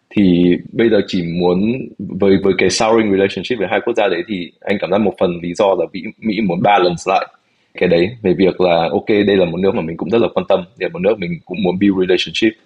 Thì 0.09 0.55
bây 0.71 0.89
giờ 0.89 1.01
chỉ 1.07 1.23
muốn, 1.23 1.73
với 1.99 2.37
với 2.43 2.53
cái 2.57 2.69
souring 2.69 3.11
relationship 3.11 3.59
với 3.59 3.67
hai 3.71 3.79
quốc 3.85 3.93
gia 3.97 4.07
đấy 4.07 4.23
thì 4.27 4.51
anh 4.61 4.77
cảm 4.81 4.91
giác 4.91 4.97
một 4.97 5.13
phần 5.19 5.39
lý 5.41 5.53
do 5.53 5.75
là 5.79 5.85
Mỹ 5.93 6.01
Mỹ 6.17 6.41
muốn 6.41 6.61
balance 6.61 7.03
lại 7.05 7.27
cái 7.77 7.89
đấy 7.89 8.09
về 8.21 8.33
việc 8.33 8.61
là, 8.61 8.89
ok, 8.91 9.07
đây 9.07 9.37
là 9.37 9.45
một 9.45 9.59
nước 9.59 9.75
mà 9.75 9.81
mình 9.81 9.97
cũng 9.97 10.09
rất 10.09 10.21
là 10.21 10.27
quan 10.33 10.45
tâm 10.49 10.63
để 10.77 10.89
một 10.89 10.99
nước 10.99 11.19
mình 11.19 11.39
cũng 11.45 11.57
muốn 11.63 11.79
build 11.79 11.95
relationship. 11.99 12.59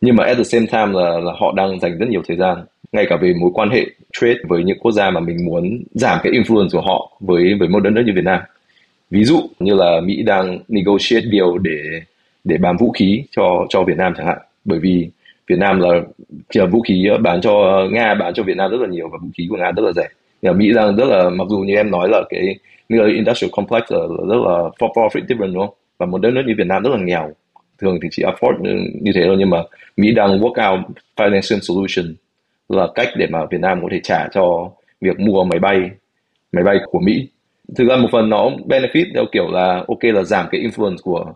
Nhưng 0.00 0.16
mà 0.16 0.24
at 0.24 0.36
the 0.36 0.44
same 0.44 0.66
time 0.66 1.00
là 1.00 1.18
là 1.18 1.32
họ 1.40 1.52
đang 1.56 1.80
dành 1.80 1.98
rất 1.98 2.08
nhiều 2.08 2.22
thời 2.28 2.36
gian, 2.36 2.58
ngay 2.92 3.06
cả 3.08 3.16
về 3.16 3.34
mối 3.40 3.50
quan 3.54 3.70
hệ 3.70 3.86
trade 4.12 4.38
với 4.48 4.64
những 4.64 4.78
quốc 4.78 4.92
gia 4.92 5.10
mà 5.10 5.20
mình 5.20 5.44
muốn 5.46 5.84
giảm 5.94 6.18
cái 6.22 6.32
influence 6.32 6.68
của 6.72 6.80
họ 6.80 7.16
với 7.20 7.54
với 7.58 7.68
một 7.68 7.80
đất 7.80 7.90
nước 7.90 8.02
như 8.06 8.12
Việt 8.14 8.24
Nam 8.24 8.40
ví 9.10 9.24
dụ 9.24 9.48
như 9.58 9.74
là 9.74 10.00
Mỹ 10.00 10.22
đang 10.22 10.58
negotiate 10.68 11.26
deal 11.32 11.48
để 11.62 12.00
để 12.44 12.56
bán 12.56 12.76
vũ 12.76 12.90
khí 12.90 13.22
cho 13.30 13.66
cho 13.68 13.82
Việt 13.82 13.96
Nam 13.96 14.12
chẳng 14.16 14.26
hạn. 14.26 14.38
Bởi 14.64 14.78
vì 14.78 15.08
Việt 15.46 15.58
Nam 15.58 15.80
là 15.80 15.88
chờ 16.50 16.66
vũ 16.66 16.80
khí 16.80 17.08
bán 17.22 17.40
cho 17.40 17.86
Nga 17.90 18.14
bán 18.14 18.34
cho 18.34 18.42
Việt 18.42 18.56
Nam 18.56 18.70
rất 18.70 18.80
là 18.80 18.88
nhiều 18.88 19.08
và 19.08 19.18
vũ 19.22 19.28
khí 19.36 19.46
của 19.50 19.56
Nga 19.56 19.72
rất 19.76 19.82
là 19.82 19.92
rẻ. 19.92 20.08
Nhà 20.42 20.52
Mỹ 20.52 20.72
đang 20.74 20.96
rất 20.96 21.04
là 21.04 21.30
mặc 21.30 21.44
dù 21.48 21.58
như 21.58 21.74
em 21.74 21.90
nói 21.90 22.08
là 22.08 22.22
cái 22.30 22.54
military 22.88 23.14
industrial 23.14 23.50
complex 23.52 23.82
là, 23.88 23.98
là 23.98 24.26
rất 24.28 24.40
là 24.46 24.70
for 24.78 24.92
profit 24.92 25.26
driven 25.28 25.52
đúng 25.52 25.66
không? 25.66 25.74
Và 25.98 26.06
một 26.06 26.20
đất 26.20 26.30
nước 26.30 26.42
như 26.46 26.54
Việt 26.58 26.66
Nam 26.66 26.82
rất 26.82 26.90
là 26.90 26.98
nghèo. 26.98 27.32
Thường 27.78 27.98
thì 28.02 28.08
chỉ 28.12 28.22
afford 28.22 28.62
như 29.00 29.12
thế 29.14 29.22
thôi 29.26 29.36
nhưng 29.38 29.50
mà 29.50 29.62
Mỹ 29.96 30.12
đang 30.12 30.40
work 30.40 30.72
out 30.72 30.80
financial 31.16 31.58
solution 31.60 32.14
là 32.68 32.86
cách 32.94 33.08
để 33.16 33.26
mà 33.30 33.46
Việt 33.50 33.60
Nam 33.60 33.82
có 33.82 33.88
thể 33.90 34.00
trả 34.02 34.28
cho 34.32 34.70
việc 35.00 35.20
mua 35.20 35.44
máy 35.44 35.58
bay 35.58 35.90
máy 36.52 36.64
bay 36.64 36.76
của 36.90 37.00
Mỹ 37.00 37.28
thực 37.76 37.88
ra 37.88 37.96
một 37.96 38.08
phần 38.12 38.30
nó 38.30 38.50
benefit 38.68 39.04
theo 39.14 39.24
kiểu 39.32 39.50
là 39.50 39.84
ok 39.88 40.04
là 40.04 40.22
giảm 40.22 40.46
cái 40.50 40.60
influence 40.60 40.96
của 41.02 41.32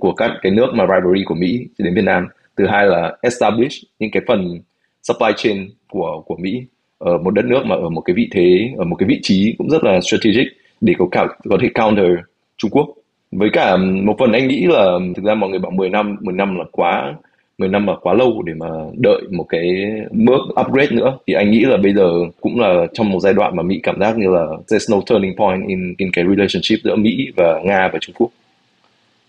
của 0.00 0.12
các 0.12 0.30
cái 0.42 0.52
nước 0.52 0.66
mà 0.74 0.86
rivalry 0.86 1.24
của 1.24 1.34
Mỹ 1.34 1.66
đến 1.78 1.94
Việt 1.94 2.04
Nam. 2.04 2.28
Thứ 2.56 2.66
hai 2.66 2.86
là 2.86 3.16
establish 3.22 3.84
những 3.98 4.10
cái 4.10 4.22
phần 4.26 4.60
supply 5.02 5.32
chain 5.36 5.68
của 5.90 6.22
của 6.26 6.36
Mỹ 6.36 6.62
ở 6.98 7.18
một 7.18 7.30
đất 7.30 7.44
nước 7.44 7.62
mà 7.66 7.76
ở 7.76 7.88
một 7.88 8.00
cái 8.00 8.14
vị 8.14 8.28
thế, 8.32 8.70
ở 8.78 8.84
một 8.84 8.96
cái 8.96 9.08
vị 9.08 9.18
trí 9.22 9.54
cũng 9.58 9.70
rất 9.70 9.84
là 9.84 10.00
strategic 10.00 10.46
để 10.80 10.94
có 10.98 11.06
có 11.48 11.58
thể 11.60 11.68
counter 11.74 12.10
Trung 12.56 12.70
Quốc. 12.70 12.88
Với 13.32 13.50
cả 13.52 13.76
một 13.76 14.16
phần 14.18 14.32
anh 14.32 14.48
nghĩ 14.48 14.66
là 14.66 14.98
thực 15.16 15.24
ra 15.24 15.34
mọi 15.34 15.50
người 15.50 15.58
bảo 15.58 15.70
10 15.70 15.88
năm 15.88 16.16
10 16.20 16.34
năm 16.34 16.58
là 16.58 16.64
quá 16.72 17.14
10 17.60 17.68
năm 17.68 17.86
là 17.86 17.94
quá 18.00 18.14
lâu 18.14 18.42
để 18.42 18.52
mà 18.54 18.66
đợi 18.96 19.22
một 19.30 19.44
cái 19.48 19.66
bước 20.10 20.40
upgrade 20.60 20.96
nữa, 20.96 21.18
thì 21.26 21.34
anh 21.34 21.50
nghĩ 21.50 21.60
là 21.60 21.76
bây 21.76 21.94
giờ 21.94 22.10
cũng 22.40 22.60
là 22.60 22.86
trong 22.94 23.10
một 23.10 23.20
giai 23.20 23.34
đoạn 23.34 23.56
mà 23.56 23.62
Mỹ 23.62 23.80
cảm 23.82 24.00
giác 24.00 24.18
như 24.18 24.28
là 24.30 24.46
there's 24.68 24.96
no 24.96 25.02
turning 25.06 25.36
point 25.36 25.68
in 25.68 25.94
in 25.98 26.10
cái 26.12 26.24
relationship 26.24 26.84
giữa 26.84 26.96
Mỹ 26.96 27.28
và 27.36 27.60
Nga 27.64 27.88
và 27.92 27.98
Trung 28.00 28.14
Quốc. 28.18 28.30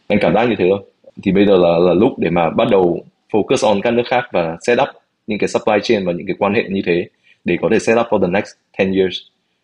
Anh 0.08 0.20
cảm 0.22 0.34
giác 0.34 0.50
như 0.50 0.56
thế 0.58 0.66
thôi 0.70 0.80
thì 1.24 1.32
bây 1.32 1.46
giờ 1.46 1.58
là 1.58 1.78
là 1.80 1.94
lúc 1.94 2.20
để 2.20 2.30
mà 2.30 2.50
bắt 2.50 2.68
đầu 2.72 3.04
focus 3.32 3.68
on 3.68 3.82
các 3.82 3.92
nước 3.92 4.04
khác 4.06 4.24
và 4.32 4.58
set 4.62 4.80
up 4.82 4.90
những 5.28 5.40
cái 5.40 5.48
supply 5.48 5.78
chain 5.84 6.06
và 6.06 6.14
những 6.14 6.28
cái 6.28 6.36
quan 6.40 6.54
hệ 6.54 6.64
như 6.70 6.82
thế 6.86 7.08
để 7.46 7.58
có 7.62 7.70
thể 7.72 7.80
set 7.80 7.98
up 8.00 8.06
for 8.10 8.22
the 8.22 8.28
next 8.28 8.50
10 8.80 8.98
years. 8.98 9.18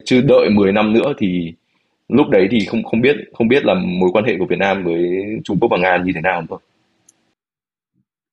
Chứ 0.06 0.22
đợi 0.22 0.50
10 0.50 0.72
năm 0.72 0.94
nữa 0.94 1.14
thì 1.18 1.54
lúc 2.10 2.30
đấy 2.30 2.48
thì 2.52 2.60
không 2.66 2.84
không 2.84 3.02
biết 3.02 3.16
không 3.34 3.48
biết 3.48 3.66
là 3.66 3.74
mối 3.74 4.10
quan 4.14 4.26
hệ 4.26 4.36
của 4.40 4.46
Việt 4.46 4.60
Nam 4.60 4.84
với 4.84 5.24
Trung 5.44 5.58
Quốc 5.60 5.70
và 5.72 5.78
Nga 5.78 5.98
như 6.06 6.12
thế 6.16 6.22
nào 6.22 6.44
thôi 6.50 6.60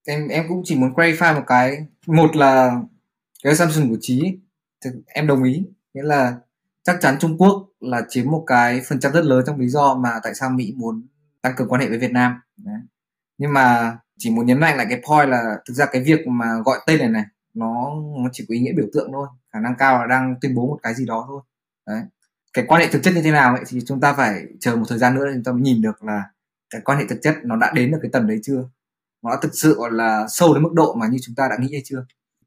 em 0.07 0.29
em 0.29 0.45
cũng 0.49 0.63
chỉ 0.65 0.77
muốn 0.77 0.95
clarify 0.95 1.35
một 1.35 1.45
cái. 1.47 1.87
Một 2.07 2.37
là 2.37 2.81
cái 3.45 3.51
assumption 3.51 3.89
của 3.89 3.97
trí 4.01 4.39
em 5.07 5.27
đồng 5.27 5.45
ý. 5.45 5.67
Nghĩa 5.95 6.03
là 6.03 6.35
chắc 6.83 6.97
chắn 7.01 7.17
Trung 7.21 7.39
Quốc 7.39 7.69
là 7.81 8.03
chiếm 8.09 8.31
một 8.31 8.45
cái 8.47 8.81
phần 8.89 9.01
trăm 9.01 9.13
rất 9.13 9.25
lớn 9.25 9.45
trong 9.47 9.61
lý 9.61 9.69
do 9.69 9.95
mà 9.95 10.11
tại 10.23 10.35
sao 10.35 10.51
Mỹ 10.51 10.75
muốn 10.77 11.07
tăng 11.43 11.55
cường 11.57 11.69
quan 11.69 11.81
hệ 11.81 11.89
với 11.89 11.99
Việt 11.99 12.13
Nam. 12.13 12.41
Đấy. 12.57 12.77
nhưng 13.39 13.53
mà 13.53 13.97
chỉ 14.19 14.31
muốn 14.31 14.47
nhấn 14.47 14.61
mạnh 14.61 14.77
lại 14.77 14.87
cái 14.91 15.03
point 15.09 15.29
là 15.29 15.57
thực 15.69 15.75
ra 15.75 15.87
cái 15.87 16.03
việc 16.03 16.27
mà 16.27 16.47
gọi 16.65 16.79
tên 16.87 16.99
này 16.99 17.09
này, 17.09 17.25
nó 17.55 17.91
nó 18.23 18.29
chỉ 18.33 18.45
có 18.49 18.53
ý 18.53 18.61
nghĩa 18.61 18.73
biểu 18.77 18.87
tượng 18.93 19.11
thôi. 19.13 19.29
Khả 19.53 19.61
năng 19.61 19.75
cao 19.79 19.99
là 19.99 20.07
đang 20.07 20.35
tuyên 20.41 20.55
bố 20.55 20.67
một 20.67 20.79
cái 20.83 20.95
gì 20.95 21.07
đó 21.07 21.25
thôi. 21.29 21.43
Đấy. 21.87 22.03
Cái 22.53 22.65
quan 22.69 22.81
hệ 22.81 22.89
thực 22.93 23.03
chất 23.03 23.15
như 23.15 23.23
thế 23.23 23.31
nào 23.31 23.55
ấy 23.55 23.65
thì 23.69 23.81
chúng 23.87 24.01
ta 24.01 24.13
phải 24.13 24.45
chờ 24.61 24.77
một 24.77 24.85
thời 24.89 24.99
gian 24.99 25.15
nữa 25.15 25.31
chúng 25.35 25.45
ta 25.45 25.53
mới 25.53 25.61
nhìn 25.63 25.83
được 25.83 26.05
là 26.05 26.23
cái 26.71 26.81
quan 26.85 26.99
hệ 26.99 27.05
thực 27.09 27.19
chất 27.23 27.37
nó 27.45 27.57
đã 27.57 27.73
đến 27.75 27.91
được 27.91 27.99
cái 28.03 28.11
tầm 28.13 28.27
đấy 28.27 28.41
chưa 28.43 28.69
nó 29.25 29.31
đã 29.31 29.37
thực 29.43 29.53
sự 29.55 29.79
là 29.91 30.27
sâu 30.29 30.55
đến 30.55 30.63
mức 30.63 30.73
độ 30.73 30.95
mà 30.95 31.07
như 31.07 31.19
chúng 31.23 31.35
ta 31.35 31.49
đã 31.51 31.57
nghĩ 31.61 31.69
hay 31.73 31.83
chưa? 31.85 32.05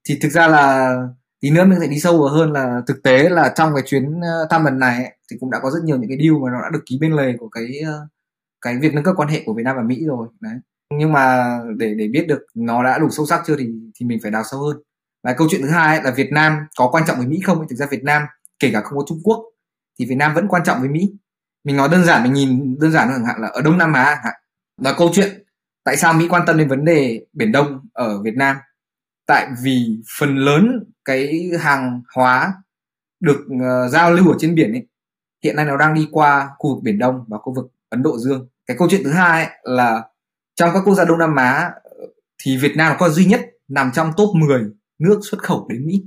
Thì 0.10 0.20
thực 0.22 0.30
ra 0.30 0.48
là 0.48 0.96
tí 1.42 1.52
nữa 1.52 1.66
mình 1.66 1.80
sẽ 1.80 1.88
đi 1.88 2.00
sâu 2.00 2.20
vào 2.20 2.30
hơn 2.30 2.52
là 2.52 2.82
thực 2.88 3.04
tế 3.04 3.30
là 3.30 3.54
trong 3.56 3.76
cái 3.76 3.84
chuyến 3.88 4.22
ờ, 4.22 4.48
thăm 4.50 4.66
lần 4.66 4.80
này 4.80 5.04
ấy, 5.04 5.18
thì 5.32 5.38
cũng 5.40 5.52
đã 5.52 5.60
có 5.60 5.72
rất 5.72 5.84
nhiều 5.84 5.98
những 5.98 6.10
cái 6.10 6.18
deal 6.22 6.34
mà 6.44 6.52
nó 6.52 6.62
đã 6.62 6.70
được 6.74 6.84
ký 6.86 6.98
bên 7.02 7.14
lề 7.14 7.34
của 7.40 7.50
cái 7.50 7.80
ờ, 7.88 8.08
cái 8.62 8.78
việc 8.78 8.94
nâng 8.94 9.04
cấp 9.04 9.16
quan 9.18 9.30
hệ 9.30 9.44
của 9.46 9.54
Việt 9.54 9.64
Nam 9.64 9.76
và 9.76 9.84
Mỹ 9.84 10.06
rồi 10.06 10.28
đấy. 10.40 10.54
Nhưng 11.00 11.14
mà 11.14 11.58
để 11.78 11.94
để 11.98 12.08
biết 12.08 12.28
được 12.28 12.46
nó 12.56 12.84
đã 12.84 13.00
đủ 13.00 13.10
sâu 13.10 13.26
sắc 13.26 13.42
chưa 13.48 13.56
thì 13.60 13.68
thì 13.96 14.06
mình 14.06 14.20
phải 14.24 14.32
đào 14.32 14.44
sâu 14.52 14.60
hơn. 14.60 14.78
Và 15.24 15.34
câu 15.34 15.48
chuyện 15.52 15.62
thứ 15.62 15.70
hai 15.70 15.98
ấy, 15.98 16.04
là 16.04 16.12
Việt 16.12 16.32
Nam 16.32 16.58
có 16.78 16.90
quan 16.92 17.04
trọng 17.08 17.18
với 17.18 17.28
Mỹ 17.28 17.40
không 17.46 17.68
thực 17.70 17.76
ra 17.76 17.86
Việt 17.92 18.04
Nam 18.04 18.24
kể 18.60 18.70
cả 18.74 18.82
không 18.82 18.98
có 18.98 19.06
Trung 19.08 19.20
Quốc 19.24 19.46
thì 20.00 20.06
Việt 20.06 20.16
Nam 20.16 20.34
vẫn 20.34 20.48
quan 20.48 20.64
trọng 20.64 20.80
với 20.80 20.90
Mỹ. 20.90 21.14
Mình 21.64 21.78
nói 21.78 21.90
đơn 21.90 22.04
giản 22.06 22.24
mình 22.24 22.34
nhìn 22.34 22.80
đơn 22.80 22.92
giản 22.92 23.08
chẳng 23.12 23.26
hạn 23.26 23.42
là 23.42 23.48
ở 23.48 23.62
Đông 23.62 23.78
Nam 23.78 23.94
Á 23.94 24.06
chẳng 24.06 24.24
hạn. 24.24 24.34
Là 24.82 24.94
câu 24.98 25.10
chuyện 25.14 25.44
tại 25.88 25.98
sao 25.98 26.14
Mỹ 26.14 26.28
quan 26.30 26.44
tâm 26.48 26.58
đến 26.58 26.68
vấn 26.68 26.86
đề 26.86 27.26
Biển 27.34 27.52
Đông 27.52 27.80
ở 27.94 28.22
Việt 28.22 28.36
Nam? 28.36 28.56
Tại 29.28 29.48
vì 29.64 30.02
phần 30.20 30.36
lớn 30.36 30.84
cái 31.06 31.52
hàng 31.60 32.02
hóa 32.16 32.54
được 33.20 33.46
uh, 33.54 33.92
giao 33.92 34.12
lưu 34.12 34.32
ở 34.32 34.36
trên 34.40 34.56
biển 34.56 34.72
ấy 34.72 34.88
hiện 35.44 35.56
nay 35.56 35.66
nó 35.66 35.78
đang 35.78 35.94
đi 35.94 36.08
qua 36.12 36.50
khu 36.58 36.76
vực 36.76 36.84
Biển 36.84 37.00
Đông 37.00 37.26
và 37.28 37.38
khu 37.38 37.54
vực 37.54 37.72
Ấn 37.90 38.04
Độ 38.04 38.18
Dương. 38.18 38.48
Cái 38.66 38.78
câu 38.80 38.88
chuyện 38.92 39.02
thứ 39.04 39.12
hai 39.12 39.46
ấy 39.46 39.56
là 39.64 40.04
trong 40.56 40.70
các 40.74 40.82
quốc 40.86 40.96
gia 40.96 41.06
Đông 41.06 41.20
Nam 41.20 41.36
Á 41.36 41.72
thì 42.44 42.58
Việt 42.58 42.76
Nam 42.76 42.96
có 43.00 43.10
duy 43.10 43.26
nhất 43.26 43.42
nằm 43.68 43.92
trong 43.94 44.12
top 44.18 44.36
10 44.36 44.64
nước 45.00 45.20
xuất 45.32 45.44
khẩu 45.44 45.68
đến 45.70 45.86
Mỹ. 45.86 46.04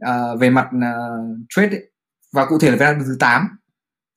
À, 0.00 0.34
về 0.40 0.50
mặt 0.50 0.68
uh, 0.76 1.38
trade 1.48 1.68
ấy. 1.68 1.90
và 2.32 2.46
cụ 2.46 2.58
thể 2.58 2.70
là 2.70 2.76
Việt 2.76 2.84
Nam 2.84 3.02
thứ 3.06 3.16
8 3.20 3.48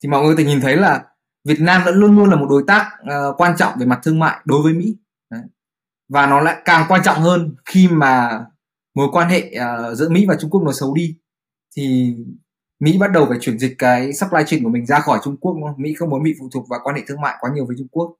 thì 0.02 0.08
mọi 0.08 0.22
người 0.22 0.34
có 0.34 0.38
thể 0.38 0.44
nhìn 0.44 0.60
thấy 0.60 0.76
là 0.76 1.04
Việt 1.44 1.60
Nam 1.60 1.82
vẫn 1.84 1.94
luôn 1.94 2.16
luôn 2.16 2.30
là 2.30 2.36
một 2.36 2.46
đối 2.50 2.64
tác 2.66 2.90
uh, 3.02 3.40
quan 3.40 3.56
trọng 3.56 3.72
về 3.78 3.86
mặt 3.86 4.00
thương 4.02 4.18
mại 4.18 4.40
đối 4.44 4.62
với 4.62 4.72
Mỹ. 4.72 4.96
Đấy. 5.30 5.42
và 6.08 6.26
nó 6.26 6.40
lại 6.40 6.62
càng 6.64 6.86
quan 6.88 7.00
trọng 7.04 7.20
hơn 7.20 7.54
khi 7.64 7.88
mà 7.88 8.44
mối 8.94 9.08
quan 9.12 9.28
hệ 9.28 9.52
uh, 9.56 9.96
giữa 9.96 10.08
Mỹ 10.08 10.26
và 10.28 10.36
Trung 10.40 10.50
Quốc 10.50 10.62
nó 10.62 10.72
xấu 10.72 10.94
đi. 10.94 11.16
Thì 11.76 12.16
Mỹ 12.80 12.98
bắt 12.98 13.12
đầu 13.12 13.26
phải 13.28 13.38
chuyển 13.40 13.58
dịch 13.58 13.74
cái 13.78 14.12
supply 14.12 14.42
chain 14.46 14.64
của 14.64 14.70
mình 14.70 14.86
ra 14.86 15.00
khỏi 15.00 15.20
Trung 15.24 15.36
Quốc 15.36 15.52
đúng 15.52 15.62
không? 15.62 15.82
Mỹ 15.82 15.94
không 15.94 16.10
muốn 16.10 16.22
bị 16.22 16.34
phụ 16.40 16.48
thuộc 16.52 16.68
vào 16.68 16.80
quan 16.82 16.96
hệ 16.96 17.02
thương 17.06 17.20
mại 17.20 17.36
quá 17.40 17.50
nhiều 17.54 17.66
với 17.66 17.76
Trung 17.78 17.88
Quốc. 17.88 18.16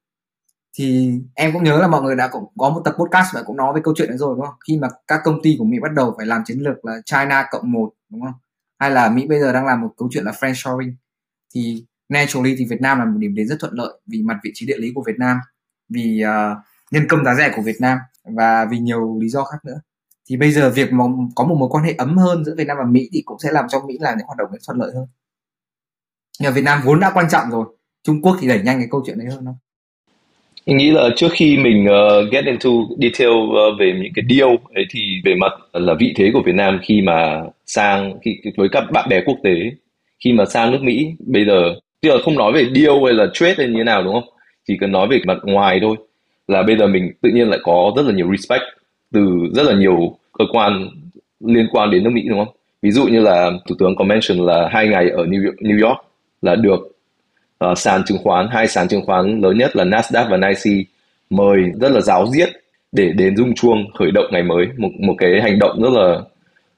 Thì 0.79 1.13
em 1.35 1.53
cũng 1.53 1.65
nhớ 1.65 1.79
là 1.81 1.89
mọi 1.89 2.03
người 2.03 2.17
đã 2.17 2.29
cũng 2.29 2.45
có 2.59 2.71
một 2.71 2.83
tập 2.85 2.95
podcast 2.99 3.35
và 3.35 3.43
cũng 3.43 3.57
nói 3.57 3.73
về 3.75 3.81
câu 3.85 3.95
chuyện 3.97 4.09
đấy 4.09 4.19
rồi 4.19 4.35
đúng 4.37 4.47
không? 4.47 4.55
Khi 4.69 4.79
mà 4.79 4.89
các 5.07 5.21
công 5.25 5.43
ty 5.43 5.57
của 5.59 5.65
Mỹ 5.65 5.79
bắt 5.83 5.93
đầu 5.93 6.15
phải 6.17 6.27
làm 6.27 6.43
chiến 6.47 6.59
lược 6.59 6.85
là 6.85 7.01
China 7.05 7.49
cộng 7.51 7.73
một 7.73 7.93
đúng 8.11 8.21
không? 8.23 8.35
Hay 8.79 8.91
là 8.91 9.11
Mỹ 9.11 9.27
bây 9.27 9.41
giờ 9.41 9.53
đang 9.53 9.67
làm 9.67 9.81
một 9.81 9.95
câu 9.97 10.09
chuyện 10.13 10.25
là 10.25 10.33
friendshoring. 10.33 10.93
Thì 11.55 11.87
naturally 12.11 12.55
thì 12.59 12.65
Việt 12.71 12.81
Nam 12.81 12.99
là 12.99 13.05
một 13.05 13.19
điểm 13.19 13.35
đến 13.35 13.49
rất 13.49 13.57
thuận 13.61 13.73
lợi 13.75 14.01
vì 14.07 14.23
mặt 14.23 14.37
vị 14.45 14.51
trí 14.55 14.67
địa 14.67 14.77
lý 14.79 14.93
của 14.95 15.03
Việt 15.07 15.19
Nam 15.19 15.37
vì 15.89 16.23
uh, 16.25 16.59
nhân 16.91 17.07
công 17.09 17.25
giá 17.25 17.35
rẻ 17.35 17.53
của 17.57 17.63
Việt 17.63 17.77
Nam 17.81 17.99
và 18.25 18.67
vì 18.71 18.79
nhiều 18.79 19.19
lý 19.21 19.29
do 19.29 19.45
khác 19.45 19.59
nữa. 19.65 19.81
Thì 20.29 20.37
bây 20.37 20.51
giờ 20.51 20.71
việc 20.71 20.93
mà 20.93 21.05
có 21.35 21.45
một 21.45 21.57
mối 21.61 21.69
quan 21.73 21.85
hệ 21.85 21.95
ấm 21.99 22.17
hơn 22.17 22.45
giữa 22.45 22.55
Việt 22.59 22.67
Nam 22.67 22.77
và 22.79 22.85
Mỹ 22.85 23.09
thì 23.13 23.23
cũng 23.25 23.39
sẽ 23.39 23.53
làm 23.53 23.65
cho 23.69 23.81
Mỹ 23.89 23.97
làm 24.01 24.19
những 24.19 24.27
hoạt 24.27 24.39
động 24.39 24.49
thuận 24.67 24.79
lợi 24.79 24.91
hơn. 24.95 25.07
Nhưng 26.41 26.55
Việt 26.55 26.65
Nam 26.65 26.81
vốn 26.85 27.01
đã 27.01 27.11
quan 27.15 27.27
trọng 27.31 27.51
rồi 27.51 27.67
Trung 28.05 28.23
Quốc 28.23 28.37
thì 28.41 28.49
đẩy 28.49 28.63
nhanh 28.63 28.79
cái 28.79 28.89
câu 28.91 29.03
chuyện 29.07 29.19
đấy 29.19 29.29
hơn 29.31 29.45
không? 29.45 29.57
Mình 30.67 30.77
nghĩ 30.77 30.91
là 30.91 31.09
trước 31.17 31.29
khi 31.33 31.59
mình 31.59 31.87
uh, 31.87 32.33
get 32.33 32.45
into 32.45 32.71
detail 33.03 33.31
uh, 33.31 33.81
về 33.81 34.01
những 34.03 34.13
cái 34.15 34.25
deal 34.31 34.51
ấy 34.75 34.85
thì 34.91 35.01
về 35.25 35.35
mặt 35.35 35.53
là 35.73 35.95
vị 36.01 36.15
thế 36.17 36.31
của 36.33 36.43
Việt 36.47 36.55
Nam 36.55 36.81
khi 36.83 37.03
mà 37.03 37.43
sang 37.67 38.19
khi 38.25 38.41
với 38.57 38.69
các 38.73 38.85
bạn 38.93 39.09
bè 39.09 39.23
quốc 39.27 39.37
tế 39.43 39.55
khi 40.25 40.33
mà 40.33 40.45
sang 40.45 40.71
nước 40.71 40.79
Mỹ 40.83 41.15
bây 41.27 41.45
giờ 41.45 41.75
tức 42.03 42.09
là 42.11 42.17
không 42.25 42.35
nói 42.35 42.53
về 42.53 42.67
deal 42.75 42.93
hay 43.05 43.15
là 43.15 43.27
trade 43.33 43.55
hay 43.59 43.67
như 43.67 43.75
thế 43.79 43.85
nào 43.85 44.03
đúng 44.03 44.13
không? 44.13 44.29
Chỉ 44.69 44.77
cần 44.81 44.93
nói 44.93 45.09
về 45.11 45.21
mặt 45.27 45.39
ngoài 45.43 45.79
thôi. 45.83 45.97
Là 46.49 46.63
bây 46.63 46.77
giờ 46.77 46.87
mình 46.87 47.13
tự 47.23 47.31
nhiên 47.31 47.49
lại 47.49 47.59
có 47.63 47.93
rất 47.97 48.07
là 48.07 48.13
nhiều 48.13 48.31
respect 48.31 48.63
từ 49.13 49.21
rất 49.55 49.63
là 49.63 49.75
nhiều 49.75 50.19
cơ 50.39 50.45
quan 50.53 50.89
liên 51.41 51.67
quan 51.73 51.91
đến 51.91 52.05
nước 52.05 52.11
Mỹ 52.13 52.23
đúng 52.29 52.45
không? 52.45 52.55
Ví 52.83 52.91
dụ 52.91 53.07
như 53.07 53.21
là 53.21 53.51
thủ 53.69 53.75
tướng 53.79 53.97
có 53.97 54.05
mention 54.05 54.39
là 54.47 54.69
hai 54.73 54.89
ngày 54.89 55.11
ở 55.11 55.25
New 55.25 55.45
York, 55.45 55.57
New 55.57 55.87
York 55.89 55.99
là 56.43 56.55
được 56.55 56.81
uh, 57.65 57.79
sàn 57.79 58.05
chứng 58.05 58.19
khoán 58.19 58.49
hai 58.51 58.69
sàn 58.69 58.89
chứng 58.89 59.07
khoán 59.07 59.41
lớn 59.41 59.59
nhất 59.59 59.77
là 59.77 59.85
Nasdaq 59.85 60.31
và 60.31 60.37
NYSE 60.37 60.71
mời 61.31 61.59
rất 61.81 61.93
là 61.93 62.01
giáo 62.01 62.27
diết 62.27 62.49
để 62.93 63.13
đến 63.17 63.37
rung 63.37 63.55
chuông 63.55 63.93
khởi 63.95 64.11
động 64.11 64.27
ngày 64.33 64.43
mới. 64.43 64.67
Một 64.79 64.89
một 65.01 65.15
cái 65.19 65.41
hành 65.43 65.59
động 65.59 65.83
rất 65.83 65.91
là 65.93 66.21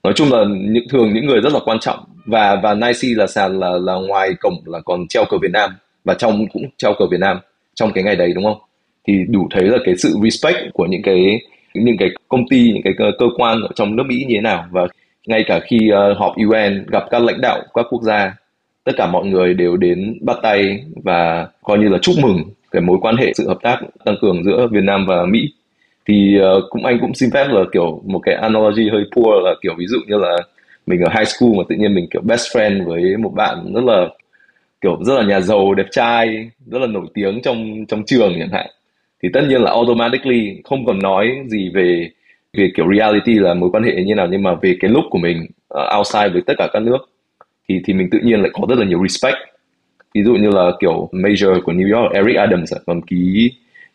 nói 0.02 0.12
chung 0.16 0.32
là 0.32 0.44
những 0.48 0.88
thường 0.88 1.14
những 1.14 1.26
người 1.26 1.40
rất 1.40 1.52
là 1.52 1.60
quan 1.64 1.78
trọng 1.80 1.98
và 2.24 2.60
và 2.62 2.74
Nike 2.74 3.08
là 3.16 3.26
sàn 3.26 3.60
là 3.60 3.70
là 3.82 3.94
ngoài 3.94 4.30
cổng 4.40 4.54
là 4.66 4.80
còn 4.84 5.08
treo 5.08 5.24
cờ 5.24 5.38
Việt 5.42 5.52
Nam. 5.52 5.70
Và 6.04 6.14
trong 6.14 6.46
cũng 6.52 6.62
treo 6.76 6.94
cờ 6.98 7.06
Việt 7.10 7.20
Nam 7.20 7.38
trong 7.74 7.92
cái 7.92 8.04
ngày 8.04 8.16
đấy 8.16 8.32
đúng 8.34 8.44
không? 8.44 8.58
Thì 9.06 9.18
đủ 9.28 9.48
thấy 9.50 9.62
là 9.62 9.78
cái 9.84 9.96
sự 9.96 10.14
respect 10.24 10.72
của 10.72 10.86
những 10.86 11.02
cái 11.02 11.40
những 11.74 11.96
cái 11.98 12.08
công 12.28 12.48
ty 12.48 12.72
những 12.72 12.82
cái 12.82 12.92
cơ, 12.98 13.04
cơ 13.18 13.26
quan 13.36 13.62
ở 13.62 13.68
trong 13.74 13.96
nước 13.96 14.02
Mỹ 14.06 14.24
như 14.28 14.34
thế 14.34 14.40
nào. 14.40 14.64
Và 14.70 14.86
ngay 15.26 15.44
cả 15.46 15.60
khi 15.60 15.90
uh, 15.92 16.18
họp 16.18 16.34
UN 16.36 16.86
gặp 16.86 17.04
các 17.10 17.22
lãnh 17.22 17.40
đạo 17.40 17.62
các 17.74 17.86
quốc 17.90 18.02
gia 18.02 18.36
tất 18.84 18.92
cả 18.96 19.06
mọi 19.06 19.26
người 19.26 19.54
đều 19.54 19.76
đến 19.76 20.18
bắt 20.20 20.36
tay 20.42 20.84
và 21.04 21.48
coi 21.62 21.78
như 21.78 21.88
là 21.88 21.98
chúc 22.02 22.14
mừng 22.22 22.42
cái 22.70 22.82
mối 22.82 22.98
quan 23.00 23.16
hệ 23.16 23.32
sự 23.34 23.48
hợp 23.48 23.58
tác 23.62 23.78
tăng 24.04 24.16
cường 24.20 24.44
giữa 24.44 24.68
Việt 24.70 24.84
Nam 24.84 25.06
và 25.06 25.24
Mỹ. 25.26 25.40
Thì 26.08 26.38
uh, 26.38 26.64
cũng 26.70 26.84
anh 26.84 26.98
cũng 27.00 27.14
xin 27.14 27.30
phép 27.34 27.46
là 27.50 27.60
kiểu 27.72 28.02
một 28.06 28.18
cái 28.18 28.34
analogy 28.34 28.88
hơi 28.92 29.04
poor 29.16 29.44
là 29.44 29.54
kiểu 29.62 29.74
ví 29.78 29.86
dụ 29.86 29.98
như 30.06 30.16
là 30.18 30.36
mình 30.86 31.00
ở 31.00 31.10
high 31.18 31.28
school 31.28 31.50
mà 31.58 31.64
tự 31.68 31.76
nhiên 31.76 31.94
mình 31.94 32.06
kiểu 32.10 32.22
best 32.22 32.56
friend 32.56 32.84
với 32.86 33.16
một 33.16 33.32
bạn 33.34 33.72
rất 33.74 33.84
là 33.84 34.08
kiểu 34.80 34.98
rất 35.04 35.14
là 35.14 35.24
nhà 35.24 35.40
giàu 35.40 35.74
đẹp 35.74 35.86
trai 35.90 36.50
rất 36.66 36.78
là 36.78 36.86
nổi 36.86 37.06
tiếng 37.14 37.42
trong 37.42 37.86
trong 37.88 38.02
trường 38.06 38.34
chẳng 38.38 38.52
hạn. 38.52 38.66
Thì 39.22 39.28
tất 39.32 39.40
nhiên 39.48 39.62
là 39.62 39.70
automatically 39.70 40.60
không 40.64 40.84
còn 40.86 40.98
nói 40.98 41.30
gì 41.46 41.70
về 41.74 42.10
về 42.56 42.70
kiểu 42.76 42.86
reality 42.96 43.34
là 43.34 43.54
mối 43.54 43.70
quan 43.72 43.82
hệ 43.82 44.04
như 44.04 44.14
nào 44.14 44.28
nhưng 44.30 44.42
mà 44.42 44.54
về 44.54 44.76
cái 44.80 44.90
lúc 44.90 45.04
của 45.10 45.18
mình 45.18 45.46
uh, 45.74 45.98
outside 45.98 46.28
với 46.28 46.42
tất 46.46 46.54
cả 46.58 46.68
các 46.72 46.82
nước 46.82 46.98
thì 47.68 47.80
thì 47.84 47.92
mình 47.92 48.08
tự 48.10 48.18
nhiên 48.22 48.40
lại 48.40 48.50
có 48.52 48.66
rất 48.68 48.78
là 48.78 48.86
nhiều 48.86 49.02
respect. 49.08 49.36
Ví 50.14 50.22
dụ 50.22 50.34
như 50.34 50.50
là 50.50 50.70
kiểu 50.80 51.08
major 51.12 51.60
của 51.64 51.72
New 51.72 51.96
York 51.96 52.12
Eric 52.12 52.36
Adams 52.36 52.72
còn 52.86 53.02
ký 53.02 53.50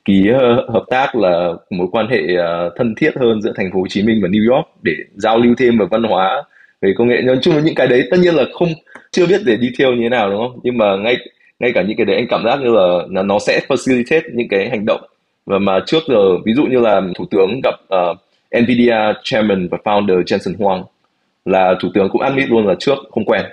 ký 0.06 0.32
uh, 0.32 0.70
hợp 0.70 0.84
tác 0.90 1.16
là 1.16 1.54
mối 1.70 1.88
quan 1.92 2.08
hệ 2.08 2.22
uh, 2.22 2.74
thân 2.78 2.96
thiết 2.96 3.12
hơn 3.16 3.42
giữa 3.42 3.54
thành 3.56 3.72
phố 3.74 3.80
Hồ 3.80 3.88
Chí 3.90 4.04
Minh 4.04 4.20
và 4.24 4.30
New 4.30 4.54
York 4.54 4.68
để 4.82 4.94
giao 5.16 5.38
lưu 5.38 5.56
thêm 5.58 5.78
về 5.78 5.86
văn 5.92 6.04
hóa 6.04 6.44
về 6.82 6.94
công 6.98 7.08
nghệ 7.08 7.22
nói 7.22 7.38
chung 7.42 7.56
là 7.56 7.62
những 7.62 7.76
cái 7.76 7.88
đấy 7.88 8.08
tất 8.12 8.18
nhiên 8.20 8.36
là 8.36 8.44
không 8.54 8.70
chưa 9.12 9.26
biết 9.28 9.42
để 9.46 9.58
detail 9.58 9.96
như 9.96 10.04
thế 10.04 10.10
nào 10.10 10.30
đúng 10.30 10.40
không? 10.40 10.60
Nhưng 10.64 10.78
mà 10.78 10.96
ngay 10.96 11.18
ngay 11.60 11.72
cả 11.76 11.82
những 11.82 11.98
cái 11.98 12.06
đấy 12.06 12.16
anh 12.16 12.28
cảm 12.30 12.44
giác 12.46 12.60
như 12.60 12.70
là, 12.70 13.00
là 13.10 13.24
nó 13.24 13.40
sẽ 13.40 13.60
facilitate 13.68 14.22
những 14.34 14.48
cái 14.48 14.70
hành 14.70 14.86
động. 14.86 15.02
Và 15.46 15.60
mà 15.60 15.80
trước 15.86 16.04
giờ 16.08 16.38
ví 16.46 16.54
dụ 16.54 16.64
như 16.64 16.80
là 16.80 17.02
thủ 17.16 17.26
tướng 17.32 17.62
gặp 17.64 17.76
uh, 18.12 18.18
Nvidia 18.64 19.14
chairman 19.24 19.68
và 19.68 19.78
founder 19.84 20.24
Jensen 20.24 20.56
Huang 20.60 20.84
là 21.46 21.76
thủ 21.82 21.90
tướng 21.94 22.10
cũng 22.10 22.22
admit 22.22 22.50
luôn 22.50 22.68
là 22.68 22.76
trước 22.80 22.98
không 23.12 23.26
quen. 23.26 23.46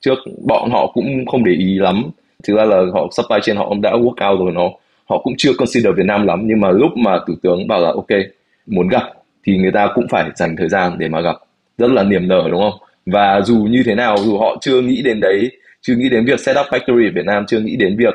Trước 0.00 0.18
bọn 0.46 0.70
họ 0.70 0.86
cũng 0.94 1.26
không 1.26 1.44
để 1.44 1.52
ý 1.52 1.78
lắm. 1.78 2.10
Thực 2.44 2.56
ra 2.56 2.64
là 2.64 2.82
họ 2.92 3.08
supply 3.12 3.36
chain 3.42 3.56
họ 3.56 3.68
cũng 3.68 3.82
đã 3.82 3.92
work 3.92 4.30
out 4.30 4.40
rồi 4.40 4.52
nó 4.52 4.70
họ 5.08 5.18
cũng 5.18 5.34
chưa 5.38 5.52
consider 5.58 5.94
Việt 5.96 6.06
Nam 6.06 6.26
lắm. 6.26 6.42
Nhưng 6.44 6.60
mà 6.60 6.70
lúc 6.70 6.96
mà 6.96 7.18
thủ 7.26 7.34
tướng 7.42 7.68
bảo 7.68 7.80
là 7.80 7.88
ok 7.88 8.20
muốn 8.66 8.88
gặp 8.88 9.02
thì 9.46 9.56
người 9.56 9.72
ta 9.72 9.88
cũng 9.94 10.08
phải 10.08 10.30
dành 10.34 10.56
thời 10.56 10.68
gian 10.68 10.92
để 10.98 11.08
mà 11.08 11.20
gặp 11.20 11.36
rất 11.78 11.90
là 11.90 12.02
niềm 12.02 12.28
nở 12.28 12.48
đúng 12.50 12.60
không? 12.60 12.80
Và 13.06 13.40
dù 13.40 13.56
như 13.56 13.82
thế 13.86 13.94
nào 13.94 14.16
dù 14.18 14.38
họ 14.38 14.56
chưa 14.60 14.80
nghĩ 14.80 15.02
đến 15.02 15.20
đấy 15.20 15.50
chưa 15.80 15.94
nghĩ 15.94 16.08
đến 16.08 16.24
việc 16.24 16.40
set 16.40 16.56
up 16.60 16.66
factory 16.66 17.08
ở 17.08 17.12
Việt 17.14 17.24
Nam 17.24 17.44
chưa 17.48 17.60
nghĩ 17.60 17.76
đến 17.76 17.96
việc 17.96 18.14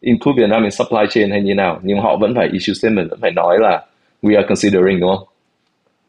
include 0.00 0.42
Việt 0.42 0.48
Nam 0.50 0.62
in 0.62 0.70
supply 0.70 1.00
chain 1.10 1.30
hay 1.30 1.42
như 1.42 1.54
nào 1.54 1.80
nhưng 1.82 2.00
họ 2.00 2.16
vẫn 2.16 2.34
phải 2.34 2.48
issue 2.52 2.74
statement 2.74 3.10
vẫn 3.10 3.18
phải 3.22 3.30
nói 3.36 3.58
là 3.60 3.86
we 4.22 4.36
are 4.36 4.46
considering 4.48 5.00
đúng 5.00 5.16
không? 5.16 5.28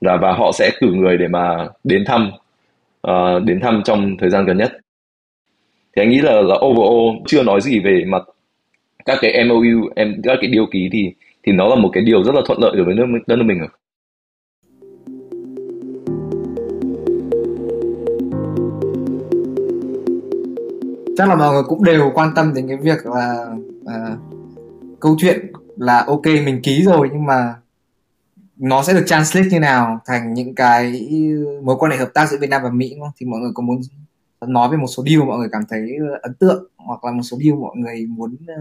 Là 0.02 0.18
và 0.18 0.32
họ 0.32 0.52
sẽ 0.52 0.72
cử 0.80 0.88
người 0.94 1.18
để 1.18 1.28
mà 1.28 1.68
đến 1.84 2.04
thăm 2.06 2.32
uh, 3.08 3.44
đến 3.44 3.60
thăm 3.60 3.82
trong 3.86 4.18
thời 4.18 4.30
gian 4.30 4.46
gần 4.46 4.58
nhất. 4.58 4.78
Thì 5.96 6.02
anh 6.02 6.10
nghĩ 6.10 6.22
là 6.22 6.42
là 6.42 6.56
overall 6.66 7.22
chưa 7.28 7.44
nói 7.44 7.62
gì 7.62 7.80
về 7.80 8.04
mặt 8.08 8.24
các 9.06 9.18
cái 9.22 9.44
MOU 9.44 9.90
em 9.96 10.22
các 10.24 10.38
cái 10.42 10.50
điều 10.50 10.66
ký 10.66 10.90
thì 10.92 11.14
thì 11.44 11.52
nó 11.52 11.68
là 11.68 11.76
một 11.76 11.90
cái 11.94 12.04
điều 12.04 12.24
rất 12.24 12.36
là 12.36 12.42
thuận 12.46 12.60
lợi 12.62 12.72
đối 12.76 12.86
với 12.86 12.96
nước 12.96 13.06
đất 13.28 13.36
nước 13.36 13.46
mình 13.46 13.60
rồi. 13.60 13.70
Chắc 21.18 21.30
là 21.30 21.36
mọi 21.36 21.54
người 21.54 21.64
cũng 21.64 21.84
đều 21.84 22.12
quan 22.14 22.32
tâm 22.36 22.54
đến 22.54 22.68
cái 22.68 22.78
việc 22.78 23.06
là 23.06 23.56
uh, 23.82 24.20
câu 25.00 25.16
chuyện 25.20 25.52
là 25.78 26.04
ok 26.08 26.26
mình 26.26 26.62
ký 26.64 26.84
rồi 26.84 27.10
nhưng 27.12 27.26
mà 27.26 27.56
nó 28.58 28.84
sẽ 28.84 28.94
được 28.94 29.04
translate 29.06 29.48
như 29.52 29.60
nào 29.60 30.00
thành 30.06 30.34
những 30.34 30.56
cái 30.56 31.10
mối 31.64 31.76
quan 31.80 31.92
hệ 31.92 31.98
hợp 31.98 32.10
tác 32.14 32.30
giữa 32.30 32.38
Việt 32.42 32.50
Nam 32.50 32.62
và 32.64 32.70
Mỹ 32.70 32.96
không? 33.00 33.12
thì 33.18 33.26
mọi 33.26 33.40
người 33.40 33.52
có 33.54 33.64
muốn 33.64 33.82
nói 34.48 34.70
về 34.70 34.78
một 34.78 34.88
số 34.88 35.04
điều 35.04 35.26
mọi 35.26 35.38
người 35.38 35.50
cảm 35.52 35.62
thấy 35.70 35.98
ấn 36.22 36.34
tượng 36.34 36.64
hoặc 36.78 37.04
là 37.04 37.12
một 37.12 37.24
số 37.24 37.38
điều 37.40 37.56
mọi 37.56 37.76
người 37.76 38.06
muốn 38.10 38.36
ờ, 38.48 38.56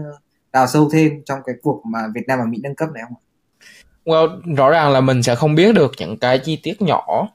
đào 0.53 0.67
sâu 0.67 0.89
thêm 0.93 1.21
trong 1.25 1.39
cái 1.45 1.55
cuộc 1.63 1.85
mà 1.85 1.99
Việt 2.15 2.27
Nam 2.27 2.39
và 2.39 2.45
Mỹ 2.45 2.59
nâng 2.63 2.75
cấp 2.75 2.89
này 2.93 3.03
không? 3.03 3.17
Well, 4.05 4.55
rõ 4.55 4.69
ràng 4.69 4.91
là 4.91 5.01
mình 5.01 5.23
sẽ 5.23 5.35
không 5.35 5.55
biết 5.55 5.75
được 5.75 5.91
những 5.99 6.17
cái 6.17 6.39
chi 6.39 6.59
tiết 6.63 6.81
nhỏ 6.81 7.27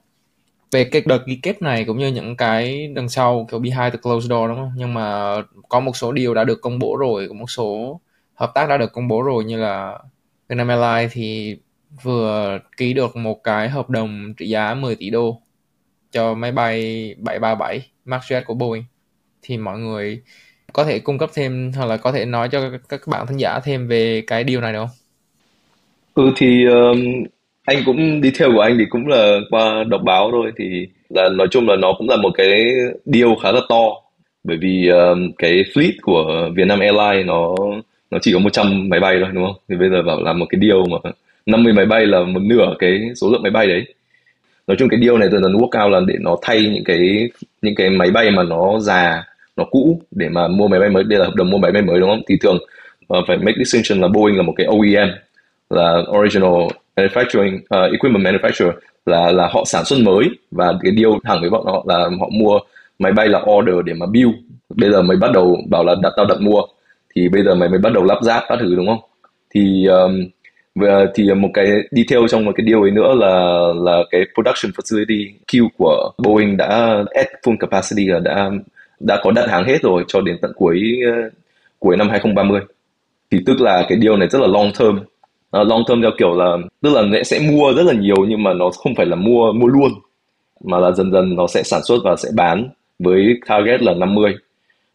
về 0.71 0.83
cái 0.83 1.01
đợt 1.05 1.25
ghi 1.25 1.39
kết 1.43 1.61
này 1.61 1.85
cũng 1.85 1.97
như 1.97 2.07
những 2.07 2.35
cái 2.37 2.87
đằng 2.87 3.09
sau 3.09 3.47
kiểu 3.51 3.59
behind 3.59 3.93
the 3.93 3.99
closed 4.01 4.29
door 4.29 4.49
đúng 4.49 4.57
không? 4.57 4.71
Nhưng 4.75 4.93
mà 4.93 5.35
có 5.69 5.79
một 5.79 5.95
số 5.95 6.11
điều 6.11 6.33
đã 6.33 6.43
được 6.43 6.61
công 6.61 6.79
bố 6.79 6.97
rồi, 6.97 7.27
có 7.27 7.33
một 7.33 7.49
số 7.49 7.99
hợp 8.35 8.51
tác 8.55 8.69
đã 8.69 8.77
được 8.77 8.93
công 8.93 9.07
bố 9.07 9.21
rồi 9.21 9.43
như 9.43 9.57
là 9.57 9.99
Vietnam 10.49 10.67
Airlines 10.67 11.11
thì 11.13 11.57
vừa 12.03 12.59
ký 12.77 12.93
được 12.93 13.15
một 13.15 13.43
cái 13.43 13.69
hợp 13.69 13.89
đồng 13.89 14.33
trị 14.37 14.49
giá 14.49 14.73
10 14.73 14.95
tỷ 14.95 15.09
đô 15.09 15.41
cho 16.11 16.33
máy 16.33 16.51
bay 16.51 16.79
737 17.17 17.91
Max 18.05 18.21
Jet 18.21 18.43
của 18.45 18.53
Boeing 18.53 18.83
thì 19.41 19.57
mọi 19.57 19.79
người 19.79 20.21
có 20.73 20.85
thể 20.85 20.99
cung 20.99 21.17
cấp 21.17 21.29
thêm 21.33 21.71
hoặc 21.75 21.85
là 21.85 21.97
có 21.97 22.11
thể 22.11 22.25
nói 22.25 22.49
cho 22.51 22.71
các 22.89 23.07
bạn 23.07 23.27
thính 23.27 23.39
giả 23.39 23.59
thêm 23.63 23.87
về 23.87 24.23
cái 24.27 24.43
điều 24.43 24.61
này 24.61 24.73
được 24.73 24.79
không? 24.79 24.95
Ừ 26.13 26.31
thì 26.37 26.65
um, 26.65 27.23
anh 27.69 27.83
cũng 27.85 28.21
đi 28.21 28.31
theo 28.39 28.51
của 28.53 28.59
anh 28.59 28.77
thì 28.77 28.85
cũng 28.89 29.07
là 29.07 29.39
qua 29.49 29.83
đọc 29.83 30.01
báo 30.03 30.29
thôi 30.31 30.51
thì 30.57 30.87
là 31.09 31.29
nói 31.29 31.47
chung 31.51 31.69
là 31.69 31.75
nó 31.75 31.93
cũng 31.97 32.09
là 32.09 32.17
một 32.17 32.31
cái 32.37 32.73
deal 33.05 33.29
khá 33.43 33.51
là 33.51 33.61
to 33.69 33.81
bởi 34.43 34.57
vì 34.57 34.87
um, 34.87 35.31
cái 35.37 35.63
fleet 35.73 35.91
của 36.01 36.49
Vietnam 36.55 36.79
Airlines 36.79 37.25
nó 37.25 37.55
nó 38.11 38.17
chỉ 38.21 38.33
có 38.33 38.39
100 38.39 38.89
máy 38.89 38.99
bay 38.99 39.17
thôi 39.21 39.29
đúng 39.33 39.45
không? 39.45 39.55
Thì 39.69 39.75
bây 39.75 39.89
giờ 39.89 40.01
bảo 40.01 40.21
là 40.21 40.33
một 40.33 40.45
cái 40.49 40.61
deal 40.61 40.79
mà 40.89 41.11
50 41.45 41.73
máy 41.73 41.85
bay 41.85 42.05
là 42.05 42.23
một 42.23 42.41
nửa 42.41 42.75
cái 42.79 42.99
số 43.15 43.29
lượng 43.31 43.43
máy 43.43 43.51
bay 43.51 43.67
đấy. 43.67 43.85
Nói 44.67 44.77
chung 44.79 44.89
cái 44.89 44.99
deal 45.03 45.17
này 45.17 45.29
dần 45.29 45.43
dần 45.43 45.53
work 45.53 45.85
out 45.85 45.93
là 45.93 45.99
để 46.07 46.15
nó 46.19 46.37
thay 46.41 46.61
những 46.73 46.83
cái 46.83 47.29
những 47.61 47.75
cái 47.75 47.89
máy 47.89 48.11
bay 48.11 48.31
mà 48.31 48.43
nó 48.43 48.79
già 48.79 49.23
nó 49.57 49.63
cũ 49.63 50.01
để 50.11 50.29
mà 50.29 50.47
mua 50.47 50.67
máy 50.67 50.79
bay 50.79 50.89
mới 50.89 51.03
đây 51.03 51.19
là 51.19 51.25
hợp 51.25 51.35
đồng 51.35 51.49
mua 51.49 51.57
máy 51.57 51.71
bay 51.71 51.81
mới 51.81 51.99
đúng 51.99 52.09
không 52.09 52.21
thì 52.27 52.37
thường 52.41 52.57
uh, 53.17 53.25
phải 53.27 53.37
make 53.37 53.57
distinction 53.57 54.01
là 54.01 54.07
Boeing 54.07 54.37
là 54.37 54.43
một 54.43 54.53
cái 54.57 54.67
OEM 54.67 55.09
là 55.69 56.03
original 56.19 56.53
manufacturing 57.01 57.55
uh, 57.55 57.91
equipment 57.91 58.23
manufacturer 58.23 58.71
là 59.05 59.31
là 59.31 59.47
họ 59.51 59.63
sản 59.65 59.85
xuất 59.85 59.99
mới 59.99 60.29
và 60.51 60.73
cái 60.81 60.93
deal 60.97 61.11
thẳng 61.23 61.41
với 61.41 61.49
bọn 61.49 61.65
họ 61.65 61.83
là 61.87 61.97
họ 62.19 62.29
mua 62.31 62.59
máy 62.99 63.11
bay 63.11 63.27
là 63.27 63.41
order 63.51 63.75
để 63.85 63.93
mà 63.93 64.05
build. 64.05 64.35
Bây 64.69 64.91
giờ 64.91 65.01
mới 65.01 65.17
bắt 65.17 65.31
đầu 65.33 65.57
bảo 65.69 65.83
là 65.83 65.95
đặt 66.01 66.13
tao 66.17 66.25
đặt 66.25 66.41
mua. 66.41 66.61
Thì 67.15 67.29
bây 67.29 67.43
giờ 67.43 67.55
mày 67.55 67.69
mới 67.69 67.79
bắt 67.79 67.93
đầu 67.93 68.03
lắp 68.03 68.17
ráp 68.21 68.43
các 68.47 68.57
thứ 68.61 68.75
đúng 68.75 68.87
không? 68.87 68.99
Thì 69.55 69.85
um, 69.85 70.25
thì 71.15 71.33
một 71.33 71.49
cái 71.53 71.67
detail 71.91 72.21
trong 72.29 72.45
một 72.45 72.51
cái 72.55 72.65
điều 72.65 72.81
ấy 72.81 72.91
nữa 72.91 73.13
là 73.15 73.63
là 73.83 74.03
cái 74.11 74.21
production 74.33 74.71
facility 74.71 75.31
Q 75.47 75.67
của 75.77 76.11
Boeing 76.17 76.57
đã 76.57 77.03
at 77.11 77.27
full 77.43 77.57
capacity 77.59 78.05
là 78.05 78.19
đã 78.19 78.51
đã 78.99 79.19
có 79.23 79.31
đặt 79.31 79.49
hàng 79.49 79.65
hết 79.65 79.81
rồi 79.81 80.03
cho 80.07 80.21
đến 80.21 80.37
tận 80.41 80.51
cuối 80.55 80.99
uh, 81.09 81.33
cuối 81.79 81.97
năm 81.97 82.09
2030 82.09 82.61
thì 83.31 83.37
tức 83.45 83.61
là 83.61 83.85
cái 83.89 83.97
điều 83.97 84.17
này 84.17 84.27
rất 84.29 84.41
là 84.41 84.47
long 84.47 84.71
term 84.79 84.99
uh, 85.57 85.67
long 85.67 85.83
term 85.87 86.01
theo 86.01 86.11
kiểu 86.17 86.33
là 86.33 86.57
tức 86.81 86.93
là 86.93 87.23
sẽ 87.23 87.39
mua 87.51 87.73
rất 87.73 87.83
là 87.83 87.93
nhiều 87.93 88.25
nhưng 88.27 88.43
mà 88.43 88.53
nó 88.53 88.69
không 88.83 88.95
phải 88.95 89.05
là 89.05 89.15
mua 89.15 89.53
mua 89.53 89.67
luôn 89.67 89.91
mà 90.63 90.79
là 90.79 90.91
dần 90.91 91.11
dần 91.11 91.35
nó 91.35 91.47
sẽ 91.47 91.63
sản 91.63 91.81
xuất 91.83 91.97
và 92.03 92.15
sẽ 92.15 92.29
bán 92.35 92.69
với 92.99 93.39
target 93.47 93.81
là 93.81 93.93
50 93.93 94.33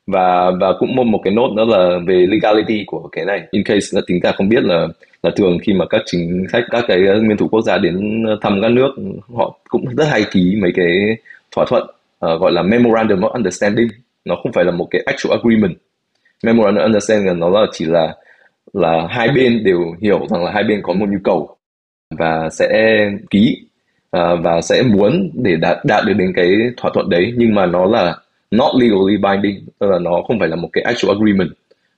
và 0.07 0.51
và 0.61 0.73
cũng 0.79 0.97
một 0.97 1.05
một 1.05 1.21
cái 1.25 1.35
nốt 1.35 1.49
nữa 1.57 1.65
là 1.65 1.99
về 2.07 2.27
legality 2.29 2.85
của 2.87 3.09
cái 3.13 3.25
này. 3.25 3.43
In 3.51 3.65
case 3.65 3.87
là 3.91 4.01
tính 4.07 4.21
cả 4.23 4.33
không 4.33 4.49
biết 4.49 4.65
là 4.65 4.87
là 5.23 5.31
thường 5.37 5.59
khi 5.63 5.73
mà 5.73 5.85
các 5.91 6.03
chính 6.07 6.47
sách 6.53 6.65
các 6.71 6.85
cái 6.89 6.99
nguyên 6.99 7.37
thủ 7.37 7.49
quốc 7.49 7.61
gia 7.61 7.79
đến 7.79 8.25
thăm 8.41 8.63
các 8.63 8.71
nước 8.71 8.91
họ 9.37 9.59
cũng 9.69 9.85
rất 9.97 10.05
hay 10.11 10.25
ký 10.31 10.57
mấy 10.63 10.73
cái 10.75 11.17
thỏa 11.57 11.65
thuận 11.69 11.83
uh, 12.27 12.41
gọi 12.41 12.53
là 12.53 12.63
memorandum 12.63 13.21
of 13.21 13.29
understanding. 13.29 13.89
Nó 14.25 14.37
không 14.43 14.53
phải 14.53 14.65
là 14.65 14.71
một 14.73 14.89
cái 14.91 15.03
actual 15.07 15.39
agreement. 15.39 15.75
Memorandum 16.45 16.81
of 16.81 16.85
understanding 16.85 17.41
nó 17.41 17.49
là 17.49 17.67
chỉ 17.73 17.85
là 17.85 18.15
là 18.73 19.07
hai 19.11 19.29
bên 19.29 19.65
đều 19.65 19.95
hiểu 20.01 20.27
rằng 20.31 20.45
là 20.45 20.51
hai 20.53 20.65
bên 20.65 20.81
có 20.83 20.93
một 20.93 21.07
nhu 21.09 21.19
cầu 21.25 21.57
và 22.11 22.49
sẽ 22.51 22.99
ký 23.31 23.57
uh, 24.17 24.39
và 24.43 24.61
sẽ 24.61 24.83
muốn 24.83 25.31
để 25.35 25.57
đạt 25.57 25.79
đạt 25.85 26.05
được 26.07 26.13
đến 26.13 26.33
cái 26.37 26.57
thỏa 26.77 26.91
thuận 26.95 27.11
đấy. 27.11 27.33
Nhưng 27.37 27.55
mà 27.55 27.67
nó 27.67 27.87
là 27.87 28.17
not 28.51 28.71
legally 28.81 29.17
binding 29.17 29.67
tức 29.79 29.87
là 29.91 29.99
nó 29.99 30.23
không 30.29 30.39
phải 30.39 30.49
là 30.49 30.57
một 30.57 30.69
cái 30.73 30.85
actual 30.85 31.17
agreement. 31.17 31.51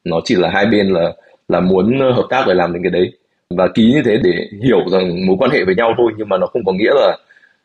Nó 0.05 0.20
chỉ 0.24 0.35
là 0.35 0.50
hai 0.50 0.66
bên 0.66 0.92
là 0.92 1.12
là 1.48 1.61
muốn 1.61 2.00
hợp 2.00 2.26
tác 2.31 2.44
để 2.46 2.55
làm 2.55 2.72
đến 2.72 2.83
cái 2.83 2.90
đấy. 2.90 3.12
Và 3.50 3.68
ký 3.74 3.92
như 3.92 4.02
thế 4.05 4.18
để 4.22 4.48
hiểu 4.64 4.88
rằng 4.88 5.26
mối 5.26 5.37
quan 5.38 5.50
hệ 5.50 5.64
với 5.64 5.74
nhau 5.74 5.94
thôi 5.96 6.12
nhưng 6.16 6.29
mà 6.29 6.38
nó 6.38 6.46
không 6.46 6.64
có 6.64 6.72
nghĩa 6.72 6.92
là 6.94 7.16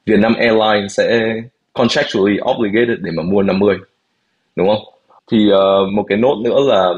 Vietnam 0.06 0.34
Airlines 0.34 0.98
sẽ 0.98 1.36
contractually 1.74 2.38
obligated 2.52 3.00
để 3.00 3.12
mà 3.12 3.24
mua 3.24 3.42
50 3.42 3.78
đúng 4.56 4.68
không? 4.68 4.84
Thì 5.32 5.38
uh, 5.54 5.94
một 5.94 6.04
cái 6.08 6.18
nốt 6.18 6.36
nữa 6.44 6.58
là 6.68 6.94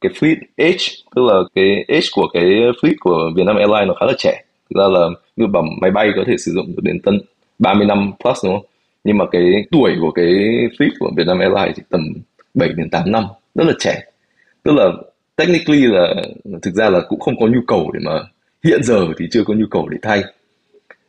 cái 0.00 0.12
fleet 0.12 0.36
age, 0.56 0.84
tức 1.16 1.22
là 1.24 1.34
cái 1.54 1.84
age 1.88 2.06
của 2.12 2.28
cái 2.34 2.44
fleet 2.82 2.94
của 3.00 3.30
Vietnam 3.36 3.56
Airlines 3.56 3.88
nó 3.88 3.94
khá 3.94 4.06
là 4.06 4.12
trẻ. 4.18 4.42
Thực 4.70 4.80
ra 4.80 4.88
là 4.88 5.08
như 5.36 5.46
bảo 5.46 5.62
máy 5.80 5.90
bay 5.90 6.10
có 6.16 6.24
thể 6.26 6.36
sử 6.38 6.52
dụng 6.52 6.66
được 6.66 6.82
đến 6.82 7.00
tận 7.02 7.18
30 7.58 7.86
năm 7.86 8.12
plus, 8.24 8.44
đúng 8.44 8.54
không? 8.54 8.66
Nhưng 9.04 9.18
mà 9.18 9.24
cái 9.32 9.64
tuổi 9.70 9.92
của 10.00 10.10
cái 10.10 10.24
fleet 10.78 10.90
của 10.98 11.10
Vietnam 11.16 11.38
Airlines 11.38 11.76
thì 11.76 11.82
tầm 11.90 12.12
7 12.54 12.68
đến 12.68 12.90
8 12.90 13.12
năm, 13.12 13.24
rất 13.54 13.64
là 13.66 13.72
trẻ. 13.78 14.02
Tức 14.62 14.72
là 14.74 14.92
technically 15.36 15.86
là, 15.86 16.14
thực 16.62 16.74
ra 16.74 16.90
là 16.90 17.00
cũng 17.08 17.20
không 17.20 17.40
có 17.40 17.46
nhu 17.46 17.60
cầu 17.66 17.90
để 17.94 18.00
mà, 18.04 18.20
hiện 18.64 18.82
giờ 18.82 19.06
thì 19.18 19.26
chưa 19.30 19.44
có 19.44 19.54
nhu 19.54 19.66
cầu 19.70 19.88
để 19.88 19.98
thay. 20.02 20.22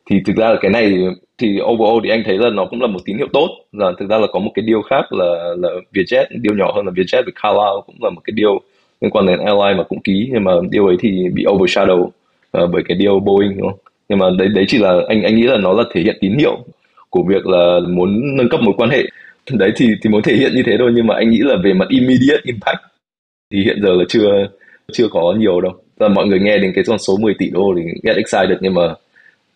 Thì 0.09 0.21
thực 0.25 0.35
ra 0.35 0.49
là 0.49 0.57
cái 0.61 0.71
này 0.71 0.93
thì 1.37 1.59
overall 1.63 1.99
thì 2.03 2.09
anh 2.09 2.23
thấy 2.25 2.37
là 2.37 2.49
nó 2.49 2.65
cũng 2.69 2.81
là 2.81 2.87
một 2.87 2.99
tín 3.05 3.17
hiệu 3.17 3.27
tốt. 3.33 3.49
Là 3.71 3.91
thực 3.99 4.09
ra 4.09 4.17
là 4.17 4.27
có 4.31 4.39
một 4.39 4.51
cái 4.55 4.65
điều 4.65 4.81
khác 4.81 5.13
là 5.13 5.55
là 5.57 5.69
Vietjet 5.93 6.25
điều 6.29 6.55
nhỏ 6.55 6.71
hơn 6.75 6.85
là 6.85 6.91
Vietjet 6.91 7.23
với 7.23 7.33
Carlisle 7.43 7.81
cũng 7.85 7.95
là 8.01 8.09
một 8.09 8.21
cái 8.23 8.33
điều 8.35 8.61
liên 9.01 9.11
quan 9.11 9.25
đến 9.25 9.39
airline 9.39 9.77
mà 9.77 9.83
cũng 9.83 10.01
ký 10.01 10.29
nhưng 10.33 10.43
mà 10.43 10.51
điều 10.69 10.87
ấy 10.87 10.97
thì 10.99 11.29
bị 11.33 11.43
overshadow 11.43 12.01
uh, 12.03 12.11
bởi 12.71 12.83
cái 12.87 12.97
điều 12.97 13.19
Boeing 13.19 13.57
đúng 13.57 13.67
không? 13.69 13.79
Nhưng 14.09 14.19
mà 14.19 14.25
đấy 14.37 14.47
đấy 14.47 14.65
chỉ 14.67 14.77
là 14.77 14.93
anh 15.07 15.23
anh 15.23 15.35
nghĩ 15.35 15.43
là 15.43 15.57
nó 15.57 15.73
là 15.73 15.83
thể 15.93 16.01
hiện 16.01 16.17
tín 16.21 16.37
hiệu 16.37 16.57
của 17.09 17.23
việc 17.23 17.47
là 17.47 17.79
muốn 17.87 18.37
nâng 18.37 18.49
cấp 18.49 18.59
mối 18.63 18.73
quan 18.77 18.89
hệ. 18.89 19.03
Đấy 19.51 19.71
thì 19.75 19.87
thì 20.01 20.09
muốn 20.09 20.21
thể 20.21 20.35
hiện 20.35 20.51
như 20.55 20.63
thế 20.65 20.75
thôi 20.79 20.91
nhưng 20.95 21.07
mà 21.07 21.15
anh 21.15 21.29
nghĩ 21.29 21.39
là 21.41 21.55
về 21.63 21.73
mặt 21.73 21.85
immediate 21.89 22.41
impact 22.43 22.79
thì 23.51 23.63
hiện 23.63 23.81
giờ 23.81 23.93
là 23.93 24.03
chưa 24.09 24.47
chưa 24.93 25.07
có 25.11 25.35
nhiều 25.37 25.61
đâu. 25.61 25.73
Là 25.99 26.07
mọi 26.07 26.27
người 26.27 26.39
nghe 26.39 26.57
đến 26.57 26.71
cái 26.75 26.83
con 26.87 26.99
số 26.99 27.17
10 27.17 27.33
tỷ 27.39 27.49
đô 27.49 27.73
thì 27.77 27.83
get 28.03 28.15
excited 28.15 28.57
nhưng 28.61 28.73
mà 28.73 28.95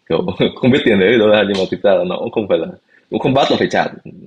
kiểu 0.09 0.25
không 0.55 0.71
biết 0.71 0.79
tiền 0.85 0.99
đấy 0.99 1.11
ở 1.11 1.17
đâu 1.17 1.27
ra 1.27 1.43
nhưng 1.47 1.57
mà 1.59 1.63
thực 1.71 1.83
ra 1.83 1.91
là 1.93 2.03
nó 2.03 2.17
cũng 2.17 2.31
không 2.31 2.47
phải 2.49 2.57
là 2.57 2.67
cũng 3.09 3.19
không 3.19 3.33
bắt 3.33 3.51
là 3.51 3.57
phải 3.57 3.67
trả 3.71 3.85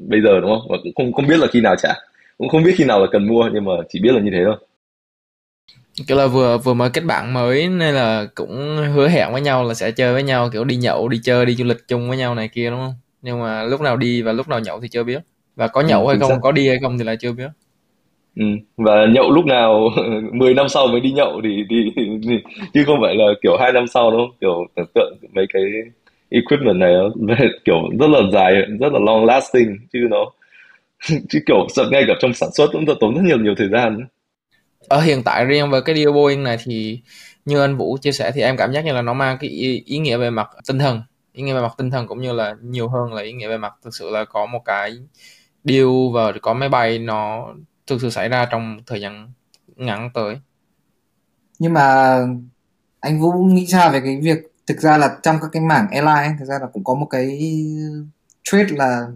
bây 0.08 0.20
giờ 0.20 0.40
đúng 0.40 0.50
không? 0.50 0.66
Và 0.70 0.76
cũng 0.82 0.92
không 0.94 1.12
không 1.12 1.26
biết 1.26 1.38
là 1.38 1.46
khi 1.46 1.60
nào 1.60 1.74
trả. 1.76 1.94
Cũng 2.38 2.48
không 2.48 2.62
biết 2.62 2.74
khi 2.76 2.84
nào 2.84 3.00
là 3.00 3.06
cần 3.12 3.26
mua 3.26 3.50
nhưng 3.52 3.64
mà 3.64 3.72
chỉ 3.88 4.00
biết 4.02 4.12
là 4.14 4.20
như 4.20 4.30
thế 4.30 4.42
thôi 4.44 4.56
kiểu 6.06 6.16
là 6.16 6.26
vừa 6.26 6.58
vừa 6.58 6.74
mới 6.74 6.90
kết 6.90 7.04
bạn 7.04 7.34
mới 7.34 7.68
nên 7.68 7.94
là 7.94 8.26
cũng 8.34 8.76
hứa 8.94 9.08
hẹn 9.08 9.32
với 9.32 9.40
nhau 9.40 9.64
là 9.64 9.74
sẽ 9.74 9.90
chơi 9.90 10.12
với 10.12 10.22
nhau 10.22 10.50
kiểu 10.52 10.64
đi 10.64 10.76
nhậu 10.76 11.08
đi 11.08 11.20
chơi 11.24 11.46
đi 11.46 11.54
du 11.54 11.64
lịch 11.64 11.88
chung 11.88 12.08
với 12.08 12.18
nhau 12.18 12.34
này 12.34 12.48
kia 12.48 12.70
đúng 12.70 12.78
không 12.78 12.94
nhưng 13.22 13.40
mà 13.40 13.62
lúc 13.62 13.80
nào 13.80 13.96
đi 13.96 14.22
và 14.22 14.32
lúc 14.32 14.48
nào 14.48 14.60
nhậu 14.60 14.80
thì 14.80 14.88
chưa 14.88 15.04
biết 15.04 15.22
và 15.56 15.68
có 15.68 15.80
nhậu 15.80 16.06
ừ, 16.06 16.08
hay 16.08 16.18
không 16.20 16.30
xác. 16.30 16.38
có 16.42 16.52
đi 16.52 16.68
hay 16.68 16.78
không 16.82 16.98
thì 16.98 17.04
lại 17.04 17.16
chưa 17.20 17.32
biết 17.32 17.48
ừ. 18.36 18.44
và 18.76 19.06
nhậu 19.14 19.30
lúc 19.30 19.46
nào 19.46 19.88
10 20.32 20.54
năm 20.54 20.68
sau 20.68 20.86
mới 20.86 21.00
đi 21.00 21.10
nhậu 21.12 21.40
thì, 21.44 21.64
thì, 21.70 21.92
thì 21.96 22.36
chứ 22.74 22.84
không 22.86 22.98
phải 23.02 23.14
là 23.14 23.24
kiểu 23.42 23.56
hai 23.60 23.72
năm 23.72 23.86
sau 23.86 24.10
đâu 24.10 24.28
kiểu 24.40 24.66
tưởng 24.76 24.86
tượng 24.94 25.16
mấy 25.32 25.46
cái 25.52 25.62
equipment 26.30 26.76
này 26.76 26.94
kiểu 27.64 27.76
rất 28.00 28.10
là 28.10 28.20
dài 28.32 28.54
rất 28.80 28.92
là 28.92 28.98
long 28.98 29.24
lasting 29.24 29.76
chứ 29.92 29.98
nó 30.10 30.32
chứ 31.28 31.40
kiểu 31.46 31.66
ngay 31.90 32.04
cả 32.08 32.14
trong 32.20 32.32
sản 32.32 32.48
xuất 32.52 32.70
cũng 32.72 32.84
tốn 33.00 33.14
rất 33.14 33.22
nhiều 33.24 33.38
nhiều 33.38 33.54
thời 33.58 33.68
gian 33.68 34.06
ở 34.88 35.00
hiện 35.00 35.22
tại 35.22 35.44
riêng 35.44 35.70
về 35.70 35.80
cái 35.84 35.96
deal 35.96 36.12
Boeing 36.12 36.42
này 36.42 36.56
thì 36.64 37.00
như 37.44 37.60
anh 37.60 37.76
Vũ 37.76 37.98
chia 38.00 38.12
sẻ 38.12 38.30
thì 38.34 38.40
em 38.40 38.56
cảm 38.56 38.72
giác 38.72 38.84
như 38.84 38.92
là 38.92 39.02
nó 39.02 39.14
mang 39.14 39.38
cái 39.40 39.50
ý, 39.50 39.82
ý 39.86 39.98
nghĩa 39.98 40.16
về 40.16 40.30
mặt 40.30 40.48
tinh 40.68 40.78
thần 40.78 41.02
ý 41.32 41.42
nghĩa 41.42 41.54
về 41.54 41.60
mặt 41.60 41.74
tinh 41.78 41.90
thần 41.90 42.06
cũng 42.06 42.20
như 42.20 42.32
là 42.32 42.54
nhiều 42.62 42.88
hơn 42.88 43.12
là 43.12 43.22
ý 43.22 43.32
nghĩa 43.32 43.48
về 43.48 43.56
mặt 43.56 43.74
thực 43.84 43.94
sự 43.94 44.10
là 44.10 44.24
có 44.24 44.46
một 44.46 44.62
cái 44.64 44.98
deal 45.64 45.86
và 46.14 46.32
có 46.42 46.54
máy 46.54 46.68
bay 46.68 46.98
nó 46.98 47.48
thực 47.86 48.00
sự 48.00 48.10
xảy 48.10 48.28
ra 48.28 48.46
trong 48.50 48.78
thời 48.86 49.00
gian 49.00 49.30
ngắn 49.76 50.10
tới. 50.14 50.40
Nhưng 51.58 51.72
mà 51.72 52.18
anh 53.00 53.20
Vũ 53.20 53.32
nghĩ 53.32 53.66
sao 53.66 53.90
về 53.90 54.00
cái 54.00 54.20
việc 54.22 54.38
thực 54.66 54.80
ra 54.80 54.98
là 54.98 55.18
trong 55.22 55.36
các 55.42 55.48
cái 55.52 55.62
mảng 55.62 55.88
airline 55.90 56.36
thực 56.38 56.44
ra 56.44 56.54
là 56.60 56.66
cũng 56.72 56.84
có 56.84 56.94
một 56.94 57.06
cái 57.06 57.40
trade 58.44 58.68
là 58.70 59.06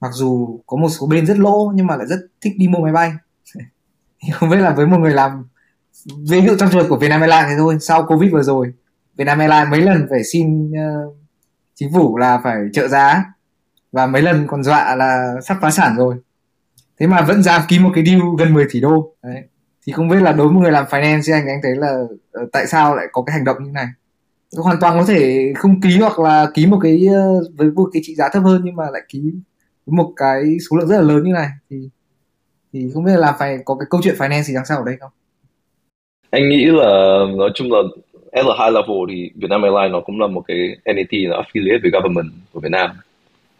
mặc 0.00 0.10
dù 0.12 0.60
có 0.66 0.76
một 0.76 0.88
số 0.88 1.06
bên 1.06 1.26
rất 1.26 1.38
lỗ 1.38 1.72
nhưng 1.74 1.86
mà 1.86 1.96
lại 1.96 2.06
rất 2.06 2.20
thích 2.40 2.52
đi 2.56 2.68
mua 2.68 2.78
máy 2.78 2.92
bay. 2.92 3.12
không 4.32 4.50
biết 4.50 4.56
là 4.56 4.70
với 4.70 4.86
một 4.86 4.98
người 4.98 5.14
làm 5.14 5.44
ví 6.28 6.40
dụ 6.46 6.56
trong 6.58 6.70
trường 6.72 6.88
của 6.88 6.96
Vietnam 6.96 7.20
Airlines 7.20 7.48
thì 7.48 7.54
thôi 7.58 7.76
sau 7.80 8.06
Covid 8.06 8.32
vừa 8.32 8.42
rồi 8.42 8.72
Vietnam 9.16 9.38
Airlines 9.38 9.68
mấy 9.70 9.80
lần 9.80 10.06
phải 10.10 10.24
xin 10.24 10.70
uh, 10.70 11.16
chính 11.74 11.92
phủ 11.92 12.16
là 12.16 12.40
phải 12.44 12.56
trợ 12.72 12.88
giá 12.88 13.24
và 13.92 14.06
mấy 14.06 14.22
lần 14.22 14.46
còn 14.46 14.62
dọa 14.62 14.96
là 14.96 15.34
sắp 15.44 15.56
phá 15.60 15.70
sản 15.70 15.96
rồi. 15.96 16.14
Thế 17.00 17.06
mà 17.06 17.22
vẫn 17.22 17.42
dám 17.42 17.62
ký 17.68 17.78
một 17.78 17.90
cái 17.94 18.04
deal 18.06 18.20
gần 18.38 18.54
10 18.54 18.66
tỷ 18.72 18.80
đô. 18.80 19.14
Đấy. 19.22 19.42
Thì 19.86 19.92
không 19.92 20.08
biết 20.08 20.20
là 20.22 20.32
đối 20.32 20.46
với 20.46 20.54
một 20.54 20.60
người 20.60 20.72
làm 20.72 20.84
finance 20.84 21.34
anh 21.34 21.48
anh 21.48 21.60
thấy 21.62 21.76
là 21.76 21.92
uh, 22.42 22.52
tại 22.52 22.66
sao 22.66 22.96
lại 22.96 23.06
có 23.12 23.22
cái 23.22 23.34
hành 23.34 23.44
động 23.44 23.56
như 23.64 23.70
này? 23.70 23.86
Hoàn 24.56 24.76
toàn 24.80 24.98
có 24.98 25.04
thể 25.04 25.52
không 25.56 25.80
ký 25.80 25.98
hoặc 26.00 26.18
là 26.18 26.46
ký 26.54 26.66
một 26.66 26.78
cái 26.82 27.06
uh, 27.08 27.58
với 27.58 27.70
một 27.70 27.88
cái 27.92 28.02
trị 28.04 28.14
giá 28.14 28.28
thấp 28.32 28.42
hơn 28.42 28.62
nhưng 28.64 28.76
mà 28.76 28.84
lại 28.90 29.02
ký 29.08 29.32
một 29.86 30.12
cái 30.16 30.56
số 30.70 30.76
lượng 30.76 30.88
rất 30.88 30.96
là 30.96 31.02
lớn 31.02 31.24
như 31.24 31.32
này 31.32 31.48
thì 31.70 31.90
thì 32.72 32.90
không 32.94 33.04
biết 33.04 33.16
là 33.16 33.36
phải 33.38 33.58
có 33.64 33.74
cái 33.74 33.86
câu 33.90 34.00
chuyện 34.04 34.14
finance 34.14 34.42
gì 34.42 34.54
đằng 34.54 34.66
sau 34.66 34.78
ở 34.78 34.84
đây 34.86 34.96
không? 35.00 35.10
Anh 36.30 36.48
nghĩ 36.48 36.64
là 36.64 37.18
nói 37.36 37.50
chung 37.54 37.72
là 37.72 37.78
at 38.32 38.46
a 38.46 38.64
high 38.64 38.74
level 38.74 38.98
thì 39.08 39.30
Vietnam 39.34 39.62
Airlines 39.62 39.92
nó 39.92 40.00
cũng 40.00 40.20
là 40.20 40.26
một 40.26 40.42
cái 40.48 40.76
entity 40.84 41.26
nó 41.26 41.42
affiliate 41.42 41.78
với 41.82 41.90
government 41.90 42.30
của 42.52 42.60
Việt 42.60 42.70
Nam. 42.72 42.90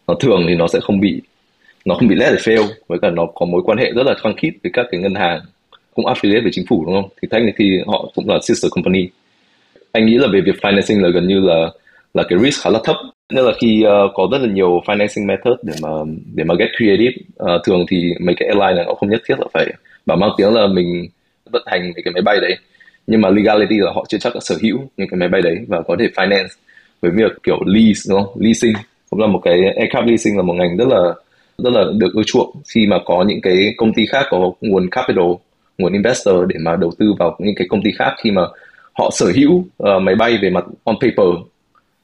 Nó 0.07 0.15
thường 0.15 0.45
thì 0.49 0.55
nó 0.55 0.69
sẽ 0.69 0.79
không 0.83 1.01
bị, 1.01 1.23
nó 1.85 1.95
không 1.95 2.09
bị 2.09 2.15
let 2.15 2.33
fail, 2.33 2.67
với 2.87 2.99
cả 3.03 3.11
nó 3.11 3.27
có 3.35 3.47
mối 3.47 3.63
quan 3.65 3.79
hệ 3.79 3.93
rất 3.93 4.07
là 4.07 4.15
khăng 4.23 4.37
khít 4.37 4.53
với 4.63 4.73
các 4.73 4.87
cái 4.91 5.01
ngân 5.01 5.15
hàng 5.15 5.41
cũng 5.95 6.05
affiliate 6.05 6.43
với 6.43 6.51
chính 6.53 6.65
phủ, 6.69 6.85
đúng 6.87 6.95
không? 6.95 7.11
Thì 7.23 7.29
technically 7.31 7.83
họ 7.87 8.11
cũng 8.15 8.29
là 8.29 8.39
sister 8.43 8.73
company. 8.73 9.09
Anh 9.93 10.07
nghĩ 10.07 10.15
là 10.15 10.29
về 10.33 10.41
việc 10.41 10.57
financing 10.61 11.03
là 11.03 11.09
gần 11.09 11.29
như 11.29 11.41
là 11.41 11.71
là 12.15 12.23
cái 12.29 12.39
risk 12.39 12.63
khá 12.63 12.71
là 12.71 12.81
thấp 12.85 12.97
nên 13.33 13.45
là 13.45 13.53
khi 13.61 13.85
uh, 13.87 14.11
có 14.15 14.29
rất 14.33 14.39
là 14.41 14.49
nhiều 14.49 14.83
financing 14.87 15.27
method 15.27 15.55
để 15.63 15.75
mà 15.83 15.89
để 16.35 16.45
mà 16.45 16.55
get 16.59 16.69
creative 16.77 17.15
uh, 17.43 17.63
thường 17.65 17.85
thì 17.89 18.13
mấy 18.21 18.35
cái 18.39 18.49
airline 18.49 18.75
này 18.75 18.85
họ 18.85 18.95
không 18.95 19.11
nhất 19.11 19.23
thiết 19.29 19.39
là 19.39 19.47
phải 19.55 19.67
bảo 20.07 20.17
mang 20.17 20.31
tiếng 20.37 20.55
là 20.55 20.67
mình 20.67 21.09
vận 21.53 21.63
hành 21.67 21.83
mấy 21.83 22.03
cái 22.05 22.13
máy 22.15 22.23
bay 22.23 22.41
đấy. 22.41 22.57
Nhưng 23.07 23.21
mà 23.21 23.29
legality 23.31 23.77
là 23.79 23.93
họ 23.93 24.05
chưa 24.09 24.19
chắc 24.19 24.35
đã 24.35 24.41
sở 24.43 24.57
hữu 24.63 24.79
những 24.97 25.09
cái 25.09 25.19
máy 25.19 25.29
bay 25.29 25.43
đấy 25.43 25.57
và 25.69 25.83
có 25.83 25.97
thể 25.99 26.07
finance 26.15 26.49
với 27.01 27.11
việc 27.11 27.33
kiểu 27.43 27.59
lease 27.67 28.01
đúng 28.11 28.23
không? 28.23 28.43
Leasing 28.43 28.75
cũng 29.11 29.21
là 29.21 29.27
một 29.27 29.41
cái 29.45 29.61
aircraft 29.77 30.07
leasing 30.07 30.37
là 30.37 30.43
một 30.43 30.53
ngành 30.53 30.77
rất 30.77 30.89
là 30.89 31.15
rất 31.59 31.71
là 31.73 31.85
được 31.99 32.15
ưa 32.15 32.23
chuộng. 32.27 32.57
Khi 32.75 32.87
mà 32.87 32.99
có 33.05 33.25
những 33.29 33.41
cái 33.41 33.75
công 33.77 33.93
ty 33.95 34.07
khác 34.07 34.27
có 34.31 34.53
nguồn 34.61 34.91
capital 34.91 35.25
nguồn 35.79 35.93
investor 35.93 36.37
để 36.49 36.57
mà 36.61 36.77
đầu 36.77 36.91
tư 36.99 37.13
vào 37.19 37.37
những 37.39 37.55
cái 37.55 37.67
công 37.71 37.83
ty 37.83 37.91
khác 37.99 38.15
khi 38.23 38.31
mà 38.31 38.43
họ 38.93 39.11
sở 39.13 39.27
hữu 39.35 39.53
uh, 39.53 40.03
máy 40.03 40.15
bay 40.15 40.39
về 40.43 40.51
mặt 40.51 40.65
on 40.85 40.97
paper 41.01 41.29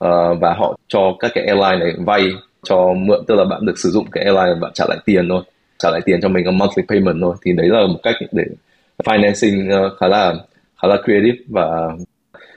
uh, 0.04 0.40
và 0.40 0.54
họ 0.58 0.78
cho 0.88 1.16
các 1.20 1.30
cái 1.34 1.44
airline 1.46 1.84
này 1.84 1.94
vay 2.06 2.22
cho 2.64 2.92
mượn 2.96 3.24
tức 3.26 3.34
là 3.34 3.44
bạn 3.44 3.66
được 3.66 3.78
sử 3.78 3.90
dụng 3.90 4.06
cái 4.12 4.24
airline 4.24 4.54
và 4.54 4.58
bạn 4.60 4.72
trả 4.74 4.84
lại 4.88 4.98
tiền 5.04 5.28
thôi 5.28 5.42
trả 5.78 5.90
lại 5.90 6.00
tiền 6.04 6.20
cho 6.22 6.28
mình 6.28 6.44
cái 6.44 6.52
monthly 6.52 6.82
payment 6.88 7.16
thôi. 7.20 7.34
Thì 7.44 7.52
đấy 7.52 7.68
là 7.68 7.86
một 7.86 7.98
cách 8.02 8.14
để 8.32 8.44
financing 9.04 9.86
uh, 9.86 9.92
khá 10.00 10.08
là 10.08 10.34
khá 10.82 10.88
là 10.88 10.96
creative. 11.04 11.38
Và 11.48 11.66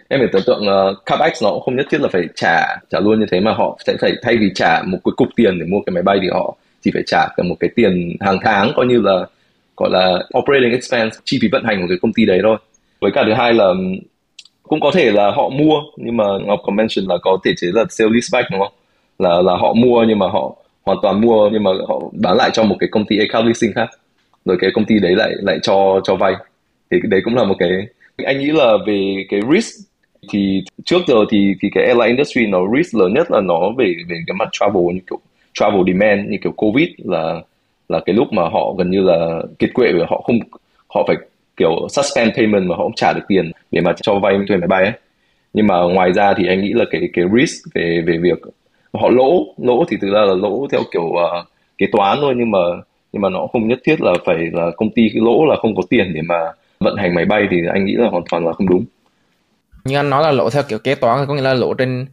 em 0.07 0.19
phải 0.19 0.29
tưởng 0.31 0.41
tượng 0.45 0.63
uh, 0.67 1.05
capex 1.05 1.43
nó 1.43 1.51
cũng 1.51 1.61
không 1.61 1.75
nhất 1.75 1.85
thiết 1.89 2.01
là 2.01 2.07
phải 2.11 2.23
trả 2.35 2.77
trả 2.89 2.99
luôn 2.99 3.19
như 3.19 3.25
thế 3.31 3.39
mà 3.39 3.53
họ 3.53 3.79
sẽ 3.85 3.95
phải 4.01 4.13
thay 4.21 4.37
vì 4.37 4.51
trả 4.55 4.81
một 4.85 4.97
cái 5.05 5.11
cục 5.17 5.27
tiền 5.35 5.59
để 5.59 5.65
mua 5.65 5.79
cái 5.85 5.93
máy 5.93 6.03
bay 6.03 6.19
thì 6.21 6.27
họ 6.31 6.55
chỉ 6.81 6.91
phải 6.93 7.03
trả 7.05 7.27
cả 7.37 7.43
một 7.43 7.55
cái 7.59 7.69
tiền 7.75 8.15
hàng 8.19 8.37
tháng 8.43 8.71
coi 8.75 8.85
như 8.85 9.01
là 9.01 9.25
gọi 9.77 9.89
là 9.91 10.19
operating 10.37 10.71
expense 10.71 11.17
chi 11.23 11.39
phí 11.41 11.47
vận 11.51 11.63
hành 11.63 11.81
của 11.81 11.87
cái 11.89 11.97
công 12.01 12.13
ty 12.13 12.25
đấy 12.25 12.39
thôi. 12.43 12.57
Với 13.01 13.11
cả 13.11 13.23
thứ 13.27 13.33
hai 13.33 13.53
là 13.53 13.73
cũng 14.69 14.79
có 14.79 14.91
thể 14.93 15.11
là 15.11 15.31
họ 15.31 15.49
mua, 15.49 15.81
nhưng 15.97 16.17
mà 16.17 16.25
ngọc 16.45 16.59
có 16.63 16.71
mention 16.71 17.05
là 17.05 17.17
có 17.21 17.37
thể 17.45 17.51
chế 17.57 17.67
là 17.73 17.85
sale 17.89 18.09
leaseback 18.13 18.51
đúng 18.51 18.59
không? 18.59 18.73
Là 19.19 19.41
là 19.41 19.57
họ 19.57 19.73
mua 19.73 20.03
nhưng 20.07 20.19
mà 20.19 20.27
họ 20.27 20.55
hoàn 20.85 20.97
toàn 21.01 21.21
mua, 21.21 21.49
nhưng 21.49 21.63
mà 21.63 21.71
họ 21.87 22.01
bán 22.11 22.37
lại 22.37 22.49
cho 22.53 22.63
một 22.63 22.75
cái 22.79 22.89
công 22.91 23.05
ty 23.05 23.19
account 23.19 23.45
leasing 23.45 23.73
khác. 23.73 23.89
Rồi 24.45 24.57
cái 24.61 24.71
công 24.73 24.85
ty 24.85 24.95
đấy 24.99 25.15
lại 25.15 25.31
lại 25.41 25.59
cho 25.63 26.01
cho 26.03 26.15
vay. 26.15 26.33
Thì 26.91 26.97
đấy 27.03 27.21
cũng 27.25 27.35
là 27.35 27.43
một 27.43 27.55
cái 27.59 27.69
anh 28.17 28.39
nghĩ 28.39 28.51
là 28.51 28.77
về 28.87 29.25
cái 29.29 29.41
risk, 29.53 29.89
thì 30.31 30.63
trước 30.85 31.01
giờ 31.07 31.15
thì 31.29 31.53
thì 31.61 31.69
cái 31.73 31.83
airline 31.85 32.07
industry 32.07 32.47
nó 32.47 32.59
risk 32.77 32.95
lớn 32.95 33.13
nhất 33.13 33.31
là 33.31 33.41
nó 33.41 33.59
về 33.77 33.95
về 34.09 34.15
cái 34.27 34.35
mặt 34.39 34.49
travel, 34.51 34.83
như 34.93 34.99
kiểu 35.09 35.19
travel 35.53 35.81
demand, 35.87 36.29
như 36.29 36.37
kiểu 36.43 36.51
covid 36.51 36.87
là 36.97 37.41
là 37.89 37.99
cái 38.05 38.15
lúc 38.15 38.33
mà 38.33 38.43
họ 38.43 38.73
gần 38.77 38.91
như 38.91 39.01
là 39.01 39.41
kiệt 39.59 39.73
quệ 39.73 39.91
và 39.99 40.05
họ 40.09 40.21
không 40.25 40.39
họ 40.87 41.03
phải 41.07 41.15
kiểu 41.59 41.87
suspend 41.89 42.31
payment 42.37 42.67
mà 42.67 42.75
họ 42.75 42.83
không 42.83 42.95
trả 42.95 43.13
được 43.13 43.21
tiền 43.27 43.51
để 43.71 43.81
mà 43.81 43.93
cho 44.01 44.19
vay 44.19 44.35
thuê 44.47 44.57
máy 44.57 44.67
bay 44.67 44.83
ấy. 44.83 44.93
Nhưng 45.53 45.67
mà 45.67 45.75
ngoài 45.75 46.13
ra 46.13 46.33
thì 46.37 46.47
anh 46.47 46.61
nghĩ 46.61 46.73
là 46.73 46.85
cái 46.91 47.09
cái 47.13 47.25
risk 47.37 47.73
về 47.75 48.03
về 48.07 48.17
việc 48.17 48.39
họ 48.93 49.09
lỗ 49.09 49.45
lỗ 49.57 49.85
thì 49.89 49.97
thực 50.01 50.13
ra 50.13 50.21
là 50.21 50.33
lỗ 50.33 50.67
theo 50.71 50.81
kiểu 50.91 51.03
uh, 51.03 51.47
kế 51.77 51.85
toán 51.91 52.17
thôi 52.21 52.33
nhưng 52.37 52.51
mà 52.51 52.59
nhưng 53.13 53.21
mà 53.21 53.29
nó 53.29 53.47
không 53.53 53.67
nhất 53.67 53.79
thiết 53.83 54.01
là 54.01 54.13
phải 54.25 54.37
là 54.53 54.71
công 54.77 54.89
ty 54.89 55.09
cái 55.13 55.21
lỗ 55.25 55.45
là 55.45 55.55
không 55.61 55.75
có 55.75 55.83
tiền 55.89 56.13
để 56.13 56.21
mà 56.21 56.35
vận 56.79 56.95
hành 56.97 57.15
máy 57.15 57.25
bay 57.25 57.47
thì 57.51 57.57
anh 57.73 57.85
nghĩ 57.85 57.93
là 57.93 58.09
hoàn 58.09 58.23
toàn 58.29 58.45
là 58.45 58.53
không 58.53 58.69
đúng. 58.69 58.85
Như 59.85 59.95
anh 59.95 60.09
nói 60.09 60.23
là 60.23 60.31
lỗ 60.31 60.49
theo 60.49 60.63
kiểu 60.63 60.79
kế 60.79 60.95
toán 60.95 61.25
có 61.27 61.35
nghĩa 61.35 61.41
là 61.41 61.53
lỗ 61.53 61.73
trên 61.73 62.05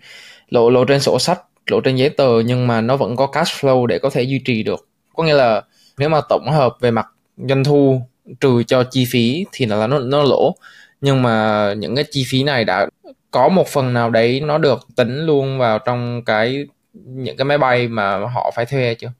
lỗ 0.48 0.70
lỗ 0.70 0.84
trên 0.84 1.00
sổ 1.00 1.18
sách 1.18 1.40
lỗ 1.66 1.80
trên 1.80 1.96
giấy 1.96 2.08
tờ 2.08 2.40
nhưng 2.40 2.66
mà 2.66 2.80
nó 2.80 2.96
vẫn 2.96 3.16
có 3.16 3.26
cash 3.26 3.64
flow 3.64 3.86
để 3.86 3.98
có 3.98 4.10
thể 4.10 4.22
duy 4.22 4.40
trì 4.44 4.62
được. 4.62 4.88
Có 5.16 5.22
nghĩa 5.22 5.34
là 5.34 5.62
nếu 5.98 6.08
mà 6.08 6.20
tổng 6.28 6.50
hợp 6.50 6.76
về 6.80 6.90
mặt 6.90 7.06
doanh 7.36 7.64
thu 7.64 8.00
trừ 8.40 8.62
cho 8.62 8.84
chi 8.90 9.04
phí 9.10 9.44
thì 9.52 9.66
là 9.66 9.86
nó 9.86 9.98
nó 9.98 10.22
lỗ 10.22 10.54
nhưng 11.00 11.22
mà 11.22 11.66
những 11.78 11.94
cái 11.94 12.04
chi 12.10 12.24
phí 12.28 12.42
này 12.42 12.64
đã 12.64 12.86
có 13.30 13.48
một 13.48 13.68
phần 13.68 13.92
nào 13.92 14.10
đấy 14.10 14.40
nó 14.44 14.58
được 14.58 14.78
tính 14.96 15.26
luôn 15.26 15.58
vào 15.58 15.78
trong 15.78 16.22
cái 16.26 16.66
những 16.94 17.36
cái 17.36 17.44
máy 17.44 17.58
bay 17.58 17.88
mà 17.88 18.18
họ 18.18 18.50
phải 18.54 18.66
thuê 18.66 18.94
chưa? 18.94 19.12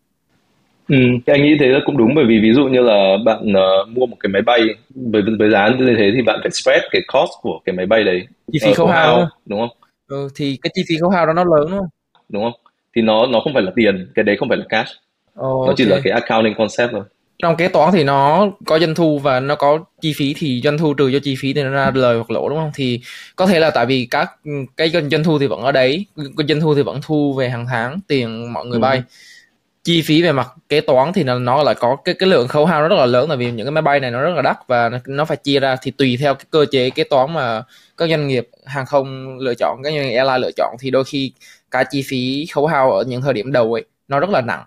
Ừ, 0.89 0.97
anh 1.27 1.43
nghĩ 1.43 1.57
thế 1.61 1.67
là 1.67 1.81
cũng 1.87 1.97
đúng 1.97 2.15
bởi 2.15 2.25
vì 2.25 2.41
ví 2.43 2.53
dụ 2.53 2.65
như 2.65 2.81
là 2.81 3.17
bạn 3.25 3.53
uh, 3.53 3.89
mua 3.89 4.07
một 4.07 4.17
cái 4.21 4.31
máy 4.31 4.43
bay 4.43 4.61
với 4.95 5.23
với 5.39 5.51
giá 5.51 5.69
như 5.79 5.95
thế 5.99 6.11
thì 6.15 6.23
bạn 6.23 6.39
phải 6.43 6.51
spread 6.51 6.83
cái 6.91 7.03
cost 7.13 7.31
của 7.41 7.61
cái 7.65 7.75
máy 7.77 7.87
bay 7.87 8.05
đấy 8.05 8.27
chi 8.53 8.59
phí 8.63 8.75
khấu 8.75 8.87
hao 8.87 9.29
đúng 9.47 9.61
không? 9.61 9.77
Ừ, 10.09 10.29
thì 10.35 10.59
cái 10.63 10.71
chi 10.75 10.83
phí 10.89 10.95
khấu 11.01 11.11
hao 11.11 11.27
đó 11.27 11.33
nó 11.33 11.45
lớn 11.45 11.67
đúng 11.71 11.79
không? 11.79 11.89
Đúng 12.29 12.43
không? 12.43 12.61
Thì 12.97 13.03
nó 13.03 13.27
nó 13.27 13.41
không 13.41 13.55
phải 13.55 13.63
là 13.63 13.73
tiền, 13.77 14.09
cái 14.15 14.23
đấy 14.25 14.37
không 14.37 14.49
phải 14.49 14.59
là 14.59 14.65
cash. 14.69 14.91
Oh, 15.41 15.67
nó 15.67 15.75
chỉ 15.77 15.85
là 15.85 16.01
cái 16.05 16.13
accounting 16.13 16.55
concept 16.59 16.93
thôi 16.93 17.03
trong 17.39 17.57
kế 17.57 17.69
toán 17.69 17.93
thì 17.93 18.05
nó 18.05 18.49
có 18.67 18.79
doanh 18.79 18.95
thu 18.95 19.19
và 19.19 19.41
nó 19.41 19.55
có 19.55 19.79
chi 20.01 20.13
phí 20.17 20.35
thì 20.39 20.61
doanh 20.65 20.79
thu 20.79 20.95
trừ 20.95 21.11
cho 21.13 21.19
chi 21.23 21.37
phí 21.41 21.53
thì 21.53 21.63
nó 21.63 21.71
ra 21.71 21.91
lời 21.95 22.17
hoặc 22.17 22.31
lỗ 22.31 22.49
đúng 22.49 22.59
không? 22.59 22.71
Thì 22.75 23.01
có 23.37 23.47
thể 23.47 23.61
là 23.61 23.71
tại 23.71 23.87
vì 23.87 24.07
các 24.11 24.31
cái 24.77 24.93
doanh 25.11 25.25
thu 25.25 25.39
thì 25.39 25.47
vẫn 25.47 25.63
ở 25.63 25.73
đấy 25.73 26.07
doanh 26.49 26.61
thu 26.61 26.75
thì 26.75 26.83
vẫn 26.83 27.01
thu 27.03 27.35
về 27.35 27.49
hàng 27.49 27.67
tháng 27.67 28.01
tiền 28.09 28.53
mọi 28.53 28.67
người 28.67 28.79
ừ. 28.79 28.81
bay. 28.81 29.03
Chi 29.85 30.03
phí 30.03 30.23
về 30.23 30.33
mặt 30.33 30.49
kế 30.69 30.81
toán 30.81 31.13
thì 31.13 31.23
nó, 31.23 31.39
nó 31.39 31.63
lại 31.63 31.75
có 31.75 31.97
cái 32.05 32.15
cái 32.15 32.29
lượng 32.29 32.49
khấu 32.49 32.67
hao 32.67 32.83
nó 32.83 32.89
rất 32.89 32.97
là 32.97 33.07
lớn 33.07 33.29
tại 33.29 33.37
vì 33.37 33.51
những 33.51 33.67
cái 33.67 33.71
máy 33.71 33.83
bay 33.83 34.01
này 34.01 34.11
nó 34.11 34.21
rất 34.21 34.35
là 34.35 34.43
đắt 34.43 34.57
và 34.67 34.91
nó 35.07 35.25
phải 35.25 35.37
chia 35.37 35.61
ra 35.61 35.77
thì 35.83 35.91
tùy 35.91 36.17
theo 36.21 36.35
cái 36.35 36.47
cơ 36.51 36.67
chế 36.71 36.91
kế 36.91 37.05
toán 37.05 37.35
mà 37.35 37.63
các 37.97 38.11
doanh 38.11 38.29
nghiệp 38.29 38.49
hàng 38.65 38.87
không 38.87 39.39
lựa 39.39 39.55
chọn 39.55 39.81
các 39.85 39.91
doanh 39.91 40.03
nghiệp 40.03 40.17
airline 40.17 40.39
lựa 40.39 40.51
chọn. 40.57 40.77
Thì 40.81 40.91
đôi 40.91 41.05
khi 41.05 41.33
cái 41.71 41.85
chi 41.91 42.03
phí 42.09 42.47
khấu 42.53 42.67
hao 42.67 42.93
ở 42.93 43.05
những 43.05 43.23
thời 43.23 43.33
điểm 43.33 43.53
đầu 43.53 43.73
ấy 43.73 43.85
nó 44.09 44.21
rất 44.21 44.31
là 44.31 44.41
nặng 44.41 44.63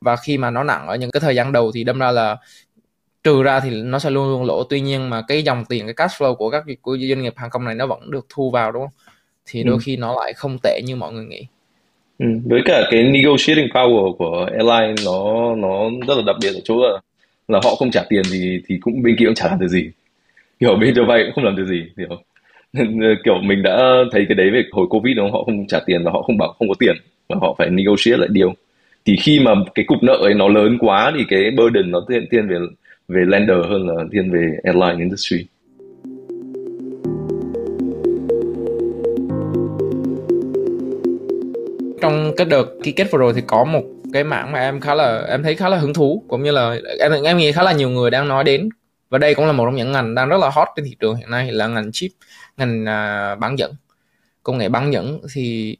và 0.00 0.16
khi 0.16 0.38
mà 0.38 0.50
nó 0.50 0.64
nặng 0.64 0.86
ở 0.86 0.96
những 0.96 1.10
cái 1.10 1.20
thời 1.20 1.34
gian 1.34 1.52
đầu 1.52 1.72
thì 1.74 1.84
đâm 1.84 1.98
ra 1.98 2.10
là 2.10 2.36
trừ 3.24 3.42
ra 3.42 3.60
thì 3.60 3.70
nó 3.70 3.98
sẽ 3.98 4.10
luôn 4.10 4.28
luôn 4.28 4.44
lỗ. 4.44 4.64
Tuy 4.64 4.80
nhiên 4.80 5.10
mà 5.10 5.22
cái 5.28 5.42
dòng 5.42 5.64
tiền 5.68 5.86
cái 5.86 5.94
cash 5.94 6.22
flow 6.22 6.34
của 6.34 6.50
các 6.50 6.64
của 6.82 6.98
doanh 6.98 7.22
nghiệp 7.22 7.34
hàng 7.36 7.50
không 7.50 7.64
này 7.64 7.74
nó 7.74 7.86
vẫn 7.86 8.10
được 8.10 8.26
thu 8.28 8.50
vào 8.50 8.72
đúng 8.72 8.82
không? 8.82 9.12
Thì 9.46 9.62
đôi 9.62 9.74
ừ. 9.74 9.80
khi 9.84 9.96
nó 9.96 10.16
lại 10.20 10.32
không 10.32 10.58
tệ 10.62 10.80
như 10.84 10.96
mọi 10.96 11.12
người 11.12 11.24
nghĩ. 11.24 11.46
Ừ. 12.18 12.26
với 12.44 12.60
cả 12.64 12.82
cái 12.90 13.02
negotiating 13.02 13.68
power 13.68 14.16
của 14.16 14.48
airline 14.50 14.94
nó 15.04 15.54
nó 15.54 15.90
rất 16.08 16.14
là 16.16 16.22
đặc 16.26 16.36
biệt 16.42 16.50
ở 16.54 16.60
chỗ 16.64 16.82
là 16.82 17.00
là 17.48 17.60
họ 17.64 17.74
không 17.74 17.90
trả 17.90 18.04
tiền 18.08 18.22
thì 18.32 18.62
thì 18.68 18.78
cũng 18.80 19.02
bên 19.02 19.16
kia 19.18 19.24
cũng 19.24 19.34
chả 19.34 19.46
làm 19.46 19.60
được 19.60 19.68
gì. 19.68 19.90
Kiểu 20.60 20.76
bên 20.76 20.94
cho 20.96 21.04
vay 21.04 21.22
cũng 21.24 21.34
không 21.34 21.44
làm 21.44 21.56
được 21.56 21.66
gì 21.66 21.84
hiểu 21.96 22.18
kiểu 23.24 23.34
mình 23.42 23.62
đã 23.62 23.78
thấy 24.12 24.24
cái 24.28 24.34
đấy 24.34 24.50
về 24.50 24.62
hồi 24.72 24.86
covid 24.90 25.16
đúng 25.16 25.26
không? 25.26 25.32
Họ 25.32 25.44
không 25.44 25.66
trả 25.66 25.80
tiền 25.86 26.04
và 26.04 26.10
họ 26.10 26.22
không 26.22 26.38
bảo 26.38 26.54
không 26.58 26.68
có 26.68 26.74
tiền. 26.78 26.96
Và 27.28 27.36
họ 27.40 27.54
phải 27.58 27.70
negotiate 27.70 28.18
lại 28.18 28.28
điều 28.32 28.54
thì 29.08 29.16
khi 29.16 29.40
mà 29.40 29.54
cái 29.74 29.84
cục 29.88 30.02
nợ 30.02 30.12
ấy 30.12 30.34
nó 30.34 30.48
lớn 30.48 30.78
quá 30.80 31.12
thì 31.18 31.24
cái 31.28 31.50
burden 31.56 31.90
nó 31.90 32.04
thiên 32.08 32.26
thiên 32.30 32.48
về 32.48 32.56
về 33.08 33.22
lender 33.26 33.56
hơn 33.68 33.88
là 33.88 34.04
thiên 34.12 34.32
về 34.32 34.56
airline 34.64 34.98
industry. 34.98 35.46
Trong 42.02 42.32
cái 42.36 42.46
đợt 42.50 42.64
ký 42.82 42.92
kết 42.92 43.10
vừa 43.10 43.18
rồi 43.18 43.32
thì 43.34 43.42
có 43.46 43.64
một 43.64 43.82
cái 44.12 44.24
mảng 44.24 44.52
mà 44.52 44.58
em 44.58 44.80
khá 44.80 44.94
là 44.94 45.26
em 45.28 45.42
thấy 45.42 45.54
khá 45.54 45.68
là 45.68 45.76
hứng 45.78 45.94
thú 45.94 46.24
cũng 46.28 46.42
như 46.42 46.50
là 46.50 46.76
em 47.00 47.12
em 47.24 47.36
nghĩ 47.36 47.52
khá 47.52 47.62
là 47.62 47.72
nhiều 47.72 47.90
người 47.90 48.10
đang 48.10 48.28
nói 48.28 48.44
đến. 48.44 48.68
Và 49.10 49.18
đây 49.18 49.34
cũng 49.34 49.46
là 49.46 49.52
một 49.52 49.64
trong 49.64 49.76
những 49.76 49.92
ngành 49.92 50.14
đang 50.14 50.28
rất 50.28 50.40
là 50.40 50.50
hot 50.50 50.68
trên 50.76 50.84
thị 50.84 50.96
trường 51.00 51.16
hiện 51.16 51.30
nay 51.30 51.52
là 51.52 51.66
ngành 51.66 51.92
chip 51.92 52.10
ngành 52.56 52.82
uh, 52.82 53.38
bán 53.38 53.58
dẫn. 53.58 53.72
Công 54.42 54.58
nghệ 54.58 54.68
bán 54.68 54.92
dẫn 54.92 55.20
thì 55.34 55.76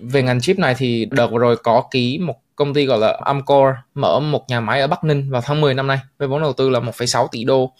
về 0.00 0.22
ngành 0.22 0.40
chip 0.40 0.58
này 0.58 0.74
thì 0.78 1.06
đợt 1.10 1.26
vừa 1.26 1.38
rồi 1.38 1.56
có 1.56 1.84
ký 1.90 2.18
một 2.18 2.36
công 2.56 2.74
ty 2.74 2.86
gọi 2.86 2.98
là 2.98 3.20
Amcor 3.24 3.74
mở 3.94 4.20
một 4.20 4.44
nhà 4.48 4.60
máy 4.60 4.80
ở 4.80 4.86
Bắc 4.86 5.04
Ninh 5.04 5.30
vào 5.30 5.42
tháng 5.44 5.60
10 5.60 5.74
năm 5.74 5.86
nay 5.86 5.98
với 6.18 6.28
vốn 6.28 6.42
đầu 6.42 6.52
tư 6.52 6.70
là 6.70 6.80
1,6 6.80 7.26
tỷ 7.32 7.44
đô. 7.44 7.72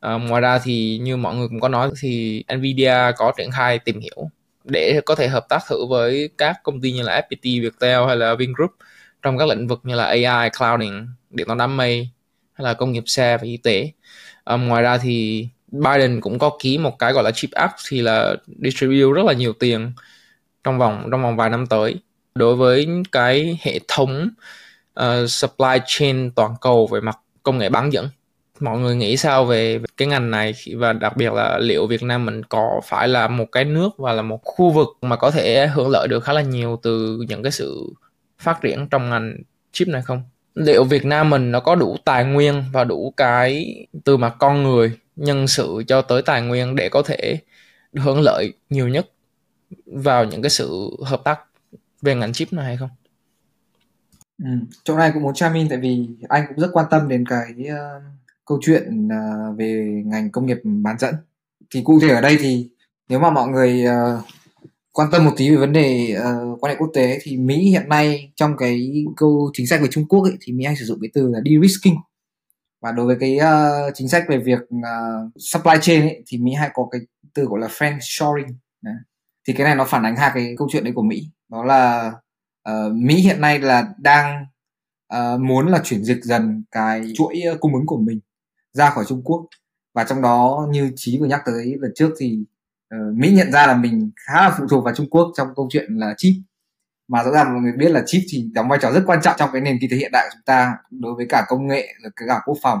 À, 0.00 0.14
ngoài 0.14 0.40
ra 0.40 0.58
thì 0.58 0.98
như 1.02 1.16
mọi 1.16 1.34
người 1.34 1.48
cũng 1.48 1.60
có 1.60 1.68
nói 1.68 1.90
thì 2.00 2.44
Nvidia 2.56 2.96
có 3.16 3.32
triển 3.36 3.50
khai 3.50 3.78
tìm 3.78 4.00
hiểu 4.00 4.30
để 4.64 5.00
có 5.06 5.14
thể 5.14 5.28
hợp 5.28 5.46
tác 5.48 5.58
thử 5.68 5.86
với 5.86 6.30
các 6.38 6.60
công 6.62 6.80
ty 6.80 6.92
như 6.92 7.02
là 7.02 7.20
FPT, 7.28 7.62
Viettel 7.62 8.06
hay 8.06 8.16
là 8.16 8.34
Vingroup 8.34 8.70
trong 9.22 9.38
các 9.38 9.48
lĩnh 9.48 9.66
vực 9.66 9.80
như 9.84 9.94
là 9.94 10.04
AI, 10.04 10.50
clouding, 10.58 11.08
điện 11.30 11.46
toán 11.46 11.58
đám 11.58 11.76
mây 11.76 12.08
hay 12.52 12.64
là 12.64 12.74
công 12.74 12.92
nghiệp 12.92 13.04
xe 13.06 13.36
và 13.36 13.42
y 13.42 13.56
tế. 13.56 13.90
À, 14.44 14.56
ngoài 14.56 14.82
ra 14.82 14.98
thì 14.98 15.48
Biden 15.68 16.20
cũng 16.20 16.38
có 16.38 16.50
ký 16.60 16.78
một 16.78 16.98
cái 16.98 17.12
gọi 17.12 17.24
là 17.24 17.30
chip 17.30 17.50
act 17.50 17.74
thì 17.88 18.02
là 18.02 18.34
distribute 18.64 19.16
rất 19.16 19.26
là 19.26 19.32
nhiều 19.32 19.52
tiền 19.52 19.92
trong 20.66 20.78
vòng 20.78 21.08
trong 21.10 21.22
vòng 21.22 21.36
vài 21.36 21.50
năm 21.50 21.66
tới. 21.66 21.94
Đối 22.34 22.56
với 22.56 22.88
cái 23.12 23.58
hệ 23.62 23.80
thống 23.88 24.28
uh, 25.00 25.04
supply 25.28 25.78
chain 25.86 26.30
toàn 26.30 26.54
cầu 26.60 26.86
về 26.86 27.00
mặt 27.00 27.18
công 27.42 27.58
nghệ 27.58 27.68
bán 27.68 27.92
dẫn 27.92 28.08
mọi 28.60 28.78
người 28.78 28.96
nghĩ 28.96 29.16
sao 29.16 29.44
về 29.44 29.80
cái 29.96 30.08
ngành 30.08 30.30
này? 30.30 30.54
Và 30.76 30.92
đặc 30.92 31.16
biệt 31.16 31.32
là 31.32 31.58
liệu 31.58 31.86
Việt 31.86 32.02
Nam 32.02 32.26
mình 32.26 32.42
có 32.42 32.80
phải 32.84 33.08
là 33.08 33.28
một 33.28 33.46
cái 33.52 33.64
nước 33.64 33.90
và 33.98 34.12
là 34.12 34.22
một 34.22 34.40
khu 34.44 34.70
vực 34.70 34.88
mà 35.00 35.16
có 35.16 35.30
thể 35.30 35.66
hưởng 35.66 35.88
lợi 35.90 36.08
được 36.08 36.24
khá 36.24 36.32
là 36.32 36.42
nhiều 36.42 36.80
từ 36.82 37.18
những 37.28 37.42
cái 37.42 37.52
sự 37.52 37.92
phát 38.38 38.58
triển 38.62 38.88
trong 38.88 39.10
ngành 39.10 39.36
chip 39.72 39.88
này 39.88 40.02
không? 40.02 40.22
Liệu 40.54 40.84
Việt 40.84 41.04
Nam 41.04 41.30
mình 41.30 41.52
nó 41.52 41.60
có 41.60 41.74
đủ 41.74 41.96
tài 42.04 42.24
nguyên 42.24 42.64
và 42.72 42.84
đủ 42.84 43.14
cái 43.16 43.76
từ 44.04 44.16
mặt 44.16 44.34
con 44.38 44.62
người, 44.62 44.92
nhân 45.16 45.48
sự 45.48 45.82
cho 45.88 46.02
tới 46.02 46.22
tài 46.22 46.42
nguyên 46.42 46.76
để 46.76 46.88
có 46.88 47.02
thể 47.02 47.38
hưởng 47.94 48.20
lợi 48.20 48.52
nhiều 48.70 48.88
nhất? 48.88 49.06
Vào 49.86 50.24
những 50.24 50.42
cái 50.42 50.50
sự 50.50 50.90
hợp 51.04 51.20
tác 51.24 51.40
về 52.02 52.14
ngành 52.14 52.32
chip 52.32 52.52
này 52.52 52.64
hay 52.64 52.76
không? 52.76 52.90
Ừ, 54.38 54.50
chỗ 54.84 54.96
này 54.96 55.10
cũng 55.14 55.22
muốn 55.22 55.34
chime 55.34 55.58
in 55.58 55.68
tại 55.68 55.78
vì 55.78 56.08
anh 56.28 56.44
cũng 56.48 56.58
rất 56.58 56.70
quan 56.72 56.86
tâm 56.90 57.08
đến 57.08 57.24
cái 57.26 57.50
uh, 57.60 58.02
câu 58.44 58.58
chuyện 58.62 59.08
uh, 59.08 59.58
về 59.58 60.02
ngành 60.06 60.30
công 60.30 60.46
nghiệp 60.46 60.58
bán 60.64 60.98
dẫn. 60.98 61.14
Thì 61.70 61.82
cụ 61.84 62.00
thể 62.00 62.08
ở 62.08 62.20
đây 62.20 62.36
thì 62.40 62.70
nếu 63.08 63.18
mà 63.18 63.30
mọi 63.30 63.48
người 63.48 63.84
uh, 63.86 64.24
quan 64.92 65.08
tâm 65.12 65.24
một 65.24 65.32
tí 65.36 65.50
về 65.50 65.56
vấn 65.56 65.72
đề 65.72 66.16
uh, 66.18 66.60
quan 66.60 66.72
hệ 66.72 66.76
quốc 66.78 66.90
tế 66.94 67.18
thì 67.22 67.36
Mỹ 67.36 67.70
hiện 67.70 67.88
nay 67.88 68.32
trong 68.36 68.56
cái 68.56 69.04
câu 69.16 69.50
chính 69.52 69.66
sách 69.66 69.80
về 69.80 69.88
Trung 69.90 70.08
Quốc 70.08 70.22
ấy, 70.22 70.36
thì 70.40 70.52
Mỹ 70.52 70.64
hay 70.64 70.76
sử 70.76 70.84
dụng 70.84 70.98
cái 71.02 71.10
từ 71.14 71.28
là 71.28 71.40
de-risking 71.40 71.96
và 72.80 72.92
đối 72.92 73.06
với 73.06 73.16
cái 73.20 73.38
uh, 73.38 73.94
chính 73.94 74.08
sách 74.08 74.24
về 74.28 74.38
việc 74.38 74.60
uh, 74.74 75.32
supply 75.36 75.74
chain 75.80 76.02
ấy, 76.02 76.22
thì 76.26 76.38
Mỹ 76.38 76.52
hay 76.52 76.70
có 76.74 76.88
cái 76.90 77.00
từ 77.34 77.44
gọi 77.44 77.60
là 77.60 77.66
friend 77.66 77.98
shoring 78.00 78.56
thì 79.46 79.52
cái 79.52 79.64
này 79.64 79.74
nó 79.74 79.84
phản 79.84 80.02
ánh 80.02 80.16
hai 80.16 80.30
cái 80.34 80.54
câu 80.58 80.68
chuyện 80.70 80.84
đấy 80.84 80.92
của 80.96 81.02
Mỹ. 81.02 81.30
Đó 81.48 81.64
là 81.64 82.12
uh, 82.70 82.92
Mỹ 82.94 83.14
hiện 83.14 83.40
nay 83.40 83.58
là 83.58 83.88
đang 83.98 84.46
uh, 85.14 85.40
muốn 85.40 85.66
là 85.66 85.80
chuyển 85.84 86.04
dịch 86.04 86.24
dần 86.24 86.64
cái 86.70 87.02
chuỗi 87.16 87.42
cung 87.60 87.74
ứng 87.74 87.86
của 87.86 87.98
mình 87.98 88.20
ra 88.72 88.90
khỏi 88.90 89.04
Trung 89.08 89.22
Quốc. 89.24 89.46
Và 89.94 90.04
trong 90.04 90.22
đó 90.22 90.66
như 90.70 90.92
Chí 90.96 91.18
vừa 91.18 91.26
nhắc 91.26 91.42
tới 91.46 91.74
lần 91.80 91.92
trước 91.94 92.10
thì 92.18 92.38
uh, 92.94 93.16
Mỹ 93.16 93.30
nhận 93.30 93.52
ra 93.52 93.66
là 93.66 93.76
mình 93.76 94.10
khá 94.26 94.34
là 94.34 94.54
phụ 94.58 94.64
thuộc 94.70 94.84
vào 94.84 94.94
Trung 94.94 95.10
Quốc 95.10 95.32
trong 95.36 95.48
câu 95.56 95.68
chuyện 95.70 95.96
là 95.96 96.14
chip. 96.16 96.34
Mà 97.08 97.22
rõ 97.22 97.30
ràng 97.30 97.52
mọi 97.52 97.62
người 97.62 97.72
biết 97.72 97.88
là 97.88 98.02
chip 98.06 98.22
thì 98.28 98.50
đóng 98.52 98.68
vai 98.68 98.78
trò 98.82 98.92
rất 98.92 99.02
quan 99.06 99.22
trọng 99.22 99.36
trong 99.38 99.50
cái 99.52 99.60
nền 99.62 99.78
kinh 99.80 99.90
tế 99.90 99.96
hiện 99.96 100.10
đại 100.12 100.26
của 100.28 100.34
chúng 100.34 100.44
ta 100.44 100.74
đối 100.90 101.14
với 101.14 101.26
cả 101.28 101.44
công 101.48 101.66
nghệ 101.66 101.88
và 102.04 102.10
cả 102.16 102.40
quốc 102.44 102.58
phòng. 102.62 102.78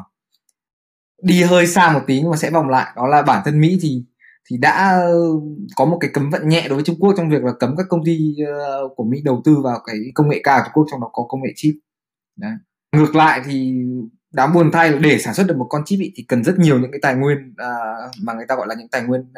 Đi 1.22 1.42
hơi 1.42 1.66
xa 1.66 1.92
một 1.92 2.00
tí 2.06 2.20
nhưng 2.20 2.30
mà 2.30 2.36
sẽ 2.36 2.50
vòng 2.50 2.68
lại. 2.68 2.92
Đó 2.96 3.06
là 3.06 3.22
bản 3.22 3.42
thân 3.44 3.60
Mỹ 3.60 3.78
thì 3.82 4.02
thì 4.50 4.56
đã 4.58 5.02
có 5.76 5.84
một 5.84 5.98
cái 6.00 6.10
cấm 6.14 6.30
vận 6.30 6.48
nhẹ 6.48 6.68
đối 6.68 6.74
với 6.74 6.84
Trung 6.84 6.96
Quốc 7.00 7.14
trong 7.16 7.30
việc 7.30 7.44
là 7.44 7.52
cấm 7.60 7.76
các 7.76 7.86
công 7.88 8.04
ty 8.04 8.34
ờ, 8.46 8.88
của 8.96 9.04
Mỹ 9.04 9.18
đầu 9.24 9.42
tư 9.44 9.56
vào 9.64 9.80
cái 9.86 9.96
công 10.14 10.28
nghệ 10.28 10.40
cao 10.44 10.58
của 10.58 10.64
Trung 10.64 10.72
Quốc 10.74 10.86
trong 10.90 11.00
đó 11.00 11.10
có 11.12 11.22
công 11.28 11.42
nghệ 11.42 11.52
chip. 11.56 11.74
Đấy. 12.36 12.52
Ngược 12.96 13.14
lại 13.14 13.40
thì 13.44 13.84
đáng 14.32 14.52
buồn 14.54 14.70
thay 14.72 14.90
là 14.90 14.98
để 14.98 15.18
sản 15.18 15.34
xuất 15.34 15.46
được 15.46 15.56
một 15.56 15.66
con 15.70 15.82
chip 15.84 16.00
ý, 16.00 16.12
thì 16.16 16.24
cần 16.28 16.44
rất 16.44 16.58
nhiều 16.58 16.80
những 16.80 16.90
cái 16.90 17.00
tài 17.02 17.14
nguyên 17.14 17.54
à, 17.56 17.74
mà 18.22 18.32
người 18.32 18.46
ta 18.48 18.56
gọi 18.56 18.66
là 18.66 18.74
những 18.78 18.88
tài 18.88 19.02
nguyên 19.02 19.32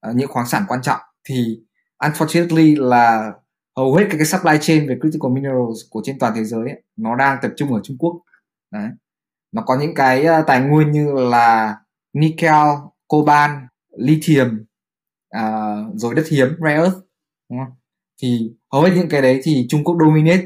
à, 0.00 0.12
những 0.14 0.28
khoáng 0.28 0.46
sản 0.46 0.64
quan 0.68 0.82
trọng 0.82 1.00
thì 1.24 1.60
unfortunately 2.02 2.88
là 2.88 3.32
hầu 3.76 3.94
hết 3.94 4.06
các 4.10 4.16
cái 4.16 4.26
supply 4.26 4.58
chain 4.60 4.88
về 4.88 4.96
critical 5.00 5.32
minerals 5.32 5.78
của 5.90 6.00
trên 6.04 6.18
toàn 6.18 6.32
thế 6.36 6.44
giới 6.44 6.60
ấy, 6.60 6.82
nó 6.96 7.16
đang 7.16 7.38
tập 7.42 7.52
trung 7.56 7.74
ở 7.74 7.80
Trung 7.84 7.96
Quốc. 7.98 8.22
Đấy. 8.72 8.88
Nó 9.52 9.62
có 9.66 9.76
những 9.80 9.94
cái 9.94 10.26
tài 10.46 10.60
nguyên 10.60 10.92
như 10.92 11.12
là 11.12 11.76
nickel, 12.12 12.66
coban, 13.08 13.50
lithium 13.96 14.64
à, 15.30 15.76
rồi 15.94 16.14
đất 16.14 16.24
hiếm 16.30 16.48
rare 16.60 16.74
earth 16.74 16.96
đúng 17.50 17.58
không? 17.58 17.74
thì 18.22 18.52
hầu 18.72 18.82
hết 18.82 18.90
những 18.96 19.08
cái 19.08 19.22
đấy 19.22 19.40
thì 19.42 19.66
Trung 19.68 19.84
Quốc 19.84 19.96
dominate. 20.00 20.42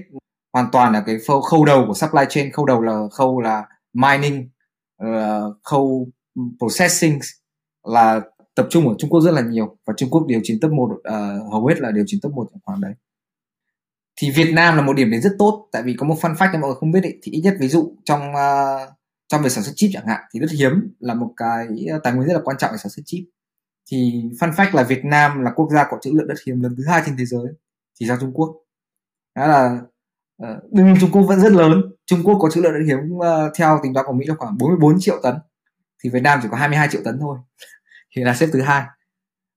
Hoàn 0.53 0.67
toàn 0.73 0.93
là 0.93 1.03
cái 1.07 1.19
khâu, 1.29 1.41
khâu 1.41 1.65
đầu 1.65 1.85
của 1.87 1.95
supply 1.95 2.23
chain 2.29 2.53
khâu 2.53 2.67
đầu 2.67 2.81
là 2.81 3.01
khâu 3.13 3.41
là 3.41 3.65
mining 3.93 4.49
uh, 5.03 5.57
khâu 5.65 6.09
processing 6.59 7.19
là 7.85 8.21
tập 8.55 8.67
trung 8.71 8.89
ở 8.89 8.95
Trung 8.99 9.11
Quốc 9.11 9.21
rất 9.21 9.31
là 9.31 9.41
nhiều 9.41 9.77
và 9.87 9.95
Trung 9.97 10.11
Quốc 10.11 10.27
điều 10.27 10.41
chỉnh 10.43 10.59
top 10.61 10.73
một 10.73 10.91
uh, 10.91 11.53
hầu 11.53 11.67
hết 11.67 11.81
là 11.81 11.91
điều 11.91 12.05
chỉnh 12.07 12.21
top 12.23 12.33
một 12.33 12.49
khoảng 12.65 12.81
đấy. 12.81 12.93
Thì 14.21 14.31
Việt 14.31 14.53
Nam 14.53 14.77
là 14.77 14.83
một 14.83 14.93
điểm 14.93 15.11
đến 15.11 15.23
rất 15.23 15.33
tốt 15.39 15.69
tại 15.73 15.83
vì 15.83 15.95
có 15.99 16.07
một 16.07 16.17
fun 16.21 16.35
fact 16.35 16.53
mà 16.53 16.59
mọi 16.59 16.69
người 16.69 16.77
không 16.81 16.91
biết 16.91 17.03
ấy, 17.03 17.19
thì 17.23 17.33
ít 17.33 17.41
nhất 17.41 17.57
ví 17.61 17.69
dụ 17.69 17.97
trong 18.05 18.21
uh, 18.31 18.89
trong 19.29 19.43
việc 19.43 19.53
sản 19.53 19.65
xuất 19.65 19.73
chip 19.77 19.91
chẳng 19.93 20.07
hạn 20.07 20.21
thì 20.35 20.41
đất 20.41 20.51
hiếm 20.59 20.73
là 20.99 21.15
một 21.15 21.33
cái 21.37 21.67
tài 22.05 22.13
nguyên 22.13 22.29
rất 22.29 22.35
là 22.35 22.41
quan 22.45 22.57
trọng 22.59 22.71
để 22.73 22.79
sản 22.79 22.91
xuất 22.91 23.03
chip 23.07 23.25
thì 23.91 24.23
fun 24.41 24.53
fact 24.53 24.75
là 24.75 24.83
Việt 24.83 25.05
Nam 25.05 25.43
là 25.43 25.51
quốc 25.51 25.69
gia 25.71 25.85
có 25.91 25.99
trữ 26.03 26.11
lượng 26.15 26.29
đất 26.29 26.35
hiếm 26.47 26.63
lớn 26.63 26.75
thứ 26.79 26.85
hai 26.87 27.03
trên 27.07 27.17
thế 27.19 27.25
giới 27.25 27.47
thì 28.01 28.07
sau 28.07 28.17
Trung 28.21 28.33
Quốc 28.35 28.57
đó 29.35 29.47
là 29.47 29.81
uh, 30.43 30.73
đương 30.73 30.87
nhiên 30.87 30.97
Trung 31.01 31.11
Quốc 31.13 31.23
vẫn 31.23 31.41
rất 31.41 31.53
lớn 31.53 31.83
Trung 32.07 32.21
Quốc 32.25 32.39
có 32.41 32.51
trữ 32.51 32.61
lượng 32.61 32.73
đất 32.73 32.85
hiếm 32.87 32.99
uh, 33.17 33.53
theo 33.59 33.81
tính 33.83 33.95
toán 33.95 34.07
của 34.07 34.13
Mỹ 34.13 34.27
là 34.29 34.35
khoảng 34.35 34.59
44 34.59 35.01
triệu 35.01 35.21
tấn 35.23 35.35
thì 36.05 36.11
Việt 36.11 36.23
Nam 36.23 36.39
chỉ 36.43 36.49
có 36.51 36.57
22 36.57 36.89
triệu 36.91 37.01
tấn 37.05 37.19
thôi 37.21 37.39
thì 38.17 38.25
là 38.25 38.35
xếp 38.35 38.49
thứ 38.53 38.61
hai 38.61 38.85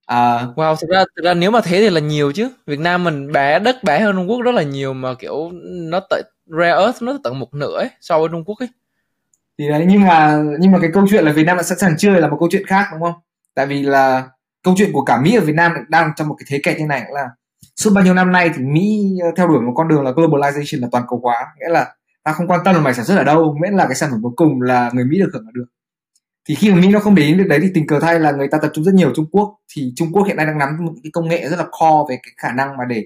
À, 0.06 0.46
wow, 0.56 0.76
thực 0.80 0.90
ra 0.90 1.04
thực 1.16 1.24
ra 1.24 1.34
nếu 1.34 1.50
mà 1.50 1.60
thế 1.64 1.80
thì 1.80 1.90
là 1.90 2.00
nhiều 2.00 2.32
chứ. 2.32 2.48
Việt 2.66 2.78
Nam 2.80 3.04
mình 3.04 3.32
bé 3.32 3.58
đất 3.58 3.84
bé 3.84 4.00
hơn 4.00 4.16
Trung 4.16 4.30
Quốc 4.30 4.42
rất 4.42 4.54
là 4.54 4.62
nhiều 4.62 4.92
mà 4.92 5.14
kiểu 5.14 5.50
nó 5.64 6.00
tận 6.10 6.24
rare 6.46 6.76
earth 6.76 7.02
nó 7.02 7.18
tận 7.24 7.38
một 7.38 7.54
nửa 7.54 7.76
ấy, 7.76 7.90
so 8.00 8.18
với 8.18 8.28
Trung 8.32 8.44
Quốc 8.44 8.58
ấy. 8.58 8.68
Thì 9.58 9.68
đấy 9.68 9.84
nhưng 9.88 10.02
mà 10.02 10.42
nhưng 10.58 10.72
mà 10.72 10.78
cái 10.82 10.90
câu 10.94 11.06
chuyện 11.10 11.24
là 11.24 11.32
Việt 11.32 11.44
Nam 11.44 11.56
đã 11.56 11.62
sẵn 11.62 11.78
sàng 11.78 11.94
chơi 11.98 12.20
là 12.20 12.28
một 12.28 12.36
câu 12.40 12.48
chuyện 12.52 12.66
khác 12.66 12.86
đúng 12.92 13.00
không? 13.00 13.14
Tại 13.54 13.66
vì 13.66 13.82
là 13.82 14.28
câu 14.62 14.74
chuyện 14.76 14.92
của 14.92 15.04
cả 15.04 15.20
Mỹ 15.20 15.36
ở 15.36 15.44
Việt 15.44 15.54
Nam 15.54 15.72
đang 15.88 16.10
trong 16.16 16.28
một 16.28 16.34
cái 16.38 16.46
thế 16.48 16.60
kẹt 16.62 16.78
như 16.78 16.86
này 16.86 17.04
là 17.10 17.28
suốt 17.76 17.90
bao 17.94 18.04
nhiêu 18.04 18.14
năm 18.14 18.32
nay 18.32 18.50
thì 18.54 18.62
Mỹ 18.62 19.18
ờ, 19.22 19.30
theo 19.36 19.48
đuổi 19.48 19.60
một 19.60 19.72
con 19.76 19.88
đường 19.88 20.02
là 20.02 20.10
globalization 20.10 20.80
là 20.80 20.88
toàn 20.92 21.04
cầu 21.08 21.20
hóa. 21.22 21.46
Nghĩa 21.60 21.68
là 21.68 21.94
ta 22.24 22.32
không 22.32 22.46
quan 22.46 22.60
tâm 22.64 22.74
là 22.74 22.80
mày 22.80 22.94
sản 22.94 23.04
xuất 23.04 23.16
ở 23.16 23.24
đâu 23.24 23.56
miễn 23.62 23.74
là 23.74 23.86
cái 23.86 23.94
sản 23.94 24.10
phẩm 24.10 24.22
cuối 24.22 24.32
cùng 24.36 24.62
là 24.62 24.90
người 24.94 25.04
Mỹ 25.04 25.18
được 25.18 25.30
hưởng 25.32 25.44
là 25.44 25.50
được. 25.54 25.66
Thì 26.48 26.54
khi 26.54 26.70
mà 26.70 26.80
Mỹ 26.80 26.88
nó 26.88 27.00
không 27.00 27.14
để 27.14 27.22
ý 27.22 27.34
được 27.34 27.46
đấy 27.48 27.58
thì 27.62 27.68
tình 27.74 27.86
cờ 27.86 28.00
thay 28.00 28.20
là 28.20 28.32
người 28.32 28.48
ta 28.48 28.58
tập 28.58 28.70
trung 28.74 28.84
rất 28.84 28.94
nhiều 28.94 29.12
Trung 29.16 29.26
Quốc. 29.32 29.56
Thì 29.74 29.92
Trung 29.96 30.12
Quốc 30.12 30.22
hiện 30.22 30.36
nay 30.36 30.46
đang 30.46 30.58
nắm 30.58 30.76
một 30.84 30.92
cái 31.02 31.10
công 31.12 31.28
nghệ 31.28 31.48
rất 31.48 31.58
là 31.58 31.64
core 31.64 32.08
về 32.08 32.20
cái 32.22 32.32
khả 32.36 32.52
năng 32.52 32.76
mà 32.76 32.84
để 32.84 33.04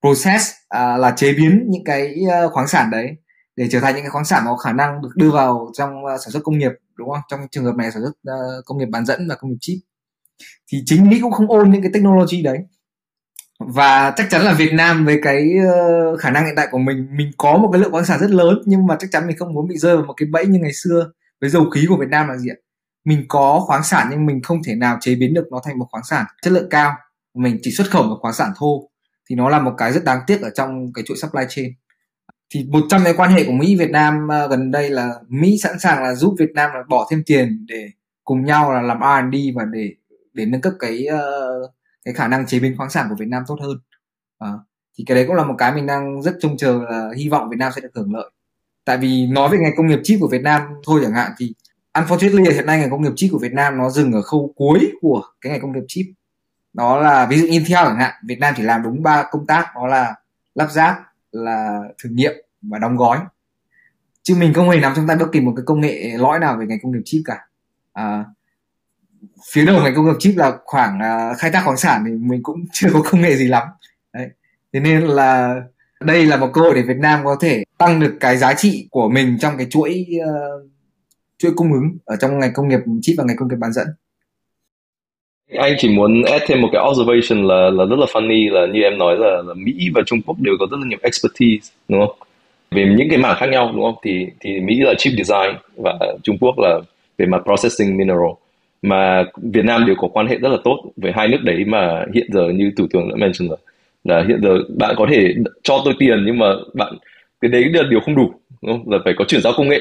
process 0.00 0.50
à, 0.68 0.96
là 0.96 1.10
chế 1.10 1.32
biến 1.32 1.66
những 1.68 1.84
cái 1.84 2.14
ờ, 2.30 2.48
khoáng 2.48 2.68
sản 2.68 2.90
đấy 2.90 3.16
để 3.56 3.68
trở 3.70 3.80
thành 3.80 3.94
những 3.94 4.04
cái 4.04 4.10
khoáng 4.10 4.24
sản 4.24 4.42
có 4.46 4.56
khả 4.56 4.72
năng 4.72 5.02
được 5.02 5.10
đưa 5.16 5.30
vào 5.30 5.70
trong 5.72 6.04
ờ, 6.04 6.18
sản 6.18 6.30
xuất 6.30 6.40
công 6.44 6.58
nghiệp 6.58 6.72
đúng 6.98 7.10
không? 7.10 7.20
Trong 7.28 7.40
trường 7.50 7.64
hợp 7.64 7.76
này 7.76 7.90
sản 7.90 8.02
xuất 8.02 8.32
uh, 8.34 8.64
công 8.64 8.78
nghiệp 8.78 8.88
bán 8.90 9.06
dẫn 9.06 9.28
và 9.28 9.34
công 9.34 9.50
nghiệp 9.50 9.58
chip. 9.60 9.78
Thì 10.72 10.82
chính 10.86 11.08
Mỹ 11.08 11.18
cũng 11.22 11.32
không 11.32 11.50
ôn 11.50 11.70
những 11.70 11.82
cái 11.82 11.90
technology 11.94 12.42
đấy. 12.42 12.58
Và 13.60 14.12
chắc 14.16 14.26
chắn 14.30 14.42
là 14.42 14.52
Việt 14.52 14.72
Nam 14.72 15.04
với 15.04 15.20
cái 15.22 15.50
uh, 15.58 16.20
khả 16.20 16.30
năng 16.30 16.44
hiện 16.46 16.54
tại 16.56 16.68
của 16.70 16.78
mình 16.78 17.08
mình 17.16 17.30
có 17.38 17.56
một 17.58 17.70
cái 17.72 17.80
lượng 17.80 17.92
khoáng 17.92 18.04
sản 18.04 18.20
rất 18.20 18.30
lớn 18.30 18.62
nhưng 18.64 18.86
mà 18.86 18.96
chắc 19.00 19.10
chắn 19.12 19.26
mình 19.26 19.36
không 19.36 19.54
muốn 19.54 19.68
bị 19.68 19.78
rơi 19.78 19.96
vào 19.96 20.04
một 20.06 20.14
cái 20.16 20.28
bẫy 20.32 20.46
như 20.46 20.58
ngày 20.58 20.72
xưa 20.72 21.10
với 21.40 21.50
dầu 21.50 21.70
khí 21.70 21.86
của 21.88 21.96
Việt 21.96 22.08
Nam 22.10 22.28
là 22.28 22.36
gì 22.36 22.48
ạ? 22.48 22.56
Mình 23.04 23.24
có 23.28 23.60
khoáng 23.66 23.84
sản 23.84 24.06
nhưng 24.10 24.26
mình 24.26 24.42
không 24.42 24.62
thể 24.62 24.74
nào 24.74 24.98
chế 25.00 25.14
biến 25.14 25.34
được 25.34 25.44
nó 25.50 25.60
thành 25.64 25.78
một 25.78 25.86
khoáng 25.90 26.04
sản 26.04 26.26
chất 26.42 26.52
lượng 26.52 26.68
cao. 26.70 26.96
Mình 27.34 27.58
chỉ 27.62 27.70
xuất 27.70 27.90
khẩu 27.90 28.02
một 28.02 28.18
khoáng 28.20 28.34
sản 28.34 28.52
thô. 28.56 28.90
Thì 29.30 29.36
nó 29.36 29.48
là 29.48 29.58
một 29.60 29.72
cái 29.76 29.92
rất 29.92 30.04
đáng 30.04 30.20
tiếc 30.26 30.42
ở 30.42 30.50
trong 30.54 30.92
cái 30.92 31.04
chuỗi 31.06 31.16
supply 31.16 31.42
chain 31.48 31.68
thì 32.50 32.66
một 32.68 32.80
trong 32.88 33.00
cái 33.04 33.14
quan 33.16 33.30
hệ 33.30 33.44
của 33.44 33.52
Mỹ 33.52 33.76
Việt 33.76 33.90
Nam 33.90 34.28
uh, 34.44 34.50
gần 34.50 34.70
đây 34.70 34.90
là 34.90 35.14
Mỹ 35.28 35.58
sẵn 35.58 35.78
sàng 35.78 36.02
là 36.02 36.14
giúp 36.14 36.34
Việt 36.38 36.50
Nam 36.54 36.70
là 36.74 36.82
bỏ 36.88 37.08
thêm 37.10 37.22
tiền 37.26 37.66
để 37.68 37.90
cùng 38.24 38.44
nhau 38.44 38.72
là 38.72 38.82
làm 38.82 38.98
R&D 39.00 39.36
và 39.54 39.64
để 39.64 39.94
để 40.32 40.46
nâng 40.46 40.60
cấp 40.60 40.72
cái 40.78 41.06
uh, 41.14 41.70
cái 42.04 42.14
khả 42.14 42.28
năng 42.28 42.46
chế 42.46 42.60
biến 42.60 42.76
khoáng 42.76 42.90
sản 42.90 43.06
của 43.08 43.16
Việt 43.18 43.28
Nam 43.28 43.42
tốt 43.46 43.58
hơn. 43.60 43.78
Uh, 44.44 44.60
thì 44.98 45.04
cái 45.06 45.14
đấy 45.14 45.24
cũng 45.26 45.36
là 45.36 45.44
một 45.44 45.54
cái 45.58 45.74
mình 45.74 45.86
đang 45.86 46.22
rất 46.22 46.36
trông 46.40 46.56
chờ 46.56 46.80
là 46.90 47.10
hy 47.16 47.28
vọng 47.28 47.48
Việt 47.50 47.56
Nam 47.58 47.72
sẽ 47.76 47.80
được 47.80 47.90
hưởng 47.94 48.14
lợi. 48.14 48.30
Tại 48.84 48.96
vì 48.96 49.26
nói 49.26 49.48
về 49.48 49.58
ngành 49.58 49.72
công 49.76 49.86
nghiệp 49.86 50.00
chip 50.04 50.20
của 50.20 50.28
Việt 50.28 50.42
Nam 50.42 50.62
thôi 50.84 51.00
chẳng 51.02 51.14
hạn 51.14 51.32
thì 51.38 51.54
unfortunately 51.94 52.52
hiện 52.52 52.66
nay 52.66 52.78
ngành 52.78 52.90
công 52.90 53.02
nghiệp 53.02 53.12
chip 53.16 53.30
của 53.32 53.38
Việt 53.38 53.52
Nam 53.52 53.78
nó 53.78 53.90
dừng 53.90 54.12
ở 54.12 54.22
khâu 54.22 54.52
cuối 54.56 54.92
của 55.00 55.22
cái 55.40 55.52
ngành 55.52 55.60
công 55.60 55.72
nghiệp 55.72 55.84
chip. 55.88 56.06
Đó 56.72 57.00
là 57.00 57.26
ví 57.26 57.40
dụ 57.40 57.46
Intel 57.46 57.84
chẳng 57.84 57.98
hạn 57.98 58.14
Việt 58.26 58.38
Nam 58.38 58.54
chỉ 58.56 58.62
làm 58.62 58.82
đúng 58.82 59.02
ba 59.02 59.24
công 59.30 59.46
tác 59.46 59.66
đó 59.74 59.86
là 59.86 60.14
lắp 60.54 60.70
ráp 60.70 60.96
là 61.44 61.80
thử 62.02 62.10
nghiệm 62.12 62.32
và 62.62 62.78
đóng 62.78 62.96
gói. 62.96 63.18
Chứ 64.22 64.34
mình 64.38 64.54
không 64.54 64.70
hề 64.70 64.80
nắm 64.80 64.92
trong 64.96 65.06
tay 65.06 65.16
bất 65.16 65.26
kỳ 65.32 65.40
một 65.40 65.52
cái 65.56 65.62
công 65.66 65.80
nghệ 65.80 66.12
lõi 66.18 66.38
nào 66.38 66.56
về 66.56 66.66
ngành 66.66 66.78
công 66.82 66.92
nghiệp 66.92 67.02
chip 67.04 67.22
cả. 67.24 67.38
À, 67.92 68.24
phía 69.52 69.66
đầu 69.66 69.82
ngành 69.82 69.94
công 69.94 70.04
nghiệp 70.04 70.16
chip 70.18 70.36
là 70.36 70.58
khoảng 70.64 70.98
uh, 70.98 71.38
khai 71.38 71.50
thác 71.50 71.62
khoáng 71.64 71.76
sản 71.76 72.04
thì 72.06 72.12
mình 72.12 72.42
cũng 72.42 72.64
chưa 72.72 72.88
có 72.92 73.02
công 73.10 73.20
nghệ 73.20 73.36
gì 73.36 73.48
lắm. 73.48 73.68
Đấy. 74.12 74.28
Thế 74.72 74.80
nên 74.80 75.02
là 75.02 75.60
đây 76.00 76.26
là 76.26 76.36
một 76.36 76.50
cơ 76.52 76.60
hội 76.60 76.74
để 76.74 76.82
Việt 76.82 76.96
Nam 76.98 77.24
có 77.24 77.36
thể 77.40 77.64
tăng 77.78 78.00
được 78.00 78.16
cái 78.20 78.36
giá 78.36 78.54
trị 78.54 78.88
của 78.90 79.08
mình 79.08 79.36
trong 79.40 79.56
cái 79.56 79.66
chuỗi 79.70 80.06
uh, 80.20 80.70
chuỗi 81.38 81.52
cung 81.56 81.72
ứng 81.72 81.96
ở 82.04 82.16
trong 82.16 82.38
ngành 82.38 82.52
công 82.54 82.68
nghiệp 82.68 82.80
chip 83.02 83.14
và 83.18 83.24
ngành 83.24 83.36
công 83.36 83.48
nghiệp 83.48 83.56
bán 83.58 83.72
dẫn 83.72 83.86
anh 85.56 85.74
chỉ 85.78 85.88
muốn 85.88 86.22
add 86.22 86.44
thêm 86.46 86.60
một 86.60 86.68
cái 86.72 86.82
observation 86.88 87.48
là 87.48 87.70
là 87.70 87.84
rất 87.84 87.98
là 87.98 88.06
funny 88.06 88.52
là 88.52 88.66
như 88.66 88.82
em 88.82 88.98
nói 88.98 89.16
là, 89.18 89.42
là 89.46 89.54
Mỹ 89.54 89.88
và 89.94 90.02
Trung 90.06 90.22
Quốc 90.26 90.36
đều 90.40 90.54
có 90.60 90.66
rất 90.70 90.76
là 90.80 90.86
nhiều 90.88 90.98
expertise 91.02 91.72
đúng 91.88 92.06
không? 92.06 92.16
Về 92.70 92.94
những 92.98 93.08
cái 93.10 93.18
mảng 93.18 93.36
khác 93.38 93.46
nhau 93.46 93.72
đúng 93.74 93.84
không? 93.84 93.94
Thì 94.04 94.26
thì 94.40 94.60
Mỹ 94.60 94.80
là 94.80 94.94
chip 94.98 95.12
design 95.16 95.56
và 95.76 95.98
Trung 96.22 96.38
Quốc 96.40 96.54
là 96.58 96.80
về 97.18 97.26
mặt 97.26 97.42
processing 97.44 97.96
mineral. 97.96 98.32
Mà 98.82 99.24
Việt 99.36 99.64
Nam 99.64 99.86
đều 99.86 99.96
có 99.98 100.08
quan 100.08 100.26
hệ 100.26 100.36
rất 100.38 100.48
là 100.48 100.58
tốt 100.64 100.82
với 100.96 101.12
hai 101.12 101.28
nước 101.28 101.38
đấy 101.42 101.64
mà 101.66 102.04
hiện 102.14 102.26
giờ 102.32 102.48
như 102.54 102.72
thủ 102.76 102.86
tướng 102.90 103.08
đã 103.08 103.16
mention 103.16 103.48
rồi 103.48 103.58
là 104.04 104.24
hiện 104.28 104.40
giờ 104.42 104.58
bạn 104.76 104.94
có 104.98 105.06
thể 105.10 105.34
cho 105.62 105.82
tôi 105.84 105.94
tiền 105.98 106.22
nhưng 106.26 106.38
mà 106.38 106.46
bạn 106.74 106.94
cái 107.40 107.50
đấy 107.50 107.64
là 107.72 107.82
điều 107.90 108.00
không 108.00 108.16
đủ 108.16 108.32
đúng 108.62 108.72
không? 108.72 108.92
là 108.92 108.98
phải 109.04 109.14
có 109.16 109.24
chuyển 109.28 109.42
giao 109.42 109.52
công 109.56 109.68
nghệ. 109.68 109.80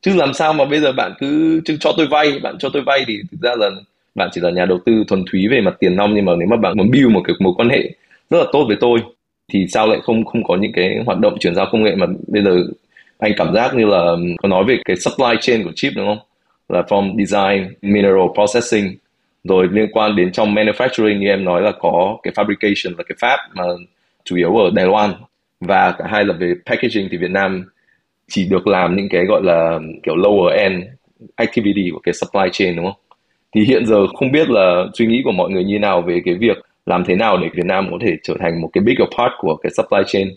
Chứ 0.00 0.12
làm 0.16 0.34
sao 0.34 0.52
mà 0.52 0.64
bây 0.64 0.80
giờ 0.80 0.92
bạn 0.92 1.12
cứ 1.18 1.60
chứ 1.64 1.76
cho 1.80 1.92
tôi 1.96 2.06
vay 2.06 2.38
bạn 2.42 2.56
cho 2.58 2.68
tôi 2.72 2.82
vay 2.86 3.04
thì 3.06 3.18
thực 3.30 3.40
ra 3.42 3.50
là 3.58 3.70
bạn 4.16 4.28
chỉ 4.32 4.40
là 4.40 4.50
nhà 4.50 4.64
đầu 4.64 4.78
tư 4.86 5.04
thuần 5.08 5.24
túy 5.32 5.48
về 5.48 5.60
mặt 5.60 5.74
tiền 5.78 5.96
nong, 5.96 6.14
nhưng 6.14 6.24
mà 6.24 6.32
nếu 6.38 6.48
mà 6.48 6.56
bạn 6.56 6.76
muốn 6.76 6.90
build 6.90 7.10
một 7.10 7.20
cái 7.24 7.36
mối 7.38 7.52
quan 7.56 7.68
hệ 7.68 7.90
rất 8.30 8.38
là 8.38 8.44
tốt 8.52 8.64
với 8.68 8.76
tôi, 8.80 8.98
thì 9.52 9.66
sao 9.68 9.86
lại 9.86 9.98
không 10.02 10.24
không 10.24 10.44
có 10.44 10.56
những 10.56 10.72
cái 10.72 11.02
hoạt 11.06 11.18
động 11.18 11.36
chuyển 11.40 11.54
giao 11.54 11.66
công 11.72 11.82
nghệ 11.82 11.94
mà 11.96 12.06
bây 12.26 12.42
giờ 12.42 12.56
anh 13.18 13.32
cảm 13.36 13.54
giác 13.54 13.74
như 13.74 13.86
là 13.86 14.16
có 14.42 14.48
nói 14.48 14.64
về 14.64 14.76
cái 14.84 14.96
supply 14.96 15.36
chain 15.40 15.64
của 15.64 15.72
chip, 15.74 15.92
đúng 15.96 16.06
không 16.06 16.18
là 16.68 16.82
from 16.82 17.24
design, 17.24 17.74
mineral 17.82 18.28
processing, 18.34 18.94
rồi 19.44 19.68
liên 19.72 19.88
quan 19.92 20.16
đến 20.16 20.32
trong 20.32 20.54
manufacturing 20.54 21.18
như 21.18 21.28
em 21.28 21.44
nói 21.44 21.62
là 21.62 21.72
có 21.78 22.18
cái 22.22 22.32
fabrication 22.32 22.94
là 22.98 23.04
cái 23.08 23.16
fab 23.20 23.38
mà 23.54 23.64
chủ 24.24 24.36
yếu 24.36 24.56
ở 24.56 24.70
Đài 24.74 24.86
Loan 24.86 25.12
và 25.60 25.94
cả 25.98 26.04
hai 26.08 26.24
là 26.24 26.34
về 26.34 26.54
packaging 26.66 27.08
thì 27.10 27.16
Việt 27.16 27.30
Nam 27.30 27.64
chỉ 28.28 28.48
được 28.50 28.66
làm 28.66 28.96
những 28.96 29.08
cái 29.10 29.24
gọi 29.24 29.40
là 29.44 29.78
kiểu 30.02 30.14
lower 30.14 30.48
end 30.48 30.84
activity 31.36 31.90
của 31.92 32.00
cái 32.02 32.14
supply 32.14 32.48
chain, 32.52 32.76
đúng 32.76 32.84
không? 32.84 33.05
Thì 33.54 33.64
hiện 33.64 33.86
giờ 33.86 34.06
không 34.06 34.32
biết 34.32 34.50
là 34.50 34.84
suy 34.94 35.06
nghĩ 35.06 35.22
của 35.24 35.32
mọi 35.32 35.50
người 35.50 35.64
như 35.64 35.78
nào 35.78 36.02
về 36.02 36.20
cái 36.24 36.34
việc 36.34 36.56
làm 36.86 37.04
thế 37.04 37.14
nào 37.14 37.38
để 37.38 37.48
Việt 37.54 37.66
Nam 37.66 37.88
có 37.90 37.98
thể 38.00 38.16
trở 38.22 38.34
thành 38.40 38.60
một 38.60 38.70
cái 38.72 38.84
bigger 38.84 39.08
part 39.18 39.32
của 39.38 39.56
cái 39.56 39.70
supply 39.76 40.02
chain. 40.06 40.28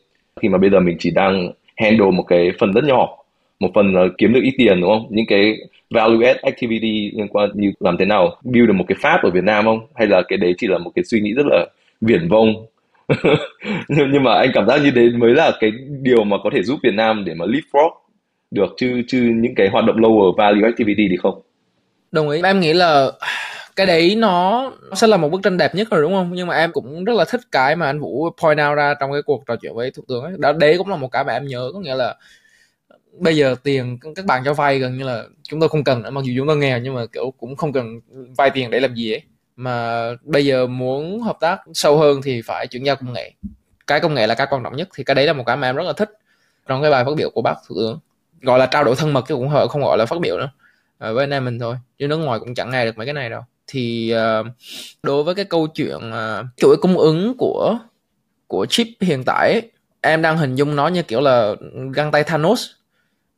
Khi 0.42 0.50
mà 0.50 0.58
bây 0.58 0.70
giờ 0.70 0.80
mình 0.80 0.98
chỉ 1.00 1.12
đang 1.12 1.52
handle 1.78 2.12
một 2.12 2.24
cái 2.24 2.52
phần 2.60 2.74
rất 2.74 2.84
nhỏ 2.84 3.20
một 3.60 3.72
phần 3.76 3.94
là 3.94 4.08
kiếm 4.18 4.34
được 4.34 4.42
ít 4.44 4.54
tiền 4.58 4.82
đúng 4.82 4.90
không? 4.90 5.08
Những 5.10 5.26
cái 5.26 5.58
value 5.90 6.28
add 6.28 6.40
activity 6.40 7.12
liên 7.14 7.28
quan 7.28 7.50
như 7.54 7.72
làm 7.80 7.98
thế 7.98 8.06
nào 8.06 8.36
build 8.44 8.68
được 8.68 8.74
một 8.74 8.86
cái 8.88 8.98
pháp 9.02 9.24
ở 9.24 9.30
Việt 9.30 9.44
Nam 9.44 9.66
không? 9.66 9.80
Hay 9.96 10.08
là 10.08 10.22
cái 10.28 10.38
đấy 10.38 10.54
chỉ 10.58 10.68
là 10.68 10.78
một 10.78 10.92
cái 10.96 11.04
suy 11.04 11.22
nghĩ 11.22 11.34
rất 11.34 11.46
là 11.46 11.66
viển 12.02 12.28
vông? 12.28 12.66
Nhưng, 13.90 14.24
mà 14.24 14.34
anh 14.34 14.50
cảm 14.54 14.68
giác 14.68 14.82
như 14.84 14.92
đấy 14.92 15.10
mới 15.18 15.34
là 15.34 15.52
cái 15.60 15.72
điều 16.02 16.24
mà 16.24 16.38
có 16.44 16.50
thể 16.54 16.64
giúp 16.64 16.80
Việt 16.84 16.94
Nam 16.94 17.26
để 17.26 17.34
mà 17.34 17.46
leapfrog 17.46 17.90
được 18.52 18.74
chứ 18.78 19.02
chứ 19.08 19.34
những 19.36 19.56
cái 19.56 19.70
hoạt 19.70 19.86
động 19.86 19.98
lower 19.98 20.36
value 20.36 20.68
activity 20.68 21.08
thì 21.10 21.18
không 21.18 21.42
đồng 22.12 22.30
ý. 22.30 22.42
Em 22.44 22.60
nghĩ 22.60 22.74
là 22.74 23.12
cái 23.76 23.86
đấy 23.86 24.16
nó 24.16 24.72
sẽ 24.96 25.08
là 25.08 25.18
một 25.18 25.30
bức 25.30 25.42
tranh 25.44 25.58
đẹp 25.58 25.76
nhất 25.76 25.88
rồi, 25.92 26.02
đúng 26.02 26.14
không? 26.14 26.32
Nhưng 26.34 26.48
mà 26.48 26.56
em 26.56 26.72
cũng 26.72 27.04
rất 27.04 27.14
là 27.14 27.26
thích 27.26 27.42
cái 27.52 27.76
mà 27.76 27.86
anh 27.86 28.00
Vũ 28.00 28.30
point 28.42 28.60
out 28.70 28.78
ra 28.78 28.94
trong 29.00 29.12
cái 29.12 29.22
cuộc 29.22 29.44
trò 29.48 29.56
chuyện 29.56 29.76
với 29.76 29.92
thủ 29.92 30.04
tướng 30.08 30.24
ấy. 30.24 30.34
Đó, 30.38 30.54
đấy 30.54 30.78
cũng 30.78 30.90
là 30.90 30.96
một 30.96 31.12
cái 31.12 31.24
mà 31.24 31.34
em 31.34 31.48
nhớ, 31.48 31.72
có 31.74 31.80
nghĩa 31.80 31.96
là 31.96 32.16
bây 33.14 33.36
giờ 33.36 33.56
tiền 33.64 33.98
các 34.16 34.26
bạn 34.26 34.42
cho 34.46 34.54
vay 34.54 34.80
gần 34.80 34.98
như 34.98 35.04
là 35.04 35.24
chúng 35.44 35.60
tôi 35.60 35.70
không 35.70 35.84
cần 35.84 36.04
mặc 36.12 36.24
dù 36.24 36.34
chúng 36.38 36.48
tôi 36.48 36.58
nghèo 36.58 36.80
nhưng 36.80 36.96
mà, 36.96 37.06
kiểu, 37.14 37.34
cũng 37.40 37.56
không 37.56 37.74
cần 37.74 38.00
vay 38.38 38.50
tiền 38.50 38.70
để 38.70 38.80
làm 38.80 38.94
gì 38.94 39.14
ấy. 39.14 39.22
Mà 39.56 40.08
bây 40.22 40.46
giờ 40.46 40.68
muốn 40.68 41.22
hợp 41.22 41.38
tác 41.40 41.60
sâu 41.74 41.98
hơn 41.98 42.22
thì 42.24 42.42
phải 42.42 42.68
chuyển 42.68 42.86
giao 42.86 42.96
công 42.96 43.14
nghệ. 43.14 43.32
Cái 43.88 44.00
công 44.00 44.14
nghệ 44.14 44.28
là 44.28 44.36
cái 44.36 44.48
quan 44.50 44.64
trọng 44.64 44.76
nhất, 44.76 44.90
thì 44.96 45.04
cái 45.04 45.16
đấy 45.16 45.26
là 45.26 45.34
một 45.34 45.44
cái 45.46 45.58
mà 45.58 45.70
em 45.70 45.76
rất 45.76 45.84
là 45.84 45.94
thích 45.94 46.10
trong 46.68 46.82
cái 46.82 46.92
bài 46.92 47.06
phát 47.06 47.12
biểu 47.18 47.30
của 47.30 47.42
bác 47.42 47.56
thủ 47.68 47.76
tướng. 47.76 48.00
Gọi 48.42 48.60
là 48.60 48.66
trao 48.66 48.84
đổi 48.84 48.96
thân 48.96 49.14
mật 49.14 49.26
chứ 49.28 49.36
cũng 49.36 49.50
không 49.70 49.82
gọi 49.82 49.98
là 49.98 50.06
phát 50.06 50.20
biểu 50.20 50.38
nữa. 50.38 50.50
Ờ, 51.00 51.14
với 51.14 51.24
anh 51.24 51.34
em 51.34 51.46
mình 51.46 51.60
thôi 51.60 51.76
chứ 52.00 52.08
nước 52.08 52.18
ngoài 52.18 52.40
cũng 52.40 52.56
chẳng 52.56 52.72
nghe 52.72 52.86
được 52.86 52.98
mấy 52.98 53.06
cái 53.06 53.14
này 53.14 53.30
đâu. 53.30 53.42
Thì 53.68 54.14
uh, 54.16 54.48
đối 55.04 55.24
với 55.24 55.36
cái 55.36 55.46
câu 55.46 55.68
chuyện 55.68 55.98
uh, 56.10 56.46
chuỗi 56.58 56.78
cung 56.82 56.98
ứng 56.98 57.38
của 57.38 57.80
của 58.48 58.66
chip 58.66 58.88
hiện 59.02 59.24
tại 59.26 59.52
ấy, 59.52 59.72
em 60.02 60.22
đang 60.22 60.38
hình 60.38 60.56
dung 60.56 60.76
nó 60.76 60.88
như 60.88 61.04
kiểu 61.04 61.22
là 61.22 61.56
găng 61.94 62.12
tay 62.12 62.24
Thanos. 62.24 62.66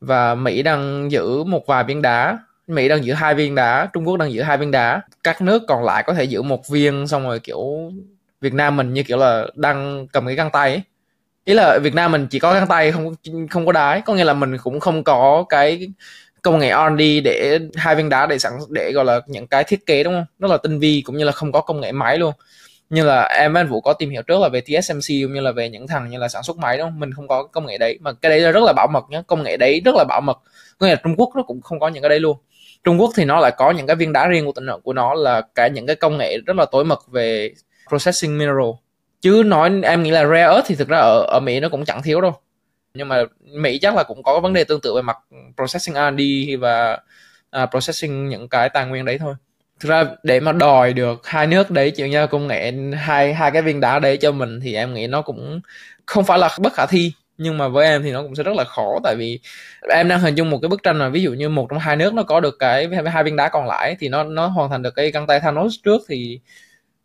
Và 0.01 0.35
Mỹ 0.35 0.63
đang 0.63 1.11
giữ 1.11 1.43
một 1.43 1.67
vài 1.67 1.83
viên 1.83 2.01
đá. 2.01 2.39
Mỹ 2.67 2.87
đang 2.87 3.05
giữ 3.05 3.13
hai 3.13 3.35
viên 3.35 3.55
đá 3.55 3.89
Trung 3.93 4.07
Quốc 4.07 4.17
đang 4.17 4.33
giữ 4.33 4.41
hai 4.41 4.57
viên 4.57 4.71
đá. 4.71 5.01
Các 5.23 5.41
nước 5.41 5.63
còn 5.67 5.83
lại 5.83 6.03
có 6.03 6.13
thể 6.13 6.23
giữ 6.23 6.41
một 6.41 6.67
viên 6.69 7.07
xong 7.07 7.23
rồi 7.23 7.39
kiểu 7.39 7.91
Việt 8.41 8.53
Nam 8.53 8.77
mình 8.77 8.93
như 8.93 9.03
kiểu 9.03 9.17
là 9.17 9.47
đang 9.55 10.07
cầm 10.07 10.25
cái 10.25 10.35
găng 10.35 10.51
tay 10.51 10.69
ấy. 10.69 10.81
ý 11.45 11.53
là 11.53 11.79
Việt 11.79 11.93
Nam 11.93 12.11
mình 12.11 12.27
chỉ 12.27 12.39
có 12.39 12.53
găng 12.53 12.67
tay 12.67 12.91
không 12.91 13.15
không 13.49 13.65
có 13.65 13.71
đá 13.71 13.99
có 13.99 14.13
nghĩa 14.13 14.23
là 14.23 14.33
mình 14.33 14.57
cũng 14.57 14.79
không 14.79 15.03
có 15.03 15.45
cái 15.49 15.89
công 16.41 16.59
nghệ 16.59 16.71
R&D 16.71 17.23
để 17.23 17.59
hai 17.75 17.95
viên 17.95 18.09
đá 18.09 18.25
để 18.25 18.39
sẵn, 18.39 18.53
để 18.69 18.91
gọi 18.91 19.05
là 19.05 19.19
những 19.27 19.47
cái 19.47 19.63
thiết 19.63 19.85
kế, 19.85 20.03
đúng 20.03 20.13
không? 20.13 20.25
Rất 20.39 20.51
là 20.51 20.57
tinh 20.57 20.79
vi, 20.79 21.03
cũng 21.05 21.17
như 21.17 21.23
là 21.23 21.31
không 21.31 21.51
có 21.51 21.61
công 21.61 21.81
nghệ 21.81 21.91
máy 21.91 22.17
luôn. 22.17 22.33
Như 22.89 23.05
là 23.05 23.23
em 23.23 23.53
anh 23.53 23.67
Vũ 23.67 23.81
có 23.81 23.93
tìm 23.93 24.09
hiểu 24.09 24.21
trước 24.21 24.41
là 24.41 24.49
về 24.49 24.61
TSMC 24.61 25.07
cũng 25.23 25.33
như 25.33 25.41
là 25.41 25.51
về 25.51 25.69
những 25.69 25.87
thằng 25.87 26.09
như 26.09 26.17
là 26.17 26.27
sản 26.27 26.43
xuất 26.43 26.57
máy, 26.57 26.77
đúng 26.77 26.87
không? 26.87 26.99
Mình 26.99 27.13
không 27.13 27.27
có 27.27 27.43
công 27.43 27.65
nghệ 27.65 27.77
đấy, 27.77 27.97
mà 28.01 28.13
cái 28.13 28.29
đấy 28.29 28.39
là 28.39 28.51
rất 28.51 28.63
là 28.63 28.73
bảo 28.73 28.87
mật 28.87 29.03
nhé 29.09 29.21
công 29.27 29.43
nghệ 29.43 29.57
đấy 29.57 29.81
rất 29.85 29.95
là 29.95 30.03
bảo 30.03 30.21
mật. 30.21 30.37
Có 30.77 30.87
nghĩa 30.87 30.93
là 30.93 31.01
Trung 31.03 31.15
Quốc 31.17 31.29
nó 31.35 31.43
cũng 31.43 31.61
không 31.61 31.79
có 31.79 31.87
những 31.87 32.03
cái 32.03 32.09
đấy 32.09 32.19
luôn. 32.19 32.37
Trung 32.83 33.01
Quốc 33.01 33.11
thì 33.15 33.25
nó 33.25 33.39
lại 33.39 33.51
có 33.57 33.71
những 33.71 33.87
cái 33.87 33.95
viên 33.95 34.13
đá 34.13 34.27
riêng 34.27 34.45
của 34.45 34.51
tỉnh 34.51 34.65
của 34.83 34.93
nó 34.93 35.13
là 35.13 35.41
cả 35.55 35.67
những 35.67 35.87
cái 35.87 35.95
công 35.95 36.17
nghệ 36.17 36.37
rất 36.45 36.55
là 36.55 36.65
tối 36.71 36.85
mật 36.85 36.99
về 37.11 37.53
processing 37.89 38.37
mineral. 38.37 38.71
Chứ 39.21 39.43
nói, 39.45 39.71
em 39.83 40.03
nghĩ 40.03 40.11
là 40.11 40.25
rare 40.25 40.47
earth 40.47 40.67
thì 40.67 40.75
thực 40.75 40.87
ra 40.87 40.97
ở 40.97 41.25
ở 41.27 41.39
Mỹ 41.39 41.59
nó 41.59 41.69
cũng 41.69 41.85
chẳng 41.85 42.03
thiếu 42.03 42.21
đâu 42.21 42.33
nhưng 42.93 43.07
mà 43.07 43.23
Mỹ 43.41 43.79
chắc 43.81 43.95
là 43.95 44.03
cũng 44.03 44.23
có 44.23 44.39
vấn 44.39 44.53
đề 44.53 44.63
tương 44.63 44.81
tự 44.81 44.93
về 44.95 45.01
mặt 45.01 45.17
processing 45.55 45.95
R&D 45.95 46.21
và 46.59 46.99
uh, 47.63 47.69
processing 47.71 48.29
những 48.29 48.49
cái 48.49 48.69
tài 48.69 48.85
nguyên 48.85 49.05
đấy 49.05 49.17
thôi. 49.17 49.35
Thực 49.79 49.89
ra 49.89 50.05
để 50.23 50.39
mà 50.39 50.51
đòi 50.51 50.93
được 50.93 51.27
hai 51.27 51.47
nước 51.47 51.71
đấy 51.71 51.91
chuyển 51.91 52.11
nhau 52.11 52.27
công 52.27 52.47
nghệ 52.47 52.73
hai 52.97 53.33
hai 53.33 53.51
cái 53.51 53.61
viên 53.61 53.79
đá 53.79 53.99
đấy 53.99 54.17
cho 54.17 54.31
mình 54.31 54.59
thì 54.59 54.75
em 54.75 54.93
nghĩ 54.93 55.07
nó 55.07 55.21
cũng 55.21 55.61
không 56.05 56.23
phải 56.23 56.39
là 56.39 56.49
bất 56.59 56.73
khả 56.73 56.85
thi. 56.85 57.13
Nhưng 57.37 57.57
mà 57.57 57.67
với 57.67 57.87
em 57.87 58.03
thì 58.03 58.11
nó 58.11 58.21
cũng 58.21 58.35
sẽ 58.35 58.43
rất 58.43 58.55
là 58.55 58.63
khó 58.63 58.99
tại 59.03 59.15
vì 59.15 59.39
em 59.89 60.07
đang 60.07 60.19
hình 60.19 60.35
dung 60.35 60.49
một 60.49 60.59
cái 60.61 60.69
bức 60.69 60.83
tranh 60.83 60.99
là 60.99 61.09
ví 61.09 61.23
dụ 61.23 61.33
như 61.33 61.49
một 61.49 61.67
trong 61.69 61.79
hai 61.79 61.95
nước 61.95 62.13
nó 62.13 62.23
có 62.23 62.39
được 62.39 62.55
cái 62.59 62.89
hai 63.13 63.23
viên 63.23 63.35
đá 63.35 63.49
còn 63.49 63.67
lại 63.67 63.95
thì 63.99 64.09
nó 64.09 64.23
nó 64.23 64.47
hoàn 64.47 64.69
thành 64.69 64.81
được 64.81 64.95
cái 64.95 65.11
găng 65.11 65.27
tay 65.27 65.39
Thanos 65.39 65.75
trước 65.83 66.01
thì 66.09 66.39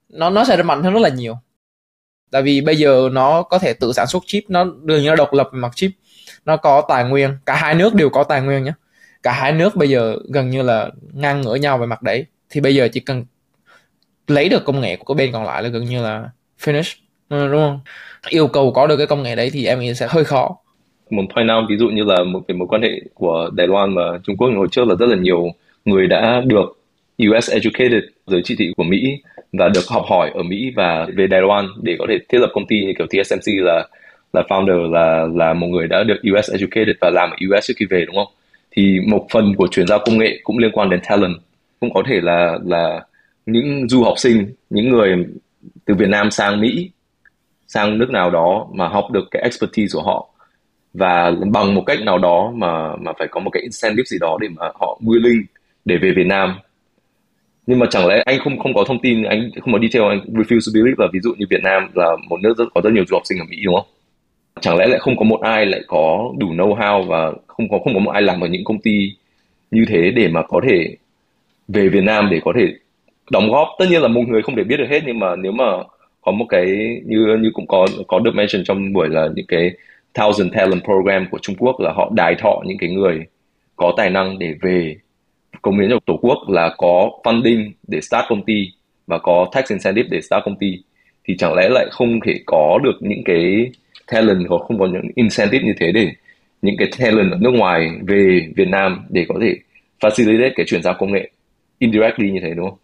nó 0.09 0.31
nó 0.31 0.45
sẽ 0.45 0.63
mạnh 0.63 0.83
hơn 0.83 0.93
rất 0.93 1.01
là 1.01 1.09
nhiều 1.09 1.39
tại 2.31 2.43
vì 2.43 2.61
bây 2.61 2.77
giờ 2.77 3.09
nó 3.13 3.43
có 3.43 3.59
thể 3.59 3.73
tự 3.73 3.93
sản 3.93 4.07
xuất 4.07 4.23
chip, 4.27 4.45
nó 4.49 4.65
đương 4.65 5.01
nhiên 5.01 5.07
nó 5.07 5.17
độc 5.17 5.33
lập 5.33 5.49
về 5.53 5.59
mặt 5.59 5.73
chip. 5.75 5.91
Nó 6.45 6.57
có 6.57 6.83
tài 6.89 7.05
nguyên, 7.05 7.31
cả 7.47 7.55
hai 7.55 7.75
nước 7.75 7.95
đều 7.95 8.11
có 8.11 8.25
tài 8.25 8.43
nguyên 8.43 8.65
nhé 8.65 8.73
cả 9.27 9.33
hai 9.33 9.53
nước 9.53 9.77
bây 9.77 9.89
giờ 9.89 10.17
gần 10.33 10.51
như 10.51 10.63
là 10.63 10.91
ngang 11.13 11.41
ngửa 11.41 11.55
nhau 11.55 11.79
về 11.79 11.87
mặt 11.87 12.03
đấy. 12.03 12.25
Thì 12.51 12.61
bây 12.61 12.75
giờ 12.75 12.89
chỉ 12.93 13.01
cần 13.01 13.25
lấy 14.27 14.49
được 14.49 14.65
công 14.65 14.81
nghệ 14.81 14.97
của 14.97 15.15
bên 15.15 15.33
còn 15.33 15.45
lại 15.45 15.63
là 15.63 15.69
gần 15.69 15.85
như 15.85 16.03
là 16.03 16.31
finish. 16.61 16.97
Đúng 17.31 17.51
không? 17.51 17.81
Yêu 18.29 18.49
cầu 18.49 18.73
có 18.73 18.87
được 18.87 18.97
cái 18.97 19.07
công 19.07 19.23
nghệ 19.23 19.37
đấy 19.37 19.51
thì 19.53 19.67
em 19.67 19.81
nghĩ 19.81 19.95
sẽ 19.95 20.07
hơi 20.11 20.25
khó. 20.25 20.57
Một 21.11 21.23
point 21.35 21.49
out 21.57 21.65
ví 21.71 21.77
dụ 21.77 21.89
như 21.89 22.05
là 22.05 22.25
một 22.25 22.41
cái 22.49 22.57
mối 22.57 22.69
quan 22.69 22.83
hệ 22.83 22.91
của 23.15 23.51
Đài 23.53 23.67
Loan 23.67 23.95
và 23.95 24.19
Trung 24.25 24.37
Quốc, 24.37 24.51
hồi 24.57 24.69
trước 24.71 24.89
là 24.89 24.95
rất 24.95 25.07
là 25.07 25.17
nhiều 25.17 25.47
người 25.85 26.07
đã 26.07 26.43
được 26.47 26.79
US 27.23 27.51
educated 27.51 28.03
dưới 28.27 28.41
chỉ 28.45 28.57
thị 28.59 28.73
của 28.77 28.83
Mỹ 28.85 29.23
và 29.53 29.69
được 29.69 29.85
học 29.89 30.03
hỏi 30.09 30.31
ở 30.35 30.43
Mỹ 30.43 30.73
và 30.77 31.07
về 31.17 31.27
Đài 31.27 31.41
Loan 31.41 31.67
để 31.83 31.97
có 31.99 32.07
thể 32.09 32.19
thiết 32.29 32.39
lập 32.39 32.51
công 32.53 32.67
ty 32.67 32.85
như 32.85 32.93
kiểu 32.99 33.07
TSMC 33.07 33.65
là 33.65 33.89
là 34.33 34.43
founder, 34.49 34.91
là 34.91 35.27
là 35.35 35.55
một 35.55 35.67
người 35.67 35.87
đã 35.89 36.03
được 36.03 36.21
US 36.33 36.51
educated 36.51 36.97
và 37.01 37.11
làm 37.11 37.31
ở 37.31 37.37
US 37.49 37.67
trước 37.67 37.75
khi 37.77 37.87
về, 37.91 38.05
đúng 38.07 38.17
không? 38.17 38.35
Thì 38.71 39.01
một 39.07 39.27
phần 39.31 39.55
của 39.55 39.69
chuyển 39.71 39.87
giao 39.87 39.99
công 39.99 40.19
nghệ 40.19 40.41
cũng 40.45 40.59
liên 40.59 40.71
quan 40.73 40.91
đến 40.91 41.01
talent 41.09 41.37
cũng 41.81 41.95
có 41.95 42.03
thể 42.09 42.21
là 42.21 42.59
là 42.65 43.01
những 43.47 43.89
du 43.89 44.03
học 44.03 44.15
sinh, 44.19 44.55
những 44.71 44.91
người 44.91 45.27
từ 45.85 45.95
Việt 45.95 46.09
Nam 46.09 46.31
sang 46.31 46.61
Mỹ, 46.61 46.91
sang 47.67 47.99
nước 47.99 48.11
nào 48.11 48.31
đó 48.31 48.67
mà 48.73 48.89
học 48.89 49.11
được 49.11 49.29
cái 49.31 49.43
expertise 49.43 49.93
của 49.93 50.03
họ 50.03 50.29
và 50.95 51.33
bằng 51.53 51.75
một 51.75 51.83
cách 51.87 51.99
nào 52.03 52.19
đó 52.19 52.53
mà 52.55 52.97
mà 52.97 53.13
phải 53.19 53.29
có 53.31 53.41
một 53.41 53.51
cái 53.51 53.63
incentive 53.63 54.05
gì 54.07 54.19
đó 54.21 54.39
để 54.41 54.49
mà 54.49 54.67
họ 54.81 54.99
willing 55.03 55.43
để 55.85 55.97
về 56.03 56.13
Việt 56.17 56.27
Nam 56.27 56.55
nhưng 57.67 57.79
mà 57.79 57.87
chẳng 57.91 58.07
lẽ 58.07 58.23
anh 58.27 58.39
không 58.41 58.59
không 58.59 58.75
có 58.75 58.85
thông 58.85 58.99
tin, 59.03 59.23
anh 59.23 59.51
không 59.61 59.73
có 59.73 59.79
detail, 59.79 60.11
anh 60.11 60.21
refuse 60.33 60.61
to 60.67 60.71
believe 60.75 60.97
là 60.99 61.09
ví 61.13 61.21
dụ 61.23 61.35
như 61.39 61.47
Việt 61.51 61.63
Nam 61.63 61.91
là 61.95 62.17
một 62.29 62.41
nước 62.43 62.59
rất 62.59 62.65
có 62.75 62.81
rất 62.81 62.93
nhiều 62.93 63.05
du 63.09 63.17
học 63.17 63.23
sinh 63.25 63.39
ở 63.39 63.45
Mỹ, 63.51 63.57
đúng 63.65 63.75
không? 63.75 63.87
Chẳng 64.61 64.77
lẽ 64.77 64.87
lại 64.87 64.99
không 65.01 65.17
có 65.17 65.25
một 65.25 65.41
ai 65.41 65.67
lại 65.67 65.81
có 65.87 66.33
đủ 66.39 66.47
know 66.47 66.77
how 66.77 67.03
và 67.03 67.33
không 67.47 67.69
có 67.69 67.79
không 67.85 67.95
có 67.95 68.01
một 68.01 68.11
ai 68.11 68.23
làm 68.23 68.41
ở 68.41 68.49
những 68.49 68.65
công 68.65 68.79
ty 68.81 69.13
như 69.71 69.85
thế 69.89 70.11
để 70.11 70.29
mà 70.29 70.43
có 70.43 70.61
thể 70.69 70.97
về 71.69 71.89
Việt 71.89 72.05
Nam 72.05 72.29
để 72.31 72.41
có 72.45 72.53
thể 72.57 72.67
đóng 73.31 73.51
góp? 73.51 73.69
Tất 73.79 73.85
nhiên 73.91 74.03
là 74.03 74.09
một 74.09 74.23
người 74.29 74.43
không 74.43 74.57
thể 74.57 74.65
biết 74.65 74.77
được 74.77 74.89
hết, 74.91 75.03
nhưng 75.07 75.19
mà 75.19 75.37
nếu 75.37 75.53
mà 75.53 75.65
có 76.21 76.33
một 76.33 76.47
cái 76.49 76.67
như 77.07 77.37
như 77.41 77.51
cũng 77.55 77.67
có 77.67 77.87
có 78.09 78.19
được 78.19 78.35
mention 78.35 78.65
trong 78.65 78.93
buổi 78.93 79.09
là 79.09 79.29
những 79.35 79.47
cái 79.47 79.71
thousand 80.15 80.53
talent 80.55 80.85
program 80.85 81.27
của 81.31 81.39
Trung 81.43 81.57
Quốc 81.59 81.81
là 81.81 81.93
họ 81.93 82.11
đài 82.17 82.35
thọ 82.35 82.63
những 82.67 82.79
cái 82.79 82.91
người 82.91 83.27
có 83.77 83.95
tài 83.97 84.11
năng 84.11 84.39
để 84.39 84.55
về 84.63 84.97
công 85.67 85.79
hiến 85.79 85.91
cho 85.91 85.99
tổ 86.07 86.19
quốc 86.23 86.39
là 86.49 86.75
có 86.79 87.11
funding 87.25 87.71
để 87.89 88.01
start 88.01 88.25
công 88.29 88.45
ty 88.45 88.71
và 89.07 89.19
có 89.19 89.47
tax 89.53 89.71
incentive 89.71 90.09
để 90.11 90.21
start 90.21 90.45
công 90.45 90.57
ty 90.57 90.83
thì 91.29 91.37
chẳng 91.39 91.55
lẽ 91.55 91.69
lại 91.69 91.87
không 91.91 92.21
thể 92.27 92.35
có 92.47 92.79
được 92.85 92.99
những 93.01 93.23
cái 93.25 93.71
talent 94.13 94.49
hoặc 94.49 94.63
không 94.69 94.79
có 94.79 94.87
những 94.87 95.03
incentive 95.15 95.67
như 95.67 95.73
thế 95.81 95.93
để 95.93 96.13
những 96.63 96.75
cái 96.79 96.89
talent 96.99 97.33
ở 97.33 97.39
nước 97.41 97.51
ngoài 97.51 97.91
về 98.07 98.41
Việt 98.57 98.69
Nam 98.69 99.07
để 99.09 99.25
có 99.29 99.35
thể 99.43 99.55
facilitate 100.01 100.53
cái 100.57 100.67
chuyển 100.67 100.83
giao 100.83 100.95
công 100.99 101.13
nghệ 101.13 101.31
indirectly 101.79 102.31
như 102.31 102.41
thế 102.43 102.55
đúng 102.55 102.71
không? 102.71 102.79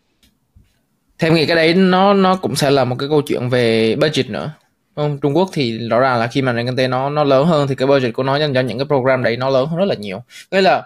Theo 1.18 1.32
nghĩ 1.32 1.46
cái 1.46 1.56
đấy 1.56 1.74
nó 1.74 2.14
nó 2.14 2.36
cũng 2.36 2.54
sẽ 2.54 2.70
là 2.70 2.84
một 2.84 2.96
cái 2.98 3.08
câu 3.08 3.22
chuyện 3.22 3.48
về 3.48 3.96
budget 3.96 4.30
nữa. 4.30 4.52
Không, 4.96 5.18
Trung 5.22 5.36
Quốc 5.36 5.50
thì 5.52 5.78
rõ 5.88 6.00
ràng 6.00 6.20
là 6.20 6.26
khi 6.26 6.42
mà 6.42 6.52
nền 6.52 6.66
kinh 6.66 6.76
tế 6.76 6.88
nó 6.88 7.10
nó 7.10 7.24
lớn 7.24 7.46
hơn 7.46 7.68
thì 7.68 7.74
cái 7.74 7.86
budget 7.86 8.12
của 8.14 8.22
nó 8.22 8.38
dành 8.38 8.54
cho 8.54 8.60
những 8.60 8.78
cái 8.78 8.86
program 8.86 9.22
đấy 9.22 9.36
nó 9.36 9.50
lớn 9.50 9.66
hơn 9.66 9.78
rất 9.78 9.84
là 9.84 9.94
nhiều. 9.94 10.22
Nghĩa 10.50 10.60
là 10.60 10.82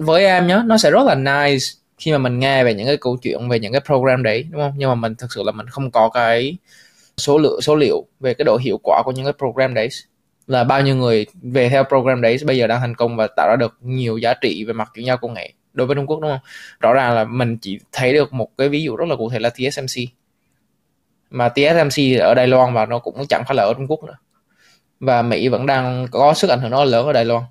với 0.00 0.24
em 0.24 0.46
nhớ 0.46 0.62
nó 0.66 0.78
sẽ 0.78 0.90
rất 0.90 1.06
là 1.06 1.14
nice 1.14 1.64
khi 1.98 2.12
mà 2.12 2.18
mình 2.18 2.38
nghe 2.38 2.64
về 2.64 2.74
những 2.74 2.86
cái 2.86 2.96
câu 2.96 3.16
chuyện, 3.22 3.48
về 3.48 3.58
những 3.58 3.72
cái 3.72 3.80
program 3.80 4.22
đấy, 4.22 4.46
đúng 4.50 4.60
không? 4.60 4.72
Nhưng 4.76 4.88
mà 4.88 4.94
mình 4.94 5.14
thực 5.14 5.32
sự 5.32 5.42
là 5.42 5.52
mình 5.52 5.66
không 5.66 5.90
có 5.90 6.08
cái 6.08 6.56
số 7.16 7.38
lượng 7.38 7.60
số 7.60 7.76
liệu 7.76 8.06
về 8.20 8.34
cái 8.34 8.44
độ 8.44 8.56
hiệu 8.56 8.78
quả 8.82 9.02
của 9.04 9.12
những 9.12 9.24
cái 9.24 9.32
program 9.32 9.74
đấy 9.74 9.88
là 10.46 10.64
bao 10.64 10.82
nhiêu 10.82 10.96
người 10.96 11.26
về 11.42 11.68
theo 11.68 11.84
program 11.84 12.20
đấy 12.20 12.38
bây 12.44 12.56
giờ 12.58 12.66
đang 12.66 12.80
thành 12.80 12.94
công 12.94 13.16
và 13.16 13.26
tạo 13.36 13.48
ra 13.48 13.56
được 13.56 13.74
nhiều 13.80 14.18
giá 14.18 14.34
trị 14.34 14.64
về 14.64 14.72
mặt 14.72 14.90
chuyển 14.94 15.06
giao 15.06 15.16
công 15.16 15.34
nghệ 15.34 15.52
đối 15.72 15.86
với 15.86 15.96
Trung 15.96 16.06
Quốc, 16.06 16.20
đúng 16.20 16.30
không? 16.30 16.40
Rõ 16.80 16.92
ràng 16.92 17.14
là 17.14 17.24
mình 17.24 17.58
chỉ 17.58 17.78
thấy 17.92 18.12
được 18.12 18.32
một 18.32 18.48
cái 18.58 18.68
ví 18.68 18.82
dụ 18.82 18.96
rất 18.96 19.08
là 19.08 19.16
cụ 19.16 19.30
thể 19.30 19.38
là 19.38 19.50
TSMC 19.50 20.02
mà 21.30 21.48
TSMC 21.48 22.20
ở 22.20 22.34
Đài 22.34 22.46
Loan 22.46 22.74
và 22.74 22.86
nó 22.86 22.98
cũng 22.98 23.26
chẳng 23.28 23.42
phải 23.46 23.56
là 23.56 23.62
ở 23.62 23.74
Trung 23.74 23.86
Quốc 23.86 24.04
nữa 24.04 24.16
và 25.00 25.22
Mỹ 25.22 25.48
vẫn 25.48 25.66
đang 25.66 26.06
có 26.10 26.34
sức 26.34 26.50
ảnh 26.50 26.60
hưởng 26.60 26.70
nó 26.70 26.84
lớn 26.84 27.06
ở 27.06 27.12
Đài 27.12 27.24
Loan, 27.24 27.42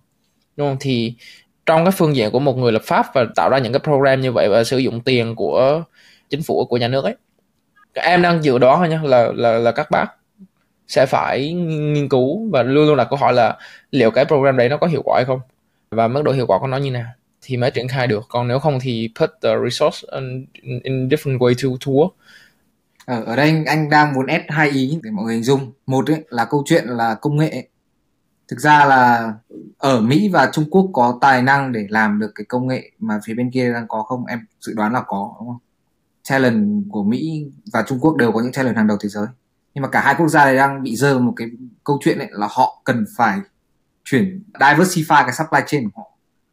đúng 0.56 0.68
không? 0.68 0.78
Thì 0.80 1.14
trong 1.70 1.86
cái 1.86 1.92
phương 1.92 2.16
diện 2.16 2.32
của 2.32 2.40
một 2.40 2.58
người 2.58 2.72
lập 2.72 2.82
pháp 2.86 3.06
và 3.14 3.26
tạo 3.36 3.50
ra 3.50 3.58
những 3.58 3.74
cái 3.74 3.80
program 3.80 4.22
như 4.22 4.32
vậy 4.32 4.50
và 4.50 4.64
sử 4.64 4.78
dụng 4.78 5.02
tiền 5.02 5.36
của 5.36 5.84
chính 6.30 6.44
phủ 6.44 6.66
của 6.66 6.78
nhà 6.78 6.88
nước 6.88 7.04
ấy. 7.04 7.16
Em 7.94 8.22
đang 8.22 8.44
dự 8.44 8.58
đoán 8.58 8.80
thôi 8.80 8.90
nhá 8.90 9.02
là 9.04 9.32
là 9.36 9.58
là 9.58 9.72
các 9.72 9.92
bác 9.92 10.06
sẽ 10.88 11.06
phải 11.06 11.54
nghiên 11.54 12.10
cứu 12.10 12.50
và 12.52 12.64
luôn 12.64 12.88
luôn 12.88 12.98
đặt 12.98 13.08
câu 13.10 13.20
hỏi 13.20 13.34
là 13.34 13.58
liệu 13.92 14.12
cái 14.12 14.26
program 14.26 14.58
đấy 14.58 14.70
nó 14.70 14.78
có 14.78 14.88
hiệu 14.88 15.02
quả 15.06 15.18
hay 15.18 15.26
không 15.26 15.40
và 15.92 16.08
mức 16.08 16.22
độ 16.24 16.32
hiệu 16.32 16.46
quả 16.48 16.60
của 16.60 16.68
nó 16.68 16.78
như 16.78 16.92
nào 16.92 17.08
thì 17.42 17.58
mới 17.58 17.72
triển 17.72 17.88
khai 17.88 18.08
được. 18.08 18.26
Còn 18.30 18.48
nếu 18.48 18.60
không 18.60 18.80
thì 18.82 19.10
put 19.20 19.30
the 19.44 19.50
resource 19.64 20.08
in, 20.12 20.46
in 20.84 21.08
different 21.08 21.38
way 21.38 21.54
to 21.54 21.78
to 21.86 21.92
work. 21.92 22.10
Ờ, 23.06 23.24
ở, 23.24 23.36
đây 23.36 23.50
anh, 23.50 23.66
anh 23.66 23.90
đang 23.90 24.14
muốn 24.14 24.26
ép 24.26 24.42
hai 24.50 24.70
ý 24.70 25.00
để 25.04 25.12
mọi 25.12 25.26
người 25.26 25.34
hình 25.34 25.44
dung. 25.44 25.72
Một 25.86 26.08
ấy 26.08 26.24
là 26.30 26.46
câu 26.46 26.64
chuyện 26.66 26.86
là 26.86 27.16
công 27.22 27.38
nghệ 27.38 27.68
thực 28.50 28.60
ra 28.60 28.86
là 28.86 29.34
ở 29.78 30.02
Mỹ 30.02 30.30
và 30.34 30.50
Trung 30.54 30.66
Quốc 30.72 30.89
có 30.93 31.18
tài 31.22 31.41
năng 31.41 31.72
để 31.72 31.86
làm 31.89 32.20
được 32.20 32.32
cái 32.36 32.45
công 32.45 32.68
nghệ 32.68 32.91
mà 33.00 33.20
phía 33.26 33.34
bên 33.34 33.52
kia 33.52 33.74
đang 33.74 33.88
có 33.88 34.04
không? 34.04 34.26
Em 34.26 34.45
dự 34.62 34.74
đoán 34.74 34.93
là 34.93 35.04
có, 35.08 35.36
đúng 35.39 35.47
không? 35.47 35.60
Challenge 36.24 36.82
của 36.91 37.04
Mỹ 37.04 37.45
và 37.74 37.84
Trung 37.88 38.00
Quốc 38.00 38.16
đều 38.16 38.32
có 38.32 38.41
những 38.41 38.52
challenge 38.52 38.78
hàng 38.78 38.88
đầu 38.88 38.97
thế 39.02 39.10
giới. 39.10 39.28
Nhưng 39.74 39.82
mà 39.82 39.88
cả 39.88 40.02
hai 40.02 40.16
quốc 40.18 40.28
gia 40.28 40.45
này 40.45 40.56
đang 40.56 40.84
bị 40.84 40.95
rơi 40.95 41.14
vào 41.14 41.24
một 41.24 41.34
cái 41.36 41.47
câu 41.84 42.00
chuyện 42.02 42.20
ấy 42.20 42.28
là 42.32 42.47
họ 42.52 42.82
cần 42.84 43.06
phải 43.18 43.39
chuyển, 44.04 44.43
diversify 44.54 45.24
cái 45.24 45.34
supply 45.34 45.60
chain 45.68 45.89
của 45.89 46.02
họ 46.02 46.10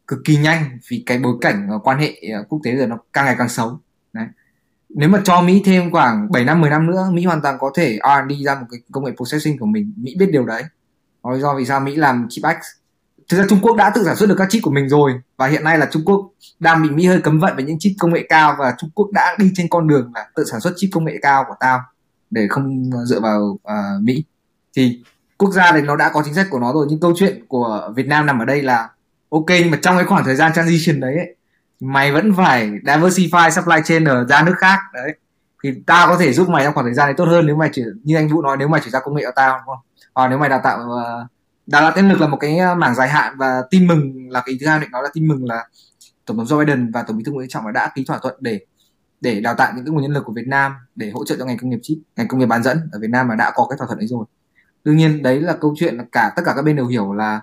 cực 0.06 0.18
kỳ 0.24 0.36
nhanh 0.36 0.78
vì 0.88 1.02
cái 1.06 1.18
bối 1.18 1.34
cảnh 1.40 1.68
quan 1.84 1.98
hệ 1.98 2.14
ờ, 2.32 2.44
quốc 2.48 2.60
tế 2.64 2.76
giờ 2.76 2.86
nó 2.86 2.98
càng 3.12 3.24
ngày 3.24 3.34
càng 3.38 3.48
xấu. 3.48 3.78
Đấy. 4.12 4.26
Nếu 4.88 5.08
mà 5.08 5.20
cho 5.24 5.42
Mỹ 5.42 5.62
thêm 5.64 5.90
khoảng 5.92 6.32
7 6.32 6.44
năm 6.44 6.60
10 6.60 6.70
năm 6.70 6.86
nữa, 6.86 7.08
Mỹ 7.12 7.24
hoàn 7.24 7.42
toàn 7.42 7.56
có 7.58 7.70
thể 7.74 7.98
R&D 7.98 8.44
ra 8.46 8.54
một 8.54 8.66
cái 8.70 8.80
công 8.92 9.04
nghệ 9.04 9.12
processing 9.16 9.58
của 9.58 9.66
mình. 9.66 9.92
Mỹ 9.96 10.14
biết 10.18 10.26
điều 10.32 10.46
đấy 10.46 10.62
đó 11.26 11.32
lý 11.32 11.40
do 11.40 11.54
vì 11.54 11.66
sao 11.66 11.80
Mỹ 11.80 11.96
làm 11.96 12.26
chip 12.30 12.42
X? 12.42 12.66
Thực 13.28 13.36
ra 13.36 13.44
Trung 13.48 13.58
Quốc 13.62 13.76
đã 13.76 13.90
tự 13.90 14.04
sản 14.04 14.16
xuất 14.16 14.28
được 14.28 14.34
các 14.38 14.50
chip 14.50 14.62
của 14.62 14.70
mình 14.70 14.88
rồi. 14.88 15.12
Và 15.36 15.46
hiện 15.46 15.64
nay 15.64 15.78
là 15.78 15.86
Trung 15.90 16.04
Quốc 16.04 16.30
đang 16.60 16.82
bị 16.82 16.90
Mỹ 16.90 17.06
hơi 17.06 17.20
cấm 17.20 17.40
vận 17.40 17.56
với 17.56 17.64
những 17.64 17.78
chip 17.78 17.92
công 17.98 18.12
nghệ 18.12 18.26
cao 18.28 18.56
và 18.58 18.74
Trung 18.78 18.90
Quốc 18.94 19.08
đã 19.12 19.36
đi 19.38 19.52
trên 19.54 19.68
con 19.68 19.88
đường 19.88 20.12
là 20.14 20.26
tự 20.34 20.44
sản 20.44 20.60
xuất 20.60 20.72
chip 20.76 20.90
công 20.92 21.04
nghệ 21.04 21.18
cao 21.22 21.44
của 21.48 21.54
tao 21.60 21.80
để 22.30 22.46
không 22.50 22.90
dựa 23.06 23.20
vào 23.20 23.40
uh, 23.40 24.02
Mỹ. 24.02 24.24
Thì 24.76 25.02
quốc 25.38 25.50
gia 25.50 25.72
này 25.72 25.82
nó 25.82 25.96
đã 25.96 26.08
có 26.08 26.22
chính 26.24 26.34
sách 26.34 26.46
của 26.50 26.58
nó 26.58 26.72
rồi. 26.72 26.86
Nhưng 26.90 27.00
câu 27.00 27.12
chuyện 27.16 27.44
của 27.48 27.92
Việt 27.96 28.06
Nam 28.06 28.26
nằm 28.26 28.38
ở 28.38 28.44
đây 28.44 28.62
là 28.62 28.88
ok 29.30 29.46
nhưng 29.48 29.70
mà 29.70 29.78
trong 29.82 29.96
cái 29.96 30.04
khoảng 30.04 30.24
thời 30.24 30.36
gian 30.36 30.52
transition 30.52 31.00
đấy 31.00 31.16
ấy, 31.16 31.36
mày 31.80 32.12
vẫn 32.12 32.32
phải 32.36 32.70
diversify 32.70 33.50
supply 33.50 33.76
chain 33.84 34.04
ở 34.04 34.24
ra 34.24 34.42
nước 34.42 34.54
khác. 34.58 34.78
Đấy. 34.94 35.14
Thì 35.64 35.74
tao 35.86 36.08
có 36.08 36.16
thể 36.18 36.32
giúp 36.32 36.48
mày 36.48 36.64
trong 36.64 36.74
khoảng 36.74 36.86
thời 36.86 36.94
gian 36.94 37.06
này 37.06 37.14
tốt 37.16 37.24
hơn 37.24 37.46
nếu 37.46 37.56
mày 37.56 37.70
chỉ 37.72 37.82
như 38.02 38.16
anh 38.16 38.28
Vũ 38.28 38.42
nói 38.42 38.56
nếu 38.56 38.68
mày 38.68 38.80
chỉ 38.84 38.90
ra 38.90 39.00
công 39.00 39.14
nghệ 39.14 39.22
cho 39.24 39.32
tao 39.36 39.58
đúng 39.58 39.66
không? 39.66 39.85
À, 40.24 40.28
nếu 40.28 40.38
mày 40.38 40.48
đào 40.48 40.60
tạo 40.64 40.80
uh, 40.80 41.30
đào 41.66 41.82
tạo 41.82 41.92
nhân 41.96 42.08
lực 42.08 42.20
là 42.20 42.26
một 42.26 42.36
cái 42.36 42.58
ờ, 42.58 42.74
mảng 42.74 42.94
dài 42.94 43.08
hạn 43.08 43.34
và 43.38 43.62
tin 43.70 43.86
mừng 43.86 44.28
là 44.30 44.42
cái 44.46 44.54
thứ 44.60 44.66
hai 44.66 44.80
định 44.80 44.90
nói 44.90 45.02
là 45.02 45.08
tin 45.12 45.28
mừng 45.28 45.44
là 45.44 45.68
tổng 46.24 46.36
thống 46.36 46.46
Joe 46.46 46.58
Biden 46.58 46.90
và 46.92 47.02
tổng 47.02 47.16
bí 47.16 47.24
thư 47.24 47.32
Nguyễn 47.32 47.48
Trọng 47.48 47.72
đã 47.72 47.90
ký 47.94 48.04
thỏa 48.04 48.18
thuận 48.18 48.34
để 48.40 48.60
để 49.20 49.40
đào 49.40 49.54
tạo 49.54 49.72
những 49.76 49.84
cái 49.84 49.92
nguồn 49.92 50.02
nhân 50.02 50.12
lực 50.12 50.22
của 50.26 50.32
Việt 50.32 50.46
Nam 50.46 50.72
để 50.94 51.10
hỗ 51.10 51.24
trợ 51.24 51.36
cho 51.38 51.44
ngành 51.44 51.58
công 51.58 51.70
nghiệp 51.70 51.78
chip, 51.82 51.98
ngành 52.16 52.28
công 52.28 52.40
nghiệp 52.40 52.46
bán 52.46 52.62
dẫn 52.62 52.88
ở 52.92 52.98
Việt 52.98 53.10
Nam 53.10 53.28
mà 53.28 53.34
đã 53.34 53.52
có 53.54 53.66
cái 53.70 53.78
thỏa 53.78 53.86
thuận 53.86 53.98
ấy 53.98 54.06
rồi. 54.06 54.24
Đương 54.84 54.96
nhiên 54.96 55.22
đấy 55.22 55.40
là 55.40 55.56
câu 55.60 55.74
chuyện 55.78 55.96
là 55.96 56.04
cả 56.12 56.32
tất 56.36 56.42
cả 56.44 56.52
các 56.56 56.62
bên 56.62 56.76
đều 56.76 56.86
hiểu 56.86 57.12
là 57.12 57.40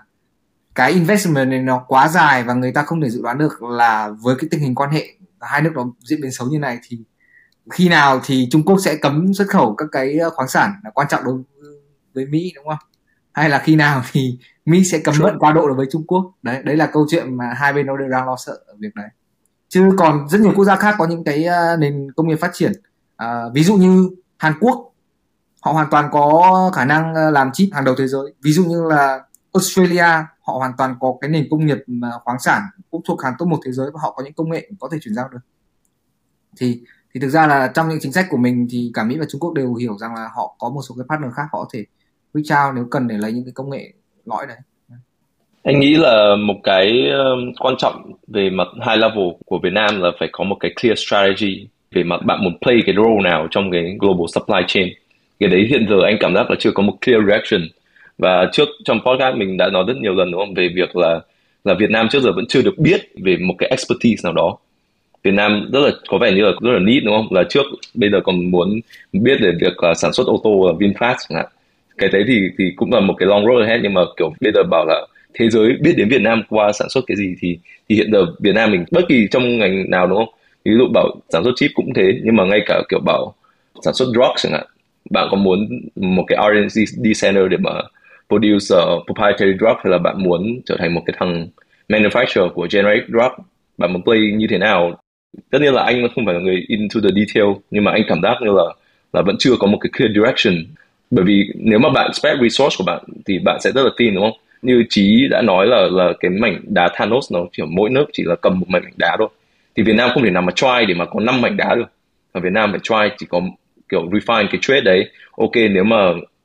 cái 0.76 0.92
investment 0.92 1.50
này 1.50 1.62
nó 1.62 1.86
quá 1.88 2.08
dài 2.08 2.44
và 2.44 2.54
người 2.54 2.72
ta 2.72 2.84
không 2.84 3.02
thể 3.02 3.10
dự 3.10 3.22
đoán 3.22 3.38
được 3.38 3.64
là 3.64 4.10
với 4.10 4.36
cái 4.40 4.48
tình 4.52 4.60
hình 4.60 4.76
quan 4.76 4.92
hệ 4.92 5.08
hai 5.42 5.62
nước 5.62 5.72
nó 5.74 5.86
diễn 6.00 6.22
biến 6.22 6.32
xấu 6.32 6.48
như 6.48 6.60
này 6.60 6.80
thì 6.88 7.00
khi 7.72 7.90
nào 7.90 8.22
thì 8.26 8.48
Trung 8.52 8.64
Quốc 8.66 8.78
sẽ 8.86 8.96
cấm 8.96 9.34
xuất 9.34 9.48
khẩu 9.48 9.76
các 9.76 9.88
cái 9.92 10.20
khoáng 10.36 10.50
sản 10.50 10.72
là 10.84 10.90
quan 10.90 11.08
trọng 11.08 11.24
đối 11.24 11.42
với 12.14 12.26
Mỹ 12.26 12.52
đúng 12.56 12.66
không? 12.68 12.90
Hay 13.34 13.50
là 13.50 13.60
khi 13.60 13.76
nào 13.76 14.02
thì 14.12 14.38
Mỹ 14.66 14.84
sẽ 14.84 15.00
cấm 15.00 15.16
vận 15.20 15.40
quá 15.40 15.52
độ 15.52 15.68
đối 15.68 15.76
với 15.76 15.88
Trung 15.92 16.04
Quốc? 16.08 16.32
Đấy, 16.42 16.64
đấy 16.64 16.78
là 16.78 16.88
câu 16.88 17.06
chuyện 17.10 17.38
mà 17.38 17.54
hai 17.54 17.74
bên 17.74 17.86
nó 17.86 17.98
đều 17.98 18.10
đang 18.10 18.28
lo 18.28 18.36
sợ 18.36 18.54
ở 18.68 18.76
việc 18.80 18.96
đấy. 18.96 19.08
Chứ 19.70 19.90
còn 19.98 20.30
rất 20.30 20.42
nhiều 20.42 20.54
quốc 20.56 20.66
gia 20.66 20.76
khác 20.76 20.96
có 20.98 21.08
những 21.08 21.24
cái 21.24 21.44
ờ, 21.44 21.78
nền 21.78 22.12
công 22.16 22.28
nghiệp 22.28 22.40
phát 22.42 22.52
triển. 22.54 22.72
À, 23.16 23.44
ví 23.54 23.64
dụ 23.64 23.76
như 23.76 24.10
Hàn 24.38 24.54
Quốc 24.60 24.94
họ 25.62 25.72
hoàn 25.72 25.88
toàn 25.92 26.10
có 26.12 26.72
khả 26.76 26.86
năng 26.86 27.14
ờ, 27.16 27.32
làm 27.32 27.52
chip 27.54 27.70
hàng 27.74 27.86
đầu 27.86 27.96
thế 27.98 28.08
giới. 28.08 28.34
Ví 28.42 28.52
dụ 28.52 28.66
như 28.66 28.84
là 28.90 29.20
Australia 29.54 30.26
họ 30.42 30.54
hoàn 30.54 30.72
toàn 30.78 30.96
có 31.00 31.16
cái 31.22 31.30
nền 31.30 31.48
công 31.52 31.66
nghiệp 31.66 31.78
khoáng 32.24 32.40
sản 32.40 32.62
cũng 32.92 33.02
thuộc 33.06 33.22
hàng 33.24 33.34
top 33.40 33.48
một 33.48 33.60
thế 33.66 33.72
giới 33.72 33.92
và 33.94 34.00
họ 34.04 34.12
có 34.12 34.24
những 34.24 34.34
công 34.34 34.50
nghệ 34.50 34.70
có 34.80 34.90
thể 34.92 34.98
chuyển 35.02 35.16
giao 35.16 35.30
được 35.30 35.40
thì 36.58 36.82
thì 37.14 37.20
thực 37.20 37.30
ra 37.30 37.48
là 37.48 37.68
trong 37.68 37.90
những 37.90 38.00
chính 38.02 38.12
sách 38.12 38.28
của 38.30 38.38
mình 38.38 38.68
thì 38.70 38.92
cả 38.94 39.04
Mỹ 39.04 39.18
và 39.20 39.26
Trung 39.30 39.42
Quốc 39.42 39.54
đều 39.54 39.74
hiểu 39.74 39.98
rằng 39.98 40.16
là 40.16 40.30
họ 40.36 40.56
có 40.60 40.70
một 40.70 40.82
số 40.82 40.96
cái 40.98 41.06
partner 41.10 41.34
khác 41.34 41.44
họ 41.52 41.60
có 41.60 41.70
thể 41.74 41.80
uh, 41.82 41.88
out 42.42 42.76
nếu 42.76 42.86
cần 42.92 43.08
để 43.08 43.16
lấy 43.18 43.32
những 43.32 43.46
cái 43.46 43.54
công 43.56 43.70
nghệ 43.70 43.94
lõi 44.26 44.46
đấy 44.48 44.58
anh 45.64 45.80
nghĩ 45.80 45.94
là 45.94 46.36
một 46.36 46.56
cái 46.64 47.10
um, 47.10 47.54
quan 47.60 47.76
trọng 47.78 48.12
về 48.28 48.50
mặt 48.50 48.68
high 48.74 49.00
level 49.00 49.30
của 49.46 49.60
Việt 49.64 49.74
Nam 49.74 50.02
là 50.02 50.12
phải 50.20 50.30
có 50.32 50.44
một 50.44 50.58
cái 50.60 50.74
clear 50.82 51.00
strategy 51.00 51.68
về 51.92 52.04
mặt 52.04 52.22
bạn 52.26 52.44
muốn 52.44 52.58
play 52.62 52.78
cái 52.86 52.96
role 52.96 53.30
nào 53.30 53.48
trong 53.52 53.72
cái 53.72 53.98
global 54.00 54.26
supply 54.34 54.62
chain. 54.68 54.90
Cái 55.40 55.50
đấy 55.50 55.68
hiện 55.70 55.86
giờ 55.90 55.96
anh 56.06 56.18
cảm 56.20 56.34
giác 56.36 56.50
là 56.50 56.56
chưa 56.60 56.72
có 56.72 56.84
một 56.84 56.94
clear 57.06 57.22
direction 57.26 57.62
và 58.18 58.50
trước, 58.52 58.68
trong 58.86 59.00
podcast 59.06 59.38
mình 59.38 59.58
đã 59.58 59.70
nói 59.70 59.84
rất 59.88 59.98
nhiều 59.98 60.14
lần, 60.14 60.32
đúng 60.32 60.42
không? 60.42 60.54
Về 60.54 60.70
việc 60.76 60.96
là 60.96 61.20
là 61.64 61.74
Việt 61.74 61.90
Nam 61.90 62.08
trước 62.12 62.20
giờ 62.24 62.32
vẫn 62.36 62.46
chưa 62.50 62.62
được 62.62 62.78
biết 62.78 63.02
về 63.24 63.38
một 63.38 63.56
cái 63.58 63.70
expertise 63.70 64.22
nào 64.24 64.34
đó. 64.34 64.58
Việt 65.24 65.34
Nam 65.34 65.70
rất 65.74 65.80
là, 65.80 65.92
có 66.08 66.18
vẻ 66.18 66.32
như 66.32 66.42
là 66.42 66.52
rất 66.62 66.72
là 66.72 66.80
neat, 66.80 67.04
đúng 67.06 67.16
không? 67.16 67.34
Là 67.34 67.44
trước, 67.50 67.64
bây 67.94 68.10
giờ 68.12 68.22
còn 68.24 68.52
muốn 68.52 68.80
biết 69.14 69.38
về 69.42 69.52
việc 69.62 69.84
là 69.84 69.94
sản 69.94 70.14
xuất 70.14 70.28
ô 70.28 70.42
tô 70.44 70.68
là 70.68 70.74
VinFast 70.74 71.16
chẳng 71.30 71.38
hạn 71.38 71.46
cái 72.10 72.22
đấy 72.22 72.24
thì 72.28 72.50
thì 72.58 72.74
cũng 72.76 72.94
là 72.94 73.00
một 73.00 73.14
cái 73.18 73.28
long 73.28 73.46
road 73.46 73.62
ahead 73.62 73.82
nhưng 73.84 73.94
mà 73.94 74.02
kiểu 74.18 74.34
bây 74.42 74.52
giờ 74.52 74.64
bảo 74.64 74.86
là 74.86 75.08
thế 75.34 75.50
giới 75.50 75.74
biết 75.82 75.94
đến 75.98 76.10
Việt 76.10 76.22
Nam 76.22 76.44
qua 76.50 76.72
sản 76.72 76.90
xuất 76.90 77.02
cái 77.08 77.18
gì 77.18 77.36
thì 77.40 77.60
thì 77.90 77.96
hiện 77.96 78.12
giờ 78.12 78.26
Việt 78.40 78.56
Nam 78.56 78.72
mình 78.72 78.86
bất 78.92 79.02
kỳ 79.10 79.28
trong 79.32 79.58
ngành 79.58 79.90
nào 79.90 80.08
đúng 80.08 80.18
không? 80.18 80.34
Ví 80.66 80.72
dụ 80.78 80.88
bảo 80.94 81.16
sản 81.30 81.44
xuất 81.44 81.52
chip 81.56 81.72
cũng 81.76 81.94
thế 81.96 82.20
nhưng 82.24 82.36
mà 82.36 82.44
ngay 82.46 82.60
cả 82.66 82.82
kiểu 82.90 83.00
bảo 83.06 83.34
sản 83.82 83.94
xuất 83.94 84.06
drugs 84.06 84.44
chẳng 84.44 84.52
hạn 84.52 84.68
bạn 85.10 85.28
có 85.32 85.38
muốn 85.38 85.82
một 85.96 86.24
cái 86.28 86.38
R&D 86.54 87.06
center 87.22 87.44
để 87.50 87.58
mà 87.58 87.72
produce 88.30 88.76
uh, 88.76 89.06
proprietary 89.06 89.54
drug 89.60 89.78
hay 89.84 89.92
là 89.92 89.98
bạn 89.98 90.24
muốn 90.24 90.62
trở 90.66 90.76
thành 90.80 90.94
một 90.94 91.02
cái 91.06 91.16
thằng 91.20 91.48
manufacturer 91.90 92.50
của 92.50 92.68
generic 92.72 93.04
drug 93.08 93.46
bạn 93.78 93.94
muốn 93.94 94.04
play 94.04 94.20
như 94.36 94.48
thế 94.50 94.58
nào? 94.58 95.00
Tất 95.52 95.60
nhiên 95.62 95.74
là 95.74 95.84
anh 95.84 96.08
không 96.16 96.26
phải 96.26 96.34
là 96.34 96.42
người 96.42 96.66
into 96.68 97.00
the 97.04 97.10
detail 97.16 97.48
nhưng 97.72 97.84
mà 97.84 97.92
anh 97.92 98.04
cảm 98.08 98.22
giác 98.22 98.38
như 98.42 98.52
là 98.52 98.64
là 99.14 99.22
vẫn 99.22 99.36
chưa 99.40 99.56
có 99.60 99.68
một 99.68 99.78
cái 99.82 99.90
clear 99.98 100.16
direction 100.16 100.54
bởi 101.16 101.26
vì 101.26 101.50
nếu 101.56 101.80
mà 101.80 101.90
bạn 101.90 102.14
spread 102.14 102.38
resource 102.42 102.76
của 102.78 102.84
bạn 102.84 103.04
thì 103.26 103.40
bạn 103.40 103.58
sẽ 103.62 103.72
rất 103.72 103.84
là 103.84 103.90
tin, 103.98 104.16
đúng 104.16 104.24
không? 104.24 104.40
Như 104.62 104.84
trí 104.90 105.28
đã 105.30 105.42
nói 105.42 105.68
là 105.68 105.88
là 105.92 106.14
cái 106.20 106.32
mảnh 106.32 106.60
đá 106.64 106.90
Thanos 106.94 107.34
nó 107.34 107.40
chỉ 107.52 107.64
mỗi 107.68 107.90
nước 107.90 108.06
chỉ 108.14 108.24
là 108.26 108.36
cầm 108.36 108.60
một 108.60 108.66
mảnh 108.70 108.84
đá 108.98 109.16
thôi. 109.20 109.28
Thì 109.76 109.84
Việt 109.84 109.96
Nam 109.96 110.10
không 110.14 110.24
thể 110.24 110.30
nào 110.30 110.42
mà 110.42 110.52
try 110.56 110.86
để 110.88 110.94
mà 110.94 111.06
có 111.06 111.20
năm 111.20 111.42
mảnh 111.42 111.58
đá 111.58 111.76
được. 111.76 111.86
Ở 112.32 112.42
Việt 112.42 112.54
Nam 112.54 112.72
phải 112.72 112.80
try 112.84 113.16
chỉ 113.18 113.26
có 113.30 113.42
kiểu 113.90 114.10
refine 114.10 114.48
cái 114.52 114.60
trade 114.62 114.82
đấy. 114.82 115.10
Ok, 115.32 115.56
nếu 115.56 115.84
mà 115.84 115.98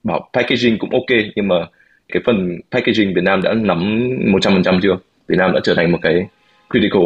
bảo 0.05 0.31
packaging 0.33 0.79
cũng 0.79 0.91
ok, 0.91 1.19
nhưng 1.37 1.49
mà 1.49 1.67
cái 2.13 2.23
phần 2.27 2.59
packaging 2.71 3.15
Việt 3.15 3.25
Nam 3.25 3.43
đã 3.43 3.55
nắm 3.55 4.09
100% 4.33 4.81
chưa? 4.83 4.97
Việt 5.29 5.37
Nam 5.39 5.53
đã 5.53 5.61
trở 5.65 5.75
thành 5.75 5.93
một 5.93 5.99
cái 6.03 6.27
critical 6.71 7.03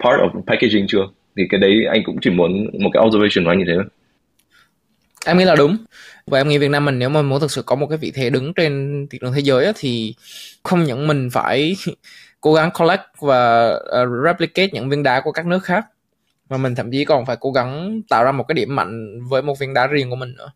part 0.00 0.20
of 0.20 0.42
packaging 0.46 0.86
chưa? 0.88 1.08
Thì 1.36 1.42
cái 1.50 1.60
đấy 1.60 1.84
anh 1.90 2.02
cũng 2.04 2.16
chỉ 2.20 2.30
muốn 2.30 2.70
một 2.82 2.90
cái 2.92 3.02
observation 3.06 3.44
của 3.44 3.50
anh 3.50 3.58
như 3.58 3.64
thế 3.68 3.74
em 5.26 5.38
nghĩ 5.38 5.44
là 5.44 5.54
đúng. 5.54 5.76
Và 6.26 6.38
em 6.38 6.48
nghĩ 6.48 6.58
Việt 6.58 6.68
Nam 6.68 6.84
mình 6.84 6.98
nếu 6.98 7.08
mà 7.08 7.22
muốn 7.22 7.40
thực 7.40 7.50
sự 7.50 7.62
có 7.62 7.76
một 7.76 7.86
cái 7.86 7.98
vị 7.98 8.12
thế 8.14 8.30
đứng 8.30 8.54
trên 8.54 9.06
thị 9.10 9.18
trường 9.20 9.32
thế 9.32 9.40
giới 9.40 9.64
á, 9.64 9.72
thì 9.76 10.14
không 10.62 10.84
những 10.84 11.06
mình 11.06 11.30
phải 11.32 11.76
cố 12.40 12.54
gắng 12.54 12.70
collect 12.78 13.02
và 13.20 13.70
uh, 13.74 14.08
replicate 14.24 14.68
những 14.72 14.88
viên 14.88 15.02
đá 15.02 15.20
của 15.20 15.32
các 15.32 15.46
nước 15.46 15.64
khác 15.64 15.86
mà 16.48 16.56
mình 16.56 16.74
thậm 16.74 16.90
chí 16.90 17.04
còn 17.04 17.26
phải 17.26 17.36
cố 17.40 17.52
gắng 17.52 18.02
tạo 18.08 18.24
ra 18.24 18.32
một 18.32 18.44
cái 18.48 18.54
điểm 18.54 18.76
mạnh 18.76 19.20
với 19.28 19.42
một 19.42 19.58
viên 19.58 19.74
đá 19.74 19.86
riêng 19.86 20.10
của 20.10 20.16
mình 20.16 20.34
nữa. 20.36 20.52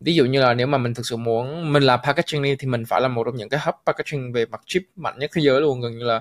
Ví 0.00 0.14
dụ 0.14 0.24
như 0.24 0.40
là 0.40 0.54
nếu 0.54 0.66
mà 0.66 0.78
mình 0.78 0.94
thực 0.94 1.06
sự 1.06 1.16
muốn 1.16 1.72
mình 1.72 1.82
làm 1.82 2.00
packaging 2.04 2.42
đi 2.42 2.56
thì 2.56 2.68
mình 2.68 2.84
phải 2.84 3.00
là 3.00 3.08
một 3.08 3.24
trong 3.24 3.36
những 3.36 3.48
cái 3.48 3.60
hub 3.64 3.74
packaging 3.86 4.32
về 4.32 4.46
mặt 4.46 4.60
chip 4.66 4.82
mạnh 4.96 5.18
nhất 5.18 5.30
thế 5.34 5.42
giới 5.42 5.60
luôn 5.60 5.80
gần 5.80 5.98
như 5.98 6.04
là 6.04 6.20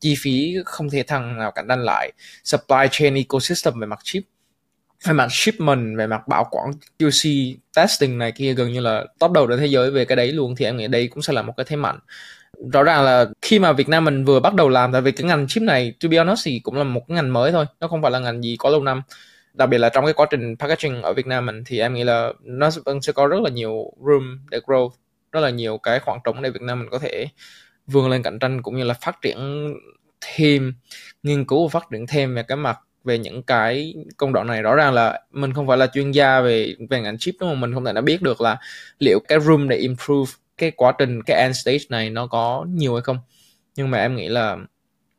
chi 0.00 0.14
phí 0.18 0.56
không 0.64 0.90
thể 0.90 1.02
thằng 1.02 1.38
nào 1.38 1.50
cạnh 1.50 1.68
tranh 1.68 1.84
lại. 1.84 2.12
Supply 2.44 2.86
chain 2.90 3.14
ecosystem 3.14 3.80
về 3.80 3.86
mặt 3.86 3.98
chip 4.02 4.22
về 5.04 5.12
mặt 5.12 5.28
shipment 5.30 5.98
về 5.98 6.06
mặt 6.06 6.28
bảo 6.28 6.48
quản 6.50 6.70
QC 6.98 7.54
testing 7.76 8.18
này 8.18 8.32
kia 8.32 8.54
gần 8.54 8.72
như 8.72 8.80
là 8.80 9.04
top 9.18 9.32
đầu 9.32 9.46
trên 9.46 9.58
thế 9.58 9.66
giới 9.66 9.90
về 9.90 10.04
cái 10.04 10.16
đấy 10.16 10.32
luôn, 10.32 10.56
thì 10.56 10.64
em 10.64 10.76
nghĩ 10.76 10.88
đây 10.88 11.08
cũng 11.08 11.22
sẽ 11.22 11.32
là 11.32 11.42
một 11.42 11.54
cái 11.56 11.64
thế 11.68 11.76
mạnh. 11.76 11.98
Rõ 12.72 12.82
ràng 12.82 13.04
là 13.04 13.26
khi 13.42 13.58
mà 13.58 13.72
Việt 13.72 13.88
Nam 13.88 14.04
mình 14.04 14.24
vừa 14.24 14.40
bắt 14.40 14.54
đầu 14.54 14.68
làm, 14.68 14.92
tại 14.92 15.00
vì 15.00 15.12
cái 15.12 15.26
ngành 15.26 15.46
chip 15.48 15.62
này, 15.62 15.94
to 16.02 16.08
be 16.08 16.18
honest 16.18 16.40
thì 16.44 16.60
cũng 16.62 16.74
là 16.74 16.84
một 16.84 17.02
cái 17.08 17.14
ngành 17.14 17.32
mới 17.32 17.52
thôi, 17.52 17.66
nó 17.80 17.88
không 17.88 18.02
phải 18.02 18.10
là 18.10 18.18
ngành 18.18 18.42
gì 18.42 18.56
có 18.58 18.70
lâu 18.70 18.82
năm. 18.82 19.02
Đặc 19.54 19.68
biệt 19.68 19.78
là 19.78 19.88
trong 19.88 20.04
cái 20.04 20.14
quá 20.14 20.26
trình 20.30 20.56
packaging 20.56 21.02
ở 21.02 21.12
Việt 21.12 21.26
Nam 21.26 21.46
mình 21.46 21.62
thì 21.66 21.78
em 21.78 21.94
nghĩ 21.94 22.04
là 22.04 22.32
nó 22.42 22.70
vẫn 22.84 23.02
sẽ 23.02 23.12
có 23.12 23.26
rất 23.26 23.40
là 23.40 23.50
nhiều 23.50 23.92
room 24.06 24.38
để 24.50 24.60
grow, 24.66 24.90
rất 25.32 25.40
là 25.40 25.50
nhiều 25.50 25.78
cái 25.78 25.98
khoảng 25.98 26.18
trống 26.24 26.42
để 26.42 26.50
Việt 26.50 26.62
Nam 26.62 26.78
mình 26.78 26.88
có 26.90 26.98
thể 26.98 27.26
vươn 27.86 28.10
lên 28.10 28.22
cạnh 28.22 28.38
tranh 28.38 28.62
cũng 28.62 28.76
như 28.76 28.84
là 28.84 28.94
phát 28.94 29.22
triển 29.22 29.68
thêm, 30.20 30.74
nghiên 31.22 31.44
cứu 31.44 31.68
và 31.68 31.80
phát 31.80 31.88
triển 31.90 32.06
thêm 32.06 32.34
về 32.34 32.42
cái 32.42 32.56
mặt 32.56 32.78
về 33.04 33.18
những 33.18 33.42
cái 33.42 33.94
công 34.16 34.32
đoạn 34.32 34.46
này. 34.46 34.62
Rõ 34.62 34.74
ràng 34.74 34.92
là 34.92 35.20
mình 35.30 35.52
không 35.52 35.66
phải 35.66 35.78
là 35.78 35.86
chuyên 35.86 36.10
gia 36.10 36.40
về 36.40 36.76
về 36.90 37.00
ngành 37.00 37.18
chip 37.18 37.34
đúng 37.40 37.50
không? 37.50 37.60
Mình 37.60 37.74
không 37.74 37.84
thể 37.84 37.92
nào 37.92 38.02
biết 38.02 38.22
được 38.22 38.40
là 38.40 38.58
liệu 38.98 39.20
cái 39.28 39.40
room 39.40 39.68
để 39.68 39.76
improve 39.76 40.32
cái 40.58 40.70
quá 40.70 40.92
trình, 40.98 41.22
cái 41.22 41.40
end 41.40 41.56
stage 41.56 41.84
này 41.88 42.10
nó 42.10 42.26
có 42.26 42.66
nhiều 42.68 42.94
hay 42.94 43.02
không. 43.02 43.18
Nhưng 43.76 43.90
mà 43.90 43.98
em 43.98 44.16
nghĩ 44.16 44.28
là 44.28 44.56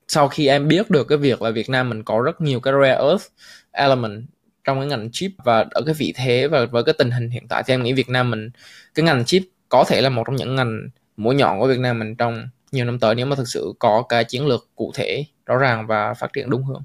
sau 0.07 0.27
khi 0.27 0.47
em 0.47 0.67
biết 0.67 0.89
được 0.89 1.07
cái 1.07 1.17
việc 1.17 1.41
là 1.41 1.49
Việt 1.49 1.69
Nam 1.69 1.89
mình 1.89 2.03
có 2.03 2.21
rất 2.21 2.41
nhiều 2.41 2.59
cái 2.59 2.73
rare 2.81 2.95
earth 2.95 3.25
element 3.71 4.23
trong 4.63 4.79
cái 4.79 4.87
ngành 4.87 5.09
chip 5.11 5.31
và 5.43 5.65
ở 5.71 5.81
cái 5.85 5.95
vị 5.97 6.13
thế 6.15 6.47
và 6.47 6.65
với 6.65 6.83
cái 6.83 6.95
tình 6.97 7.11
hình 7.11 7.29
hiện 7.29 7.47
tại, 7.47 7.63
thì 7.67 7.73
em 7.73 7.83
nghĩ 7.83 7.93
Việt 7.93 8.09
Nam 8.09 8.31
mình, 8.31 8.49
cái 8.95 9.05
ngành 9.05 9.25
chip 9.25 9.43
có 9.69 9.83
thể 9.87 10.01
là 10.01 10.09
một 10.09 10.23
trong 10.27 10.35
những 10.35 10.55
ngành 10.55 10.89
mũi 11.17 11.35
nhọn 11.35 11.59
của 11.59 11.67
Việt 11.67 11.79
Nam 11.79 11.99
mình 11.99 12.15
trong 12.15 12.47
nhiều 12.71 12.85
năm 12.85 12.99
tới 12.99 13.15
nếu 13.15 13.25
mà 13.25 13.35
thực 13.35 13.47
sự 13.47 13.73
có 13.79 14.03
cái 14.09 14.23
chiến 14.23 14.47
lược 14.47 14.67
cụ 14.75 14.91
thể 14.95 15.25
rõ 15.45 15.57
ràng 15.57 15.87
và 15.87 16.13
phát 16.13 16.33
triển 16.33 16.49
đúng 16.49 16.63
hướng 16.63 16.83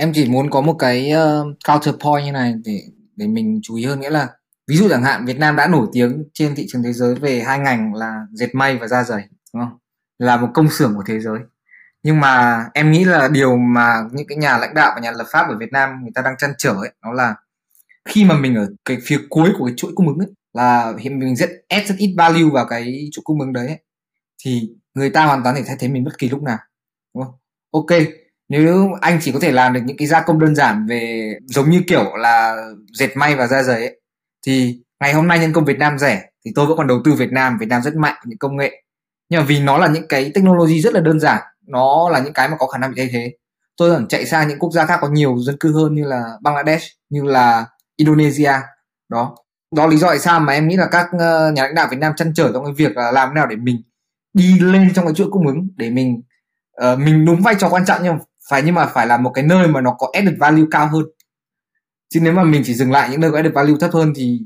em 0.00 0.12
chỉ 0.12 0.28
muốn 0.28 0.50
có 0.50 0.60
một 0.60 0.76
cái 0.78 1.10
ờ, 1.10 1.40
uh, 1.40 1.56
counterpoint 1.68 2.24
như 2.24 2.32
này 2.32 2.54
để 2.64 2.82
để 3.16 3.26
mình 3.26 3.60
chú 3.62 3.74
ý 3.76 3.84
hơn 3.84 4.00
nghĩa 4.00 4.10
là 4.10 4.28
ví 4.68 4.76
dụ 4.76 4.88
chẳng 4.88 5.02
hạn 5.02 5.26
Việt 5.26 5.38
Nam 5.38 5.56
đã 5.56 5.66
nổi 5.66 5.86
tiếng 5.92 6.24
trên 6.34 6.54
thị 6.54 6.66
trường 6.68 6.82
thế 6.82 6.92
giới 6.92 7.14
về 7.14 7.40
hai 7.40 7.58
ngành 7.58 7.94
là 7.94 8.20
dệt 8.32 8.54
may 8.54 8.76
và 8.76 8.88
da 8.88 9.04
giày 9.04 9.28
đúng 9.54 9.62
không? 9.62 9.78
Là 10.18 10.36
một 10.36 10.48
công 10.54 10.70
xưởng 10.70 10.94
của 10.96 11.02
thế 11.06 11.20
giới. 11.20 11.38
Nhưng 12.02 12.20
mà 12.20 12.64
em 12.74 12.92
nghĩ 12.92 13.04
là 13.04 13.28
điều 13.28 13.56
mà 13.56 14.02
những 14.12 14.26
cái 14.26 14.38
nhà 14.38 14.58
lãnh 14.58 14.74
đạo 14.74 14.92
và 14.94 15.00
nhà 15.00 15.12
lập 15.12 15.26
pháp 15.32 15.48
ở 15.48 15.56
Việt 15.58 15.72
Nam 15.72 16.02
người 16.02 16.12
ta 16.14 16.22
đang 16.22 16.36
chăn 16.38 16.50
trở 16.58 16.72
ấy 16.72 16.92
nó 17.02 17.12
là 17.12 17.34
khi 18.08 18.24
mà 18.24 18.34
mình 18.38 18.54
ở 18.54 18.68
cái 18.84 18.98
phía 19.04 19.20
cuối 19.30 19.50
của 19.58 19.66
cái 19.66 19.74
chuỗi 19.76 19.92
cung 19.94 20.08
ứng 20.08 20.18
ấy 20.18 20.28
là 20.52 20.92
hiện 20.98 21.18
mình 21.18 21.36
rất 21.36 21.50
add 21.68 21.88
rất 21.88 21.94
ít 21.98 22.14
value 22.18 22.50
vào 22.52 22.66
cái 22.66 23.08
chuỗi 23.12 23.22
cung 23.24 23.40
ứng 23.40 23.52
đấy 23.52 23.66
ấy, 23.66 23.78
thì 24.44 24.70
người 24.94 25.10
ta 25.10 25.26
hoàn 25.26 25.42
toàn 25.42 25.56
thể 25.56 25.62
thay 25.66 25.76
thế 25.80 25.88
mình 25.88 26.04
bất 26.04 26.18
kỳ 26.18 26.28
lúc 26.28 26.42
nào 26.42 26.58
đúng 27.14 27.24
không? 27.24 27.34
Ok 27.70 27.90
nếu 28.50 28.88
anh 29.00 29.18
chỉ 29.22 29.32
có 29.32 29.38
thể 29.40 29.52
làm 29.52 29.72
được 29.72 29.80
những 29.84 29.96
cái 29.96 30.08
gia 30.08 30.20
công 30.22 30.38
đơn 30.38 30.54
giản 30.54 30.86
về 30.86 31.34
giống 31.46 31.70
như 31.70 31.82
kiểu 31.88 32.16
là 32.16 32.56
dệt 32.98 33.16
may 33.16 33.36
và 33.36 33.46
da 33.46 33.62
giày 33.62 33.76
ấy 33.76 34.00
thì 34.46 34.80
ngày 35.00 35.12
hôm 35.12 35.28
nay 35.28 35.38
nhân 35.38 35.52
công 35.52 35.64
Việt 35.64 35.78
Nam 35.78 35.98
rẻ 35.98 36.30
thì 36.44 36.52
tôi 36.54 36.66
vẫn 36.66 36.76
còn 36.76 36.86
đầu 36.86 37.00
tư 37.04 37.12
Việt 37.12 37.32
Nam. 37.32 37.58
Việt 37.58 37.66
Nam 37.68 37.82
rất 37.82 37.94
mạnh 37.94 38.16
những 38.26 38.38
công 38.38 38.56
nghệ. 38.56 38.82
Nhưng 39.28 39.40
mà 39.40 39.46
vì 39.46 39.60
nó 39.60 39.78
là 39.78 39.88
những 39.88 40.08
cái 40.08 40.30
technology 40.34 40.80
rất 40.80 40.92
là 40.92 41.00
đơn 41.00 41.20
giản 41.20 41.42
nó 41.66 42.08
là 42.08 42.20
những 42.20 42.32
cái 42.32 42.48
mà 42.48 42.56
có 42.58 42.66
khả 42.66 42.78
năng 42.78 42.90
bị 42.90 42.96
thay 42.96 43.08
thế. 43.12 43.32
Tôi 43.76 43.90
vẫn 43.90 44.08
chạy 44.08 44.26
sang 44.26 44.48
những 44.48 44.58
quốc 44.58 44.72
gia 44.72 44.86
khác 44.86 44.98
có 45.00 45.08
nhiều 45.08 45.36
dân 45.38 45.56
cư 45.60 45.72
hơn 45.72 45.94
như 45.94 46.04
là 46.04 46.24
Bangladesh 46.42 46.84
như 47.10 47.22
là 47.22 47.66
Indonesia. 47.96 48.52
Đó. 49.08 49.36
Đó 49.76 49.86
lý 49.86 49.96
do 49.96 50.08
tại 50.08 50.18
sao 50.18 50.40
mà 50.40 50.52
em 50.52 50.68
nghĩ 50.68 50.76
là 50.76 50.88
các 50.90 51.06
ờ, 51.18 51.52
nhà 51.52 51.62
lãnh 51.62 51.74
đạo 51.74 51.88
Việt 51.90 51.98
Nam 52.00 52.12
chăn 52.16 52.32
trở 52.34 52.52
trong 52.52 52.64
cái 52.64 52.74
việc 52.76 52.96
là 52.96 53.12
làm 53.12 53.28
thế 53.28 53.34
nào 53.34 53.46
để 53.46 53.56
mình 53.56 53.82
đi 54.34 54.58
lên 54.60 54.92
trong 54.94 55.04
cái 55.04 55.14
chuỗi 55.14 55.30
cung 55.30 55.46
ứng 55.46 55.68
để 55.76 55.90
mình 55.90 56.22
uh, 56.92 56.98
mình 56.98 57.24
đúng 57.24 57.42
vai 57.42 57.54
trò 57.58 57.68
quan 57.68 57.84
trọng. 57.84 58.00
Nhưng 58.02 58.12
mà 58.12 58.18
phải 58.50 58.62
nhưng 58.64 58.74
mà 58.74 58.86
phải 58.86 59.06
là 59.06 59.16
một 59.16 59.30
cái 59.34 59.44
nơi 59.44 59.68
mà 59.68 59.80
nó 59.80 59.96
có 59.98 60.10
added 60.12 60.34
value 60.38 60.64
cao 60.70 60.88
hơn. 60.88 61.04
Chứ 62.08 62.20
nếu 62.22 62.32
mà 62.32 62.44
mình 62.44 62.62
chỉ 62.64 62.74
dừng 62.74 62.92
lại 62.92 63.08
những 63.10 63.20
nơi 63.20 63.30
có 63.30 63.36
added 63.36 63.54
value 63.54 63.74
thấp 63.80 63.90
hơn 63.92 64.12
thì 64.16 64.40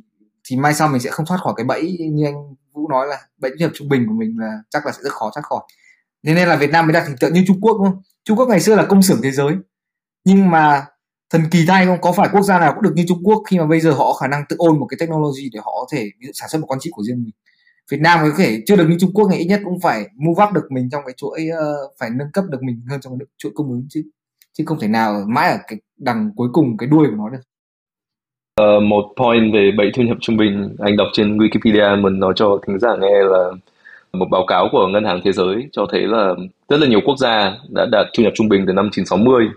thì 0.44 0.56
mai 0.56 0.74
sau 0.74 0.88
mình 0.88 1.00
sẽ 1.00 1.10
không 1.10 1.26
thoát 1.26 1.40
khỏi 1.40 1.54
cái 1.56 1.64
bẫy 1.64 1.98
như 2.12 2.24
anh 2.26 2.54
Vũ 2.72 2.88
nói 2.88 3.06
là 3.06 3.16
bẫy 3.38 3.50
nhập 3.58 3.70
trung 3.74 3.88
bình 3.88 4.06
của 4.08 4.14
mình 4.14 4.36
là 4.38 4.58
chắc 4.70 4.86
là 4.86 4.92
sẽ 4.92 4.98
rất 5.02 5.12
khó 5.12 5.30
thoát 5.34 5.42
khỏi. 5.42 5.60
Thế 6.26 6.34
nên 6.34 6.48
là 6.48 6.56
Việt 6.56 6.70
Nam 6.70 6.86
mới 6.86 6.92
đặt 6.92 7.06
hình 7.06 7.16
tượng 7.20 7.32
như 7.32 7.44
Trung 7.46 7.60
Quốc 7.60 7.76
đúng 7.78 7.86
không? 7.86 8.02
Trung 8.24 8.38
Quốc 8.38 8.48
ngày 8.48 8.60
xưa 8.60 8.74
là 8.74 8.84
công 8.84 9.02
xưởng 9.02 9.22
thế 9.22 9.30
giới. 9.30 9.54
Nhưng 10.24 10.50
mà 10.50 10.86
thần 11.30 11.42
kỳ 11.50 11.64
thay 11.68 11.86
không? 11.86 12.00
Có 12.00 12.12
phải 12.12 12.28
quốc 12.32 12.42
gia 12.42 12.58
nào 12.58 12.72
cũng 12.74 12.82
được 12.82 12.92
như 12.94 13.04
Trung 13.08 13.22
Quốc 13.24 13.42
khi 13.50 13.58
mà 13.58 13.66
bây 13.66 13.80
giờ 13.80 13.92
họ 13.92 14.04
có 14.04 14.12
khả 14.12 14.26
năng 14.26 14.44
tự 14.48 14.56
ôn 14.58 14.78
một 14.78 14.86
cái 14.86 14.96
technology 15.00 15.48
để 15.52 15.60
họ 15.64 15.72
có 15.80 15.86
thể 15.92 16.10
ví 16.20 16.26
dụ, 16.26 16.32
sản 16.34 16.48
xuất 16.48 16.58
một 16.58 16.66
con 16.66 16.78
chip 16.80 16.90
của 16.92 17.02
riêng 17.02 17.24
mình? 17.24 17.32
Việt 17.90 18.00
Nam 18.00 18.18
có 18.22 18.30
thể 18.38 18.62
chưa 18.66 18.76
được 18.76 18.86
như 18.88 18.96
Trung 19.00 19.12
Quốc 19.14 19.28
thì 19.32 19.38
ít 19.38 19.44
nhất 19.44 19.60
cũng 19.64 19.80
phải 19.80 20.04
mua 20.16 20.34
vác 20.34 20.52
được 20.52 20.64
mình 20.70 20.88
trong 20.92 21.02
cái 21.06 21.14
chuỗi 21.16 21.40
uh, 21.52 21.92
phải 22.00 22.10
nâng 22.18 22.32
cấp 22.32 22.44
được 22.50 22.62
mình 22.62 22.80
hơn 22.90 23.00
trong 23.00 23.18
cái 23.18 23.26
chuỗi 23.38 23.52
cung 23.54 23.70
ứng 23.70 23.86
chứ 23.90 24.02
chứ 24.52 24.64
không 24.66 24.78
thể 24.80 24.88
nào 24.88 25.24
mãi 25.28 25.50
ở 25.50 25.58
cái 25.68 25.78
đằng 25.98 26.30
cuối 26.36 26.48
cùng 26.52 26.76
cái 26.76 26.88
đuôi 26.88 27.06
của 27.10 27.16
nó 27.16 27.28
được. 27.28 27.40
Uh, 28.60 28.82
một 28.82 29.12
point 29.16 29.54
về 29.54 29.70
bẫy 29.78 29.90
thu 29.94 30.02
nhập 30.02 30.16
trung 30.20 30.36
bình 30.36 30.76
anh 30.78 30.96
đọc 30.96 31.08
trên 31.12 31.38
Wikipedia 31.38 32.02
mình 32.02 32.20
nói 32.20 32.32
cho 32.36 32.58
thính 32.66 32.78
giả 32.78 32.96
nghe 33.00 33.22
là 33.30 33.50
một 34.12 34.26
báo 34.30 34.46
cáo 34.46 34.68
của 34.72 34.88
Ngân 34.88 35.04
hàng 35.04 35.20
Thế 35.24 35.32
giới 35.32 35.68
cho 35.72 35.86
thấy 35.92 36.00
là 36.00 36.34
rất 36.68 36.80
là 36.80 36.86
nhiều 36.86 37.00
quốc 37.04 37.18
gia 37.18 37.56
đã 37.68 37.86
đạt 37.92 38.06
thu 38.16 38.22
nhập 38.22 38.32
trung 38.36 38.48
bình 38.48 38.64
từ 38.66 38.72
năm 38.72 38.84
1960 38.84 39.48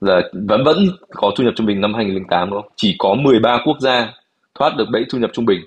là 0.00 0.20
vẫn 0.32 0.64
vẫn 0.64 0.76
có 1.10 1.32
thu 1.36 1.44
nhập 1.44 1.54
trung 1.56 1.66
bình 1.66 1.80
năm 1.80 1.94
2008 1.94 2.50
đúng 2.50 2.62
không? 2.62 2.70
Chỉ 2.76 2.96
có 2.98 3.14
13 3.14 3.58
quốc 3.64 3.76
gia 3.80 4.12
thoát 4.58 4.76
được 4.76 4.86
bẫy 4.92 5.04
thu 5.10 5.18
nhập 5.18 5.30
trung 5.32 5.46
bình 5.46 5.60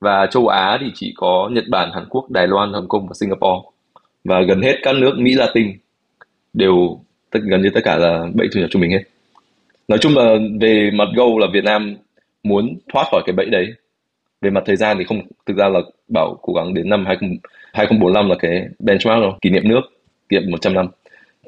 và 0.00 0.26
châu 0.30 0.48
Á 0.48 0.78
thì 0.80 0.86
chỉ 0.94 1.12
có 1.16 1.50
Nhật 1.52 1.64
Bản, 1.68 1.90
Hàn 1.94 2.04
Quốc, 2.10 2.30
Đài 2.30 2.46
Loan, 2.46 2.72
Hồng 2.72 2.88
Kông 2.88 3.06
và 3.08 3.14
Singapore. 3.14 3.68
Và 4.24 4.40
gần 4.48 4.62
hết 4.62 4.74
các 4.82 4.94
nước 4.94 5.14
Mỹ 5.18 5.34
Latin 5.34 5.72
đều 6.52 7.00
tất 7.30 7.40
gần 7.42 7.62
như 7.62 7.70
tất 7.74 7.80
cả 7.84 7.96
là 7.96 8.26
bẫy 8.34 8.48
thu 8.54 8.60
nhập 8.60 8.70
trung 8.70 8.82
bình 8.82 8.90
hết. 8.90 9.02
Nói 9.88 9.98
chung 9.98 10.16
là 10.16 10.36
về 10.60 10.90
mặt 10.94 11.08
goal 11.16 11.40
là 11.40 11.46
Việt 11.52 11.64
Nam 11.64 11.96
muốn 12.42 12.78
thoát 12.92 13.04
khỏi 13.10 13.22
cái 13.26 13.32
bẫy 13.32 13.46
đấy. 13.46 13.72
Về 14.40 14.50
mặt 14.50 14.62
thời 14.66 14.76
gian 14.76 14.98
thì 14.98 15.04
không 15.04 15.20
thực 15.46 15.56
ra 15.56 15.68
là 15.68 15.80
bảo 16.08 16.38
cố 16.42 16.52
gắng 16.52 16.74
đến 16.74 16.88
năm 16.88 17.06
20, 17.06 17.30
2045 17.72 18.28
là 18.28 18.34
cái 18.38 18.68
benchmark 18.78 19.20
rồi 19.20 19.32
kỷ 19.40 19.50
niệm 19.50 19.68
nước 19.68 19.80
kỷ 20.28 20.38
niệm 20.38 20.50
100 20.50 20.74
năm. 20.74 20.88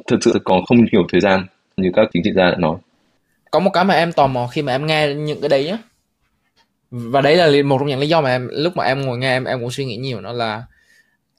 Thực 0.06 0.24
sự 0.24 0.40
còn 0.44 0.64
không 0.64 0.78
nhiều 0.92 1.06
thời 1.12 1.20
gian 1.20 1.46
như 1.76 1.90
các 1.94 2.08
chính 2.12 2.22
trị 2.22 2.30
gia 2.36 2.50
đã 2.50 2.56
nói. 2.58 2.76
Có 3.50 3.60
một 3.60 3.70
cái 3.72 3.84
mà 3.84 3.94
em 3.94 4.12
tò 4.12 4.26
mò 4.26 4.46
khi 4.46 4.62
mà 4.62 4.72
em 4.72 4.86
nghe 4.86 5.14
những 5.14 5.40
cái 5.40 5.48
đấy 5.48 5.64
nhá 5.64 5.78
và 6.90 7.20
đấy 7.20 7.36
là 7.36 7.62
một 7.62 7.78
trong 7.78 7.88
những 7.88 8.00
lý 8.00 8.08
do 8.08 8.20
mà 8.20 8.30
em, 8.30 8.48
lúc 8.52 8.76
mà 8.76 8.84
em 8.84 9.00
ngồi 9.00 9.18
nghe, 9.18 9.30
em 9.30 9.44
em 9.44 9.60
cũng 9.60 9.70
suy 9.70 9.84
nghĩ 9.84 9.96
nhiều, 9.96 10.20
nó 10.20 10.32
là 10.32 10.62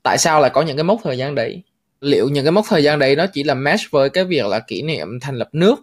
tại 0.03 0.17
sao 0.17 0.41
lại 0.41 0.49
có 0.53 0.61
những 0.61 0.77
cái 0.77 0.83
mốc 0.83 0.99
thời 1.03 1.17
gian 1.17 1.35
đấy? 1.35 1.61
Liệu 2.01 2.29
những 2.29 2.45
cái 2.45 2.51
mốc 2.51 2.65
thời 2.69 2.83
gian 2.83 2.99
đấy 2.99 3.15
nó 3.15 3.25
chỉ 3.33 3.43
là 3.43 3.53
match 3.53 3.91
với 3.91 4.09
cái 4.09 4.23
việc 4.23 4.45
là 4.45 4.59
kỷ 4.59 4.81
niệm 4.81 5.19
thành 5.19 5.35
lập 5.35 5.49
nước? 5.51 5.75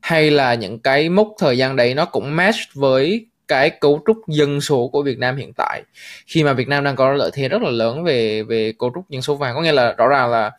Hay 0.00 0.30
là 0.30 0.54
những 0.54 0.78
cái 0.78 1.08
mốc 1.08 1.28
thời 1.38 1.58
gian 1.58 1.76
đấy 1.76 1.94
nó 1.94 2.04
cũng 2.04 2.36
match 2.36 2.58
với 2.74 3.26
cái 3.48 3.70
cấu 3.70 4.02
trúc 4.06 4.16
dân 4.28 4.60
số 4.60 4.88
của 4.88 5.02
Việt 5.02 5.18
Nam 5.18 5.36
hiện 5.36 5.52
tại? 5.56 5.82
Khi 6.26 6.44
mà 6.44 6.52
Việt 6.52 6.68
Nam 6.68 6.84
đang 6.84 6.96
có 6.96 7.12
lợi 7.12 7.30
thế 7.34 7.48
rất 7.48 7.62
là 7.62 7.70
lớn 7.70 8.04
về 8.04 8.42
về 8.42 8.72
cấu 8.78 8.92
trúc 8.94 9.10
dân 9.10 9.22
số 9.22 9.34
vàng, 9.36 9.54
có 9.54 9.62
nghĩa 9.62 9.72
là 9.72 9.92
rõ 9.92 10.08
ràng 10.08 10.30
là 10.30 10.50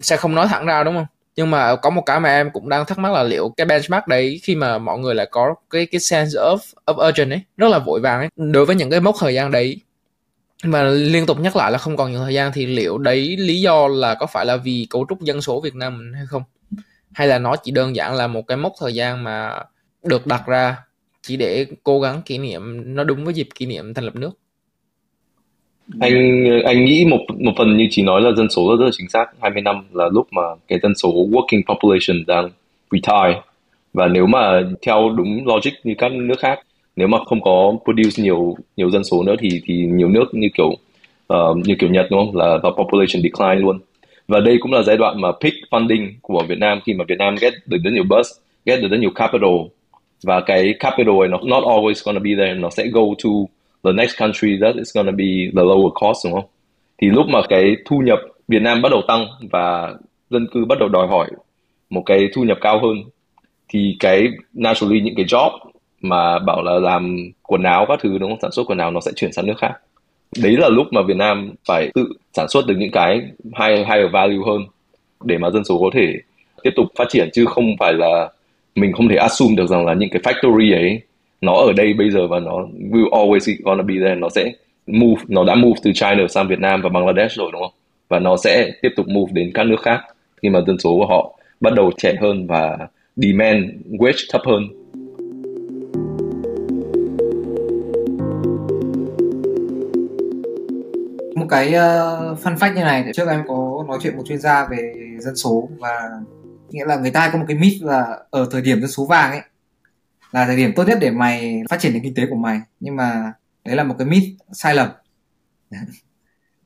sẽ 0.00 0.16
không 0.16 0.34
nói 0.34 0.46
thẳng 0.48 0.66
ra, 0.66 0.84
đúng 0.84 0.94
không? 0.94 1.06
Nhưng 1.36 1.50
mà 1.50 1.76
có 1.76 1.90
một 1.90 2.02
cái 2.06 2.20
mà 2.20 2.28
em 2.28 2.50
cũng 2.52 2.68
đang 2.68 2.86
thắc 2.86 2.98
mắc 2.98 3.12
là 3.12 3.22
liệu 3.22 3.54
cái 3.56 3.64
benchmark 3.66 4.06
đấy 4.06 4.40
khi 4.42 4.54
mà 4.54 4.78
mọi 4.78 4.98
người 4.98 5.14
lại 5.14 5.26
có 5.30 5.54
cái 5.70 5.86
cái 5.86 6.00
sense 6.00 6.38
of 6.38 6.58
of 6.86 7.08
urgent 7.08 7.30
ấy, 7.30 7.40
rất 7.56 7.68
là 7.68 7.78
vội 7.78 8.00
vàng 8.00 8.20
ấy, 8.20 8.28
đối 8.36 8.66
với 8.66 8.76
những 8.76 8.90
cái 8.90 9.00
mốc 9.00 9.16
thời 9.20 9.34
gian 9.34 9.50
đấy. 9.50 9.80
Mà 10.64 10.82
liên 10.82 11.26
tục 11.26 11.40
nhắc 11.40 11.56
lại 11.56 11.72
là 11.72 11.78
không 11.78 11.96
còn 11.96 12.10
nhiều 12.10 12.20
thời 12.20 12.34
gian 12.34 12.52
thì 12.54 12.66
liệu 12.66 12.98
đấy 12.98 13.36
lý 13.38 13.60
do 13.60 13.88
là 13.88 14.14
có 14.14 14.26
phải 14.26 14.46
là 14.46 14.56
vì 14.56 14.86
cấu 14.90 15.06
trúc 15.08 15.20
dân 15.20 15.42
số 15.42 15.60
Việt 15.60 15.74
Nam 15.74 15.98
mình 15.98 16.12
hay 16.12 16.26
không? 16.26 16.42
Hay 17.12 17.28
là 17.28 17.38
nó 17.38 17.56
chỉ 17.56 17.70
đơn 17.70 17.96
giản 17.96 18.14
là 18.14 18.26
một 18.26 18.42
cái 18.48 18.56
mốc 18.56 18.72
thời 18.80 18.94
gian 18.94 19.24
mà 19.24 19.60
được 20.02 20.26
đặt 20.26 20.42
ra 20.46 20.76
chỉ 21.22 21.36
để 21.36 21.66
cố 21.84 22.00
gắng 22.00 22.22
kỷ 22.22 22.38
niệm 22.38 22.94
nó 22.94 23.04
đúng 23.04 23.24
với 23.24 23.34
dịp 23.34 23.48
kỷ 23.54 23.66
niệm 23.66 23.94
thành 23.94 24.04
lập 24.04 24.16
nước? 24.16 24.30
Anh 26.00 26.44
anh 26.64 26.84
nghĩ 26.84 27.04
một 27.04 27.20
một 27.38 27.52
phần 27.56 27.76
như 27.76 27.86
chỉ 27.90 28.02
nói 28.02 28.20
là 28.20 28.32
dân 28.36 28.50
số 28.50 28.70
rất, 28.70 28.76
rất 28.80 28.84
là 28.84 28.90
chính 28.98 29.08
xác. 29.08 29.26
20 29.40 29.62
năm 29.62 29.84
là 29.92 30.08
lúc 30.12 30.26
mà 30.30 30.42
cái 30.68 30.78
dân 30.82 30.94
số 30.94 31.08
working 31.08 31.62
population 31.68 32.26
đang 32.26 32.50
retire. 32.90 33.40
Và 33.92 34.08
nếu 34.08 34.26
mà 34.26 34.62
theo 34.82 35.14
đúng 35.16 35.46
logic 35.46 35.70
như 35.84 35.94
các 35.98 36.12
nước 36.12 36.38
khác 36.38 36.58
nếu 36.96 37.08
mà 37.08 37.18
không 37.24 37.40
có 37.40 37.72
produce 37.84 38.22
nhiều 38.22 38.56
nhiều 38.76 38.90
dân 38.90 39.04
số 39.04 39.22
nữa 39.22 39.34
thì 39.38 39.60
thì 39.66 39.74
nhiều 39.74 40.08
nước 40.08 40.24
như 40.32 40.48
kiểu 40.54 40.68
uh, 41.32 41.56
như 41.64 41.74
kiểu 41.78 41.90
Nhật 41.90 42.06
đúng 42.10 42.26
không? 42.26 42.36
Là 42.36 42.58
vào 42.62 42.72
population 42.72 43.22
decline 43.22 43.54
luôn. 43.54 43.78
Và 44.28 44.40
đây 44.40 44.58
cũng 44.60 44.72
là 44.72 44.82
giai 44.82 44.96
đoạn 44.96 45.20
mà 45.20 45.28
peak 45.40 45.54
funding 45.70 46.08
của 46.22 46.42
Việt 46.48 46.58
Nam 46.58 46.80
khi 46.86 46.94
mà 46.94 47.04
Việt 47.08 47.18
Nam 47.18 47.34
get 47.40 47.52
được 47.66 47.78
rất 47.84 47.90
nhiều 47.90 48.04
bus 48.08 48.26
get 48.66 48.80
được 48.82 48.88
rất 48.90 49.00
nhiều 49.00 49.10
capital. 49.10 49.56
Và 50.22 50.40
cái 50.40 50.74
capital 50.80 51.18
ấy 51.18 51.28
nó 51.28 51.38
not 51.44 51.64
always 51.64 52.02
gonna 52.04 52.20
be 52.20 52.30
there 52.38 52.54
nó 52.54 52.70
sẽ 52.70 52.86
go 52.86 53.02
to 53.24 53.30
the 53.86 53.92
next 53.92 54.18
country 54.18 54.58
that 54.62 54.76
is 54.76 54.96
gonna 54.96 55.12
be 55.12 55.50
the 55.56 55.62
lower 55.62 55.90
cost, 55.90 56.24
đúng 56.24 56.32
không? 56.32 56.50
Thì 56.98 57.10
lúc 57.10 57.26
mà 57.28 57.40
cái 57.48 57.76
thu 57.86 57.98
nhập 57.98 58.18
Việt 58.48 58.62
Nam 58.62 58.82
bắt 58.82 58.88
đầu 58.92 59.02
tăng 59.08 59.26
và 59.50 59.94
dân 60.30 60.46
cư 60.52 60.64
bắt 60.64 60.78
đầu 60.78 60.88
đòi 60.88 61.06
hỏi 61.06 61.30
một 61.90 62.02
cái 62.06 62.28
thu 62.34 62.42
nhập 62.42 62.58
cao 62.60 62.80
hơn, 62.80 62.96
thì 63.68 63.96
cái 64.00 64.28
naturally 64.52 65.00
những 65.00 65.14
cái 65.14 65.24
job 65.24 65.50
mà 66.00 66.38
bảo 66.38 66.62
là 66.62 66.78
làm 66.78 67.16
quần 67.42 67.62
áo 67.62 67.86
các 67.88 67.98
thứ, 68.02 68.18
đúng 68.18 68.30
không? 68.30 68.40
Sản 68.42 68.52
xuất 68.52 68.64
quần 68.66 68.78
áo 68.78 68.90
nó 68.90 69.00
sẽ 69.00 69.12
chuyển 69.16 69.32
sang 69.32 69.46
nước 69.46 69.58
khác. 69.58 69.72
Đấy 70.42 70.56
là 70.56 70.68
lúc 70.68 70.86
mà 70.90 71.02
Việt 71.02 71.16
Nam 71.16 71.52
phải 71.68 71.90
tự 71.94 72.08
sản 72.32 72.48
xuất 72.48 72.66
được 72.66 72.74
những 72.78 72.90
cái 72.90 73.20
high, 73.44 73.86
higher 73.86 74.12
value 74.12 74.46
hơn 74.46 74.62
để 75.24 75.38
mà 75.38 75.50
dân 75.50 75.64
số 75.64 75.78
có 75.78 75.90
thể 75.92 76.12
tiếp 76.62 76.70
tục 76.76 76.86
phát 76.96 77.08
triển, 77.08 77.28
chứ 77.32 77.44
không 77.46 77.76
phải 77.78 77.92
là 77.92 78.28
mình 78.74 78.92
không 78.92 79.08
thể 79.08 79.16
assume 79.16 79.54
được 79.56 79.66
rằng 79.66 79.86
là 79.86 79.94
những 79.94 80.10
cái 80.10 80.22
factory 80.22 80.76
ấy 80.76 81.00
nó 81.40 81.52
ở 81.52 81.72
đây 81.72 81.92
bây 81.92 82.10
giờ 82.10 82.26
và 82.28 82.40
nó 82.40 82.52
will 82.90 83.10
always 83.10 83.56
gonna 83.64 83.82
be 83.82 83.94
there. 83.94 84.14
Nó 84.14 84.28
sẽ 84.28 84.52
move 84.86 85.22
nó 85.28 85.44
đã 85.44 85.54
move 85.54 85.80
từ 85.82 85.92
China 85.92 86.26
sang 86.28 86.48
Việt 86.48 86.58
Nam 86.58 86.82
và 86.82 86.88
Bangladesh 86.88 87.38
rồi 87.38 87.50
đúng 87.52 87.62
không? 87.62 87.72
Và 88.08 88.18
nó 88.18 88.36
sẽ 88.36 88.70
tiếp 88.82 88.88
tục 88.96 89.08
move 89.08 89.32
đến 89.32 89.50
các 89.54 89.64
nước 89.64 89.80
khác 89.82 90.00
khi 90.42 90.48
mà 90.48 90.60
dân 90.66 90.78
số 90.78 90.96
của 90.96 91.06
họ 91.06 91.38
bắt 91.60 91.72
đầu 91.74 91.90
trẻ 91.96 92.14
hơn 92.20 92.46
và 92.46 92.78
demand 93.16 93.64
wage 93.90 94.26
thấp 94.32 94.42
hơn. 94.46 94.62
Một 101.36 101.46
cái 101.48 101.68
uh, 101.68 102.38
fun 102.44 102.56
fact 102.56 102.74
như 102.74 102.80
này 102.80 103.04
trước 103.14 103.28
em 103.28 103.42
có 103.48 103.84
nói 103.88 103.98
chuyện 104.02 104.16
một 104.16 104.22
chuyên 104.28 104.38
gia 104.38 104.68
về 104.70 104.94
dân 105.18 105.36
số 105.36 105.68
và 105.78 106.10
nghĩa 106.70 106.84
là 106.84 106.96
người 106.96 107.10
ta 107.10 107.30
có 107.32 107.38
một 107.38 107.44
cái 107.48 107.56
myth 107.56 107.82
là 107.82 108.18
ở 108.30 108.48
thời 108.50 108.62
điểm 108.62 108.80
dân 108.80 108.90
số 108.90 109.06
vàng 109.06 109.30
ấy 109.30 109.40
là 110.32 110.46
thời 110.46 110.56
điểm 110.56 110.72
tốt 110.76 110.84
nhất 110.88 110.98
để 111.00 111.10
mày 111.10 111.62
phát 111.70 111.80
triển 111.80 111.92
nền 111.92 112.02
kinh 112.02 112.14
tế 112.14 112.26
của 112.30 112.36
mày. 112.36 112.60
Nhưng 112.80 112.96
mà 112.96 113.32
đấy 113.64 113.76
là 113.76 113.84
một 113.84 113.94
cái 113.98 114.06
myth 114.06 114.24
sai 114.52 114.74
lầm. 114.74 114.88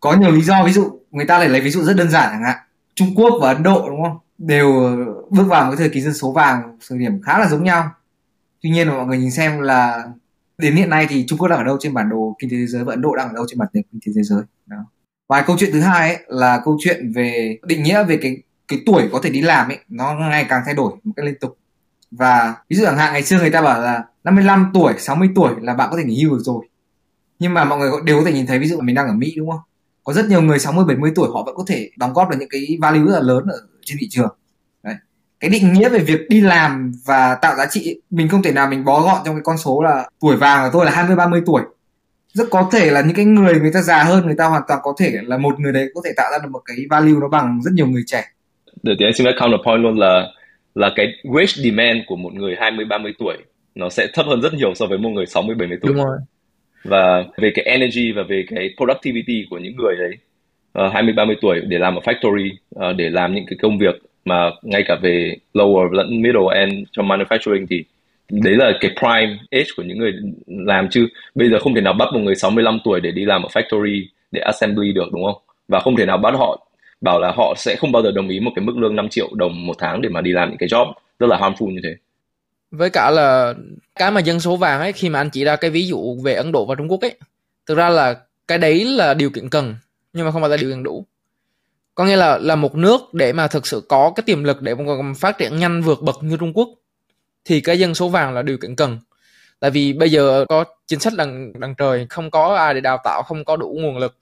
Có 0.01 0.17
nhiều 0.17 0.31
lý 0.31 0.43
do, 0.43 0.65
ví 0.65 0.73
dụ 0.73 1.01
người 1.11 1.27
ta 1.27 1.39
lại 1.39 1.49
lấy 1.49 1.61
ví 1.61 1.71
dụ 1.71 1.83
rất 1.83 1.97
đơn 1.97 2.11
giản 2.11 2.29
chẳng 2.33 2.43
hạn. 2.43 2.59
Trung 2.95 3.15
Quốc 3.15 3.39
và 3.43 3.53
Ấn 3.53 3.63
Độ, 3.63 3.89
đúng 3.89 4.03
không? 4.03 4.19
Đều 4.39 4.73
bước 5.31 5.45
vào 5.45 5.65
một 5.65 5.71
cái 5.71 5.77
thời 5.77 5.89
kỳ 5.89 6.01
dân 6.01 6.15
số 6.15 6.33
vàng, 6.33 6.79
thời 6.89 6.99
điểm 6.99 7.23
khá 7.23 7.39
là 7.39 7.49
giống 7.49 7.65
nhau. 7.65 7.91
Tuy 8.63 8.71
nhiên 8.71 8.89
mọi 8.89 9.07
người 9.07 9.19
nhìn 9.19 9.31
xem 9.31 9.61
là 9.61 10.05
đến 10.59 10.77
hiện 10.77 10.91
nay 10.91 11.07
thì 11.11 11.25
Trung 11.27 11.39
Quốc 11.39 11.49
đang 11.49 11.59
ở 11.59 11.65
đâu 11.65 11.77
trên 11.81 11.95
bản 11.95 12.09
đồ 12.09 12.37
kinh 12.39 12.51
tế 12.51 12.57
thế 12.57 12.67
giới 12.67 12.85
và 12.85 12.93
Ấn 12.93 13.03
Độ 13.03 13.17
đang 13.17 13.29
ở 13.29 13.35
đâu 13.35 13.45
trên 13.49 13.59
bản 13.59 13.69
đồ 13.75 13.81
kinh 13.93 14.01
tế 14.07 14.13
thế 14.17 14.23
giới? 14.23 14.43
Đó. 14.67 14.77
và 15.29 15.43
câu 15.43 15.57
chuyện 15.59 15.73
thứ 15.73 15.81
hai 15.81 16.15
ấy 16.15 16.25
là 16.29 16.61
câu 16.65 16.79
chuyện 16.81 17.13
về 17.13 17.59
định 17.63 17.83
nghĩa 17.83 18.05
về 18.05 18.19
cái 18.23 18.37
cái 18.69 18.81
tuổi 18.87 19.09
có 19.13 19.21
thể 19.23 19.31
đi 19.31 19.41
làm 19.41 19.69
ấy, 19.69 19.79
nó 19.89 20.15
ngày 20.15 20.47
càng 20.49 20.63
thay 20.65 20.75
đổi 20.75 20.93
một 21.05 21.13
cách 21.17 21.27
liên 21.27 21.39
tục 21.41 21.59
và 22.11 22.55
ví 22.69 22.77
dụ 22.77 22.85
chẳng 22.85 22.97
hạn, 22.97 23.13
ngày 23.13 23.23
xưa 23.23 23.39
người 23.39 23.51
ta 23.51 23.63
bảo 23.63 23.81
là 23.81 24.05
55 24.25 24.71
tuổi 24.75 24.95
60 24.99 25.29
tuổi 25.35 25.53
là 25.61 25.75
bạn 25.75 25.89
có 25.91 25.97
thể 25.97 26.05
nghỉ 26.05 26.25
hưu 26.25 26.31
được 26.31 26.43
rồi. 26.43 26.67
Nhưng 27.39 27.55
mà 27.55 27.65
mọi 27.65 27.79
người 27.79 27.91
đều 28.05 28.19
có 28.19 28.25
thể 28.25 28.33
nhìn 28.33 28.47
thấy, 28.47 28.59
ví 28.59 28.67
dụ 28.67 28.81
mình 28.81 28.95
đang 28.95 29.07
ở 29.07 29.13
Mỹ, 29.13 29.35
đúng 29.37 29.51
không? 29.51 29.61
Có 30.05 30.13
rất 30.13 30.27
nhiều 30.29 30.43
người 30.43 30.59
60 30.59 30.85
70 30.85 31.13
tuổi, 31.15 31.29
họ 31.33 31.43
vẫn 31.47 31.55
có 31.57 31.65
thể 31.67 31.91
đóng 31.97 32.13
góp 32.13 32.31
được 32.31 32.37
những 32.41 32.49
cái 32.49 32.79
value 32.81 33.05
rất 33.07 33.13
là 33.13 33.21
lớn 33.21 33.45
ở 33.47 33.59
trên 33.85 33.99
thị 34.01 34.07
trường. 34.11 34.37
Đấy. 34.83 34.95
cái 35.41 35.51
định 35.51 35.73
nghĩa 35.73 35.89
về 35.89 35.99
việc 35.99 36.21
đi 36.29 36.41
làm 36.41 36.93
và 37.05 37.35
tạo 37.35 37.57
giá 37.57 37.67
trị, 37.67 38.01
mình 38.11 38.29
không 38.29 38.43
thể 38.43 38.53
nào 38.53 38.67
mình 38.67 38.85
bó 38.85 39.01
gọn 39.03 39.23
trong 39.25 39.35
cái 39.35 39.43
con 39.45 39.59
số 39.59 39.83
là 39.83 40.09
tuổi 40.21 40.37
vàng 40.37 40.65
của 40.65 40.71
tôi 40.73 40.87
là 40.87 40.93
20 40.93 41.17
30 41.17 41.43
tuổi. 41.47 41.63
Rất 42.33 42.49
có 42.51 42.69
thể 42.73 42.91
là 42.91 43.01
những 43.01 43.17
cái 43.17 43.25
người 43.25 43.61
người 43.61 43.73
ta 43.73 43.83
già 43.83 44.03
hơn 44.03 44.27
người 44.27 44.35
ta 44.39 44.47
hoàn 44.47 44.63
toàn 44.69 44.81
có 44.83 44.95
thể 44.99 45.13
là 45.23 45.39
một 45.39 45.61
người 45.61 45.73
đấy 45.73 45.89
có 45.95 46.01
thể 46.05 46.13
tạo 46.17 46.31
ra 46.33 46.39
được 46.39 46.51
một 46.51 46.63
cái 46.65 46.77
value 46.91 47.21
nó 47.21 47.29
bằng 47.29 47.61
rất 47.63 47.71
nhiều 47.75 47.87
người 47.87 48.03
trẻ. 48.07 48.25
Để 48.83 48.93
thì 48.99 49.05
anh 49.05 49.15
xin 49.15 49.27
phép 49.27 49.33
counterpoint 49.41 49.83
luôn 49.83 49.99
là 49.99 50.27
là 50.75 50.91
cái 50.97 51.07
wage 51.23 51.63
demand 51.63 51.99
của 52.07 52.17
một 52.17 52.35
người 52.35 52.57
20 52.59 52.85
30 52.85 53.13
tuổi 53.19 53.37
nó 53.75 53.89
sẽ 53.89 54.07
thấp 54.15 54.27
hơn 54.27 54.41
rất 54.41 54.55
nhiều 54.55 54.75
so 54.75 54.87
với 54.87 54.99
một 54.99 55.09
người 55.09 55.27
60 55.27 55.55
70 55.55 55.79
tuổi. 55.83 55.93
Đúng 55.93 56.05
rồi. 56.05 56.19
Và 56.85 57.25
về 57.37 57.53
cái 57.55 57.65
energy 57.65 58.13
và 58.13 58.23
về 58.23 58.45
cái 58.49 58.71
productivity 58.77 59.47
của 59.51 59.59
những 59.59 59.77
người 59.77 59.95
đấy 59.99 60.13
uh, 60.87 60.93
20 60.93 61.13
30 61.13 61.37
tuổi 61.41 61.61
để 61.61 61.79
làm 61.79 61.95
ở 61.95 62.01
factory 62.01 62.51
uh, 62.75 62.97
để 62.97 63.11
làm 63.11 63.35
những 63.35 63.47
cái 63.47 63.57
công 63.63 63.79
việc 63.79 63.95
mà 64.25 64.51
ngay 64.63 64.83
cả 64.87 64.97
về 65.03 65.37
lower 65.55 65.91
lẫn 65.91 66.23
middle 66.23 66.43
end 66.55 66.73
trong 66.93 67.09
manufacturing 67.09 67.67
thì 67.71 67.85
đấy 68.31 68.55
là 68.57 68.73
cái 68.81 68.91
prime 69.01 69.39
age 69.51 69.69
của 69.77 69.83
những 69.83 69.99
người 69.99 70.13
làm 70.47 70.89
chứ 70.91 71.09
bây 71.35 71.51
giờ 71.51 71.59
không 71.59 71.75
thể 71.75 71.81
nào 71.81 71.93
bắt 71.93 72.09
một 72.13 72.19
người 72.19 72.35
65 72.35 72.79
tuổi 72.85 73.01
để 73.01 73.11
đi 73.11 73.25
làm 73.25 73.43
ở 73.43 73.49
factory 73.53 74.05
để 74.31 74.41
assembly 74.41 74.93
được 74.93 75.09
đúng 75.13 75.25
không 75.25 75.43
và 75.69 75.81
không 75.81 75.97
thể 75.97 76.07
nào 76.07 76.19
bắt 76.19 76.35
họ 76.35 76.67
bảo 77.01 77.21
là 77.21 77.33
họ 77.37 77.55
sẽ 77.57 77.77
không 77.77 77.93
bao 77.93 78.03
giờ 78.03 78.11
đồng 78.11 78.29
ý 78.29 78.41
một 78.41 78.51
cái 78.55 78.65
mức 78.65 78.77
lương 78.77 78.97
5 78.97 79.09
triệu 79.09 79.29
đồng 79.35 79.67
một 79.67 79.75
tháng 79.79 80.03
để 80.03 80.09
mà 80.09 80.21
đi 80.21 80.33
làm 80.33 80.49
những 80.49 80.59
cái 80.59 80.69
job 80.69 80.93
rất 81.19 81.27
là 81.27 81.39
harmful 81.39 81.71
như 81.71 81.81
thế. 81.83 81.97
Với 82.71 82.91
cả 82.91 83.11
là 83.11 83.55
cái 83.95 84.11
mà 84.11 84.21
dân 84.21 84.41
số 84.41 84.57
vàng 84.57 84.81
ấy, 84.81 84.93
khi 84.93 85.09
mà 85.09 85.21
anh 85.21 85.31
chỉ 85.31 85.45
ra 85.45 85.57
cái 85.57 85.71
ví 85.71 85.87
dụ 85.87 86.21
về 86.25 86.35
Ấn 86.35 86.53
Độ 86.53 86.65
và 86.65 86.75
Trung 86.75 86.91
Quốc 86.91 87.01
ấy, 87.01 87.17
thực 87.67 87.75
ra 87.75 87.89
là 87.89 88.15
cái 88.49 88.59
đấy 88.59 88.85
là 88.85 89.15
điều 89.15 89.31
kiện 89.31 89.49
cần, 89.49 89.75
nhưng 90.13 90.27
mà 90.27 90.33
không 90.33 90.43
phải 90.43 90.51
là 90.51 90.57
điều 90.57 90.71
kiện 90.71 90.83
đủ. 90.83 91.07
Có 91.95 92.05
nghĩa 92.05 92.17
là 92.17 92.39
là 92.39 92.57
một 92.57 92.75
nước 92.75 93.15
để 93.15 93.33
mà 93.33 93.49
thực 93.49 93.67
sự 93.67 93.83
có 93.89 94.13
cái 94.17 94.23
tiềm 94.27 94.45
lực 94.45 94.63
để 94.63 94.75
mà 94.75 95.13
phát 95.19 95.39
triển 95.39 95.57
nhanh 95.57 95.83
vượt 95.83 96.03
bậc 96.03 96.23
như 96.23 96.37
Trung 96.37 96.53
Quốc, 96.53 96.69
thì 97.45 97.61
cái 97.61 97.79
dân 97.79 97.95
số 97.95 98.09
vàng 98.09 98.35
là 98.35 98.43
điều 98.43 98.59
kiện 98.59 98.77
cần. 98.77 98.99
Tại 99.61 99.71
vì 99.71 99.93
bây 99.93 100.11
giờ 100.11 100.45
có 100.49 100.65
chính 100.87 101.01
sách 101.01 101.13
đằng 101.17 101.53
đằng 101.61 101.75
trời, 101.75 102.07
không 102.11 102.31
có 102.31 102.55
ai 102.55 102.75
để 102.75 102.81
đào 102.81 102.99
tạo, 103.05 103.23
không 103.23 103.45
có 103.45 103.57
đủ 103.57 103.79
nguồn 103.81 103.99
lực, 103.99 104.17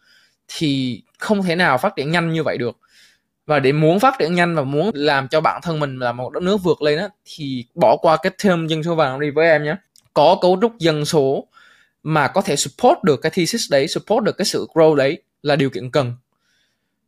thì 0.48 1.02
không 1.18 1.42
thể 1.42 1.56
nào 1.56 1.78
phát 1.78 1.96
triển 1.96 2.10
nhanh 2.10 2.32
như 2.32 2.42
vậy 2.42 2.58
được. 2.58 2.78
Và 3.46 3.58
để 3.58 3.72
muốn 3.72 4.00
phát 4.00 4.14
triển 4.18 4.34
nhanh 4.34 4.54
và 4.54 4.62
muốn 4.62 4.90
làm 4.94 5.28
cho 5.28 5.40
bản 5.40 5.60
thân 5.62 5.80
mình 5.80 5.98
là 5.98 6.12
một 6.12 6.32
đất 6.32 6.42
nước 6.42 6.56
vượt 6.62 6.82
lên 6.82 6.98
á 6.98 7.08
thì 7.24 7.64
bỏ 7.74 7.96
qua 7.96 8.16
cái 8.16 8.32
term 8.44 8.66
dân 8.66 8.82
số 8.82 8.94
vàng 8.94 9.20
đi 9.20 9.30
với 9.30 9.48
em 9.48 9.64
nhé. 9.64 9.76
Có 10.14 10.38
cấu 10.40 10.58
trúc 10.60 10.78
dân 10.78 11.04
số 11.04 11.46
mà 12.02 12.28
có 12.28 12.40
thể 12.40 12.56
support 12.56 13.02
được 13.02 13.16
cái 13.16 13.30
thesis 13.30 13.70
đấy 13.70 13.88
support 13.88 14.24
được 14.24 14.36
cái 14.36 14.44
sự 14.44 14.66
grow 14.74 14.94
đấy 14.94 15.22
là 15.42 15.56
điều 15.56 15.70
kiện 15.70 15.90
cần. 15.90 16.12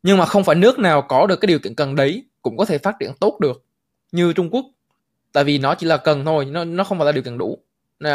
Nhưng 0.03 0.19
mà 0.19 0.27
không 0.27 0.45
phải 0.45 0.57
nước 0.57 0.79
nào 0.79 1.03
có 1.03 1.27
được 1.27 1.41
cái 1.41 1.47
điều 1.47 1.59
kiện 1.59 1.75
cần 1.75 1.95
đấy 1.95 2.25
cũng 2.43 2.57
có 2.57 2.65
thể 2.65 2.79
phát 2.79 2.95
triển 3.01 3.13
tốt 3.21 3.41
được 3.41 3.65
như 4.13 4.33
Trung 4.33 4.51
Quốc. 4.51 4.67
Tại 5.33 5.45
vì 5.45 5.59
nó 5.59 5.75
chỉ 5.75 5.87
là 5.87 5.97
cần 5.97 6.25
thôi 6.25 6.45
nó 6.45 6.65
nó 6.65 6.85
không 6.85 6.99
phải 6.99 7.07
là 7.07 7.13
điều 7.13 7.23
kiện 7.23 7.39
đủ. 7.39 7.59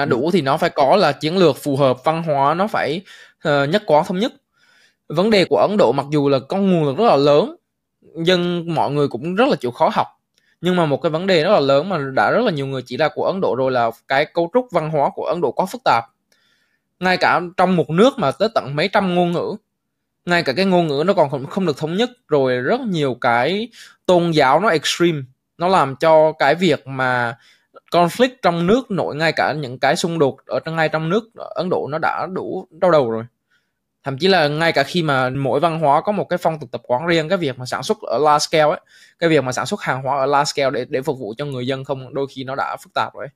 Đủ 0.07 0.31
thì 0.31 0.41
nó 0.41 0.57
phải 0.57 0.69
có 0.69 0.95
là 0.95 1.11
chiến 1.11 1.37
lược 1.37 1.57
phù 1.57 1.75
hợp 1.75 2.03
văn 2.03 2.23
hóa 2.23 2.53
nó 2.53 2.67
phải 2.67 3.01
uh, 3.47 3.69
nhất 3.69 3.83
quán 3.85 4.05
thống 4.05 4.19
nhất 4.19 4.33
vấn 5.07 5.29
đề 5.29 5.45
của 5.45 5.57
Ấn 5.57 5.77
Độ 5.77 5.91
mặc 5.91 6.05
dù 6.09 6.29
là 6.29 6.39
con 6.39 6.71
nguồn 6.71 6.85
lực 6.85 6.97
rất 6.97 7.05
là 7.05 7.15
lớn 7.15 7.55
dân 8.15 8.65
mọi 8.75 8.91
người 8.91 9.07
cũng 9.07 9.35
rất 9.35 9.47
là 9.49 9.55
chịu 9.55 9.71
khó 9.71 9.89
học. 9.93 10.07
Nhưng 10.61 10.75
mà 10.75 10.85
một 10.85 11.01
cái 11.01 11.09
vấn 11.09 11.27
đề 11.27 11.43
rất 11.43 11.51
là 11.51 11.59
lớn 11.59 11.89
mà 11.89 11.97
đã 12.13 12.31
rất 12.31 12.45
là 12.45 12.51
nhiều 12.51 12.67
người 12.67 12.81
chỉ 12.85 12.97
ra 12.97 13.09
của 13.15 13.25
Ấn 13.25 13.41
Độ 13.41 13.55
rồi 13.55 13.71
là 13.71 13.91
cái 14.07 14.25
cấu 14.25 14.49
trúc 14.53 14.67
văn 14.71 14.89
hóa 14.89 15.09
của 15.15 15.25
Ấn 15.25 15.41
Độ 15.41 15.51
quá 15.51 15.65
phức 15.65 15.81
tạp. 15.85 16.03
Ngay 16.99 17.17
cả 17.17 17.41
trong 17.57 17.75
một 17.75 17.89
nước 17.89 18.19
mà 18.19 18.31
tới 18.31 18.49
tận 18.55 18.75
mấy 18.75 18.87
trăm 18.87 19.15
ngôn 19.15 19.31
ngữ 19.31 19.55
ngay 20.25 20.43
cả 20.43 20.53
cái 20.53 20.65
ngôn 20.65 20.87
ngữ 20.87 21.03
nó 21.05 21.13
còn 21.13 21.29
không, 21.29 21.45
không 21.45 21.65
được 21.65 21.77
thống 21.77 21.97
nhất 21.97 22.09
rồi 22.27 22.57
rất 22.57 22.81
nhiều 22.81 23.17
cái 23.21 23.67
tôn 24.05 24.31
giáo 24.31 24.59
nó 24.59 24.69
extreme 24.69 25.21
nó 25.57 25.67
làm 25.67 25.95
cho 25.95 26.31
cái 26.31 26.55
việc 26.55 26.87
mà 26.87 27.37
conflict 27.91 28.35
trong 28.41 28.67
nước 28.67 28.91
nội 28.91 29.15
ngay 29.15 29.31
cả 29.31 29.53
những 29.53 29.79
cái 29.79 29.95
xung 29.95 30.19
đột 30.19 30.37
ở 30.45 30.59
ngay 30.65 30.89
trong 30.89 31.09
nước 31.09 31.29
Ấn 31.35 31.69
Độ 31.69 31.87
nó 31.91 31.97
đã 31.97 32.27
đủ 32.33 32.67
đau 32.71 32.91
đầu 32.91 33.11
rồi 33.11 33.23
thậm 34.05 34.17
chí 34.17 34.27
là 34.27 34.47
ngay 34.47 34.71
cả 34.71 34.83
khi 34.83 35.03
mà 35.03 35.29
mỗi 35.29 35.59
văn 35.59 35.79
hóa 35.79 36.01
có 36.01 36.11
một 36.11 36.25
cái 36.29 36.37
phong 36.37 36.59
tục 36.59 36.71
tập 36.71 36.81
quán 36.83 37.07
riêng, 37.07 37.29
cái 37.29 37.37
việc 37.37 37.59
mà 37.59 37.65
sản 37.65 37.83
xuất 37.83 37.97
ở 38.01 38.17
large 38.17 38.43
scale 38.49 38.71
ấy, 38.71 38.79
cái 39.19 39.29
việc 39.29 39.43
mà 39.43 39.51
sản 39.51 39.65
xuất 39.65 39.81
hàng 39.81 40.03
hóa 40.03 40.17
ở 40.17 40.25
large 40.25 40.45
scale 40.45 40.71
để 40.71 40.85
để 40.89 41.01
phục 41.01 41.19
vụ 41.19 41.33
cho 41.37 41.45
người 41.45 41.67
dân 41.67 41.83
không, 41.83 42.13
đôi 42.13 42.27
khi 42.35 42.43
nó 42.43 42.55
đã 42.55 42.77
phức 42.83 42.93
tạp 42.93 43.13
rồi 43.13 43.27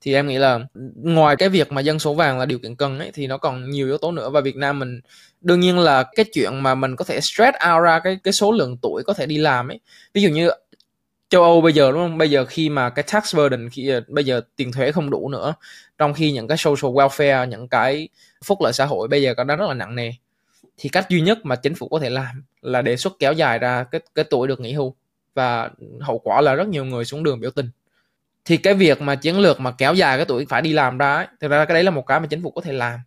thì 0.00 0.14
em 0.14 0.26
nghĩ 0.26 0.38
là 0.38 0.60
ngoài 0.96 1.36
cái 1.36 1.48
việc 1.48 1.72
mà 1.72 1.80
dân 1.80 1.98
số 1.98 2.14
vàng 2.14 2.38
là 2.38 2.46
điều 2.46 2.58
kiện 2.58 2.76
cần 2.76 2.98
ấy, 2.98 3.10
thì 3.14 3.26
nó 3.26 3.38
còn 3.38 3.70
nhiều 3.70 3.86
yếu 3.86 3.98
tố 3.98 4.12
nữa. 4.12 4.30
Và 4.30 4.40
Việt 4.40 4.56
Nam 4.56 4.78
mình, 4.78 5.00
đương 5.40 5.60
nhiên 5.60 5.78
là 5.78 6.04
cái 6.16 6.24
chuyện 6.32 6.62
mà 6.62 6.74
mình 6.74 6.96
có 6.96 7.04
thể 7.04 7.20
stretch 7.20 7.56
out 7.72 7.82
ra 7.84 7.98
cái 7.98 8.18
cái 8.22 8.32
số 8.32 8.52
lượng 8.52 8.76
tuổi 8.82 9.02
có 9.06 9.14
thể 9.14 9.26
đi 9.26 9.38
làm 9.38 9.68
ấy. 9.68 9.80
Ví 10.14 10.22
dụ 10.22 10.28
như 10.28 10.50
châu 11.28 11.42
Âu 11.42 11.60
bây 11.60 11.72
giờ 11.72 11.92
đúng 11.92 12.00
không? 12.00 12.18
Bây 12.18 12.30
giờ 12.30 12.44
khi 12.44 12.68
mà 12.68 12.90
cái 12.90 13.04
tax 13.12 13.36
burden 13.36 13.70
khi 13.70 13.88
ờ, 13.88 14.00
bây 14.08 14.24
giờ 14.24 14.40
tiền 14.56 14.72
thuế 14.72 14.92
không 14.92 15.10
đủ 15.10 15.28
nữa 15.28 15.54
trong 15.98 16.14
khi 16.14 16.32
những 16.32 16.48
cái 16.48 16.58
social 16.58 16.92
welfare 16.92 17.48
những 17.48 17.68
cái 17.68 18.08
phúc 18.44 18.58
lợi 18.62 18.72
xã 18.72 18.84
hội 18.84 19.08
bây 19.08 19.22
giờ 19.22 19.34
còn 19.34 19.46
đang 19.46 19.58
rất 19.58 19.66
là 19.68 19.74
nặng 19.74 19.96
nề 19.96 20.12
thì 20.78 20.88
cách 20.88 21.06
duy 21.08 21.20
nhất 21.20 21.38
mà 21.42 21.56
chính 21.56 21.74
phủ 21.74 21.88
có 21.88 21.98
thể 21.98 22.10
làm 22.10 22.44
là 22.62 22.82
đề 22.82 22.96
xuất 22.96 23.12
kéo 23.18 23.32
dài 23.32 23.58
ra 23.58 23.84
cái 23.84 24.00
cái 24.14 24.24
tuổi 24.24 24.48
được 24.48 24.60
nghỉ 24.60 24.72
hưu 24.72 24.94
và 25.34 25.70
hậu 26.00 26.18
quả 26.18 26.40
là 26.40 26.54
rất 26.54 26.68
nhiều 26.68 26.84
người 26.84 27.04
xuống 27.04 27.22
đường 27.22 27.40
biểu 27.40 27.50
tình. 27.50 27.70
Thì 28.44 28.56
cái 28.56 28.74
việc 28.74 29.00
mà 29.00 29.14
chiến 29.14 29.38
lược 29.38 29.60
mà 29.60 29.70
kéo 29.78 29.94
dài 29.94 30.16
cái 30.18 30.26
tuổi 30.26 30.46
phải 30.48 30.62
đi 30.62 30.72
làm 30.72 30.98
ra 30.98 31.16
ấy, 31.16 31.26
thực 31.40 31.50
ra 31.50 31.64
cái 31.64 31.74
đấy 31.74 31.84
là 31.84 31.90
một 31.90 32.06
cái 32.06 32.20
mà 32.20 32.26
chính 32.26 32.42
phủ 32.42 32.50
có 32.50 32.60
thể 32.60 32.72
làm. 32.72 33.00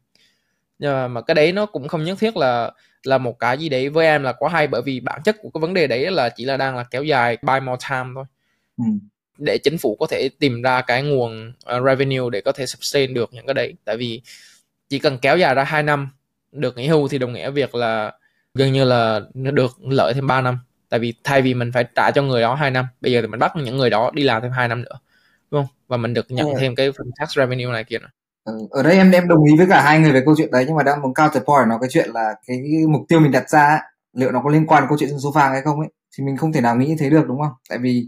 Nhưng 0.79 1.13
mà 1.13 1.21
cái 1.21 1.35
đấy 1.35 1.51
nó 1.51 1.65
cũng 1.65 1.87
không 1.87 2.03
nhất 2.03 2.17
thiết 2.19 2.37
là 2.37 2.71
là 3.03 3.17
một 3.17 3.39
cái 3.39 3.57
gì 3.57 3.69
đấy 3.69 3.89
với 3.89 4.05
em 4.05 4.23
là 4.23 4.33
quá 4.33 4.49
hay 4.49 4.67
bởi 4.67 4.81
vì 4.81 4.99
bản 4.99 5.21
chất 5.23 5.35
của 5.41 5.49
cái 5.53 5.59
vấn 5.59 5.73
đề 5.73 5.87
đấy 5.87 6.11
là 6.11 6.29
chỉ 6.29 6.45
là 6.45 6.57
đang 6.57 6.77
là 6.77 6.83
kéo 6.91 7.03
dài 7.03 7.37
buy 7.41 7.59
more 7.59 7.87
time 7.89 8.09
thôi. 8.15 8.25
Ừ. 8.77 8.83
để 9.37 9.57
chính 9.57 9.77
phủ 9.77 9.95
có 9.99 10.07
thể 10.07 10.29
tìm 10.39 10.61
ra 10.61 10.81
cái 10.81 11.03
nguồn 11.03 11.49
uh, 11.49 11.85
revenue 11.85 12.29
để 12.31 12.41
có 12.41 12.51
thể 12.51 12.65
sustain 12.65 13.13
được 13.13 13.33
những 13.33 13.45
cái 13.45 13.53
đấy. 13.53 13.73
Tại 13.85 13.97
vì 13.97 14.21
chỉ 14.89 14.99
cần 14.99 15.17
kéo 15.17 15.37
dài 15.37 15.55
ra 15.55 15.63
2 15.63 15.83
năm 15.83 16.09
được 16.51 16.77
nghỉ 16.77 16.87
hưu 16.87 17.07
thì 17.07 17.17
đồng 17.17 17.33
nghĩa 17.33 17.51
việc 17.51 17.75
là 17.75 18.13
gần 18.53 18.73
như 18.73 18.83
là 18.83 19.21
được 19.33 19.71
lợi 19.81 20.13
thêm 20.13 20.27
3 20.27 20.41
năm. 20.41 20.59
Tại 20.89 20.99
vì 20.99 21.13
thay 21.23 21.41
vì 21.41 21.53
mình 21.53 21.71
phải 21.71 21.85
trả 21.95 22.11
cho 22.15 22.21
người 22.23 22.41
đó 22.41 22.55
2 22.55 22.71
năm 22.71 22.85
bây 23.01 23.11
giờ 23.11 23.21
thì 23.21 23.27
mình 23.27 23.39
bắt 23.39 23.55
những 23.55 23.77
người 23.77 23.89
đó 23.89 24.11
đi 24.13 24.23
làm 24.23 24.41
thêm 24.41 24.51
2 24.51 24.67
năm 24.67 24.81
nữa 24.81 24.99
đúng 25.51 25.63
không? 25.63 25.75
Và 25.87 25.97
mình 25.97 26.13
được 26.13 26.31
nhận 26.31 26.47
ừ. 26.47 26.53
thêm 26.59 26.75
cái 26.75 26.91
phần 26.91 27.11
tax 27.19 27.29
revenue 27.35 27.73
này 27.73 27.83
kia 27.83 27.99
nữa 27.99 28.07
Ờ, 28.49 28.57
ở 28.69 28.83
đây 28.83 28.97
em 28.97 29.11
em 29.11 29.27
đồng 29.27 29.43
ý 29.43 29.57
với 29.57 29.67
cả 29.69 29.81
hai 29.81 29.99
người 29.99 30.11
về 30.11 30.21
câu 30.25 30.35
chuyện 30.37 30.51
đấy 30.51 30.63
nhưng 30.67 30.75
mà 30.75 30.83
đang 30.83 31.01
muốn 31.01 31.13
counterpoint 31.13 31.67
nó 31.69 31.77
cái 31.81 31.89
chuyện 31.89 32.09
là 32.13 32.33
cái 32.47 32.61
mục 32.89 33.01
tiêu 33.07 33.19
mình 33.19 33.31
đặt 33.31 33.49
ra 33.49 33.79
liệu 34.13 34.31
nó 34.31 34.41
có 34.41 34.49
liên 34.49 34.67
quan 34.67 34.83
đến 34.83 34.89
câu 34.89 34.97
chuyện 34.97 35.09
dân 35.09 35.19
số 35.19 35.31
vàng 35.31 35.51
hay 35.51 35.61
không 35.61 35.79
ấy 35.79 35.89
thì 36.17 36.23
mình 36.23 36.37
không 36.37 36.53
thể 36.53 36.61
nào 36.61 36.75
nghĩ 36.75 36.87
như 36.87 36.95
thế 36.99 37.09
được 37.09 37.27
đúng 37.27 37.41
không? 37.41 37.51
Tại 37.69 37.77
vì 37.77 38.07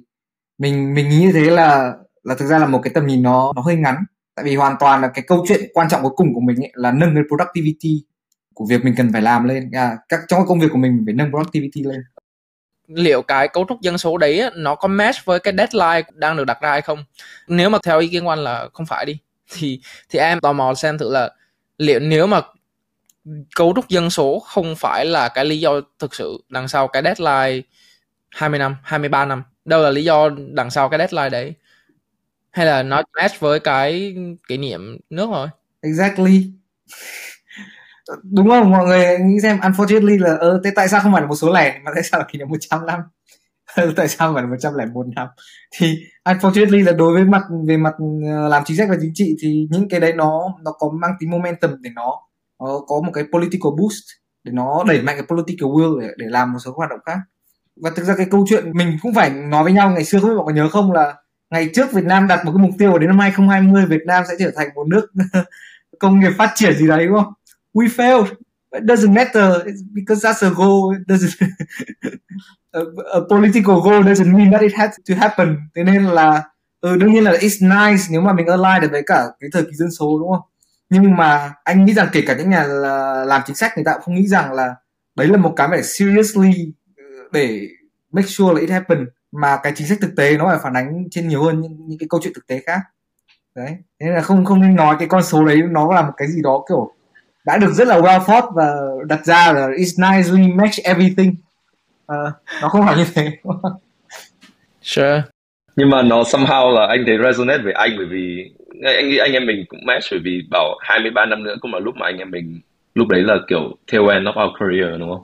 mình 0.57 0.93
mình 0.93 1.09
nghĩ 1.09 1.19
như 1.19 1.31
thế 1.31 1.49
là 1.49 1.93
là 2.23 2.35
thực 2.35 2.45
ra 2.45 2.59
là 2.59 2.65
một 2.67 2.79
cái 2.83 2.93
tầm 2.93 3.07
nhìn 3.07 3.23
nó 3.23 3.53
nó 3.55 3.61
hơi 3.61 3.75
ngắn. 3.75 3.95
Tại 4.35 4.45
vì 4.45 4.55
hoàn 4.55 4.75
toàn 4.79 5.01
là 5.01 5.07
cái 5.07 5.23
câu 5.27 5.45
chuyện 5.47 5.61
quan 5.73 5.89
trọng 5.89 6.01
cuối 6.01 6.11
cùng 6.15 6.33
của 6.33 6.41
mình 6.41 6.57
ấy 6.63 6.71
là 6.73 6.91
nâng 6.91 7.15
cái 7.15 7.23
productivity 7.27 8.03
của 8.53 8.65
việc 8.69 8.85
mình 8.85 8.93
cần 8.97 9.13
phải 9.13 9.21
làm 9.21 9.43
lên. 9.47 9.71
À, 9.73 9.97
các 10.09 10.19
trong 10.27 10.39
cái 10.39 10.45
công 10.47 10.59
việc 10.59 10.67
của 10.71 10.77
mình, 10.77 10.95
mình 10.95 11.05
phải 11.05 11.13
nâng 11.13 11.29
productivity 11.31 11.83
lên. 11.83 12.01
Liệu 12.87 13.21
cái 13.21 13.47
cấu 13.47 13.65
trúc 13.69 13.81
dân 13.81 13.97
số 13.97 14.17
đấy 14.17 14.43
nó 14.55 14.75
có 14.75 14.87
match 14.87 15.25
với 15.25 15.39
cái 15.39 15.53
deadline 15.57 16.09
đang 16.13 16.37
được 16.37 16.45
đặt 16.45 16.57
ra 16.61 16.69
hay 16.69 16.81
không? 16.81 17.03
Nếu 17.47 17.69
mà 17.69 17.77
theo 17.83 17.99
ý 17.99 18.07
kiến 18.07 18.23
của 18.23 18.29
anh 18.29 18.39
là 18.39 18.69
không 18.73 18.85
phải 18.85 19.05
đi 19.05 19.17
thì 19.51 19.79
thì 20.09 20.19
em 20.19 20.39
tò 20.39 20.53
mò 20.53 20.73
xem 20.73 20.97
thử 20.97 21.11
là 21.11 21.31
liệu 21.77 21.99
nếu 21.99 22.27
mà 22.27 22.41
cấu 23.55 23.73
trúc 23.75 23.89
dân 23.89 24.09
số 24.09 24.39
không 24.39 24.75
phải 24.75 25.05
là 25.05 25.29
cái 25.29 25.45
lý 25.45 25.59
do 25.59 25.81
thực 25.99 26.15
sự 26.15 26.37
đằng 26.49 26.67
sau 26.67 26.87
cái 26.87 27.03
deadline 27.03 27.61
20 28.29 28.59
năm, 28.59 28.75
23 28.83 29.25
năm. 29.25 29.43
Đâu 29.65 29.81
là 29.81 29.89
lý 29.89 30.03
do 30.03 30.29
đằng 30.53 30.69
sau 30.69 30.89
cái 30.89 30.97
deadline 30.97 31.29
đấy? 31.29 31.53
Hay 32.51 32.65
là 32.65 32.83
nó 32.83 33.01
match 33.21 33.39
với 33.39 33.59
cái 33.59 34.15
kỷ 34.47 34.57
niệm 34.57 34.97
nước 35.09 35.29
rồi? 35.31 35.47
Exactly. 35.81 36.51
Đúng 38.23 38.49
không? 38.49 38.71
Mọi 38.71 38.85
người 38.85 39.17
nghĩ 39.19 39.39
xem 39.43 39.57
unfortunately 39.59 40.19
là 40.19 40.35
ờ, 40.39 40.61
thế 40.63 40.71
tại 40.75 40.87
sao 40.87 41.01
không 41.01 41.13
phải 41.13 41.21
là 41.21 41.27
một 41.27 41.35
số 41.35 41.53
lẻ 41.53 41.79
mà 41.83 41.91
tại 41.93 42.03
sao 42.03 42.19
là 42.19 42.25
kỷ 42.31 42.39
niệm 42.39 42.47
100 42.49 42.85
năm? 42.85 42.99
tại 43.95 44.07
sao 44.07 44.33
phải 44.33 44.43
là 44.43 44.49
101 44.49 45.05
năm? 45.15 45.27
Thì 45.71 45.95
unfortunately 46.25 46.85
là 46.85 46.91
đối 46.91 47.13
với 47.13 47.23
mặt 47.23 47.41
về 47.67 47.77
mặt 47.77 47.93
ờ, 48.25 48.47
làm 48.49 48.63
chính 48.65 48.77
sách 48.77 48.89
và 48.89 48.95
chính 49.01 49.11
trị 49.13 49.35
thì 49.41 49.67
những 49.71 49.89
cái 49.89 49.99
đấy 49.99 50.13
nó 50.13 50.43
nó 50.63 50.71
có 50.71 50.89
mang 51.01 51.11
tính 51.19 51.29
momentum 51.29 51.71
để 51.81 51.89
nó 51.95 52.19
nó 52.59 52.79
có 52.87 53.01
một 53.05 53.11
cái 53.13 53.23
political 53.31 53.71
boost 53.77 54.03
để 54.43 54.51
nó 54.51 54.83
đẩy 54.87 55.01
mạnh 55.01 55.15
cái 55.17 55.25
political 55.29 55.69
will 55.69 55.99
để, 55.99 56.07
để 56.17 56.25
làm 56.29 56.53
một 56.53 56.59
số 56.65 56.73
hoạt 56.75 56.89
động 56.89 56.99
khác 57.05 57.17
và 57.81 57.89
thực 57.95 58.03
ra 58.03 58.15
cái 58.17 58.27
câu 58.31 58.45
chuyện 58.49 58.71
mình 58.73 58.97
cũng 59.01 59.13
phải 59.13 59.29
nói 59.29 59.63
với 59.63 59.73
nhau 59.73 59.89
ngày 59.89 60.05
xưa 60.05 60.19
không 60.19 60.29
biết 60.29 60.35
mọi 60.35 60.45
người 60.45 60.63
nhớ 60.63 60.69
không 60.69 60.91
là 60.91 61.15
ngày 61.49 61.69
trước 61.73 61.93
Việt 61.93 62.03
Nam 62.03 62.27
đặt 62.27 62.45
một 62.45 62.51
cái 62.57 62.63
mục 62.67 62.71
tiêu 62.77 62.97
đến 62.97 63.07
năm 63.07 63.19
2020 63.19 63.85
Việt 63.85 64.01
Nam 64.05 64.23
sẽ 64.27 64.33
trở 64.39 64.51
thành 64.55 64.67
một 64.75 64.87
nước 64.87 65.07
công 65.99 66.19
nghiệp 66.19 66.31
phát 66.37 66.51
triển 66.55 66.73
gì 66.77 66.87
đấy 66.87 67.07
đúng 67.07 67.15
không? 67.15 67.33
We 67.73 67.87
failed. 67.87 68.25
It 68.73 68.83
doesn't 68.83 69.13
matter 69.13 69.45
because 69.93 70.27
that's 70.27 70.41
a 70.41 70.49
goal. 70.49 70.97
It 70.97 71.07
doesn't 71.07 71.47
a, 72.71 72.81
a 73.13 73.19
political 73.29 73.75
goal 73.83 74.03
doesn't 74.03 74.37
mean 74.37 74.51
that 74.51 74.61
it 74.61 74.73
has 74.75 74.91
to 75.09 75.15
happen. 75.15 75.57
Thế 75.75 75.83
nên 75.83 76.05
là 76.05 76.43
ừ, 76.81 76.95
đương 76.95 77.13
nhiên 77.13 77.23
là 77.23 77.31
it's 77.31 77.91
nice 77.91 78.03
nếu 78.11 78.21
mà 78.21 78.33
mình 78.33 78.47
align 78.47 78.81
được 78.81 78.91
với 78.91 79.03
cả 79.05 79.25
cái 79.39 79.49
thời 79.53 79.63
kỳ 79.63 79.71
dân 79.73 79.91
số 79.91 80.19
đúng 80.19 80.31
không? 80.31 80.41
Nhưng 80.89 81.15
mà 81.15 81.53
anh 81.63 81.85
nghĩ 81.85 81.93
rằng 81.93 82.07
kể 82.11 82.23
cả 82.27 82.35
những 82.37 82.49
nhà 82.49 82.63
làm 83.27 83.41
chính 83.45 83.55
sách 83.55 83.71
người 83.75 83.85
ta 83.85 83.93
cũng 83.93 84.01
không 84.01 84.15
nghĩ 84.15 84.27
rằng 84.27 84.53
là 84.53 84.75
đấy 85.15 85.27
là 85.27 85.37
một 85.37 85.53
cái 85.55 85.67
phải 85.69 85.83
seriously 85.83 86.73
ừ, 86.97 87.03
để 87.31 87.67
make 88.11 88.27
sure 88.27 88.53
là 88.53 88.59
it 88.59 88.69
happen 88.69 89.05
mà 89.31 89.59
cái 89.63 89.73
chính 89.75 89.87
sách 89.87 89.97
thực 90.01 90.15
tế 90.17 90.37
nó 90.37 90.45
phải 90.49 90.59
phản 90.63 90.73
ánh 90.73 91.03
trên 91.11 91.27
nhiều 91.27 91.43
hơn 91.43 91.61
những, 91.61 91.77
những 91.87 91.99
cái 91.99 92.07
câu 92.09 92.19
chuyện 92.23 92.33
thực 92.35 92.47
tế 92.47 92.61
khác 92.65 92.79
đấy 93.55 93.67
thế 93.69 94.05
nên 94.05 94.13
là 94.13 94.21
không 94.21 94.45
không 94.45 94.61
nên 94.61 94.75
nói 94.75 94.95
cái 94.99 95.07
con 95.07 95.23
số 95.23 95.45
đấy 95.45 95.61
nó 95.71 95.93
là 95.93 96.01
một 96.01 96.13
cái 96.17 96.27
gì 96.31 96.41
đó 96.41 96.65
kiểu 96.69 96.91
đã 97.45 97.57
được 97.57 97.73
rất 97.73 97.87
là 97.87 97.99
well 97.99 98.23
thought 98.25 98.45
và 98.55 98.73
đặt 99.07 99.25
ra 99.25 99.53
là 99.53 99.67
it's 99.67 100.17
nicely 100.17 100.47
match 100.53 100.79
everything 100.83 101.35
uh, 102.11 102.33
nó 102.61 102.69
không 102.69 102.85
phải 102.85 102.97
như 102.97 103.05
thế. 103.15 103.31
Sure. 104.81 105.23
Nhưng 105.75 105.89
mà 105.89 106.01
nó 106.01 106.21
somehow 106.21 106.73
là 106.73 106.87
anh 106.87 107.03
thấy 107.05 107.17
resonate 107.23 107.63
với 107.63 107.73
anh 107.73 107.97
bởi 107.97 108.05
vì 108.05 108.51
anh 108.83 109.09
nghĩ 109.09 109.17
anh 109.17 109.33
em 109.33 109.45
mình 109.45 109.65
cũng 109.67 109.85
match 109.85 110.03
bởi 110.11 110.19
vì 110.23 110.41
bảo 110.51 110.77
23 110.81 111.25
năm 111.25 111.43
nữa 111.43 111.55
cũng 111.61 111.73
là 111.73 111.79
lúc 111.79 111.95
mà 111.95 112.05
anh 112.05 112.17
em 112.17 112.31
mình 112.31 112.59
lúc 112.95 113.07
đấy 113.07 113.21
là 113.21 113.37
kiểu 113.47 113.77
tail 113.91 114.09
end 114.09 114.27
of 114.27 114.45
our 114.45 114.57
career 114.59 114.99
đúng 114.99 115.09
không? 115.09 115.23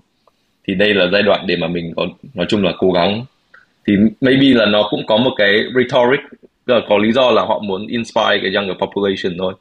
Thì 0.67 0.75
đây 0.75 0.93
là 0.93 1.07
giai 1.11 1.23
đoạn 1.23 1.47
để 1.47 1.55
mà 1.55 1.67
mình 1.67 1.93
có 1.95 2.07
nói 2.33 2.45
chung 2.49 2.63
là 2.63 2.71
cố 2.77 2.91
gắng. 2.91 3.25
Thì 3.88 3.93
maybe 4.21 4.47
là 4.47 4.65
nó 4.65 4.88
cũng 4.89 5.05
có 5.07 5.17
một 5.17 5.31
cái 5.38 5.63
rhetoric 5.75 6.19
là 6.65 6.79
có 6.89 6.97
lý 6.97 7.11
do 7.11 7.31
là 7.31 7.41
họ 7.41 7.59
muốn 7.59 7.88
inspire 7.88 8.39
cái 8.41 8.51
younger 8.53 8.77
population 8.77 9.38
thôi. 9.38 9.53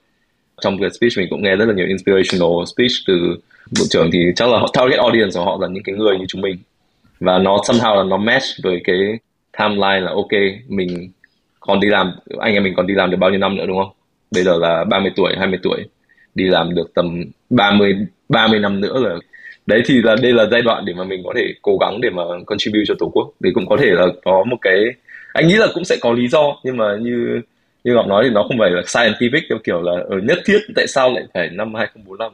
Trong 0.60 0.80
cái 0.80 0.90
speech 0.90 1.12
mình 1.16 1.26
cũng 1.30 1.42
nghe 1.42 1.56
rất 1.56 1.64
là 1.68 1.74
nhiều 1.74 1.86
inspirational 1.86 2.64
speech 2.76 2.92
từ 3.06 3.36
bộ 3.78 3.84
trưởng 3.90 4.10
thì 4.12 4.18
chắc 4.36 4.48
là 4.48 4.58
họ 4.58 4.70
target 4.72 4.98
audience 4.98 5.30
của 5.34 5.44
họ 5.44 5.58
là 5.60 5.68
những 5.68 5.82
cái 5.82 5.94
người 5.94 6.18
như 6.18 6.24
chúng 6.28 6.40
mình 6.40 6.56
và 7.20 7.38
nó 7.38 7.56
somehow 7.56 7.96
là 7.96 8.02
nó 8.02 8.16
match 8.16 8.44
với 8.62 8.80
cái 8.84 8.96
timeline 9.58 10.00
là, 10.00 10.10
ok, 10.10 10.32
mình 10.68 11.10
còn 11.60 11.80
đi 11.80 11.88
làm, 11.88 12.12
anh 12.38 12.54
em 12.54 12.64
mình 12.64 12.74
còn 12.76 12.86
đi 12.86 12.94
làm 12.94 13.10
được 13.10 13.16
bao 13.16 13.30
nhiêu 13.30 13.38
năm 13.38 13.56
nữa, 13.56 13.64
đúng 13.66 13.78
không? 13.78 13.92
Bây 14.30 14.42
giờ 14.42 14.58
là 14.58 14.84
30 14.84 15.12
tuổi 15.16 15.34
20 15.38 15.58
tuổi, 15.62 15.84
đi 16.34 16.44
làm 16.44 16.74
được 16.74 16.94
tầm 16.94 17.24
30 17.50 17.96
30 18.28 18.60
năm 18.60 18.80
nữa 18.80 19.00
là 19.00 19.16
đấy 19.66 19.82
thì 19.86 20.02
là, 20.02 20.16
đây 20.22 20.32
là 20.32 20.46
giai 20.50 20.62
đoạn 20.62 20.84
để 20.84 20.92
mà 20.94 21.04
mình 21.04 21.22
có 21.24 21.32
thể 21.36 21.54
cố 21.62 21.78
gắng 21.80 22.00
để 22.00 22.10
mà 22.10 22.22
contribute 22.46 22.84
cho 22.86 22.94
tổ 22.98 23.10
quốc. 23.14 23.30
Thì 23.44 23.50
cũng 23.54 23.66
có 23.66 23.76
thể 23.76 23.90
là 23.90 24.06
có 24.24 24.44
một 24.44 24.56
cái, 24.60 24.84
anh 25.32 25.48
nghĩ 25.48 25.54
là 25.54 25.66
cũng 25.74 25.84
sẽ 25.84 25.96
có 26.00 26.12
lý 26.12 26.28
do, 26.28 26.56
nhưng 26.64 26.76
mà 26.76 26.96
như 27.00 27.40
như 27.84 27.94
ngọc 27.94 28.06
nói 28.06 28.24
thì 28.24 28.30
nó 28.30 28.42
không 28.42 28.58
phải 28.58 28.70
là 28.70 28.82
scientific 28.82 29.40
theo 29.48 29.58
kiểu 29.64 29.82
là 29.82 29.92
ở 29.92 30.18
nhất 30.22 30.38
thiết 30.44 30.58
tại 30.76 30.86
sao 30.86 31.12
lại 31.12 31.24
phải 31.34 31.48
năm 31.52 31.74
2045 31.74 32.32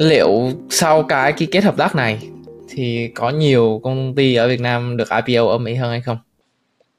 liệu 0.00 0.50
sau 0.70 1.02
cái 1.02 1.32
ký 1.32 1.46
kết 1.46 1.64
hợp 1.64 1.76
tác 1.76 1.94
này 1.94 2.18
thì 2.68 3.10
có 3.14 3.30
nhiều 3.30 3.80
công 3.84 4.14
ty 4.14 4.34
ở 4.34 4.48
Việt 4.48 4.60
Nam 4.60 4.96
được 4.96 5.08
IPO 5.26 5.48
ở 5.48 5.58
Mỹ 5.58 5.74
hơn 5.74 5.90
hay 5.90 6.00
không? 6.00 6.18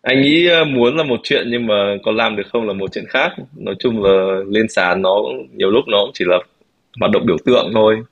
anh 0.01 0.21
nghĩ 0.21 0.47
ờ, 0.47 0.65
muốn 0.65 0.97
là 0.97 1.03
một 1.03 1.19
chuyện 1.23 1.47
nhưng 1.51 1.67
mà 1.67 1.95
có 2.05 2.11
làm 2.11 2.35
được 2.35 2.43
không 2.51 2.67
là 2.67 2.73
một 2.73 2.91
chuyện 2.93 3.05
khác. 3.09 3.31
Nói 3.57 3.75
chung 3.79 4.03
là 4.03 4.41
lên 4.47 4.69
sàn 4.69 5.01
nó 5.01 5.15
nhiều 5.55 5.69
lúc 5.69 5.83
nó 5.87 5.97
cũng 6.01 6.11
chỉ 6.13 6.25
là 6.27 6.37
hoạt 6.99 7.11
động 7.11 7.25
biểu 7.25 7.37
tượng 7.45 7.71
thôi. 7.73 8.03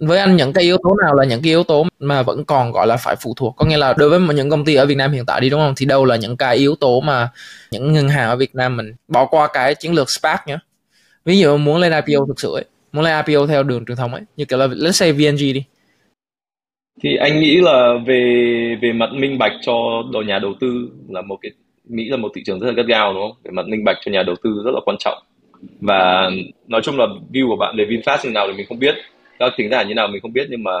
Với 0.00 0.18
anh 0.18 0.36
những 0.36 0.52
cái 0.52 0.64
yếu 0.64 0.76
tố 0.82 0.96
nào 1.02 1.14
là 1.14 1.24
những 1.24 1.42
cái 1.42 1.50
yếu 1.50 1.64
tố 1.64 1.86
mà 1.98 2.22
vẫn 2.22 2.44
còn 2.44 2.72
gọi 2.72 2.86
là 2.86 2.96
phải 2.96 3.16
phụ 3.22 3.34
thuộc? 3.36 3.54
Có 3.56 3.66
nghĩa 3.66 3.76
là 3.76 3.94
đối 3.98 4.08
với 4.10 4.34
những 4.34 4.50
công 4.50 4.64
ty 4.64 4.74
ở 4.74 4.86
Việt 4.86 4.94
Nam 4.94 5.12
hiện 5.12 5.26
tại 5.26 5.40
đi 5.40 5.50
đúng 5.50 5.60
không? 5.60 5.74
Thì 5.76 5.86
đâu 5.86 6.04
là 6.04 6.16
những 6.16 6.36
cái 6.36 6.56
yếu 6.56 6.74
tố 6.74 7.00
mà 7.00 7.28
những 7.70 7.92
ngân 7.92 8.08
hàng 8.08 8.28
ở 8.28 8.36
Việt 8.36 8.54
Nam 8.54 8.76
mình 8.76 8.94
bỏ 9.08 9.26
qua 9.26 9.48
cái 9.52 9.74
chiến 9.74 9.94
lược 9.94 10.10
SPAC 10.10 10.48
nhé 10.48 10.58
ví 11.24 11.38
dụ 11.38 11.56
muốn 11.56 11.78
lên 11.78 11.92
IPO 11.92 12.26
thực 12.26 12.40
sự 12.40 12.54
ấy 12.54 12.64
muốn 12.98 13.04
lên 13.04 13.24
IPO 13.26 13.46
theo 13.46 13.62
đường 13.62 13.84
truyền 13.84 13.96
thống 13.96 14.14
ấy, 14.14 14.22
như 14.36 14.44
kiểu 14.44 14.58
là, 14.58 14.66
let's 14.66 14.90
say 14.90 15.12
VNG 15.12 15.36
đi. 15.54 15.64
Thì 17.02 17.16
anh 17.16 17.40
nghĩ 17.40 17.56
là 17.56 17.94
về 18.06 18.76
về 18.82 18.92
mặt 18.92 19.10
minh 19.12 19.38
bạch 19.38 19.52
cho 19.62 20.02
đội 20.12 20.24
nhà 20.24 20.38
đầu 20.38 20.54
tư 20.60 20.90
là 21.08 21.22
một 21.22 21.36
cái, 21.42 21.52
Mỹ 21.88 22.08
là 22.08 22.16
một 22.16 22.32
thị 22.34 22.42
trường 22.46 22.60
rất 22.60 22.66
là 22.66 22.72
gắt 22.72 22.86
gao, 22.86 23.12
đúng 23.12 23.22
không? 23.22 23.36
Về 23.44 23.50
mặt 23.50 23.66
minh 23.68 23.84
bạch 23.84 23.96
cho 24.04 24.12
nhà 24.12 24.22
đầu 24.22 24.36
tư 24.42 24.62
rất 24.64 24.70
là 24.74 24.80
quan 24.84 24.96
trọng. 24.98 25.18
Và 25.80 26.30
nói 26.66 26.80
chung 26.84 26.98
là 26.98 27.06
view 27.32 27.48
của 27.48 27.56
bạn 27.56 27.76
về 27.76 27.84
VinFast 27.84 28.18
như 28.24 28.30
nào 28.30 28.46
thì 28.46 28.56
mình 28.56 28.66
không 28.68 28.78
biết. 28.78 28.94
Các 29.38 29.52
tính 29.56 29.70
giả 29.70 29.82
như 29.82 29.94
nào 29.94 30.08
mình 30.08 30.22
không 30.22 30.32
biết, 30.32 30.46
nhưng 30.50 30.62
mà 30.62 30.72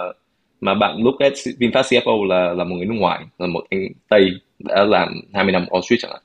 mà 0.60 0.74
bạn 0.74 1.02
lúc 1.02 1.14
at 1.18 1.32
VinFast 1.32 1.82
CFO 1.82 2.24
là 2.24 2.54
là 2.54 2.64
một 2.64 2.76
người 2.76 2.86
nước 2.86 2.96
ngoài, 2.98 3.20
là 3.38 3.46
một 3.46 3.64
anh 3.70 3.88
Tây 4.08 4.30
đã 4.58 4.84
làm 4.84 5.20
20 5.34 5.52
năm 5.52 5.66
Wall 5.70 5.80
Street 5.80 6.00
chẳng 6.00 6.10
hạn. 6.10 6.22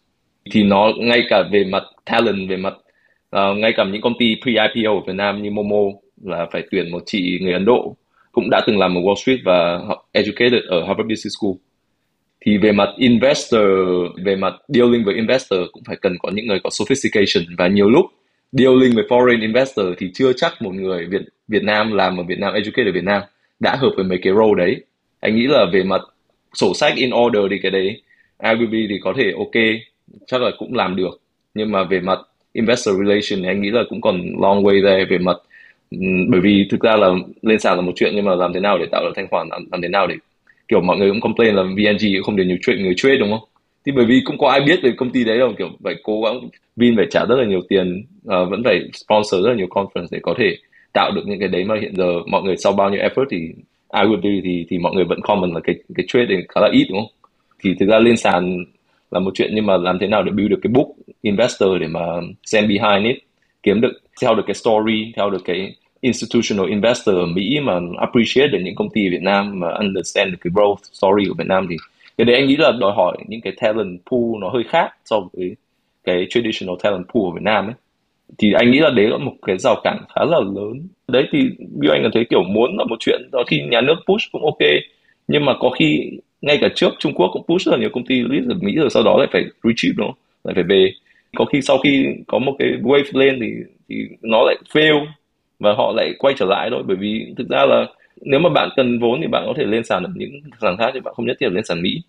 Thì 0.52 0.64
nó 0.64 0.91
ngay 0.98 1.24
cả 1.30 1.44
về 1.52 1.64
mặt 1.64 1.84
talent, 2.06 2.49
về 2.49 2.57
mặt 2.57 2.74
uh, 3.34 3.57
ngay 3.57 3.73
cả 3.77 3.84
những 3.91 4.01
công 4.01 4.18
ty 4.19 4.35
pre-IPO 4.35 4.99
ở 4.99 5.03
Việt 5.07 5.14
Nam 5.15 5.43
như 5.43 5.51
Momo 5.51 5.99
là 6.23 6.47
phải 6.51 6.64
tuyển 6.72 6.91
một 6.91 7.03
chị 7.05 7.39
người 7.41 7.53
Ấn 7.53 7.65
Độ 7.65 7.95
cũng 8.31 8.49
đã 8.49 8.61
từng 8.68 8.80
làm 8.80 8.95
ở 8.95 9.01
Wall 9.01 9.15
Street 9.15 9.39
và 9.45 9.81
educated 10.11 10.64
ở 10.68 10.80
Harvard 10.80 11.10
Business 11.10 11.35
School. 11.39 11.53
Thì 12.45 12.57
về 12.57 12.72
mặt 12.72 12.89
investor 12.97 13.61
về 14.23 14.35
mặt 14.35 14.53
dealing 14.68 15.03
với 15.03 15.15
investor 15.15 15.60
cũng 15.72 15.84
phải 15.85 15.95
cần 15.95 16.18
có 16.19 16.31
những 16.34 16.47
người 16.47 16.60
có 16.64 16.69
sophistication 16.69 17.55
và 17.57 17.68
nhiều 17.68 17.89
lúc 17.89 18.05
dealing 18.51 18.95
với 18.95 19.03
foreign 19.10 19.41
investor 19.41 19.85
thì 19.97 20.11
chưa 20.14 20.34
chắc 20.34 20.61
một 20.61 20.73
người 20.73 21.05
Việt 21.05 21.22
Việt 21.47 21.64
Nam 21.64 21.93
làm 21.93 22.18
ở 22.18 22.23
Việt 22.23 22.39
Nam 22.39 22.53
educated 22.53 22.88
ở 22.88 22.91
Việt 22.91 23.03
Nam 23.03 23.22
đã 23.60 23.76
hợp 23.76 23.89
với 23.95 24.05
mấy 24.05 24.19
cái 24.22 24.34
role 24.34 24.65
đấy. 24.65 24.84
Anh 25.19 25.35
nghĩ 25.35 25.47
là 25.47 25.65
về 25.73 25.84
mặt 25.84 26.01
sổ 26.53 26.73
sách 26.73 26.93
in 26.95 27.10
order 27.14 27.43
thì 27.51 27.60
cái 27.61 27.72
đấy 27.72 28.01
IBB 28.43 28.73
thì 28.89 28.99
có 29.03 29.14
thể 29.18 29.31
ok 29.38 29.64
chắc 30.27 30.41
là 30.41 30.51
cũng 30.57 30.73
làm 30.73 30.95
được. 30.95 31.22
Nhưng 31.53 31.72
mà 31.72 31.84
về 31.84 31.99
mặt 31.99 32.19
investor 32.54 32.96
relation 32.98 33.42
thì 33.42 33.48
anh 33.48 33.62
nghĩ 33.62 33.70
là 33.70 33.84
cũng 33.90 34.02
còn 34.02 34.22
long 34.42 34.64
way 34.64 34.84
there 34.84 35.06
về 35.06 35.18
mặt 35.18 35.38
ừ, 35.92 35.98
bởi 36.30 36.42
vì 36.42 36.68
thực 36.70 36.80
ra 36.82 36.96
là 36.96 37.14
lên 37.42 37.60
sàn 37.60 37.76
là 37.76 37.82
một 37.82 37.92
chuyện 37.96 38.12
nhưng 38.16 38.26
mà 38.26 38.36
làm 38.36 38.54
thế 38.54 38.60
nào 38.60 38.78
để 38.78 38.86
tạo 38.92 39.04
được 39.04 39.14
thanh 39.16 39.28
khoản 39.28 39.48
làm, 39.52 39.66
làm 39.72 39.82
thế 39.82 39.88
nào 39.88 40.08
để 40.08 40.16
kiểu 40.68 40.82
mọi 40.82 40.98
người 40.98 41.10
cũng 41.10 41.22
complain 41.22 41.56
là 41.56 41.64
VNG 41.64 42.14
cũng 42.16 42.24
không 42.24 42.36
được 42.36 42.44
nhiều 42.44 42.58
chuyện 42.62 42.84
người 42.84 42.94
trade 42.98 43.18
đúng 43.18 43.32
không? 43.32 43.50
Thì 43.86 43.92
bởi 43.92 44.06
vì 44.06 44.22
cũng 44.26 44.38
có 44.38 44.50
ai 44.50 44.62
biết 44.62 44.80
về 44.84 44.92
công 44.98 45.10
ty 45.10 45.24
đấy 45.24 45.38
đâu 45.38 45.54
kiểu 45.58 45.70
phải 45.84 45.96
cố 46.04 46.22
gắng 46.22 46.50
Vin 46.76 46.96
phải 46.96 47.06
trả 47.12 47.26
rất 47.26 47.36
là 47.36 47.46
nhiều 47.46 47.62
tiền 47.70 48.06
uh, 48.28 48.50
vẫn 48.50 48.64
phải 48.64 48.82
sponsor 48.94 49.44
rất 49.44 49.50
là 49.50 49.56
nhiều 49.56 49.68
conference 49.68 50.08
để 50.12 50.20
có 50.22 50.34
thể 50.38 50.58
tạo 50.94 51.12
được 51.12 51.22
những 51.26 51.40
cái 51.40 51.48
đấy. 51.48 51.64
Mà 51.64 51.76
hiện 51.82 51.96
giờ 51.96 52.20
mọi 52.28 52.44
người 52.44 52.58
sau 52.58 52.74
bao 52.74 52.90
nhiêu 52.90 53.00
effort 53.00 53.26
thì 53.30 53.38
I 53.94 54.02
would 54.02 54.22
do 54.22 54.30
thì 54.44 54.66
thì 54.70 54.78
mọi 54.78 54.94
người 54.96 55.06
vẫn 55.06 55.22
comment 55.22 55.54
là 55.54 55.60
cái 55.64 55.76
cái 55.96 56.06
trade 56.08 56.26
này 56.26 56.44
khá 56.50 56.62
là 56.62 56.70
ít 56.72 56.88
đúng 56.90 57.00
không? 57.00 57.12
Thì 57.64 57.76
thực 57.80 57.90
ra 57.90 58.00
lên 58.00 58.18
sàn 58.18 58.66
là 59.12 59.20
một 59.20 59.32
chuyện 59.36 59.52
nhưng 59.56 59.66
mà 59.66 59.78
làm 59.78 60.00
thế 60.00 60.08
nào 60.08 60.24
để 60.24 60.32
build 60.32 60.50
được 60.50 60.60
cái 60.62 60.72
book 60.74 60.88
investor 61.24 61.82
để 61.82 61.88
mà 61.88 62.06
stand 62.45 62.68
behind 62.68 63.06
it, 63.06 63.18
kiếm 63.64 63.82
được, 63.82 64.02
theo 64.22 64.36
được 64.36 64.44
cái 64.48 64.54
story, 64.54 65.12
theo 65.16 65.30
được 65.30 65.41
cái 65.45 65.76
institutional 66.02 66.70
investor 66.70 67.16
ở 67.16 67.26
Mỹ 67.26 67.60
mà 67.60 67.80
appreciate 67.98 68.48
được 68.48 68.60
những 68.64 68.76
công 68.76 68.90
ty 68.90 69.08
ở 69.08 69.12
Việt 69.12 69.22
Nam 69.22 69.60
mà 69.60 69.68
understand 69.80 70.32
được 70.32 70.38
cái 70.41 70.52
growth 70.52 70.76
story 70.94 71.26
của 71.28 71.36
Việt 71.38 71.48
Nam 71.48 71.68
thì 71.70 71.76
cái 72.18 72.26
đấy 72.26 72.36
anh 72.36 72.48
nghĩ 72.48 72.56
là 72.58 72.72
đòi 72.72 72.94
hỏi 72.95 73.18
những 73.28 73.41
cái 73.41 73.54
talent 73.62 74.00
pool 74.12 74.41
nó 74.41 74.50
hơi 74.50 74.64
khác 74.64 74.90
so 75.06 75.20
với 75.34 75.56
cái 76.04 76.28
traditional 76.30 76.76
talent 76.84 77.06
pool 77.14 77.24
ở 77.24 77.32
Việt 77.36 77.44
Nam 77.44 77.68
ấy. 77.68 77.74
Thì 78.38 78.54
anh 78.54 78.72
nghĩ 78.72 78.80
là 78.80 78.90
đấy 78.90 79.08
là 79.08 79.18
một 79.18 79.34
cái 79.41 79.58
rào 79.58 79.82
cản 79.84 79.98
khá 80.16 80.26
là 80.26 80.40
lớn. 80.40 80.88
Đấy 81.08 81.28
thì 81.32 81.40
như 81.58 81.90
anh 81.90 82.04
là 82.04 82.10
thấy 82.14 82.26
kiểu 82.30 82.44
muốn 82.44 82.78
là 82.78 82.84
một 82.84 82.95
chuyện 83.00 83.30
đó 83.32 83.44
khi 83.48 83.62
nhà 83.62 83.82
nước 83.82 83.95
push 84.08 84.32
cũng 84.32 84.45
ok, 84.45 84.70
nhưng 85.28 85.45
mà 85.45 85.54
có 85.60 85.70
khi 85.70 86.12
ngay 86.41 86.58
cả 86.62 86.70
trước 86.76 86.94
Trung 87.00 87.14
Quốc 87.14 87.30
cũng 87.34 87.44
push 87.48 87.66
rất 87.66 87.72
là 87.72 87.78
nhiều 87.78 87.90
công 87.94 88.06
ty 88.06 88.16
list 88.16 88.50
ở 88.50 88.56
Mỹ 88.62 88.76
rồi, 88.76 88.90
sau 88.90 89.04
đó 89.04 89.18
lại 89.18 89.28
phải 89.32 89.44
retreat 89.64 89.98
nó 89.98 90.14
lại 90.44 90.54
phải 90.56 90.64
về 90.64 90.91
có 91.38 91.45
khi 91.45 91.61
sau 91.61 91.77
khi 91.77 92.05
có 92.27 92.39
một 92.39 92.55
cái 92.60 92.69
wave 92.81 93.03
lên 93.14 93.39
thì 93.41 93.47
thì 93.89 93.95
nó 94.22 94.43
lại 94.43 94.55
fail 94.73 95.05
và 95.60 95.73
họ 95.73 95.93
lại 95.95 96.14
quay 96.19 96.34
trở 96.38 96.45
lại 96.45 96.69
thôi. 96.72 96.84
Bởi 96.88 96.97
vì 96.97 97.34
thực 97.38 97.49
ra 97.49 97.65
là 97.65 97.85
nếu 98.22 98.39
mà 98.39 98.49
bạn 98.49 98.69
cần 98.76 98.99
vốn 98.99 99.22
thì 99.22 99.27
bạn 99.27 99.43
có 99.47 99.53
thể 99.57 99.64
lên 99.64 99.84
sàn 99.84 100.03
ở 100.03 100.10
những 100.15 100.31
sàn 100.61 100.77
khác 100.77 100.91
thì 100.93 100.99
bạn 100.99 101.14
không 101.14 101.26
nhất 101.26 101.38
thiết 101.39 101.49
lên 101.51 101.65
sàn 101.65 101.81
Mỹ. 101.81 102.01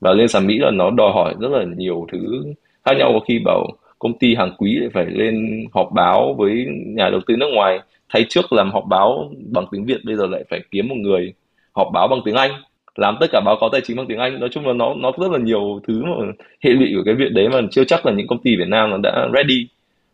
Và 0.00 0.12
lên 0.12 0.28
sàn 0.28 0.46
Mỹ 0.46 0.58
là 0.58 0.70
nó 0.70 0.90
đòi 0.90 1.12
hỏi 1.12 1.34
rất 1.40 1.48
là 1.50 1.64
nhiều 1.76 2.06
thứ 2.12 2.44
khác 2.84 2.92
nhau. 2.98 3.12
Có 3.12 3.20
khi 3.28 3.38
bảo 3.44 3.66
công 3.98 4.18
ty 4.18 4.34
hàng 4.34 4.54
quý 4.58 4.78
phải 4.92 5.06
lên 5.06 5.64
họp 5.72 5.92
báo 5.92 6.34
với 6.38 6.66
nhà 6.86 7.08
đầu 7.10 7.20
tư 7.26 7.36
nước 7.36 7.50
ngoài. 7.54 7.80
Thay 8.08 8.24
trước 8.28 8.52
làm 8.52 8.70
họp 8.70 8.84
báo 8.88 9.32
bằng 9.52 9.64
tiếng 9.70 9.84
Việt, 9.84 10.04
bây 10.04 10.16
giờ 10.16 10.26
lại 10.26 10.44
phải 10.50 10.60
kiếm 10.70 10.88
một 10.88 10.96
người 10.98 11.32
họp 11.72 11.88
báo 11.92 12.08
bằng 12.08 12.20
tiếng 12.24 12.34
Anh 12.34 12.50
làm 12.94 13.16
tất 13.20 13.26
cả 13.32 13.40
báo 13.44 13.56
cáo 13.60 13.68
tài 13.72 13.80
chính 13.84 13.96
bằng 13.96 14.06
tiếng 14.08 14.18
Anh. 14.18 14.40
Nói 14.40 14.48
chung 14.52 14.66
là 14.66 14.72
nó 14.72 14.94
nó 14.94 15.12
rất 15.18 15.30
là 15.30 15.38
nhiều 15.38 15.80
thứ 15.88 16.02
mà 16.04 16.32
hệ 16.64 16.70
lụy 16.70 16.88
của 16.96 17.02
cái 17.04 17.14
việc 17.14 17.32
đấy 17.32 17.48
mà 17.48 17.60
chưa 17.70 17.84
chắc 17.84 18.06
là 18.06 18.12
những 18.12 18.26
công 18.26 18.42
ty 18.42 18.56
Việt 18.56 18.68
Nam 18.68 18.90
nó 18.90 18.96
đã 18.96 19.28
ready. 19.34 19.68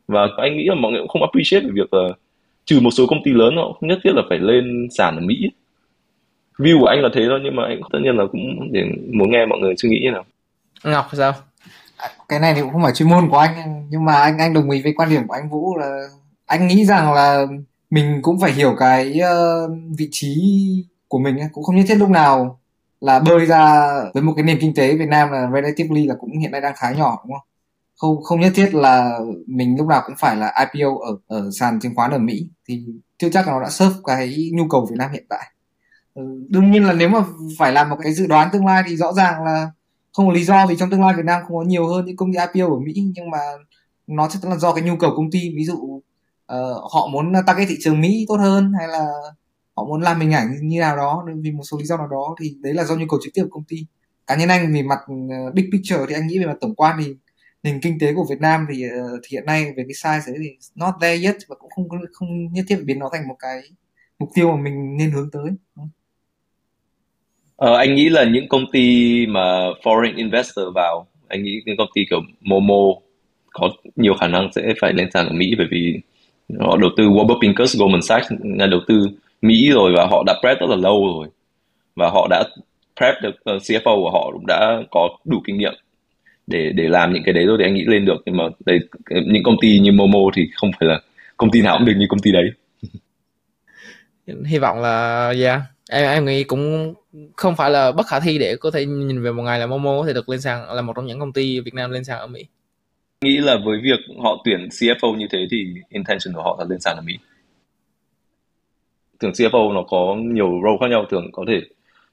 Và 0.08 0.28
anh 0.36 0.56
nghĩ 0.56 0.64
là 0.68 0.74
mọi 0.74 0.92
người 0.92 1.00
cũng 1.00 1.08
không 1.08 1.22
appreciate 1.22 1.66
về 1.66 1.70
việc 1.74 1.94
là 1.94 2.08
trừ 2.64 2.80
một 2.80 2.90
số 2.90 3.06
công 3.06 3.22
ty 3.24 3.30
lớn 3.30 3.56
họ 3.56 3.72
không 3.72 3.88
nhất 3.88 3.98
thiết 4.04 4.10
là 4.14 4.22
phải 4.28 4.38
lên 4.38 4.88
sàn 4.90 5.16
ở 5.16 5.20
Mỹ. 5.20 5.50
View 6.58 6.80
của 6.80 6.86
anh 6.86 7.02
là 7.02 7.08
thế 7.14 7.24
thôi 7.28 7.40
nhưng 7.44 7.56
mà 7.56 7.64
anh 7.64 7.80
tất 7.92 7.98
nhiên 8.02 8.16
là 8.16 8.24
cũng 8.32 8.72
để 8.72 8.84
muốn 9.12 9.30
nghe 9.30 9.46
mọi 9.46 9.58
người 9.58 9.74
suy 9.76 9.88
nghĩ 9.88 10.00
như 10.02 10.10
nào. 10.10 10.24
Ngọc 10.84 11.06
sao? 11.12 11.32
Cái 12.28 12.40
này 12.40 12.54
thì 12.54 12.60
cũng 12.60 12.72
không 12.72 12.82
phải 12.82 12.92
chuyên 12.94 13.10
môn 13.10 13.28
của 13.28 13.38
anh 13.38 13.86
nhưng 13.90 14.04
mà 14.04 14.12
anh 14.12 14.38
anh 14.38 14.54
đồng 14.54 14.70
ý 14.70 14.82
với 14.82 14.92
quan 14.96 15.10
điểm 15.10 15.26
của 15.28 15.34
anh 15.34 15.48
Vũ 15.50 15.76
là 15.76 16.08
anh 16.46 16.66
nghĩ 16.66 16.84
rằng 16.84 17.12
là 17.12 17.46
mình 17.90 18.18
cũng 18.22 18.40
phải 18.40 18.52
hiểu 18.52 18.74
cái 18.78 19.20
uh, 19.20 19.70
vị 19.98 20.08
trí 20.10 20.36
của 21.08 21.18
mình 21.18 21.36
cũng 21.52 21.64
không 21.64 21.76
nhất 21.76 21.84
thiết 21.88 21.94
lúc 21.94 22.10
nào 22.10 22.58
là 23.00 23.18
bơi 23.18 23.46
ra 23.46 23.88
với 24.14 24.22
một 24.22 24.32
cái 24.36 24.44
nền 24.44 24.58
kinh 24.60 24.74
tế 24.74 24.96
Việt 24.96 25.08
Nam 25.08 25.30
là 25.30 25.50
relatively 25.54 26.06
là 26.06 26.14
cũng 26.20 26.38
hiện 26.38 26.50
nay 26.50 26.60
đang 26.60 26.74
khá 26.76 26.90
nhỏ 26.90 27.24
đúng 27.24 27.36
không? 27.38 27.46
Không 27.96 28.22
không 28.22 28.40
nhất 28.40 28.52
thiết 28.54 28.74
là 28.74 29.18
mình 29.46 29.76
lúc 29.78 29.86
nào 29.86 30.02
cũng 30.06 30.16
phải 30.18 30.36
là 30.36 30.66
IPO 30.72 30.98
ở 30.98 31.16
ở 31.26 31.50
sàn 31.52 31.80
chứng 31.80 31.94
khoán 31.94 32.10
ở 32.10 32.18
Mỹ 32.18 32.48
thì 32.68 32.84
chưa 33.18 33.28
chắc 33.28 33.46
là 33.46 33.52
nó 33.52 33.62
đã 33.62 33.70
serve 33.70 33.96
cái 34.04 34.50
nhu 34.52 34.68
cầu 34.68 34.86
Việt 34.90 34.96
Nam 34.98 35.10
hiện 35.12 35.26
tại. 35.28 35.52
Ừ, 36.14 36.22
đương 36.48 36.70
nhiên 36.70 36.84
là 36.84 36.92
nếu 36.92 37.08
mà 37.08 37.24
phải 37.58 37.72
làm 37.72 37.90
một 37.90 37.96
cái 38.02 38.12
dự 38.12 38.26
đoán 38.26 38.48
tương 38.52 38.66
lai 38.66 38.82
thì 38.86 38.96
rõ 38.96 39.12
ràng 39.12 39.44
là 39.44 39.70
không 40.12 40.26
có 40.26 40.32
lý 40.32 40.44
do 40.44 40.66
vì 40.66 40.76
trong 40.76 40.90
tương 40.90 41.00
lai 41.00 41.14
Việt 41.16 41.24
Nam 41.24 41.42
không 41.48 41.56
có 41.56 41.62
nhiều 41.62 41.86
hơn 41.86 42.04
những 42.04 42.16
công 42.16 42.32
ty 42.32 42.38
IPO 42.38 42.74
ở 42.74 42.78
Mỹ 42.78 42.92
nhưng 43.14 43.30
mà 43.30 43.38
nó 44.06 44.28
chắc 44.28 44.44
là 44.44 44.56
do 44.56 44.74
cái 44.74 44.84
nhu 44.84 44.96
cầu 44.96 45.10
công 45.16 45.30
ty 45.30 45.40
ví 45.56 45.64
dụ 45.64 45.74
uh, 45.74 46.02
họ 46.92 47.08
muốn 47.12 47.32
tăng 47.46 47.56
cái 47.56 47.66
thị 47.66 47.76
trường 47.80 48.00
Mỹ 48.00 48.24
tốt 48.28 48.36
hơn 48.36 48.72
hay 48.78 48.88
là 48.88 49.06
họ 49.76 49.84
muốn 49.84 50.00
làm 50.00 50.20
hình 50.20 50.32
ảnh 50.32 50.46
như 50.62 50.80
nào 50.80 50.96
đó 50.96 51.26
vì 51.42 51.50
một 51.50 51.62
số 51.62 51.78
lý 51.78 51.84
do 51.84 51.96
nào 51.96 52.08
đó 52.08 52.34
thì 52.40 52.54
đấy 52.60 52.74
là 52.74 52.84
do 52.84 52.96
nhu 52.96 53.06
cầu 53.08 53.20
trực 53.24 53.34
tiếp 53.34 53.42
của 53.42 53.50
công 53.50 53.64
ty. 53.64 53.76
Cá 54.26 54.36
nhân 54.36 54.48
anh 54.48 54.74
về 54.74 54.82
mặt 54.82 54.98
ờ, 55.08 55.50
big 55.54 55.70
picture 55.72 56.04
thì 56.08 56.14
anh 56.14 56.26
nghĩ 56.26 56.38
về 56.38 56.46
mặt 56.46 56.56
tổng 56.60 56.74
quan 56.74 56.96
thì 57.04 57.14
nền 57.62 57.80
kinh 57.80 57.98
tế 57.98 58.14
của 58.14 58.26
Việt 58.30 58.40
Nam 58.40 58.66
thì, 58.72 58.82
ờ, 58.82 59.20
thì 59.22 59.28
hiện 59.36 59.46
nay 59.46 59.64
về 59.76 59.84
cái 59.88 60.20
size 60.20 60.32
đấy 60.32 60.36
thì 60.42 60.50
not 60.74 60.94
there 61.00 61.26
yet 61.26 61.36
và 61.48 61.56
cũng 61.58 61.70
không 61.70 61.88
không 62.12 62.52
nhất 62.52 62.64
thiết 62.68 62.74
phải 62.74 62.84
biến 62.84 62.98
nó 62.98 63.08
thành 63.12 63.28
một 63.28 63.36
cái 63.38 63.60
mục 64.18 64.28
tiêu 64.34 64.56
mà 64.56 64.62
mình 64.62 64.96
nên 64.96 65.10
hướng 65.10 65.30
tới. 65.30 65.50
Ờ, 67.56 67.76
anh 67.76 67.94
nghĩ 67.94 68.08
là 68.08 68.24
những 68.24 68.48
công 68.48 68.64
ty 68.72 69.26
mà 69.26 69.40
foreign 69.82 70.16
investor 70.16 70.64
vào, 70.74 71.06
anh 71.28 71.42
nghĩ 71.42 71.62
những 71.66 71.76
công 71.76 71.88
ty 71.94 72.02
kiểu 72.10 72.20
Momo 72.40 73.00
có 73.52 73.70
nhiều 73.96 74.14
khả 74.20 74.28
năng 74.28 74.50
sẽ 74.54 74.74
phải 74.80 74.92
lên 74.92 75.08
sàn 75.14 75.26
ở 75.26 75.32
Mỹ 75.32 75.54
bởi 75.58 75.66
vì 75.70 76.00
họ 76.60 76.76
đầu 76.76 76.90
tư 76.96 77.04
Warburg 77.04 77.40
Pincus, 77.42 77.76
Goldman 77.78 78.02
Sachs 78.02 78.32
nhà 78.42 78.66
đầu 78.66 78.80
tư 78.88 79.08
Mỹ 79.46 79.70
rồi 79.70 79.92
và 79.96 80.06
họ 80.10 80.22
đã 80.26 80.34
prep 80.40 80.60
rất 80.60 80.66
là 80.70 80.76
lâu 80.76 81.06
rồi. 81.06 81.28
Và 81.96 82.10
họ 82.10 82.26
đã 82.30 82.44
prep 82.96 83.14
được 83.22 83.30
uh, 83.30 83.44
ờ, 83.44 83.56
CFO 83.56 84.02
của 84.02 84.10
họ 84.10 84.30
cũng 84.32 84.46
đã 84.46 84.82
có 84.90 85.08
đủ 85.24 85.40
kinh 85.44 85.58
nghiệm 85.58 85.74
để 86.46 86.72
để 86.74 86.88
làm 86.88 87.12
những 87.12 87.22
cái 87.24 87.34
đấy 87.34 87.46
rồi 87.46 87.56
thì 87.58 87.64
anh 87.64 87.74
nghĩ 87.74 87.84
lên 87.86 88.04
được. 88.04 88.22
Nhưng 88.26 88.36
mà 88.36 88.44
đây 88.66 88.78
những 89.10 89.42
công 89.42 89.56
ty 89.60 89.78
như 89.78 89.92
Momo 89.92 90.18
thì 90.34 90.48
không 90.54 90.70
phải 90.80 90.88
là 90.88 91.00
công 91.36 91.50
ty 91.50 91.62
nào 91.62 91.76
cũng 91.78 91.86
được 91.86 91.94
như 91.96 92.06
công 92.08 92.20
ty 92.20 92.32
đấy. 92.32 92.50
Hy 94.44 94.58
vọng 94.58 94.80
là 94.80 95.32
yeah 95.40 95.60
em 95.90 96.04
em 96.04 96.24
nghĩ 96.24 96.44
cũng 96.44 96.94
không 97.36 97.56
phải 97.56 97.70
là 97.70 97.92
bất 97.92 98.06
khả 98.06 98.20
thi 98.20 98.38
để 98.38 98.56
có 98.56 98.70
thể 98.70 98.86
nhìn 98.86 99.22
về 99.22 99.32
một 99.32 99.42
ngày 99.42 99.58
là 99.58 99.66
Momo 99.66 100.00
có 100.00 100.06
thể 100.06 100.12
được 100.12 100.28
lên 100.28 100.40
sàn 100.40 100.74
là 100.74 100.82
một 100.82 100.92
trong 100.96 101.06
những 101.06 101.20
công 101.20 101.32
ty 101.32 101.60
Việt 101.60 101.74
Nam 101.74 101.90
lên 101.90 102.04
sàn 102.04 102.18
ở 102.18 102.26
Mỹ. 102.26 102.46
Nghĩ 103.20 103.36
là 103.36 103.56
với 103.64 103.78
việc 103.82 104.00
họ 104.22 104.42
tuyển 104.44 104.68
CFO 104.68 105.16
như 105.16 105.26
thế 105.30 105.46
thì 105.50 105.66
intention 105.88 106.34
của 106.34 106.42
họ 106.42 106.56
là 106.58 106.64
lên 106.68 106.80
sàn 106.80 106.96
ở 106.96 107.02
Mỹ 107.02 107.18
thường 109.20 109.32
CFO 109.32 109.72
nó 109.72 109.82
có 109.82 110.16
nhiều 110.18 110.60
role 110.64 110.76
khác 110.80 110.86
nhau, 110.90 111.04
thường 111.10 111.30
có 111.32 111.44
thể 111.48 111.60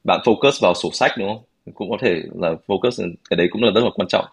bạn 0.03 0.19
focus 0.23 0.51
vào 0.61 0.73
sổ 0.73 0.89
sách, 0.93 1.11
đúng 1.17 1.27
không? 1.27 1.43
Cũng 1.73 1.89
có 1.89 1.97
thể 2.01 2.21
là 2.41 2.55
focus, 2.67 3.13
cái 3.29 3.37
đấy 3.37 3.47
cũng 3.51 3.63
là 3.63 3.71
rất 3.75 3.83
là 3.83 3.89
quan 3.95 4.07
trọng. 4.07 4.25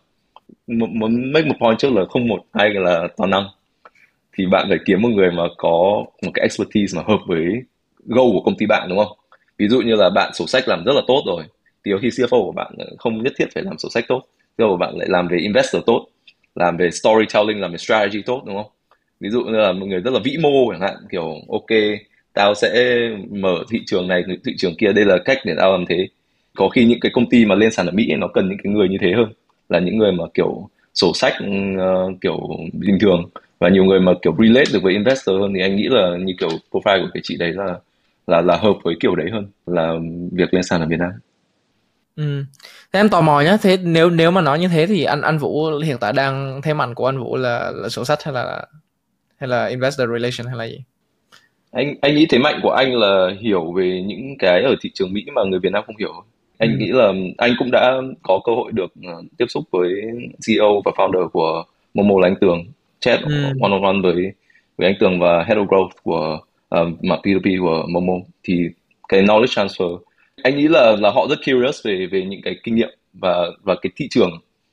Muốn 0.67 1.33
make 1.33 1.49
một 1.49 1.55
point 1.61 1.79
trước 1.79 1.93
là 1.93 2.05
không 2.11 2.29
một 2.29 2.41
ai 2.53 2.71
là 2.71 3.09
toàn 3.17 3.31
năng. 3.31 3.45
Thì 4.33 4.47
bạn 4.47 4.67
phải 4.69 4.79
kiếm 4.87 5.03
một 5.03 5.09
người 5.09 5.31
mà 5.31 5.43
có 5.57 6.05
một 6.23 6.31
cái 6.35 6.43
expertise 6.43 6.99
mà 6.99 7.05
hợp 7.07 7.19
với 7.27 7.45
goal 8.07 8.29
của 8.33 8.41
công 8.45 8.57
ty 8.57 8.67
bạn, 8.67 8.89
đúng 8.89 8.99
không? 8.99 9.17
Ví 9.59 9.69
dụ 9.69 9.81
như 9.81 9.95
là 9.95 10.11
bạn 10.11 10.35
sổ 10.35 10.47
sách 10.47 10.69
làm 10.69 10.85
rất 10.85 10.93
là 10.93 11.03
tốt 11.07 11.23
rồi, 11.27 11.45
thì 11.85 11.93
khi 12.03 12.09
CFO 12.09 12.45
của 12.45 12.53
bạn 12.53 12.75
không 12.99 13.23
nhất 13.23 13.33
thiết 13.39 13.47
phải 13.55 13.63
làm 13.63 13.79
sổ 13.79 13.89
sách 13.89 14.05
tốt 14.09 14.23
CFO 14.59 14.69
của 14.69 14.77
bạn 14.77 14.97
lại 14.97 15.09
làm 15.11 15.29
về 15.29 15.39
investor 15.39 15.83
tốt, 15.87 16.07
làm 16.55 16.77
về 16.77 16.91
storytelling, 16.91 17.61
làm 17.61 17.71
về 17.73 17.79
strategy 17.79 18.23
tốt, 18.23 18.43
đúng 18.47 18.57
không? 18.57 18.71
Ví 19.21 19.31
dụ 19.31 19.43
như 19.43 19.57
là 19.57 19.73
một 19.73 19.87
người 19.87 20.01
rất 20.01 20.15
là 20.15 20.21
vĩ 20.25 20.37
mô 20.43 20.73
chẳng 20.73 20.81
hạn, 20.81 20.95
kiểu, 21.11 21.35
ok 21.49 21.71
tao 22.33 22.55
sẽ 22.55 22.99
mở 23.31 23.55
thị 23.71 23.79
trường 23.87 24.09
này 24.09 24.25
thị 24.45 24.53
trường 24.59 24.77
kia 24.77 24.93
đây 24.93 25.05
là 25.05 25.19
cách 25.25 25.39
để 25.45 25.55
tao 25.59 25.73
làm 25.73 25.85
thế 25.89 26.09
có 26.57 26.69
khi 26.69 26.85
những 26.85 27.01
cái 27.01 27.13
công 27.15 27.31
ty 27.31 27.45
mà 27.45 27.55
lên 27.55 27.73
sàn 27.73 27.87
ở 27.87 27.93
Mỹ 27.93 28.15
nó 28.19 28.29
cần 28.29 28.49
những 28.49 28.59
cái 28.65 28.73
người 28.73 28.89
như 28.89 28.97
thế 29.01 29.13
hơn 29.17 29.33
là 29.69 29.79
những 29.79 29.99
người 29.99 30.13
mà 30.13 30.25
kiểu 30.35 30.69
sổ 30.95 31.13
sách 31.15 31.35
uh, 31.75 32.21
kiểu 32.21 32.41
bình 32.73 32.99
thường 33.01 33.31
và 33.59 33.69
nhiều 33.69 33.85
người 33.85 34.01
mà 34.01 34.13
kiểu 34.23 34.37
relate 34.39 34.71
được 34.73 34.83
với 34.83 34.93
investor 34.93 35.41
hơn 35.41 35.53
thì 35.55 35.61
anh 35.61 35.77
nghĩ 35.77 35.89
là 35.91 36.17
như 36.21 36.35
kiểu 36.39 36.49
profile 36.71 37.03
của 37.03 37.11
cái 37.15 37.21
chị 37.25 37.37
đấy 37.37 37.53
là 37.53 37.75
là 38.27 38.41
là 38.41 38.57
hợp 38.57 38.75
với 38.85 38.95
kiểu 39.01 39.15
đấy 39.15 39.31
hơn 39.33 39.47
là 39.67 39.95
việc 40.33 40.55
lên 40.55 40.63
sàn 40.63 40.81
ở 40.81 40.87
Việt 40.87 40.99
Nam. 40.99 41.11
Ừ. 42.17 42.45
Thế 42.93 43.01
em 43.01 43.09
tò 43.09 43.21
mò 43.21 43.41
nhá 43.41 43.57
thế 43.63 43.77
nếu 43.77 44.11
nếu 44.11 44.31
mà 44.31 44.41
nói 44.41 44.59
như 44.59 44.69
thế 44.69 44.87
thì 44.87 45.05
anh 45.05 45.23
anh 45.23 45.39
Vũ 45.39 45.79
hiện 45.85 45.97
tại 46.01 46.13
đang 46.13 46.63
thế 46.63 46.75
mạnh 46.75 46.95
của 46.95 47.07
anh 47.07 47.19
Vũ 47.19 47.37
là 47.37 47.73
là 47.75 47.89
sổ 47.89 48.05
sách 48.05 48.19
hay 48.25 48.35
là 48.35 48.67
hay 49.37 49.49
là 49.49 49.67
investor 49.67 50.09
relation 50.13 50.47
hay 50.47 50.57
là 50.57 50.65
gì? 50.65 50.85
Anh 51.71 51.95
anh 52.01 52.15
nghĩ 52.15 52.27
thế 52.27 52.39
mạnh 52.39 52.61
của 52.63 52.71
anh 52.71 52.95
là 52.95 53.29
hiểu 53.41 53.73
về 53.73 54.03
những 54.07 54.37
cái 54.39 54.63
ở 54.63 54.75
thị 54.81 54.91
trường 54.95 55.13
Mỹ 55.13 55.25
mà 55.35 55.43
người 55.45 55.61
Việt 55.61 55.73
Nam 55.73 55.85
không 55.87 55.97
hiểu. 55.97 56.13
Anh 56.59 56.71
ừ. 56.71 56.77
nghĩ 56.79 56.89
là 56.93 57.13
anh 57.39 57.55
cũng 57.59 57.71
đã 57.71 58.01
có 58.23 58.41
cơ 58.45 58.53
hội 58.53 58.73
được 58.73 58.93
uh, 58.99 59.25
tiếp 59.39 59.47
xúc 59.49 59.65
với 59.71 59.93
CEO 60.47 60.83
và 60.85 60.93
founder 60.97 61.29
của 61.29 61.65
Momo 61.95 62.21
là 62.21 62.29
anh 62.29 62.37
Tường, 62.41 62.65
chat 63.01 63.23
ừ. 63.23 63.45
one 63.61 63.73
on 63.73 63.83
one 63.83 63.97
với 64.03 64.33
với 64.77 64.89
anh 64.89 64.97
Tường 65.01 65.21
và 65.21 65.45
head 65.45 65.59
of 65.59 65.67
growth 65.67 65.91
của 66.03 66.39
uh, 66.81 67.05
mặt 67.05 67.21
P2P 67.23 67.61
của 67.61 67.87
Momo 67.89 68.15
thì 68.45 68.69
cái 69.09 69.23
knowledge 69.23 69.67
transfer 69.67 69.99
anh 70.43 70.57
nghĩ 70.57 70.69
là 70.69 70.97
là 70.97 71.11
họ 71.11 71.27
rất 71.29 71.39
curious 71.39 71.87
về 71.87 72.07
về 72.07 72.25
những 72.25 72.43
cái 72.43 72.57
kinh 72.63 72.75
nghiệm 72.75 72.91
và 73.13 73.47
và 73.63 73.75
cái 73.83 73.91
thị 73.97 74.09
trường 74.11 74.31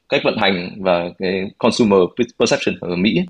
cách 0.10 0.22
vận 0.24 0.38
hành 0.38 0.69
và 0.78 1.10
cái 1.18 1.52
consumer 1.57 1.99
perception 2.40 2.76
ở 2.82 2.95
Mỹ 2.95 3.26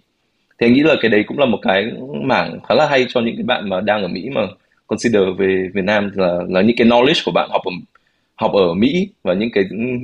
thì 0.60 0.68
anh 0.68 0.74
nghĩ 0.74 0.84
là 0.84 0.96
cái 1.02 1.12
đấy 1.12 1.24
cũng 1.28 1.40
là 1.40 1.46
một 1.46 1.60
cái 1.62 1.92
mảng 2.24 2.60
khá 2.68 2.76
là 2.76 2.88
hay 2.88 3.06
cho 3.10 3.22
những 3.22 3.36
cái 3.36 3.44
bạn 3.44 3.70
mà 3.70 3.82
đang 3.82 4.02
ở 4.02 4.08
Mỹ 4.08 4.30
mà 4.30 4.42
consider 4.88 5.24
về 5.38 5.70
Việt 5.74 5.84
Nam 5.84 6.12
là 6.16 6.40
là 6.50 6.62
những 6.62 6.78
cái 6.78 6.88
knowledge 6.88 7.22
của 7.26 7.32
bạn 7.32 7.50
học 7.52 7.62
ở 7.66 7.72
học 8.36 8.54
ở 8.54 8.74
Mỹ 8.74 9.10
và 9.24 9.34
những 9.34 9.50
cái 9.52 9.64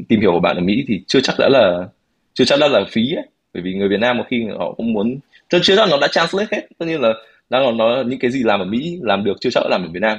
tìm 0.10 0.22
hiểu 0.22 0.32
của 0.32 0.40
bạn 0.40 0.56
ở 0.56 0.62
Mỹ 0.62 0.86
thì 0.88 1.02
chưa 1.08 1.20
chắc 1.22 1.36
đã 1.40 1.50
là, 1.50 1.88
chưa 2.34 2.46
chắc 2.46 2.60
đã 2.60 2.68
là 2.68 2.86
phí 2.92 3.14
ấy. 3.16 3.26
bởi 3.54 3.64
vì 3.64 3.74
người 3.74 3.90
Việt 3.90 4.00
Nam 4.00 4.18
một 4.18 4.24
khi 4.30 4.46
họ 4.60 4.72
cũng 4.72 4.94
muốn, 4.94 5.20
chưa 5.50 5.60
chưa 5.64 5.76
chắc 5.76 5.90
nó 5.90 5.98
đã 6.02 6.08
translate 6.12 6.48
hết. 6.52 6.68
Tất 6.78 6.86
nhiên 6.86 7.02
là 7.02 7.14
đang 7.50 7.66
còn 7.66 7.78
nói 7.78 8.06
những 8.06 8.20
cái 8.20 8.32
gì 8.32 8.44
làm 8.44 8.60
ở 8.60 8.66
Mỹ 8.66 9.00
làm 9.02 9.24
được, 9.24 9.38
chưa 9.42 9.50
chắc 9.50 9.64
làm 9.70 9.84
ở 9.84 9.90
Việt 9.94 10.00
Nam. 10.02 10.18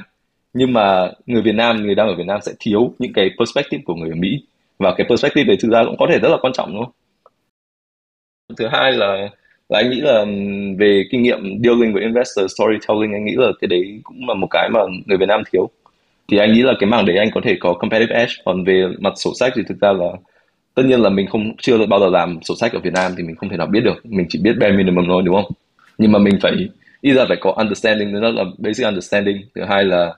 Nhưng 0.55 0.73
mà 0.73 1.11
người 1.27 1.43
Việt 1.43 1.55
Nam, 1.55 1.83
người 1.83 1.95
đang 1.95 2.09
ở 2.09 2.15
Việt 2.15 2.27
Nam 2.27 2.41
sẽ 2.43 2.53
thiếu 2.61 2.95
những 2.99 3.13
cái 3.13 3.31
perspective 3.39 3.83
của 3.87 3.95
người 3.95 4.11
ở 4.11 4.17
Mỹ. 4.17 4.43
Và 4.79 4.95
cái 4.97 5.07
perspective 5.09 5.45
đấy 5.45 5.57
thực 5.61 5.71
ra 5.71 5.85
cũng 5.85 5.97
có 5.99 6.07
thể 6.13 6.19
rất 6.19 6.29
là 6.29 6.37
quan 6.43 6.53
trọng, 6.53 6.73
đúng 6.75 6.85
không? 6.85 6.93
Thứ 8.57 8.67
hai 8.73 8.93
là 8.93 9.29
và 9.69 9.79
anh 9.79 9.91
nghĩ 9.91 10.01
là 10.01 10.25
về 10.79 11.05
kinh 11.11 11.23
nghiệm 11.23 11.63
dealing 11.65 11.93
với 11.93 12.03
investor 12.03 12.53
storytelling, 12.53 13.13
anh 13.13 13.25
nghĩ 13.25 13.35
là 13.37 13.49
cái 13.61 13.69
đấy 13.69 14.01
cũng 14.03 14.29
là 14.29 14.35
một 14.35 14.47
cái 14.51 14.69
mà 14.73 14.81
người 15.07 15.19
Việt 15.19 15.29
Nam 15.29 15.43
thiếu. 15.53 15.71
Thì 16.29 16.39
anh 16.39 16.53
nghĩ 16.53 16.63
là 16.63 16.73
cái 16.81 16.91
mảng 16.91 17.07
đấy 17.07 17.17
anh 17.17 17.31
có 17.35 17.41
thể 17.45 17.57
có 17.61 17.75
competitive 17.75 18.19
edge. 18.19 18.33
Còn 18.45 18.65
về 18.65 18.85
mặt 18.99 19.13
sổ 19.17 19.31
sách 19.41 19.53
thì 19.57 19.63
thực 19.69 19.81
ra 19.81 19.93
là 19.93 20.07
tất 20.75 20.83
nhiên 20.87 21.01
là 21.01 21.11
mình 21.11 21.27
không, 21.27 21.57
chưa 21.57 21.87
bao 21.87 22.01
giờ 22.01 22.09
làm 22.09 22.39
sổ 22.43 22.55
sách 22.61 22.73
ở 22.73 22.79
Việt 22.79 22.93
Nam 22.93 23.13
thì 23.17 23.23
mình 23.23 23.37
không 23.37 23.49
thể 23.49 23.57
nào 23.57 23.67
biết 23.67 23.81
được. 23.81 24.07
Mình 24.07 24.27
chỉ 24.29 24.39
biết 24.43 24.53
bare 24.61 24.73
minimum 24.73 25.05
thôi, 25.09 25.23
đúng 25.27 25.35
không? 25.35 25.53
Nhưng 25.99 26.13
mà 26.13 26.19
mình 26.19 26.39
phải 26.43 26.53
ít 27.01 27.13
ra 27.13 27.25
phải 27.29 27.37
có 27.41 27.55
understanding 27.57 28.21
đó 28.21 28.31
là 28.31 28.45
basic 28.59 28.87
understanding. 28.87 29.37
Thứ 29.55 29.65
hai 29.69 29.85
là 29.85 30.15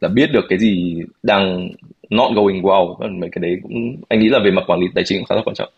là 0.00 0.08
biết 0.08 0.30
được 0.32 0.44
cái 0.48 0.58
gì 0.58 1.02
đang 1.22 1.68
not 2.10 2.34
going 2.34 2.62
well. 2.62 3.18
Mấy 3.20 3.30
cái 3.32 3.40
đấy 3.42 3.56
cũng, 3.62 3.96
anh 4.08 4.20
nghĩ 4.20 4.28
là 4.28 4.38
về 4.44 4.50
mặt 4.50 4.62
quản 4.66 4.80
lý 4.80 4.86
tài 4.94 5.04
chính 5.04 5.18
cũng 5.18 5.26
khá 5.26 5.34
là 5.34 5.42
quan 5.44 5.54
trọng. 5.54 5.68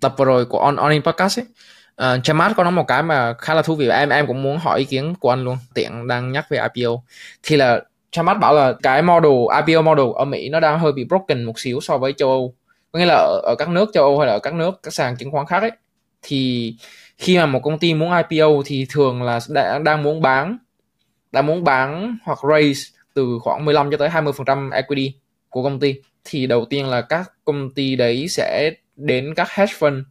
Tập 0.00 0.14
vừa 0.18 0.24
rồi 0.24 0.44
của 0.44 0.58
on 0.58 0.76
on 0.76 0.92
in 0.92 1.02
podcast 1.02 1.38
ấy 1.38 1.46
Ờ, 1.98 2.14
uh, 2.14 2.24
Chamat 2.24 2.52
có 2.56 2.64
nói 2.64 2.72
một 2.72 2.86
cái 2.86 3.02
mà 3.02 3.34
khá 3.38 3.54
là 3.54 3.62
thú 3.62 3.74
vị 3.74 3.88
em 3.88 4.08
em 4.08 4.26
cũng 4.26 4.42
muốn 4.42 4.58
hỏi 4.58 4.78
ý 4.78 4.84
kiến 4.84 5.14
của 5.20 5.30
anh 5.30 5.44
luôn. 5.44 5.56
Tiện 5.74 6.06
đang 6.06 6.32
nhắc 6.32 6.46
về 6.50 6.68
IPO. 6.74 6.90
Thì 7.42 7.56
là 7.56 7.80
Chamath 8.10 8.40
bảo 8.40 8.54
là 8.54 8.72
cái 8.82 9.02
model 9.02 9.32
IPO 9.66 9.82
model 9.82 10.06
ở 10.14 10.24
Mỹ 10.24 10.48
nó 10.48 10.60
đang 10.60 10.78
hơi 10.78 10.92
bị 10.92 11.04
broken 11.04 11.44
một 11.44 11.58
xíu 11.58 11.80
so 11.80 11.98
với 11.98 12.12
châu 12.12 12.28
Âu. 12.28 12.54
Có 12.92 12.98
nghĩa 12.98 13.06
là 13.06 13.14
ở, 13.14 13.40
ở 13.44 13.54
các 13.58 13.68
nước 13.68 13.90
châu 13.94 14.04
Âu 14.04 14.18
hay 14.18 14.26
là 14.26 14.32
ở 14.32 14.38
các 14.38 14.54
nước 14.54 14.80
các 14.82 14.94
sàn 14.94 15.16
chứng 15.16 15.30
khoán 15.30 15.46
khác 15.46 15.62
ấy. 15.62 15.70
Thì 16.22 16.74
khi 17.18 17.38
mà 17.38 17.46
một 17.46 17.60
công 17.62 17.78
ty 17.78 17.94
muốn 17.94 18.12
IPO 18.28 18.48
thì 18.64 18.86
thường 18.90 19.22
là 19.22 19.38
đã, 19.48 19.78
đang 19.78 20.02
muốn 20.02 20.22
bán 20.22 20.58
đang 21.32 21.46
muốn 21.46 21.64
bán 21.64 22.16
hoặc 22.24 22.38
raise 22.50 22.80
từ 23.14 23.38
khoảng 23.42 23.64
15 23.64 23.90
cho 23.90 23.96
tới 23.96 24.08
20% 24.08 24.72
equity 24.72 25.14
của 25.48 25.62
công 25.62 25.80
ty. 25.80 25.94
Thì 26.24 26.46
đầu 26.46 26.64
tiên 26.64 26.86
là 26.86 27.00
các 27.00 27.32
công 27.44 27.70
ty 27.70 27.96
đấy 27.96 28.28
sẽ 28.28 28.70
đến 28.96 29.34
các 29.36 29.50
hedge 29.50 29.74
fund 29.78 30.02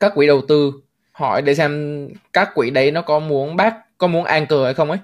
các 0.00 0.12
quỹ 0.14 0.26
đầu 0.26 0.42
tư 0.48 0.72
hỏi 1.14 1.42
để 1.42 1.54
xem 1.54 2.08
các 2.32 2.54
quỹ 2.54 2.70
đấy 2.70 2.90
nó 2.90 3.02
có 3.02 3.18
muốn 3.18 3.56
bác, 3.56 3.98
có 3.98 4.06
muốn 4.06 4.24
anchor 4.24 4.64
hay 4.64 4.74
không 4.74 4.90
ấy. 4.90 4.98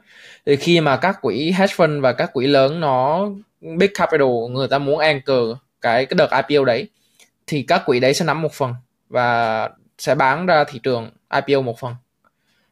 Thì 0.47 0.57
khi 0.57 0.81
mà 0.81 0.97
các 0.97 1.23
quỹ 1.23 1.53
hedge 1.53 1.75
fund 1.77 2.01
và 2.01 2.13
các 2.13 2.33
quỹ 2.33 2.47
lớn 2.47 2.81
nó 2.81 3.29
big 3.61 3.91
capital, 3.95 4.29
người 4.51 4.69
ta 4.69 4.79
muốn 4.79 4.99
anchor 4.99 5.57
cái 5.81 6.07
cái 6.07 6.15
đợt 6.17 6.43
IPO 6.49 6.65
đấy, 6.65 6.89
thì 7.47 7.63
các 7.63 7.83
quỹ 7.87 8.01
đấy 8.01 8.15
sẽ 8.15 8.25
nắm 8.25 8.43
một 8.43 8.53
phần 8.53 8.75
và 9.09 9.69
sẽ 9.99 10.15
bán 10.15 10.47
ra 10.47 10.65
thị 10.65 10.81
trường 10.83 11.11
IPO 11.47 11.63
một 11.63 11.79
phần. 11.79 11.95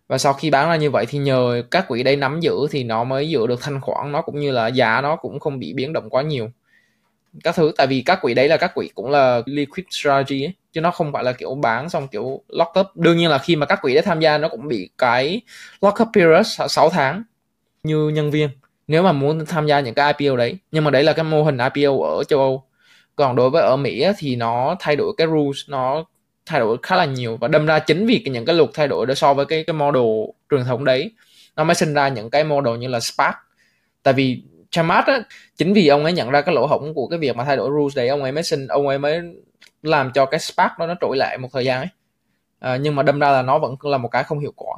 Và 0.09 0.19
sau 0.19 0.32
khi 0.32 0.51
bán 0.51 0.69
ra 0.69 0.77
như 0.77 0.90
vậy 0.90 1.06
thì 1.09 1.19
nhờ 1.19 1.62
các 1.70 1.89
quỹ 1.89 2.02
đây 2.02 2.16
nắm 2.16 2.40
giữ 2.40 2.55
thì 2.70 2.85
nó 2.85 3.05
mới 3.05 3.28
giữ 3.28 3.47
được 3.47 3.62
thanh 3.62 3.81
khoản, 3.81 4.12
nó 4.12 4.23
cũng 4.23 4.40
như 4.40 4.51
là 4.51 4.66
giá 4.66 5.01
nó 5.01 5.16
cũng 5.16 5.40
không 5.40 5.59
bị 5.59 5.73
biến 5.73 5.93
động 5.93 6.10
quá 6.10 6.23
nhiều 6.23 6.51
các 7.45 7.55
thứ. 7.55 7.73
Tại 7.77 7.87
vì 7.87 8.03
các 8.07 8.19
quỹ 8.23 8.35
đấy 8.35 8.49
là 8.49 8.57
các 8.57 8.75
quỹ 8.75 8.89
cũng 8.95 9.11
là 9.11 9.43
liquid 9.47 9.87
strategy 9.91 10.45
ấy, 10.45 10.53
chứ 10.73 10.81
nó 10.81 10.91
không 10.91 11.13
phải 11.13 11.25
là 11.25 11.33
kiểu 11.33 11.55
bán 11.55 11.89
xong 11.89 12.09
kiểu 12.09 12.43
lock 12.49 12.79
up. 12.81 12.87
Đương 12.95 13.17
nhiên 13.17 13.31
là 13.31 13.39
khi 13.39 13.57
mà 13.57 13.67
các 13.67 13.83
quỹ 13.83 13.95
đã 13.95 14.03
tham 14.05 14.21
gia 14.21 14.39
nó 14.39 14.49
cũng 14.49 14.69
bị 14.69 14.91
cái 14.99 15.41
lock 15.81 16.03
up 16.03 16.09
period 16.15 16.61
6 16.69 16.91
tháng 16.91 17.23
như 17.83 18.09
nhân 18.09 18.31
viên. 18.31 18.49
Nếu 18.89 19.03
mà 19.03 19.13
muốn 19.13 19.47
tham 19.47 19.67
gia 19.67 19.81
những 19.81 19.95
cái 19.95 20.15
IPO 20.19 20.37
đấy 20.37 20.57
nhưng 20.73 20.85
mà 20.85 20.91
đấy 20.91 21.05
là 21.05 21.13
cái 21.13 21.25
mô 21.25 21.43
hình 21.45 21.59
IPO 21.75 22.05
ở 22.05 22.25
châu 22.25 22.41
Âu. 22.41 22.65
Còn 23.17 23.37
đối 23.37 23.51
với 23.51 23.63
ở 23.63 23.77
Mỹ 23.77 24.05
thì 24.19 24.37
nó 24.37 24.77
thay 24.81 24.97
đổi 24.97 25.13
cái 25.17 25.27
rules 25.27 25.59
nó 25.69 26.05
thay 26.47 26.61
đổi 26.61 26.77
khá 26.83 26.97
là 26.97 27.05
nhiều 27.05 27.37
và 27.37 27.49
đâm 27.49 27.67
ra 27.67 27.79
chính 27.79 28.07
vì 28.07 28.23
những 28.27 28.45
cái 28.45 28.57
luật 28.57 28.71
thay 28.75 28.89
đổi 28.89 29.07
đó 29.07 29.15
so 29.15 29.35
với 29.35 29.47
cái 29.47 29.65
cái 29.65 29.75
model 29.75 30.03
truyền 30.51 30.65
thống 30.65 30.85
đấy 30.85 31.11
nó 31.57 31.65
mới 31.65 31.75
sinh 31.75 31.95
ra 31.95 32.09
những 32.09 32.31
cái 32.31 32.45
model 32.45 32.77
như 32.79 32.89
là 32.89 33.01
SPAC. 33.01 33.37
tại 34.03 34.15
vì 34.15 34.43
Chamat 34.70 35.07
á 35.07 35.20
chính 35.57 35.73
vì 35.73 35.89
ông 35.89 36.05
ấy 36.05 36.12
nhận 36.12 36.31
ra 36.31 36.40
cái 36.40 36.55
lỗ 36.55 36.66
hổng 36.66 36.95
của 36.95 37.07
cái 37.07 37.19
việc 37.19 37.36
mà 37.36 37.45
thay 37.45 37.57
đổi 37.57 37.70
rules 37.70 37.97
đấy 37.97 38.09
ông 38.09 38.23
ấy 38.23 38.32
mới 38.32 38.43
xin 38.43 38.66
ông 38.66 38.89
ấy 38.89 38.99
mới 38.99 39.20
làm 39.82 40.11
cho 40.15 40.27
cái 40.27 40.40
Spark 40.40 40.78
đó 40.78 40.86
nó 40.86 40.95
trỗi 41.01 41.16
lại 41.16 41.39
một 41.39 41.49
thời 41.53 41.65
gian 41.65 41.78
ấy. 41.78 41.89
À, 42.59 42.77
nhưng 42.77 42.97
mà 42.97 43.03
đâm 43.03 43.19
ra 43.19 43.31
là 43.31 43.43
nó 43.43 43.59
vẫn 43.59 43.77
là 43.82 43.99
một 43.99 44.09
cái 44.09 44.24
không 44.24 44.40
hiệu 44.40 44.53
quả. 44.57 44.77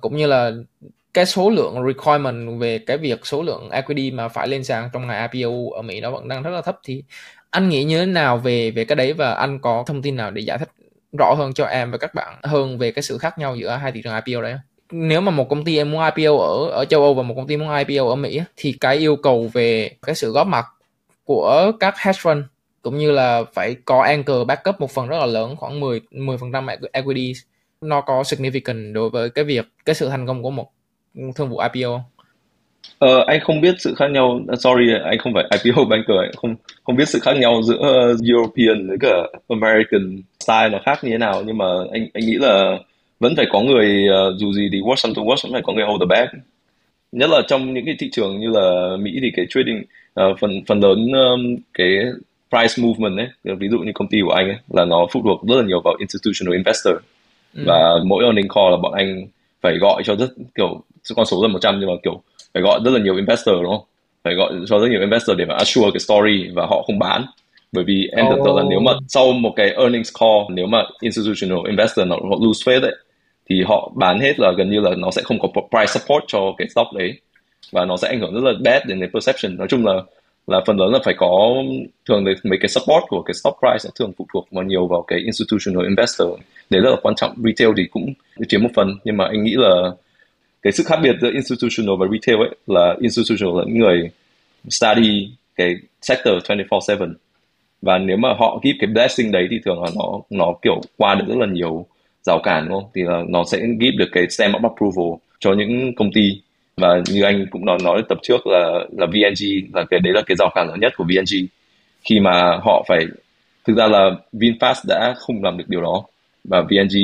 Cũng 0.00 0.16
như 0.16 0.26
là 0.26 0.50
cái 1.14 1.26
số 1.26 1.50
lượng 1.50 1.74
requirement 1.86 2.60
về 2.60 2.78
cái 2.78 2.98
việc 2.98 3.26
số 3.26 3.42
lượng 3.42 3.70
equity 3.70 4.10
mà 4.10 4.28
phải 4.28 4.48
lên 4.48 4.64
sàn 4.64 4.90
trong 4.92 5.06
ngày 5.06 5.28
IPO 5.32 5.50
ở 5.76 5.82
Mỹ 5.82 6.00
nó 6.00 6.10
vẫn 6.10 6.28
đang 6.28 6.42
rất 6.42 6.50
là 6.50 6.62
thấp 6.62 6.78
thì 6.84 7.04
anh 7.50 7.68
nghĩ 7.68 7.84
như 7.84 7.98
thế 7.98 8.06
nào 8.06 8.38
về 8.38 8.70
về 8.70 8.84
cái 8.84 8.96
đấy 8.96 9.12
và 9.12 9.32
anh 9.34 9.58
có 9.60 9.84
thông 9.86 10.02
tin 10.02 10.16
nào 10.16 10.30
để 10.30 10.42
giải 10.42 10.58
thích 10.58 10.68
rõ 11.18 11.34
hơn 11.38 11.52
cho 11.54 11.64
em 11.64 11.90
và 11.90 11.98
các 11.98 12.14
bạn 12.14 12.40
hơn 12.42 12.78
về 12.78 12.90
cái 12.92 13.02
sự 13.02 13.18
khác 13.18 13.38
nhau 13.38 13.56
giữa 13.56 13.70
hai 13.70 13.92
thị 13.92 14.00
trường 14.04 14.20
IPO 14.24 14.42
đấy 14.42 14.54
nếu 14.90 15.20
mà 15.20 15.30
một 15.30 15.48
công 15.48 15.64
ty 15.64 15.76
em 15.76 15.90
muốn 15.90 16.02
IPO 16.16 16.38
ở 16.38 16.68
ở 16.68 16.84
châu 16.84 17.02
Âu 17.02 17.14
và 17.14 17.22
một 17.22 17.34
công 17.36 17.46
ty 17.46 17.56
muốn 17.56 17.68
IPO 17.76 18.08
ở 18.08 18.14
Mỹ 18.14 18.40
thì 18.56 18.74
cái 18.80 18.96
yêu 18.96 19.16
cầu 19.16 19.50
về 19.52 19.90
cái 20.02 20.14
sự 20.14 20.32
góp 20.32 20.46
mặt 20.46 20.66
của 21.24 21.72
các 21.80 21.98
hedge 21.98 22.20
fund 22.20 22.42
cũng 22.82 22.98
như 22.98 23.10
là 23.10 23.44
phải 23.54 23.76
có 23.84 24.02
anchor 24.02 24.46
backup 24.46 24.80
một 24.80 24.90
phần 24.90 25.08
rất 25.08 25.18
là 25.18 25.26
lớn 25.26 25.56
khoảng 25.56 25.80
10 25.80 26.00
10% 26.10 26.76
equity 26.92 27.32
nó 27.80 28.00
có 28.00 28.22
significant 28.22 28.92
đối 28.92 29.10
với 29.10 29.30
cái 29.30 29.44
việc 29.44 29.66
cái 29.84 29.94
sự 29.94 30.08
thành 30.08 30.26
công 30.26 30.42
của 30.42 30.50
một 30.50 30.70
thương 31.34 31.48
vụ 31.48 31.58
IPO 31.58 32.00
Ờ, 32.98 33.24
anh 33.26 33.40
không 33.40 33.60
biết 33.60 33.74
sự 33.78 33.94
khác 33.96 34.10
nhau 34.10 34.40
à, 34.48 34.56
sorry 34.56 34.92
anh 35.04 35.18
không 35.18 35.32
phải 35.34 35.44
IPO 35.64 35.84
banker 35.90 36.16
anh 36.18 36.30
không 36.36 36.54
không 36.84 36.96
biết 36.96 37.08
sự 37.08 37.18
khác 37.22 37.32
nhau 37.36 37.62
giữa 37.62 38.14
European 38.28 38.88
với 38.88 38.96
cả 39.00 39.38
American 39.48 40.22
style 40.40 40.68
nó 40.68 40.78
khác 40.84 40.98
như 41.04 41.10
thế 41.10 41.18
nào 41.18 41.42
nhưng 41.46 41.58
mà 41.58 41.64
anh 41.92 42.08
anh 42.14 42.26
nghĩ 42.26 42.34
là 42.34 42.78
vẫn 43.20 43.36
phải 43.36 43.46
có 43.50 43.60
người 43.60 44.06
uh, 44.08 44.38
dù 44.38 44.52
gì 44.52 44.68
thì 44.72 44.80
watch 44.80 44.94
something 44.94 45.24
watch 45.24 45.42
vẫn 45.42 45.52
phải 45.52 45.62
có 45.64 45.72
người 45.72 45.84
hold 45.84 46.00
the 46.00 46.06
bag. 46.06 46.26
Nhất 47.12 47.30
là 47.30 47.42
trong 47.48 47.74
những 47.74 47.84
cái 47.84 47.96
thị 47.98 48.08
trường 48.12 48.40
như 48.40 48.48
là 48.48 48.96
Mỹ 49.00 49.18
thì 49.22 49.30
cái 49.36 49.46
trading 49.50 49.82
uh, 50.20 50.38
phần 50.40 50.64
phần 50.66 50.80
lớn 50.80 51.12
um, 51.12 51.56
cái 51.74 51.88
price 52.50 52.82
movement 52.82 53.18
ấy 53.18 53.56
ví 53.56 53.68
dụ 53.68 53.78
như 53.78 53.92
công 53.94 54.08
ty 54.08 54.18
của 54.26 54.32
anh 54.32 54.48
ấy 54.48 54.56
là 54.68 54.84
nó 54.84 55.06
phụ 55.12 55.22
thuộc 55.24 55.42
rất 55.48 55.56
là 55.56 55.62
nhiều 55.66 55.80
vào 55.84 55.94
institutional 55.98 56.54
investor. 56.54 56.94
Ừ. 57.54 57.62
và 57.66 57.94
mỗi 58.04 58.24
earning 58.24 58.48
call 58.48 58.70
là 58.70 58.76
bọn 58.76 58.92
anh 58.92 59.26
phải 59.60 59.78
gọi 59.80 60.02
cho 60.04 60.16
rất 60.16 60.30
kiểu 60.54 60.82
con 61.16 61.26
số 61.26 61.42
là 61.42 61.48
100 61.48 61.80
nhưng 61.80 61.88
mà 61.88 61.94
kiểu 62.02 62.22
phải 62.54 62.62
gọi 62.62 62.80
rất 62.84 62.90
là 62.90 63.00
nhiều 63.00 63.16
investor 63.16 63.54
đúng 63.62 63.70
không? 63.70 63.86
Phải 64.24 64.34
gọi 64.34 64.52
cho 64.68 64.78
rất 64.80 64.88
nhiều 64.90 65.00
investor 65.00 65.36
để 65.38 65.44
mà 65.44 65.54
assure 65.54 65.90
cái 65.92 66.00
story 66.00 66.48
và 66.54 66.66
họ 66.66 66.82
không 66.86 66.98
bán. 66.98 67.26
Bởi 67.72 67.84
vì 67.84 68.08
em 68.16 68.26
tưởng 68.30 68.44
tượng 68.44 68.56
là 68.56 68.62
nếu 68.70 68.80
mà 68.80 68.92
sau 69.08 69.32
một 69.32 69.52
cái 69.56 69.70
earnings 69.70 70.12
call 70.20 70.56
nếu 70.56 70.66
mà 70.66 70.82
institutional 71.00 71.66
investor 71.66 72.06
nó 72.06 72.16
họ 72.16 72.36
lose 72.40 72.72
faith 72.72 72.82
ấy 72.82 72.96
thì 73.50 73.62
họ 73.66 73.92
bán 73.94 74.20
hết 74.20 74.40
là 74.40 74.52
gần 74.58 74.70
như 74.70 74.80
là 74.80 74.90
nó 74.98 75.10
sẽ 75.10 75.22
không 75.22 75.38
có 75.38 75.48
price 75.70 75.92
support 75.92 76.24
cho 76.26 76.54
cái 76.58 76.68
stock 76.68 76.92
đấy. 76.92 77.12
Và 77.72 77.84
nó 77.84 77.96
sẽ 77.96 78.08
ảnh 78.08 78.20
hưởng 78.20 78.34
rất 78.34 78.50
là 78.50 78.52
bad 78.64 78.82
đến 78.86 79.00
cái 79.00 79.08
perception. 79.12 79.56
Nói 79.56 79.68
chung 79.70 79.86
là 79.86 79.92
là 80.46 80.60
phần 80.66 80.76
lớn 80.76 80.92
là 80.92 80.98
phải 81.04 81.14
có, 81.18 81.54
thường 82.08 82.26
là 82.26 82.32
mấy 82.44 82.58
cái 82.60 82.68
support 82.68 83.04
của 83.08 83.22
cái 83.22 83.34
stock 83.34 83.58
price 83.58 83.78
sẽ 83.78 83.90
thường 83.98 84.12
phụ 84.18 84.26
thuộc 84.32 84.48
vào 84.50 84.64
nhiều 84.64 84.86
vào 84.86 85.02
cái 85.02 85.18
institutional 85.18 85.84
investor. 85.88 86.28
Đấy 86.70 86.80
rất 86.80 86.90
là 86.90 86.96
quan 87.02 87.14
trọng. 87.14 87.34
Retail 87.44 87.70
thì 87.76 87.82
cũng 87.90 88.12
chiếm 88.48 88.62
một 88.62 88.68
phần. 88.74 88.94
Nhưng 89.04 89.16
mà 89.16 89.24
anh 89.24 89.44
nghĩ 89.44 89.54
là 89.56 89.90
cái 90.62 90.72
sự 90.72 90.84
khác 90.86 90.98
biệt 91.02 91.16
giữa 91.20 91.30
institutional 91.32 91.96
và 91.98 92.06
retail 92.12 92.38
ấy 92.38 92.56
là 92.66 92.96
institutional 93.00 93.58
là 93.58 93.64
những 93.66 93.78
người 93.78 94.10
study 94.68 95.30
cái 95.56 95.74
sector 96.02 96.34
24/7 96.44 97.14
và 97.82 97.98
nếu 97.98 98.16
mà 98.16 98.28
họ 98.38 98.60
keep 98.62 98.76
cái 98.80 98.90
blessing 98.90 99.32
đấy 99.32 99.46
thì 99.50 99.56
thường 99.64 99.82
là 99.82 99.90
nó 99.96 100.20
nó 100.30 100.52
kiểu 100.62 100.80
qua 100.96 101.14
được 101.14 101.24
rất 101.28 101.36
là 101.38 101.46
nhiều 101.46 101.86
rào 102.22 102.40
cản 102.42 102.68
đúng 102.68 102.80
không? 102.80 102.90
Thì 102.94 103.02
là 103.02 103.22
nó 103.28 103.44
sẽ 103.44 103.58
give 103.80 103.96
được 103.96 104.08
cái 104.12 104.30
stamp 104.30 104.54
of 104.54 104.68
approval 104.68 105.18
cho 105.40 105.52
những 105.52 105.94
công 105.94 106.12
ty. 106.12 106.40
Và 106.76 107.02
như 107.12 107.22
anh 107.22 107.46
cũng 107.50 107.64
nói 107.64 107.78
nói 107.84 108.02
tập 108.08 108.18
trước 108.22 108.46
là 108.46 108.86
là 108.98 109.06
VNG 109.06 109.74
là 109.74 109.84
cái 109.90 110.00
đấy 110.00 110.12
là 110.12 110.22
cái 110.26 110.36
rào 110.36 110.50
cản 110.54 110.68
lớn 110.68 110.80
nhất 110.80 110.92
của 110.96 111.04
VNG 111.04 111.46
khi 112.02 112.20
mà 112.20 112.58
họ 112.62 112.84
phải 112.88 113.06
thực 113.66 113.76
ra 113.76 113.86
là 113.86 114.10
VinFast 114.32 114.82
đã 114.88 115.14
không 115.18 115.44
làm 115.44 115.58
được 115.58 115.64
điều 115.68 115.80
đó. 115.80 116.04
Và 116.44 116.60
VNG 116.60 116.96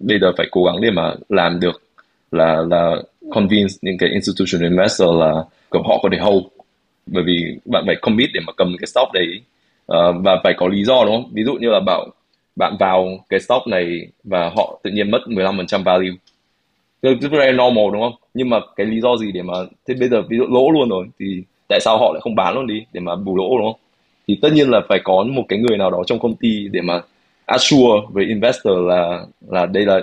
bây 0.00 0.18
giờ 0.18 0.32
phải 0.36 0.46
cố 0.50 0.64
gắng 0.64 0.80
để 0.80 0.90
mà 0.90 1.14
làm 1.28 1.60
được 1.60 1.82
là 2.32 2.62
là 2.70 2.96
convince 3.30 3.74
những 3.82 3.98
cái 3.98 4.08
institutional 4.10 4.70
investor 4.70 5.08
là 5.20 5.32
họ 5.72 5.98
có 6.02 6.08
thể 6.12 6.18
hold. 6.18 6.44
Bởi 7.06 7.24
vì 7.26 7.58
bạn 7.64 7.84
phải 7.86 7.96
commit 8.00 8.30
để 8.34 8.40
mà 8.46 8.52
cầm 8.52 8.76
cái 8.78 8.86
stock 8.86 9.12
đấy. 9.12 9.26
Uh, 9.92 10.24
và 10.24 10.40
phải 10.44 10.54
có 10.56 10.68
lý 10.68 10.84
do 10.84 11.04
đúng 11.04 11.14
không? 11.14 11.30
Ví 11.32 11.44
dụ 11.44 11.54
như 11.54 11.68
là 11.68 11.80
bảo 11.80 12.06
bạn 12.56 12.76
vào 12.80 13.24
cái 13.28 13.40
stock 13.40 13.66
này 13.66 14.08
và 14.24 14.50
họ 14.56 14.80
tự 14.82 14.90
nhiên 14.90 15.10
mất 15.10 15.20
15% 15.26 15.82
value. 15.82 16.10
Rất 17.02 17.32
là 17.32 17.52
normal 17.52 17.84
đúng 17.92 18.02
không? 18.02 18.14
Nhưng 18.34 18.50
mà 18.50 18.60
cái 18.76 18.86
lý 18.86 19.00
do 19.00 19.16
gì 19.16 19.32
để 19.32 19.42
mà 19.42 19.54
thế 19.88 19.94
bây 19.94 20.08
giờ 20.08 20.22
ví 20.22 20.36
dụ 20.36 20.46
lỗ 20.46 20.70
luôn 20.70 20.88
rồi 20.88 21.06
thì 21.18 21.42
tại 21.68 21.80
sao 21.80 21.98
họ 21.98 22.12
lại 22.12 22.20
không 22.20 22.34
bán 22.34 22.54
luôn 22.54 22.66
đi 22.66 22.84
để 22.92 23.00
mà 23.00 23.16
bù 23.16 23.36
lỗ 23.36 23.58
đúng 23.58 23.72
không? 23.72 23.80
Thì 24.28 24.38
tất 24.42 24.48
nhiên 24.52 24.70
là 24.70 24.80
phải 24.88 25.00
có 25.04 25.24
một 25.28 25.44
cái 25.48 25.58
người 25.58 25.78
nào 25.78 25.90
đó 25.90 26.02
trong 26.06 26.18
công 26.18 26.36
ty 26.36 26.68
để 26.72 26.80
mà 26.80 27.02
assure 27.46 28.06
với 28.12 28.24
investor 28.24 28.78
là 28.86 29.26
là 29.48 29.66
đây 29.66 29.86
là 29.86 30.00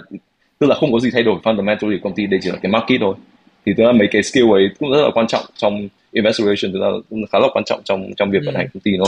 tức 0.60 0.68
là 0.68 0.76
không 0.76 0.92
có 0.94 1.00
gì 1.00 1.10
thay 1.14 1.24
đổi 1.24 1.40
fundamental 1.44 1.92
thì 1.92 2.00
công 2.04 2.16
ty 2.16 2.28
đây 2.28 2.40
chỉ 2.44 2.50
là 2.50 2.58
cái 2.62 2.72
market 2.72 3.02
thôi. 3.02 3.16
Thì 3.66 3.74
tức 3.78 3.84
là 3.84 3.92
mấy 3.92 4.08
cái 4.12 4.24
skill 4.24 4.52
ấy 4.52 4.70
cũng 4.80 4.92
rất 4.92 5.02
là 5.02 5.10
quan 5.14 5.28
trọng 5.28 5.46
trong 5.56 5.88
investigation 6.12 6.74
tức 6.74 6.80
là 6.80 6.92
cũng 7.10 7.26
khá 7.32 7.40
là 7.40 7.48
quan 7.54 7.64
trọng 7.66 7.80
trong 7.84 8.14
trong 8.18 8.32
việc 8.32 8.40
vận 8.46 8.56
ừ. 8.56 8.58
hành 8.58 8.68
công 8.74 8.82
ty 8.82 8.98
nó 8.98 9.06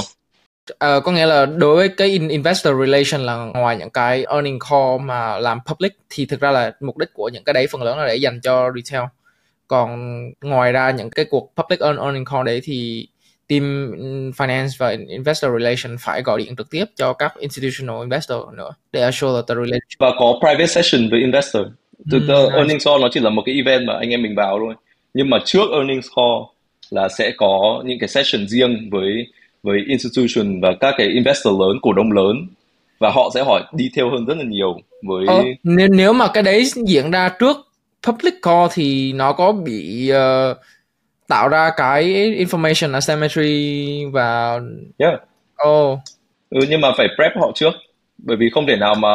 Uh, 0.73 1.03
có 1.03 1.11
nghĩa 1.11 1.25
là 1.25 1.45
đối 1.45 1.75
với 1.75 1.89
cái 1.89 2.07
investor 2.29 2.73
relation 2.79 3.21
là 3.21 3.35
ngoài 3.35 3.77
những 3.77 3.89
cái 3.89 4.25
earning 4.29 4.59
call 4.69 5.01
mà 5.01 5.39
làm 5.39 5.59
public 5.65 5.97
thì 6.09 6.25
thực 6.25 6.39
ra 6.39 6.51
là 6.51 6.71
mục 6.79 6.97
đích 6.97 7.09
của 7.13 7.29
những 7.33 7.43
cái 7.43 7.53
đấy 7.53 7.67
phần 7.71 7.83
lớn 7.83 7.97
là 7.97 8.07
để 8.07 8.15
dành 8.15 8.39
cho 8.43 8.71
retail. 8.75 9.03
Còn 9.67 10.19
ngoài 10.41 10.71
ra 10.71 10.91
những 10.91 11.09
cái 11.09 11.25
cuộc 11.25 11.51
public 11.55 11.79
earning 11.79 12.25
call 12.25 12.45
đấy 12.45 12.61
thì 12.63 13.07
team 13.47 13.91
finance 14.37 14.69
và 14.77 14.95
investor 15.07 15.51
relation 15.51 15.97
phải 15.99 16.21
gọi 16.21 16.39
điện 16.39 16.55
trực 16.55 16.69
tiếp 16.69 16.85
cho 16.95 17.13
các 17.13 17.33
institutional 17.39 18.01
investor 18.01 18.53
nữa 18.53 18.71
để 18.91 19.01
assure 19.01 19.33
that 19.33 19.47
the 19.47 19.55
relation 19.55 19.81
và 19.99 20.11
có 20.19 20.39
private 20.39 20.67
session 20.67 21.09
với 21.09 21.19
investor. 21.19 21.63
Ra 22.05 22.19
mm, 22.19 22.53
earnings 22.53 22.85
call 22.85 23.01
nó 23.01 23.09
chỉ 23.11 23.19
là 23.19 23.29
một 23.29 23.43
cái 23.45 23.55
event 23.55 23.87
mà 23.87 23.93
anh 23.99 24.09
em 24.09 24.21
mình 24.21 24.35
vào 24.35 24.59
thôi. 24.59 24.73
Nhưng 25.13 25.29
mà 25.29 25.37
trước 25.45 25.71
earnings 25.73 26.07
call 26.15 26.59
là 26.89 27.09
sẽ 27.09 27.31
có 27.37 27.83
những 27.85 27.99
cái 27.99 28.07
session 28.07 28.47
riêng 28.47 28.89
với 28.91 29.27
với 29.63 29.79
institution 29.87 30.61
và 30.61 30.69
các 30.79 30.95
cái 30.97 31.07
investor 31.07 31.59
lớn 31.59 31.77
cổ 31.81 31.93
đông 31.93 32.11
lớn 32.11 32.47
và 32.99 33.09
họ 33.09 33.31
sẽ 33.33 33.43
hỏi 33.43 33.63
detail 33.71 34.11
hơn 34.11 34.25
rất 34.25 34.37
là 34.37 34.43
nhiều 34.43 34.79
với 35.03 35.25
ờ, 35.27 35.43
nếu 35.63 35.87
nếu 35.87 36.13
mà 36.13 36.27
cái 36.27 36.43
đấy 36.43 36.65
diễn 36.65 37.11
ra 37.11 37.29
trước 37.39 37.57
public 38.07 38.33
call 38.41 38.67
thì 38.73 39.13
nó 39.13 39.33
có 39.33 39.51
bị 39.51 40.11
uh, 40.11 40.57
tạo 41.27 41.47
ra 41.47 41.71
cái 41.77 42.03
information 42.37 42.93
asymmetry 42.93 44.05
và 44.05 44.59
yeah. 44.97 45.13
oh. 45.67 45.99
ừ, 46.49 46.59
nhưng 46.69 46.81
mà 46.81 46.91
phải 46.97 47.07
prep 47.15 47.31
họ 47.35 47.51
trước 47.55 47.73
bởi 48.17 48.37
vì 48.37 48.49
không 48.49 48.67
thể 48.67 48.75
nào 48.75 48.95
mà 48.95 49.09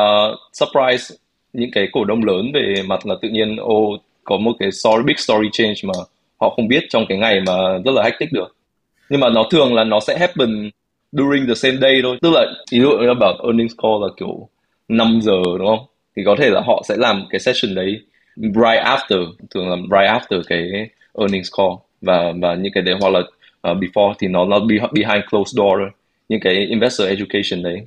surprise 0.53 1.15
những 1.53 1.71
cái 1.71 1.89
cổ 1.93 2.05
đông 2.05 2.25
lớn 2.25 2.53
về 2.55 2.75
mặt 2.87 3.07
là 3.07 3.15
tự 3.23 3.29
nhiên 3.29 3.57
ô 3.57 3.99
có 4.25 4.37
một 4.37 4.53
cái 4.59 4.73
story 4.73 5.03
big 5.05 5.17
story 5.17 5.49
change 5.53 5.81
mà 5.83 5.95
họ 6.41 6.51
không 6.51 6.69
biết 6.69 6.85
trong 6.89 7.07
cái 7.09 7.19
ngày 7.19 7.41
mà 7.47 7.53
rất 7.85 7.93
là 7.95 8.03
hectic 8.03 8.33
được 8.33 8.57
nhưng 9.09 9.21
mà 9.21 9.29
nó 9.31 9.45
thường 9.51 9.75
là 9.75 9.85
nó 9.85 10.01
sẽ 10.01 10.19
happen 10.19 10.71
during 11.13 11.47
the 11.49 11.55
same 11.55 11.77
day 11.77 12.01
thôi. 12.03 12.19
Tức 12.23 12.31
là 12.31 12.47
ví 12.73 12.81
dụ 12.81 12.91
như 12.91 13.15
bảo 13.21 13.35
earnings 13.45 13.75
call 13.83 13.95
là 14.03 14.09
kiểu 14.17 14.49
5 14.89 15.21
giờ 15.23 15.43
đúng 15.59 15.67
không? 15.67 15.87
Thì 16.17 16.23
có 16.27 16.37
thể 16.39 16.51
là 16.51 16.61
họ 16.61 16.83
sẽ 16.89 16.97
làm 16.97 17.25
cái 17.31 17.41
session 17.41 17.75
đấy 17.75 18.01
right 18.37 18.83
after 18.85 19.33
thường 19.51 19.69
là 19.69 19.77
right 19.77 20.23
after 20.23 20.43
cái 20.47 20.89
earnings 21.19 21.49
call. 21.57 21.71
Và 22.01 22.33
và 22.43 22.55
những 22.55 22.73
cái 22.73 22.83
đấy 22.83 22.95
hoặc 23.01 23.11
là 23.11 23.21
uh, 23.71 23.79
before 23.79 24.15
thì 24.19 24.29
nó 24.29 24.45
nó 24.45 24.61
behind 24.93 25.25
closed 25.31 25.57
door 25.57 25.79
thôi. 25.79 25.91
Những 26.29 26.41
cái 26.41 26.55
investor 26.55 27.09
education 27.09 27.63
đấy. 27.63 27.87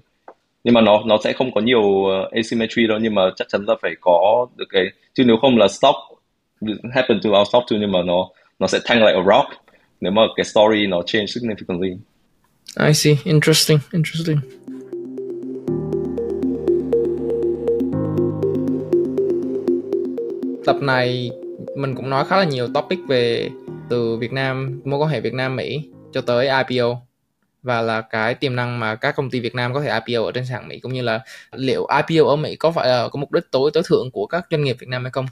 Nhưng 0.64 0.73
mà 0.73 0.81
nó 0.81 1.03
nó 1.06 1.18
sẽ 1.23 1.34
không 1.34 1.52
có 1.53 1.61
nhiều 1.61 1.81
uh, 1.81 2.31
asymmetry 2.31 2.88
đâu 2.88 2.99
nhưng 3.02 3.15
mà 3.15 3.22
chắc 3.35 3.49
chắn 3.49 3.65
là 3.68 3.76
phải 3.81 3.91
có 4.02 4.48
được 4.56 4.65
cái 4.69 4.84
chứ 5.14 5.23
nếu 5.26 5.38
không 5.38 5.57
là 5.57 5.68
stock 5.68 5.98
happen 6.94 7.19
to 7.23 7.30
our 7.39 7.48
stock 7.48 7.65
too 7.69 7.77
nhưng 7.80 7.91
mà 7.91 7.99
nó 8.02 8.30
nó 8.60 8.68
sẽ 8.68 8.80
thăng 8.85 8.99
like 8.99 9.14
a 9.14 9.23
rock 9.23 9.66
nếu 10.02 10.11
mà 10.11 10.22
cái 10.36 10.44
story 10.44 10.88
nó 10.88 11.02
change 11.06 11.26
significantly. 11.26 11.98
I 12.88 12.94
see. 12.94 13.15
Interesting. 13.24 13.80
Interesting. 13.91 14.38
Tập 20.65 20.76
này 20.82 21.32
mình 21.76 21.95
cũng 21.95 22.10
nói 22.10 22.26
khá 22.26 22.38
là 22.38 22.44
nhiều 22.44 22.68
topic 22.74 22.99
về 23.07 23.49
từ 23.90 24.18
Việt 24.18 24.32
Nam, 24.32 24.82
mối 24.86 24.99
quan 24.99 25.10
hệ 25.10 25.22
Việt 25.22 25.34
Nam 25.34 25.56
Mỹ 25.56 25.90
cho 26.14 26.22
tới 26.22 26.49
IPO 26.68 27.02
và 27.64 27.82
là 27.82 28.02
cái 28.02 28.34
tiềm 28.34 28.56
năng 28.56 28.80
mà 28.80 28.95
các 28.95 29.15
công 29.15 29.30
ty 29.30 29.40
Việt 29.40 29.56
Nam 29.56 29.74
có 29.74 29.82
thể 29.82 29.99
IPO 30.06 30.26
ở 30.26 30.32
trên 30.32 30.45
sàn 30.45 30.68
Mỹ, 30.68 30.80
cũng 30.80 30.94
như 30.94 31.02
là 31.02 31.19
liệu 31.52 31.88
IPO 32.07 32.30
ở 32.30 32.36
Mỹ 32.36 32.56
có 32.56 32.72
phải 32.72 32.88
là 32.88 33.10
có 33.10 33.19
mục 33.19 33.32
đích 33.32 33.44
tối 33.52 33.72
tối 33.74 33.84
thượng 33.86 34.11
của 34.11 34.26
các 34.26 34.45
doanh 34.52 34.64
nghiệp 34.64 34.76
Việt 34.80 34.88
Nam 34.90 35.03
hay 35.03 35.11
không? 35.11 35.26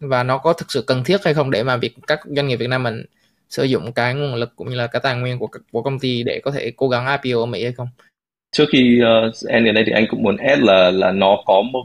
Và 0.00 0.22
nó 0.22 0.38
có 0.38 0.52
thực 0.52 0.72
sự 0.72 0.84
cần 0.86 1.04
thiết 1.04 1.24
hay 1.24 1.34
không 1.34 1.50
để 1.50 1.62
mà 1.62 1.76
việc 1.76 1.94
các 2.06 2.20
doanh 2.24 2.48
nghiệp 2.48 2.56
Việt 2.56 2.68
Nam 2.68 2.82
mình 2.82 3.04
sử 3.48 3.64
dụng 3.64 3.92
cái 3.92 4.14
nguồn 4.14 4.34
lực 4.34 4.52
cũng 4.56 4.70
như 4.70 4.76
là 4.76 4.86
cái 4.86 5.00
tài 5.02 5.16
nguyên 5.16 5.38
của 5.38 5.48
của 5.72 5.82
công 5.82 5.98
ty 5.98 6.22
để 6.22 6.40
có 6.44 6.50
thể 6.50 6.72
cố 6.76 6.88
gắng 6.88 7.18
IPO 7.22 7.40
ở 7.40 7.46
Mỹ 7.46 7.62
hay 7.62 7.72
không? 7.72 7.88
Trước 8.56 8.64
khi 8.72 9.00
uh, 9.02 9.34
end 9.48 9.66
đến 9.66 9.74
đây 9.74 9.84
thì 9.86 9.92
anh 9.92 10.06
cũng 10.10 10.22
muốn 10.22 10.36
add 10.36 10.62
là 10.62 10.90
là 10.90 11.12
nó 11.12 11.36
có 11.46 11.62
một 11.62 11.84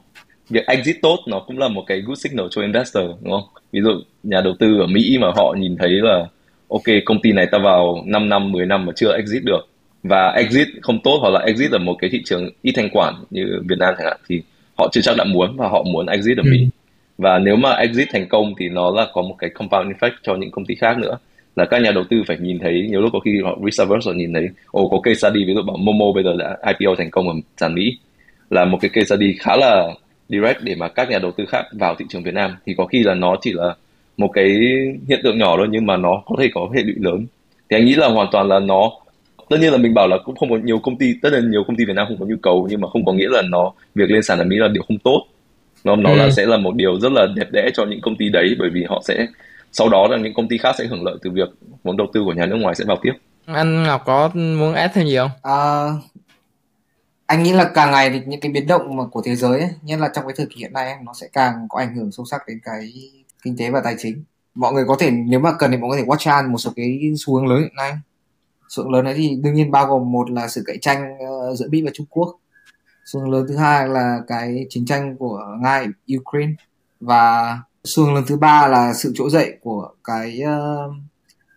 việc 0.49 0.68
exit 0.68 0.95
tốt 1.02 1.19
nó 1.27 1.40
cũng 1.48 1.57
là 1.57 1.68
một 1.68 1.84
cái 1.88 2.02
good 2.02 2.19
signal 2.19 2.45
cho 2.52 2.61
investor 2.61 3.03
đúng 3.22 3.31
không? 3.31 3.44
Ví 3.72 3.81
dụ 3.81 3.90
nhà 4.23 4.41
đầu 4.41 4.53
tư 4.60 4.80
ở 4.80 4.88
Mỹ 4.88 5.18
mà 5.22 5.31
họ 5.36 5.56
nhìn 5.60 5.76
thấy 5.77 5.90
là 5.90 6.26
ok 6.69 6.84
công 7.06 7.22
ty 7.22 7.31
này 7.31 7.45
ta 7.52 7.57
vào 7.57 8.03
5 8.06 8.30
năm 8.30 8.52
10 8.52 8.65
năm 8.65 8.86
mà 8.86 8.94
chưa 8.95 9.15
exit 9.15 9.44
được. 9.44 9.61
Và 10.03 10.31
exit 10.31 10.68
không 10.81 10.99
tốt 11.03 11.18
hoặc 11.22 11.30
là 11.30 11.40
exit 11.40 11.72
ở 11.72 11.77
một 11.77 11.95
cái 11.99 12.10
thị 12.10 12.22
trường 12.26 12.49
ít 12.61 12.72
thanh 12.76 12.90
quản 12.90 13.14
như 13.30 13.61
Việt 13.69 13.77
Nam 13.80 13.94
chẳng 13.98 14.07
hạn 14.07 14.18
thì 14.30 14.41
họ 14.77 14.90
chưa 14.91 15.02
chắc 15.02 15.18
đã 15.18 15.23
muốn 15.23 15.57
và 15.57 15.68
họ 15.68 15.84
muốn 15.84 16.06
exit 16.06 16.38
ở 16.38 16.44
Mỹ. 16.44 16.60
Ừ. 16.60 16.65
và 17.18 17.40
nếu 17.40 17.56
mà 17.56 17.72
exit 17.72 18.07
thành 18.11 18.27
công 18.27 18.53
thì 18.60 18.69
nó 18.69 18.91
là 18.91 19.07
có 19.14 19.22
một 19.22 19.36
cái 19.40 19.49
compound 19.49 19.91
effect 19.91 20.11
cho 20.23 20.36
những 20.36 20.52
công 20.52 20.65
ty 20.65 20.76
khác 20.76 20.98
nữa 20.98 21.18
là 21.56 21.66
các 21.66 21.82
nhà 21.82 21.92
đầu 21.92 22.04
tư 22.10 22.24
phải 22.28 22.38
nhìn 22.40 22.60
thấy 22.60 22.88
nhiều 22.90 23.02
lúc 23.02 23.10
có 23.14 23.20
khi 23.20 23.42
họ 23.44 23.58
research 23.66 24.06
họ 24.06 24.12
nhìn 24.14 24.34
thấy 24.34 24.50
ồ 24.72 24.90
có 24.90 25.00
case 25.04 25.16
study 25.16 25.46
ví 25.46 25.54
dụ 25.54 25.62
bảo 25.62 25.78
Momo 25.78 26.06
bây 26.16 26.24
giờ 26.24 26.36
đã 26.40 26.58
IPO 26.68 26.96
thành 26.98 27.12
công 27.12 27.30
ở 27.30 27.36
sàn 27.58 27.76
Mỹ 27.76 27.98
là 28.50 28.66
một 28.66 28.78
cái 28.82 28.90
case 28.90 29.06
study 29.06 29.34
khá 29.40 29.56
là 29.56 29.94
direct 30.30 30.64
để 30.64 30.76
mà 30.76 30.88
các 30.88 31.10
nhà 31.10 31.20
đầu 31.20 31.32
tư 31.32 31.46
khác 31.46 31.66
vào 31.72 31.96
thị 31.96 32.06
trường 32.10 32.24
Việt 32.24 32.34
Nam. 32.34 32.56
Thì 32.66 32.74
có 32.78 32.86
khi 32.86 33.04
là 33.04 33.14
nó 33.14 33.36
chỉ 33.42 33.54
là 33.54 33.76
một 34.18 34.30
cái 34.34 34.46
hiện 35.08 35.20
tượng 35.24 35.38
nhỏ 35.38 35.58
thôi 35.58 35.68
nhưng 35.72 35.86
mà 35.86 35.98
nó 35.98 36.22
có 36.26 36.36
thể 36.40 36.50
có 36.54 36.70
hệ 36.76 36.84
lụy 36.84 36.96
lớn. 36.98 37.26
Thì 37.70 37.78
anh 37.78 37.86
nghĩ 37.86 37.96
là 37.96 38.08
hoàn 38.08 38.28
toàn 38.32 38.48
là 38.48 38.60
nó 38.60 38.92
tất 39.50 39.58
nhiên 39.62 39.72
là 39.72 39.78
mình 39.78 39.94
bảo 39.94 40.08
là 40.08 40.18
cũng 40.26 40.36
không 40.36 40.50
có 40.50 40.58
nhiều 40.64 40.80
công 40.80 40.98
ty 40.98 41.14
tất 41.22 41.30
nhiên 41.34 41.52
nhiều 41.52 41.64
công 41.68 41.76
ty 41.76 41.86
Việt 41.86 41.94
Nam 41.96 42.08
không 42.08 42.18
có 42.20 42.26
nhu 42.26 42.36
cầu 42.42 42.68
nhưng 42.70 42.82
mà 42.82 42.88
không 42.88 43.06
có 43.06 43.14
nghĩa 43.14 43.28
là 43.30 43.42
nó 43.50 43.72
việc 43.96 44.12
lên 44.12 44.24
sàn 44.24 44.40
ở 44.40 44.44
Mỹ 44.44 44.56
là 44.56 44.68
điều 44.68 44.84
không 44.84 44.98
tốt. 44.98 45.26
Nó 45.84 45.96
nó 45.96 46.10
ừ. 46.10 46.16
là 46.16 46.32
sẽ 46.32 46.46
là 46.46 46.58
một 46.58 46.76
điều 46.76 47.00
rất 47.00 47.12
là 47.12 47.28
đẹp 47.36 47.52
đẽ 47.52 47.70
cho 47.74 47.86
những 47.86 48.02
công 48.02 48.16
ty 48.16 48.30
đấy 48.30 48.56
bởi 48.60 48.70
vì 48.70 48.84
họ 48.90 49.02
sẽ 49.06 49.28
sau 49.72 49.90
đó 49.90 50.08
là 50.08 50.18
những 50.18 50.34
công 50.34 50.48
ty 50.50 50.58
khác 50.58 50.76
sẽ 50.78 50.86
hưởng 50.86 51.04
lợi 51.04 51.18
từ 51.22 51.32
việc 51.32 51.50
vốn 51.84 51.98
đầu 51.98 52.08
tư 52.14 52.22
của 52.26 52.34
nhà 52.34 52.46
nước 52.46 52.58
ngoài 52.62 52.76
sẽ 52.76 52.86
vào 52.88 52.98
tiếp. 53.02 53.14
Anh 53.46 53.84
Ngọc 53.84 54.02
có 54.06 54.30
muốn 54.34 54.74
add 54.74 54.94
thêm 54.96 55.08
gì 55.08 55.18
không? 55.18 55.32
À, 55.44 55.88
anh 57.26 57.44
nghĩ 57.44 57.54
là 57.54 57.72
càng 57.74 57.91
ngày 57.91 58.10
thì 58.10 58.22
những 58.26 58.40
cái 58.40 58.52
biến 58.52 58.68
động 58.68 58.98
mà 58.98 59.04
của 59.12 59.22
thế 59.26 59.36
giới 59.36 59.60
ấy, 59.60 59.70
nhất 59.82 60.00
là 60.00 60.10
trong 60.16 60.28
cái 60.28 60.34
thời 60.38 60.46
kỳ 60.46 60.56
hiện 60.58 60.74
nay 60.74 60.96
nó 61.04 61.14
sẽ 61.14 61.28
càng 61.34 61.68
có 61.70 61.80
ảnh 61.80 61.96
hưởng 61.96 62.12
sâu 62.12 62.26
sắc 62.26 62.41
đến 62.48 62.60
cái 62.64 62.94
kinh 63.44 63.58
tế 63.58 63.70
và 63.70 63.82
tài 63.84 63.96
chính. 63.98 64.24
Mọi 64.56 64.74
người 64.74 64.86
có 64.88 64.96
thể 65.00 65.12
nếu 65.12 65.40
mà 65.40 65.52
cần 65.60 65.72
thì 65.72 65.78
mọi 65.78 65.90
người 65.90 65.98
có 66.00 66.04
thể 66.04 66.32
watch 66.32 66.41
out 66.44 66.52
một 66.52 66.58
số 66.58 66.72
cái 66.76 67.00
xu 67.18 67.36
hướng 67.36 67.48
lớn 67.48 67.60
hiện 67.60 67.76
nay. 67.76 67.94
Xu 68.70 68.84
hướng 68.84 68.91
lớn 68.94 69.06
đấy 69.06 69.14
thì 69.18 69.36
đương 69.44 69.54
nhiên 69.54 69.72
bao 69.72 69.86
gồm 69.86 70.12
một 70.12 70.32
là 70.32 70.48
sự 70.48 70.64
cạnh 70.66 70.80
tranh 70.80 71.18
uh, 71.18 71.58
giữa 71.58 71.68
Mỹ 71.70 71.82
và 71.82 71.91
Trung 71.94 72.08
Quốc. 72.10 72.36
Xu 73.06 73.20
hướng 73.20 73.30
lớn 73.30 73.46
thứ 73.50 73.58
hai 73.58 73.88
là 73.88 74.20
cái 74.28 74.66
chiến 74.70 74.86
tranh 74.86 75.18
của 75.18 75.58
Nga 75.62 75.84
Ukraine. 76.18 76.54
Và 77.00 77.58
xu 77.84 78.06
hướng 78.06 78.16
lớn 78.16 78.24
thứ 78.28 78.38
ba 78.38 78.68
là 78.68 78.94
sự 78.94 79.12
trỗi 79.16 79.30
dậy 79.30 79.58
của 79.62 79.90
cái 80.04 80.42
uh, 80.44 80.94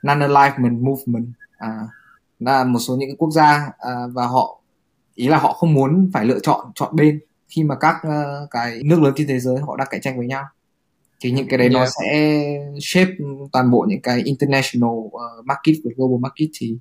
non-alignment 0.03 0.83
movement 0.83 1.27
à, 1.59 1.89
là 2.39 2.65
một 2.65 2.79
số 2.79 2.97
những 2.97 3.09
cái 3.09 3.17
quốc 3.19 3.31
gia 3.31 3.71
à, 3.79 3.93
và 4.13 4.27
họ 4.27 4.61
ý 5.15 5.29
là 5.29 5.39
họ 5.39 5.53
không 5.53 5.75
muốn 5.75 6.11
phải 6.13 6.25
lựa 6.25 6.39
chọn 6.43 6.73
chọn 6.75 6.97
bên 6.97 7.21
khi 7.49 7.63
mà 7.63 7.75
các 7.75 7.97
uh, 8.07 8.51
cái 8.51 8.83
nước 8.85 9.01
lớn 9.03 9.13
trên 9.17 9.27
thế 9.27 9.39
giới 9.41 9.57
họ 9.59 9.77
đang 9.77 9.89
cạnh 9.91 10.01
tranh 10.01 10.19
với 10.19 10.27
nhau 10.27 10.45
thì 11.21 11.31
những 11.31 11.49
cái 11.49 11.59
đấy 11.59 11.69
yeah. 11.69 11.81
nó 11.81 11.87
sẽ 11.87 12.43
shape 12.81 13.11
toàn 13.53 13.71
bộ 13.71 13.87
những 13.89 14.01
cái 14.01 14.23
international 14.25 14.91
uh, 14.91 15.13
market 15.45 15.77
và 15.85 15.91
global 15.97 16.21
market 16.21 16.49
thì 16.55 16.77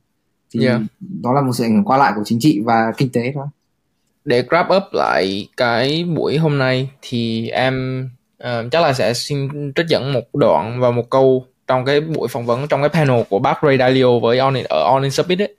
thì 0.54 0.66
yeah. 0.66 0.82
đó 1.00 1.34
là 1.34 1.42
một 1.42 1.54
sự 1.54 1.64
ảnh 1.64 1.76
hưởng 1.76 1.86
qua 1.86 1.98
lại 1.98 2.14
của 2.16 2.24
chính 2.26 2.40
trị 2.40 2.62
và 2.66 2.94
kinh 2.98 3.10
tế 3.12 3.32
thôi 3.36 3.48
để 4.26 4.42
wrap 4.42 4.78
up 4.78 4.84
lại 4.94 5.48
cái 5.58 6.04
buổi 6.04 6.38
hôm 6.38 6.58
nay 6.58 6.90
thì 7.02 7.48
em 7.48 8.10
Ờ, 8.42 8.66
chắc 8.72 8.82
là 8.82 8.94
sẽ 8.94 9.14
xin 9.14 9.50
trích 9.76 9.88
dẫn 9.88 10.14
một 10.14 10.24
đoạn 10.34 10.80
và 10.80 10.92
một 10.92 11.10
câu 11.10 11.46
trong 11.68 11.86
cái 11.86 12.02
buổi 12.02 12.28
phỏng 12.28 12.46
vấn 12.46 12.68
trong 12.68 12.82
cái 12.82 12.90
panel 12.90 13.22
của 13.30 13.40
bác 13.40 13.64
Ray 13.64 13.78
Dalio 13.78 14.20
với 14.20 14.40
On 14.40 14.54
ở 14.70 14.84
On 14.84 15.04
in 15.04 15.12
Summit 15.12 15.40
ấy. 15.40 15.56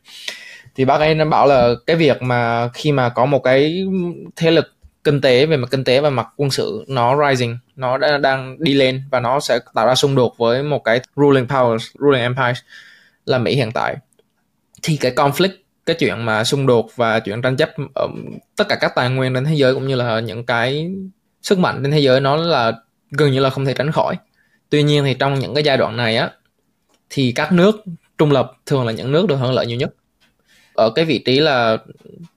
Thì 0.75 0.85
bác 0.85 1.01
ấy 1.01 1.15
bảo 1.15 1.47
là 1.47 1.75
cái 1.87 1.97
việc 1.97 2.23
mà 2.23 2.69
khi 2.75 2.93
mà 2.93 3.09
có 3.09 3.27
một 3.27 3.39
cái 3.39 3.85
thế 4.37 4.51
lực 4.51 4.75
kinh 5.05 5.21
tế 5.21 5.47
về 5.47 5.57
mặt 5.57 5.69
kinh 5.71 5.85
tế 5.85 6.01
và 6.01 6.11
mặt 6.11 6.27
quân 6.37 6.51
sự 6.51 6.85
nó 6.89 7.29
rising 7.29 7.59
nó 7.77 7.99
đã, 7.99 8.19
đang 8.19 8.57
đi 8.59 8.75
lên 8.75 9.03
và 9.11 9.21
nó 9.21 9.41
sẽ 9.41 9.59
tạo 9.75 9.87
ra 9.87 9.95
xung 9.95 10.15
đột 10.15 10.39
với 10.39 10.63
một 10.63 10.85
cái 10.85 11.01
ruling 11.17 11.47
powers 11.47 11.79
ruling 11.99 12.21
empire 12.21 12.61
là 13.27 13.39
Mỹ 13.39 13.55
hiện 13.55 13.73
tại. 13.73 13.97
Thì 14.83 14.97
cái 14.97 15.13
conflict 15.17 15.57
cái 15.87 15.97
chuyện 15.99 16.25
mà 16.25 16.45
xung 16.45 16.67
đột 16.67 16.91
và 16.97 17.21
chuyện 17.21 17.43
tranh 17.43 17.57
chấp 17.57 17.71
ở 17.95 18.09
tất 18.57 18.65
cả 18.69 18.77
các 18.81 18.93
tài 18.95 19.11
nguyên 19.11 19.35
trên 19.35 19.45
thế 19.45 19.55
giới 19.55 19.75
cũng 19.75 19.87
như 19.87 19.95
là 19.95 20.21
những 20.21 20.47
cái 20.47 20.91
sức 21.43 21.59
mạnh 21.59 21.81
trên 21.83 21.93
thế 21.93 21.99
giới 21.99 22.21
nó 22.21 22.37
là 22.37 22.73
gần 23.11 23.33
như 23.33 23.41
là 23.41 23.51
không 23.51 23.65
thể 23.65 23.75
tránh 23.75 23.93
khỏi. 23.93 24.17
Tuy 24.71 24.83
nhiên 24.83 25.05
thì 25.05 25.15
trong 25.15 25.39
những 25.39 25.55
cái 25.55 25.65
giai 25.65 25.77
đoạn 25.77 25.97
này 25.97 26.17
á 26.17 26.31
thì 27.11 27.33
các 27.33 27.53
nước 27.53 27.85
trung 28.19 28.33
lập 28.33 28.53
thường 28.67 28.87
là 28.87 28.93
những 28.93 29.13
nước 29.13 29.27
được 29.27 29.37
hưởng 29.37 29.53
lợi 29.53 29.67
nhiều 29.67 29.79
nhất. 29.79 29.95
Ở 30.75 30.91
cái 30.91 31.05
vị 31.05 31.19
trí 31.19 31.41
là 31.41 31.77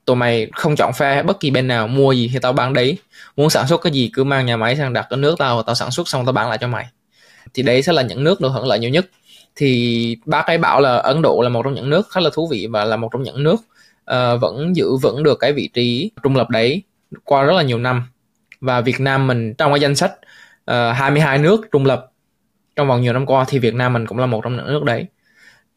tụi 0.06 0.16
mày 0.16 0.48
không 0.54 0.76
chọn 0.76 0.94
phe 0.94 1.24
bất 1.24 1.40
kỳ 1.40 1.52
bên 1.52 1.68
nào 1.68 1.88
mua 1.88 2.12
gì 2.12 2.30
thì 2.34 2.40
tao 2.42 2.54
bán 2.54 2.74
đấy. 2.74 2.98
Muốn 3.36 3.50
sản 3.50 3.68
xuất 3.68 3.82
cái 3.82 3.94
gì 3.94 4.10
cứ 4.14 4.24
mang 4.24 4.46
nhà 4.46 4.58
máy 4.58 4.78
sang 4.78 4.94
đặt 4.94 5.06
ở 5.10 5.18
nước 5.18 5.36
tao 5.38 5.64
tao 5.64 5.76
sản 5.76 5.92
xuất 5.92 6.08
xong 6.08 6.26
tao 6.26 6.34
bán 6.34 6.50
lại 6.50 6.58
cho 6.62 6.68
mày. 6.68 6.86
Thì 7.54 7.64
đấy 7.64 7.82
sẽ 7.82 7.94
là 7.94 8.02
những 8.02 8.24
nước 8.24 8.42
được 8.42 8.50
hưởng 8.50 8.68
lợi 8.68 8.80
nhiều 8.80 8.90
nhất. 8.90 9.06
Thì 9.56 10.18
bác 10.26 10.46
ấy 10.46 10.58
bảo 10.58 10.82
là 10.82 10.98
Ấn 10.98 11.22
Độ 11.22 11.42
là 11.42 11.50
một 11.50 11.64
trong 11.64 11.74
những 11.74 11.90
nước 11.90 12.10
khá 12.12 12.22
là 12.22 12.30
thú 12.34 12.48
vị 12.48 12.68
và 12.72 12.86
là 12.86 12.96
một 12.96 13.10
trong 13.14 13.24
những 13.24 13.44
nước 13.44 13.56
uh, 14.12 14.42
vẫn 14.42 14.76
giữ 14.76 14.96
vững 15.02 15.24
được 15.24 15.40
cái 15.40 15.54
vị 15.54 15.70
trí 15.74 16.12
trung 16.24 16.36
lập 16.36 16.50
đấy 16.50 16.84
qua 17.24 17.44
rất 17.44 17.54
là 17.54 17.62
nhiều 17.62 17.78
năm 17.78 18.08
và 18.66 18.82
Việt 18.82 19.00
Nam 19.00 19.28
mình 19.28 19.54
trong 19.54 19.72
cái 19.72 19.80
danh 19.80 19.96
sách 19.96 20.12
ờ, 20.66 20.90
uh, 20.90 20.96
22 20.98 21.38
nước 21.38 21.68
trung 21.72 21.86
lập 21.86 22.12
trong 22.76 22.88
vòng 22.88 23.02
nhiều 23.02 23.14
năm 23.14 23.26
qua 23.26 23.46
thì 23.48 23.60
Việt 23.60 23.74
Nam 23.74 23.94
mình 23.94 24.06
cũng 24.08 24.18
là 24.18 24.26
một 24.26 24.42
trong 24.44 24.56
những 24.58 24.68
nước 24.68 24.84
đấy 24.84 25.06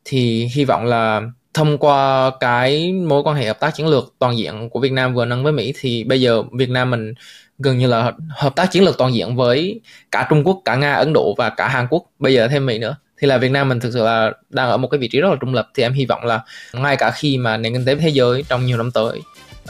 thì 0.04 0.48
hy 0.54 0.64
vọng 0.64 0.84
là 0.84 1.22
thông 1.54 1.78
qua 1.78 2.30
cái 2.40 2.92
mối 2.92 3.22
quan 3.22 3.36
hệ 3.36 3.46
hợp 3.46 3.60
tác 3.60 3.74
chiến 3.74 3.86
lược 3.86 4.14
toàn 4.18 4.38
diện 4.38 4.68
của 4.70 4.80
Việt 4.80 4.92
Nam 4.92 5.14
vừa 5.14 5.24
nâng 5.24 5.44
với 5.44 5.52
Mỹ 5.52 5.72
thì 5.80 6.04
bây 6.04 6.20
giờ 6.20 6.42
Việt 6.52 6.70
Nam 6.70 6.90
mình 6.90 7.14
gần 7.58 7.78
như 7.78 7.86
là 7.86 8.12
hợp 8.30 8.56
tác 8.56 8.70
chiến 8.70 8.84
lược 8.84 8.98
toàn 8.98 9.14
diện 9.14 9.36
với 9.36 9.80
cả 10.10 10.26
Trung 10.30 10.44
Quốc, 10.44 10.62
cả 10.64 10.76
Nga, 10.76 10.94
Ấn 10.94 11.12
Độ 11.12 11.34
và 11.38 11.50
cả 11.50 11.68
Hàn 11.68 11.86
Quốc, 11.90 12.02
bây 12.18 12.34
giờ 12.34 12.48
thêm 12.48 12.66
Mỹ 12.66 12.78
nữa. 12.78 12.96
Thì 13.18 13.28
là 13.28 13.38
Việt 13.38 13.50
Nam 13.50 13.68
mình 13.68 13.80
thực 13.80 13.92
sự 13.92 14.04
là 14.04 14.32
đang 14.50 14.70
ở 14.70 14.76
một 14.76 14.88
cái 14.88 14.98
vị 14.98 15.08
trí 15.08 15.20
rất 15.20 15.28
là 15.30 15.36
trung 15.40 15.54
lập 15.54 15.68
thì 15.74 15.82
em 15.82 15.92
hy 15.92 16.06
vọng 16.06 16.24
là 16.24 16.40
ngay 16.72 16.96
cả 16.96 17.10
khi 17.10 17.38
mà 17.38 17.56
nền 17.56 17.72
kinh 17.72 17.84
tế 17.84 17.94
thế 17.94 18.08
giới 18.08 18.44
trong 18.48 18.66
nhiều 18.66 18.76
năm 18.76 18.90
tới 18.90 19.20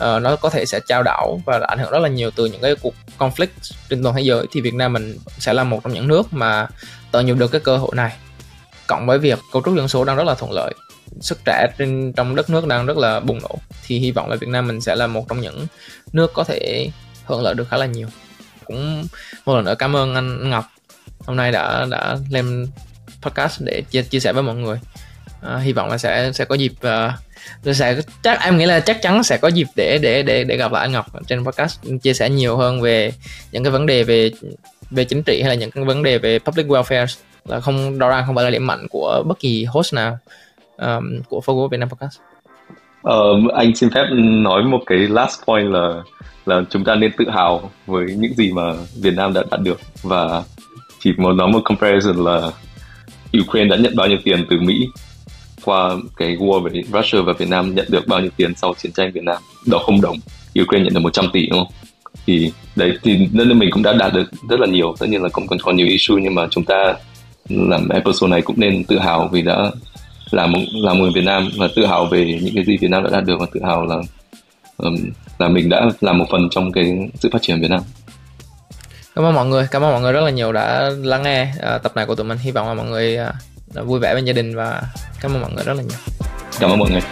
uh, 0.04 0.22
nó 0.22 0.36
có 0.36 0.50
thể 0.50 0.66
sẽ 0.66 0.80
trao 0.86 1.02
đảo 1.02 1.40
và 1.46 1.60
ảnh 1.68 1.78
hưởng 1.78 1.90
rất 1.90 1.98
là 1.98 2.08
nhiều 2.08 2.30
từ 2.30 2.46
những 2.46 2.60
cái 2.60 2.74
cuộc 2.82 2.94
conflict 3.18 3.72
trên 3.90 4.02
toàn 4.02 4.16
thế 4.16 4.22
giới. 4.22 4.46
Thì 4.52 4.60
Việt 4.60 4.74
Nam 4.74 4.92
mình 4.92 5.18
sẽ 5.38 5.52
là 5.52 5.64
một 5.64 5.80
trong 5.84 5.92
những 5.92 6.08
nước 6.08 6.32
mà 6.32 6.66
tận 7.12 7.28
dụng 7.28 7.38
được 7.38 7.52
cái 7.52 7.60
cơ 7.60 7.76
hội 7.76 7.90
này. 7.94 8.16
Cộng 8.86 9.06
với 9.06 9.18
việc 9.18 9.38
cấu 9.52 9.62
trúc 9.64 9.76
dân 9.76 9.88
số 9.88 10.04
đang 10.04 10.16
rất 10.16 10.24
là 10.26 10.34
thuận 10.34 10.52
lợi 10.52 10.74
sức 11.20 11.38
trẻ 11.44 11.66
trên 11.78 12.12
trong 12.12 12.36
đất 12.36 12.50
nước 12.50 12.66
đang 12.66 12.86
rất 12.86 12.96
là 12.96 13.20
bùng 13.20 13.38
nổ 13.42 13.58
thì 13.86 13.98
hy 13.98 14.10
vọng 14.10 14.30
là 14.30 14.36
Việt 14.36 14.48
Nam 14.48 14.66
mình 14.66 14.80
sẽ 14.80 14.96
là 14.96 15.06
một 15.06 15.28
trong 15.28 15.40
những 15.40 15.66
nước 16.12 16.32
có 16.34 16.44
thể 16.44 16.90
hưởng 17.24 17.42
lợi 17.42 17.54
được 17.54 17.68
khá 17.68 17.76
là 17.76 17.86
nhiều. 17.86 18.08
Cũng 18.64 19.06
một 19.44 19.56
lần 19.56 19.64
nữa 19.64 19.74
cảm 19.78 19.96
ơn 19.96 20.14
anh 20.14 20.50
Ngọc. 20.50 20.64
Hôm 21.26 21.36
nay 21.36 21.52
đã 21.52 21.86
đã 21.90 22.16
lên 22.30 22.66
podcast 23.22 23.60
để 23.60 23.82
chia, 23.90 24.02
chia 24.02 24.20
sẻ 24.20 24.32
với 24.32 24.42
mọi 24.42 24.54
người. 24.54 24.80
À, 25.42 25.56
hy 25.56 25.72
vọng 25.72 25.90
là 25.90 25.98
sẽ 25.98 26.32
sẽ 26.32 26.44
có 26.44 26.54
dịp 26.54 26.72
uh, 26.72 27.12
sẽ 27.72 28.00
chắc 28.22 28.40
em 28.42 28.58
nghĩ 28.58 28.66
là 28.66 28.80
chắc 28.80 29.02
chắn 29.02 29.22
sẽ 29.22 29.36
có 29.36 29.48
dịp 29.48 29.66
để 29.76 29.98
để 30.02 30.22
để 30.22 30.44
để 30.44 30.56
gặp 30.56 30.72
lại 30.72 30.82
anh 30.82 30.92
Ngọc 30.92 31.06
trên 31.26 31.44
podcast 31.44 31.80
chia 32.02 32.14
sẻ 32.14 32.30
nhiều 32.30 32.56
hơn 32.56 32.80
về 32.80 33.12
những 33.52 33.64
cái 33.64 33.70
vấn 33.70 33.86
đề 33.86 34.02
về 34.02 34.30
về 34.90 35.04
chính 35.04 35.22
trị 35.22 35.42
hay 35.42 35.48
là 35.48 35.54
những 35.54 35.70
cái 35.70 35.84
vấn 35.84 36.02
đề 36.02 36.18
về 36.18 36.38
public 36.38 36.66
welfare. 36.66 37.06
Là 37.44 37.60
không 37.60 37.98
đó 37.98 38.08
ràng 38.08 38.24
không 38.26 38.34
phải 38.34 38.44
là 38.44 38.50
điểm 38.50 38.66
mạnh 38.66 38.86
của 38.90 39.22
bất 39.26 39.40
kỳ 39.40 39.64
host 39.64 39.94
nào 39.94 40.18
um, 40.76 41.20
của 41.28 41.40
Fogo 41.46 41.68
Việt 41.68 41.78
Nam 41.78 41.88
podcast. 41.88 42.20
Ờ, 43.02 43.32
anh 43.54 43.76
xin 43.76 43.90
phép 43.90 44.04
nói 44.20 44.62
một 44.62 44.80
cái 44.86 44.98
last 44.98 45.40
point 45.46 45.72
là 45.72 46.02
là 46.46 46.62
chúng 46.70 46.84
ta 46.84 46.94
nên 46.94 47.12
tự 47.18 47.24
hào 47.30 47.70
với 47.86 48.06
những 48.16 48.34
gì 48.34 48.52
mà 48.52 48.62
Việt 49.02 49.14
Nam 49.16 49.32
đã 49.32 49.42
đạt 49.50 49.60
được. 49.60 49.80
Và 50.02 50.42
chỉ 51.00 51.12
muốn 51.16 51.36
nói 51.36 51.48
một 51.48 51.60
comparison 51.64 52.24
là 52.24 52.50
Ukraine 53.40 53.76
đã 53.76 53.82
nhận 53.82 53.96
bao 53.96 54.06
nhiêu 54.06 54.18
tiền 54.24 54.46
từ 54.50 54.56
Mỹ 54.60 54.88
qua 55.68 55.96
cái 56.16 56.36
war 56.36 56.60
với 56.60 56.84
Russia 56.92 57.20
và 57.20 57.32
Việt 57.32 57.48
Nam 57.48 57.74
nhận 57.74 57.86
được 57.88 58.06
bao 58.06 58.20
nhiêu 58.20 58.30
tiền 58.36 58.54
sau 58.54 58.74
chiến 58.74 58.92
tranh 58.92 59.12
Việt 59.12 59.24
Nam? 59.24 59.36
Đó 59.66 59.78
không 59.78 60.00
đồng. 60.00 60.16
Ukraine 60.62 60.84
nhận 60.84 60.94
được 60.94 61.00
100 61.00 61.26
tỷ 61.32 61.46
đúng 61.46 61.58
không? 61.58 61.72
Thì 62.26 62.52
đấy 62.76 62.98
thì 63.02 63.28
nên 63.32 63.58
mình 63.58 63.70
cũng 63.72 63.82
đã 63.82 63.92
đạt 63.92 64.12
được 64.12 64.30
rất 64.48 64.60
là 64.60 64.66
nhiều. 64.66 64.94
Tất 64.98 65.06
nhiên 65.08 65.22
là 65.22 65.28
cũng 65.28 65.46
còn 65.46 65.58
còn 65.58 65.76
nhiều 65.76 65.86
issue 65.86 66.16
nhưng 66.22 66.34
mà 66.34 66.46
chúng 66.50 66.64
ta 66.64 66.94
làm 67.48 67.88
episode 67.88 68.30
này 68.30 68.42
cũng 68.42 68.60
nên 68.60 68.84
tự 68.84 68.98
hào 68.98 69.28
vì 69.32 69.42
đã 69.42 69.70
làm 70.30 70.52
làm 70.72 70.98
người 70.98 71.10
Việt 71.14 71.24
Nam 71.24 71.48
và 71.58 71.68
tự 71.76 71.86
hào 71.86 72.04
về 72.04 72.38
những 72.42 72.54
cái 72.54 72.64
gì 72.64 72.76
Việt 72.76 72.90
Nam 72.90 73.04
đã 73.04 73.10
đạt 73.10 73.24
được 73.24 73.36
và 73.40 73.46
tự 73.52 73.60
hào 73.64 73.86
là 73.86 73.96
um, 74.76 74.96
là 75.38 75.48
mình 75.48 75.68
đã 75.68 75.86
làm 76.00 76.18
một 76.18 76.26
phần 76.30 76.48
trong 76.50 76.72
cái 76.72 77.10
sự 77.14 77.28
phát 77.32 77.42
triển 77.42 77.60
Việt 77.60 77.70
Nam. 77.70 77.80
Cảm 79.14 79.24
ơn 79.24 79.34
mọi 79.34 79.46
người. 79.46 79.66
Cảm 79.70 79.82
ơn 79.82 79.92
mọi 79.92 80.00
người 80.00 80.12
rất 80.12 80.20
là 80.20 80.30
nhiều 80.30 80.52
đã 80.52 80.90
lắng 81.02 81.22
nghe 81.22 81.52
uh, 81.56 81.82
tập 81.82 81.92
này 81.96 82.06
của 82.06 82.14
tụi 82.14 82.26
mình. 82.26 82.38
Hy 82.38 82.50
vọng 82.50 82.68
là 82.68 82.74
mọi 82.74 82.86
người 82.86 83.18
uh, 83.28 83.34
vui 83.74 84.00
vẻ 84.00 84.14
bên 84.14 84.24
gia 84.24 84.32
đình 84.32 84.56
và 84.56 84.82
cảm 85.20 85.32
ơn 85.32 85.40
mọi 85.40 85.52
người 85.52 85.64
rất 85.64 85.74
là 85.74 85.82
nhiều. 85.82 85.98
Cảm 86.60 86.70
ơn 86.70 86.78
mọi 86.78 86.90
người. 86.90 87.02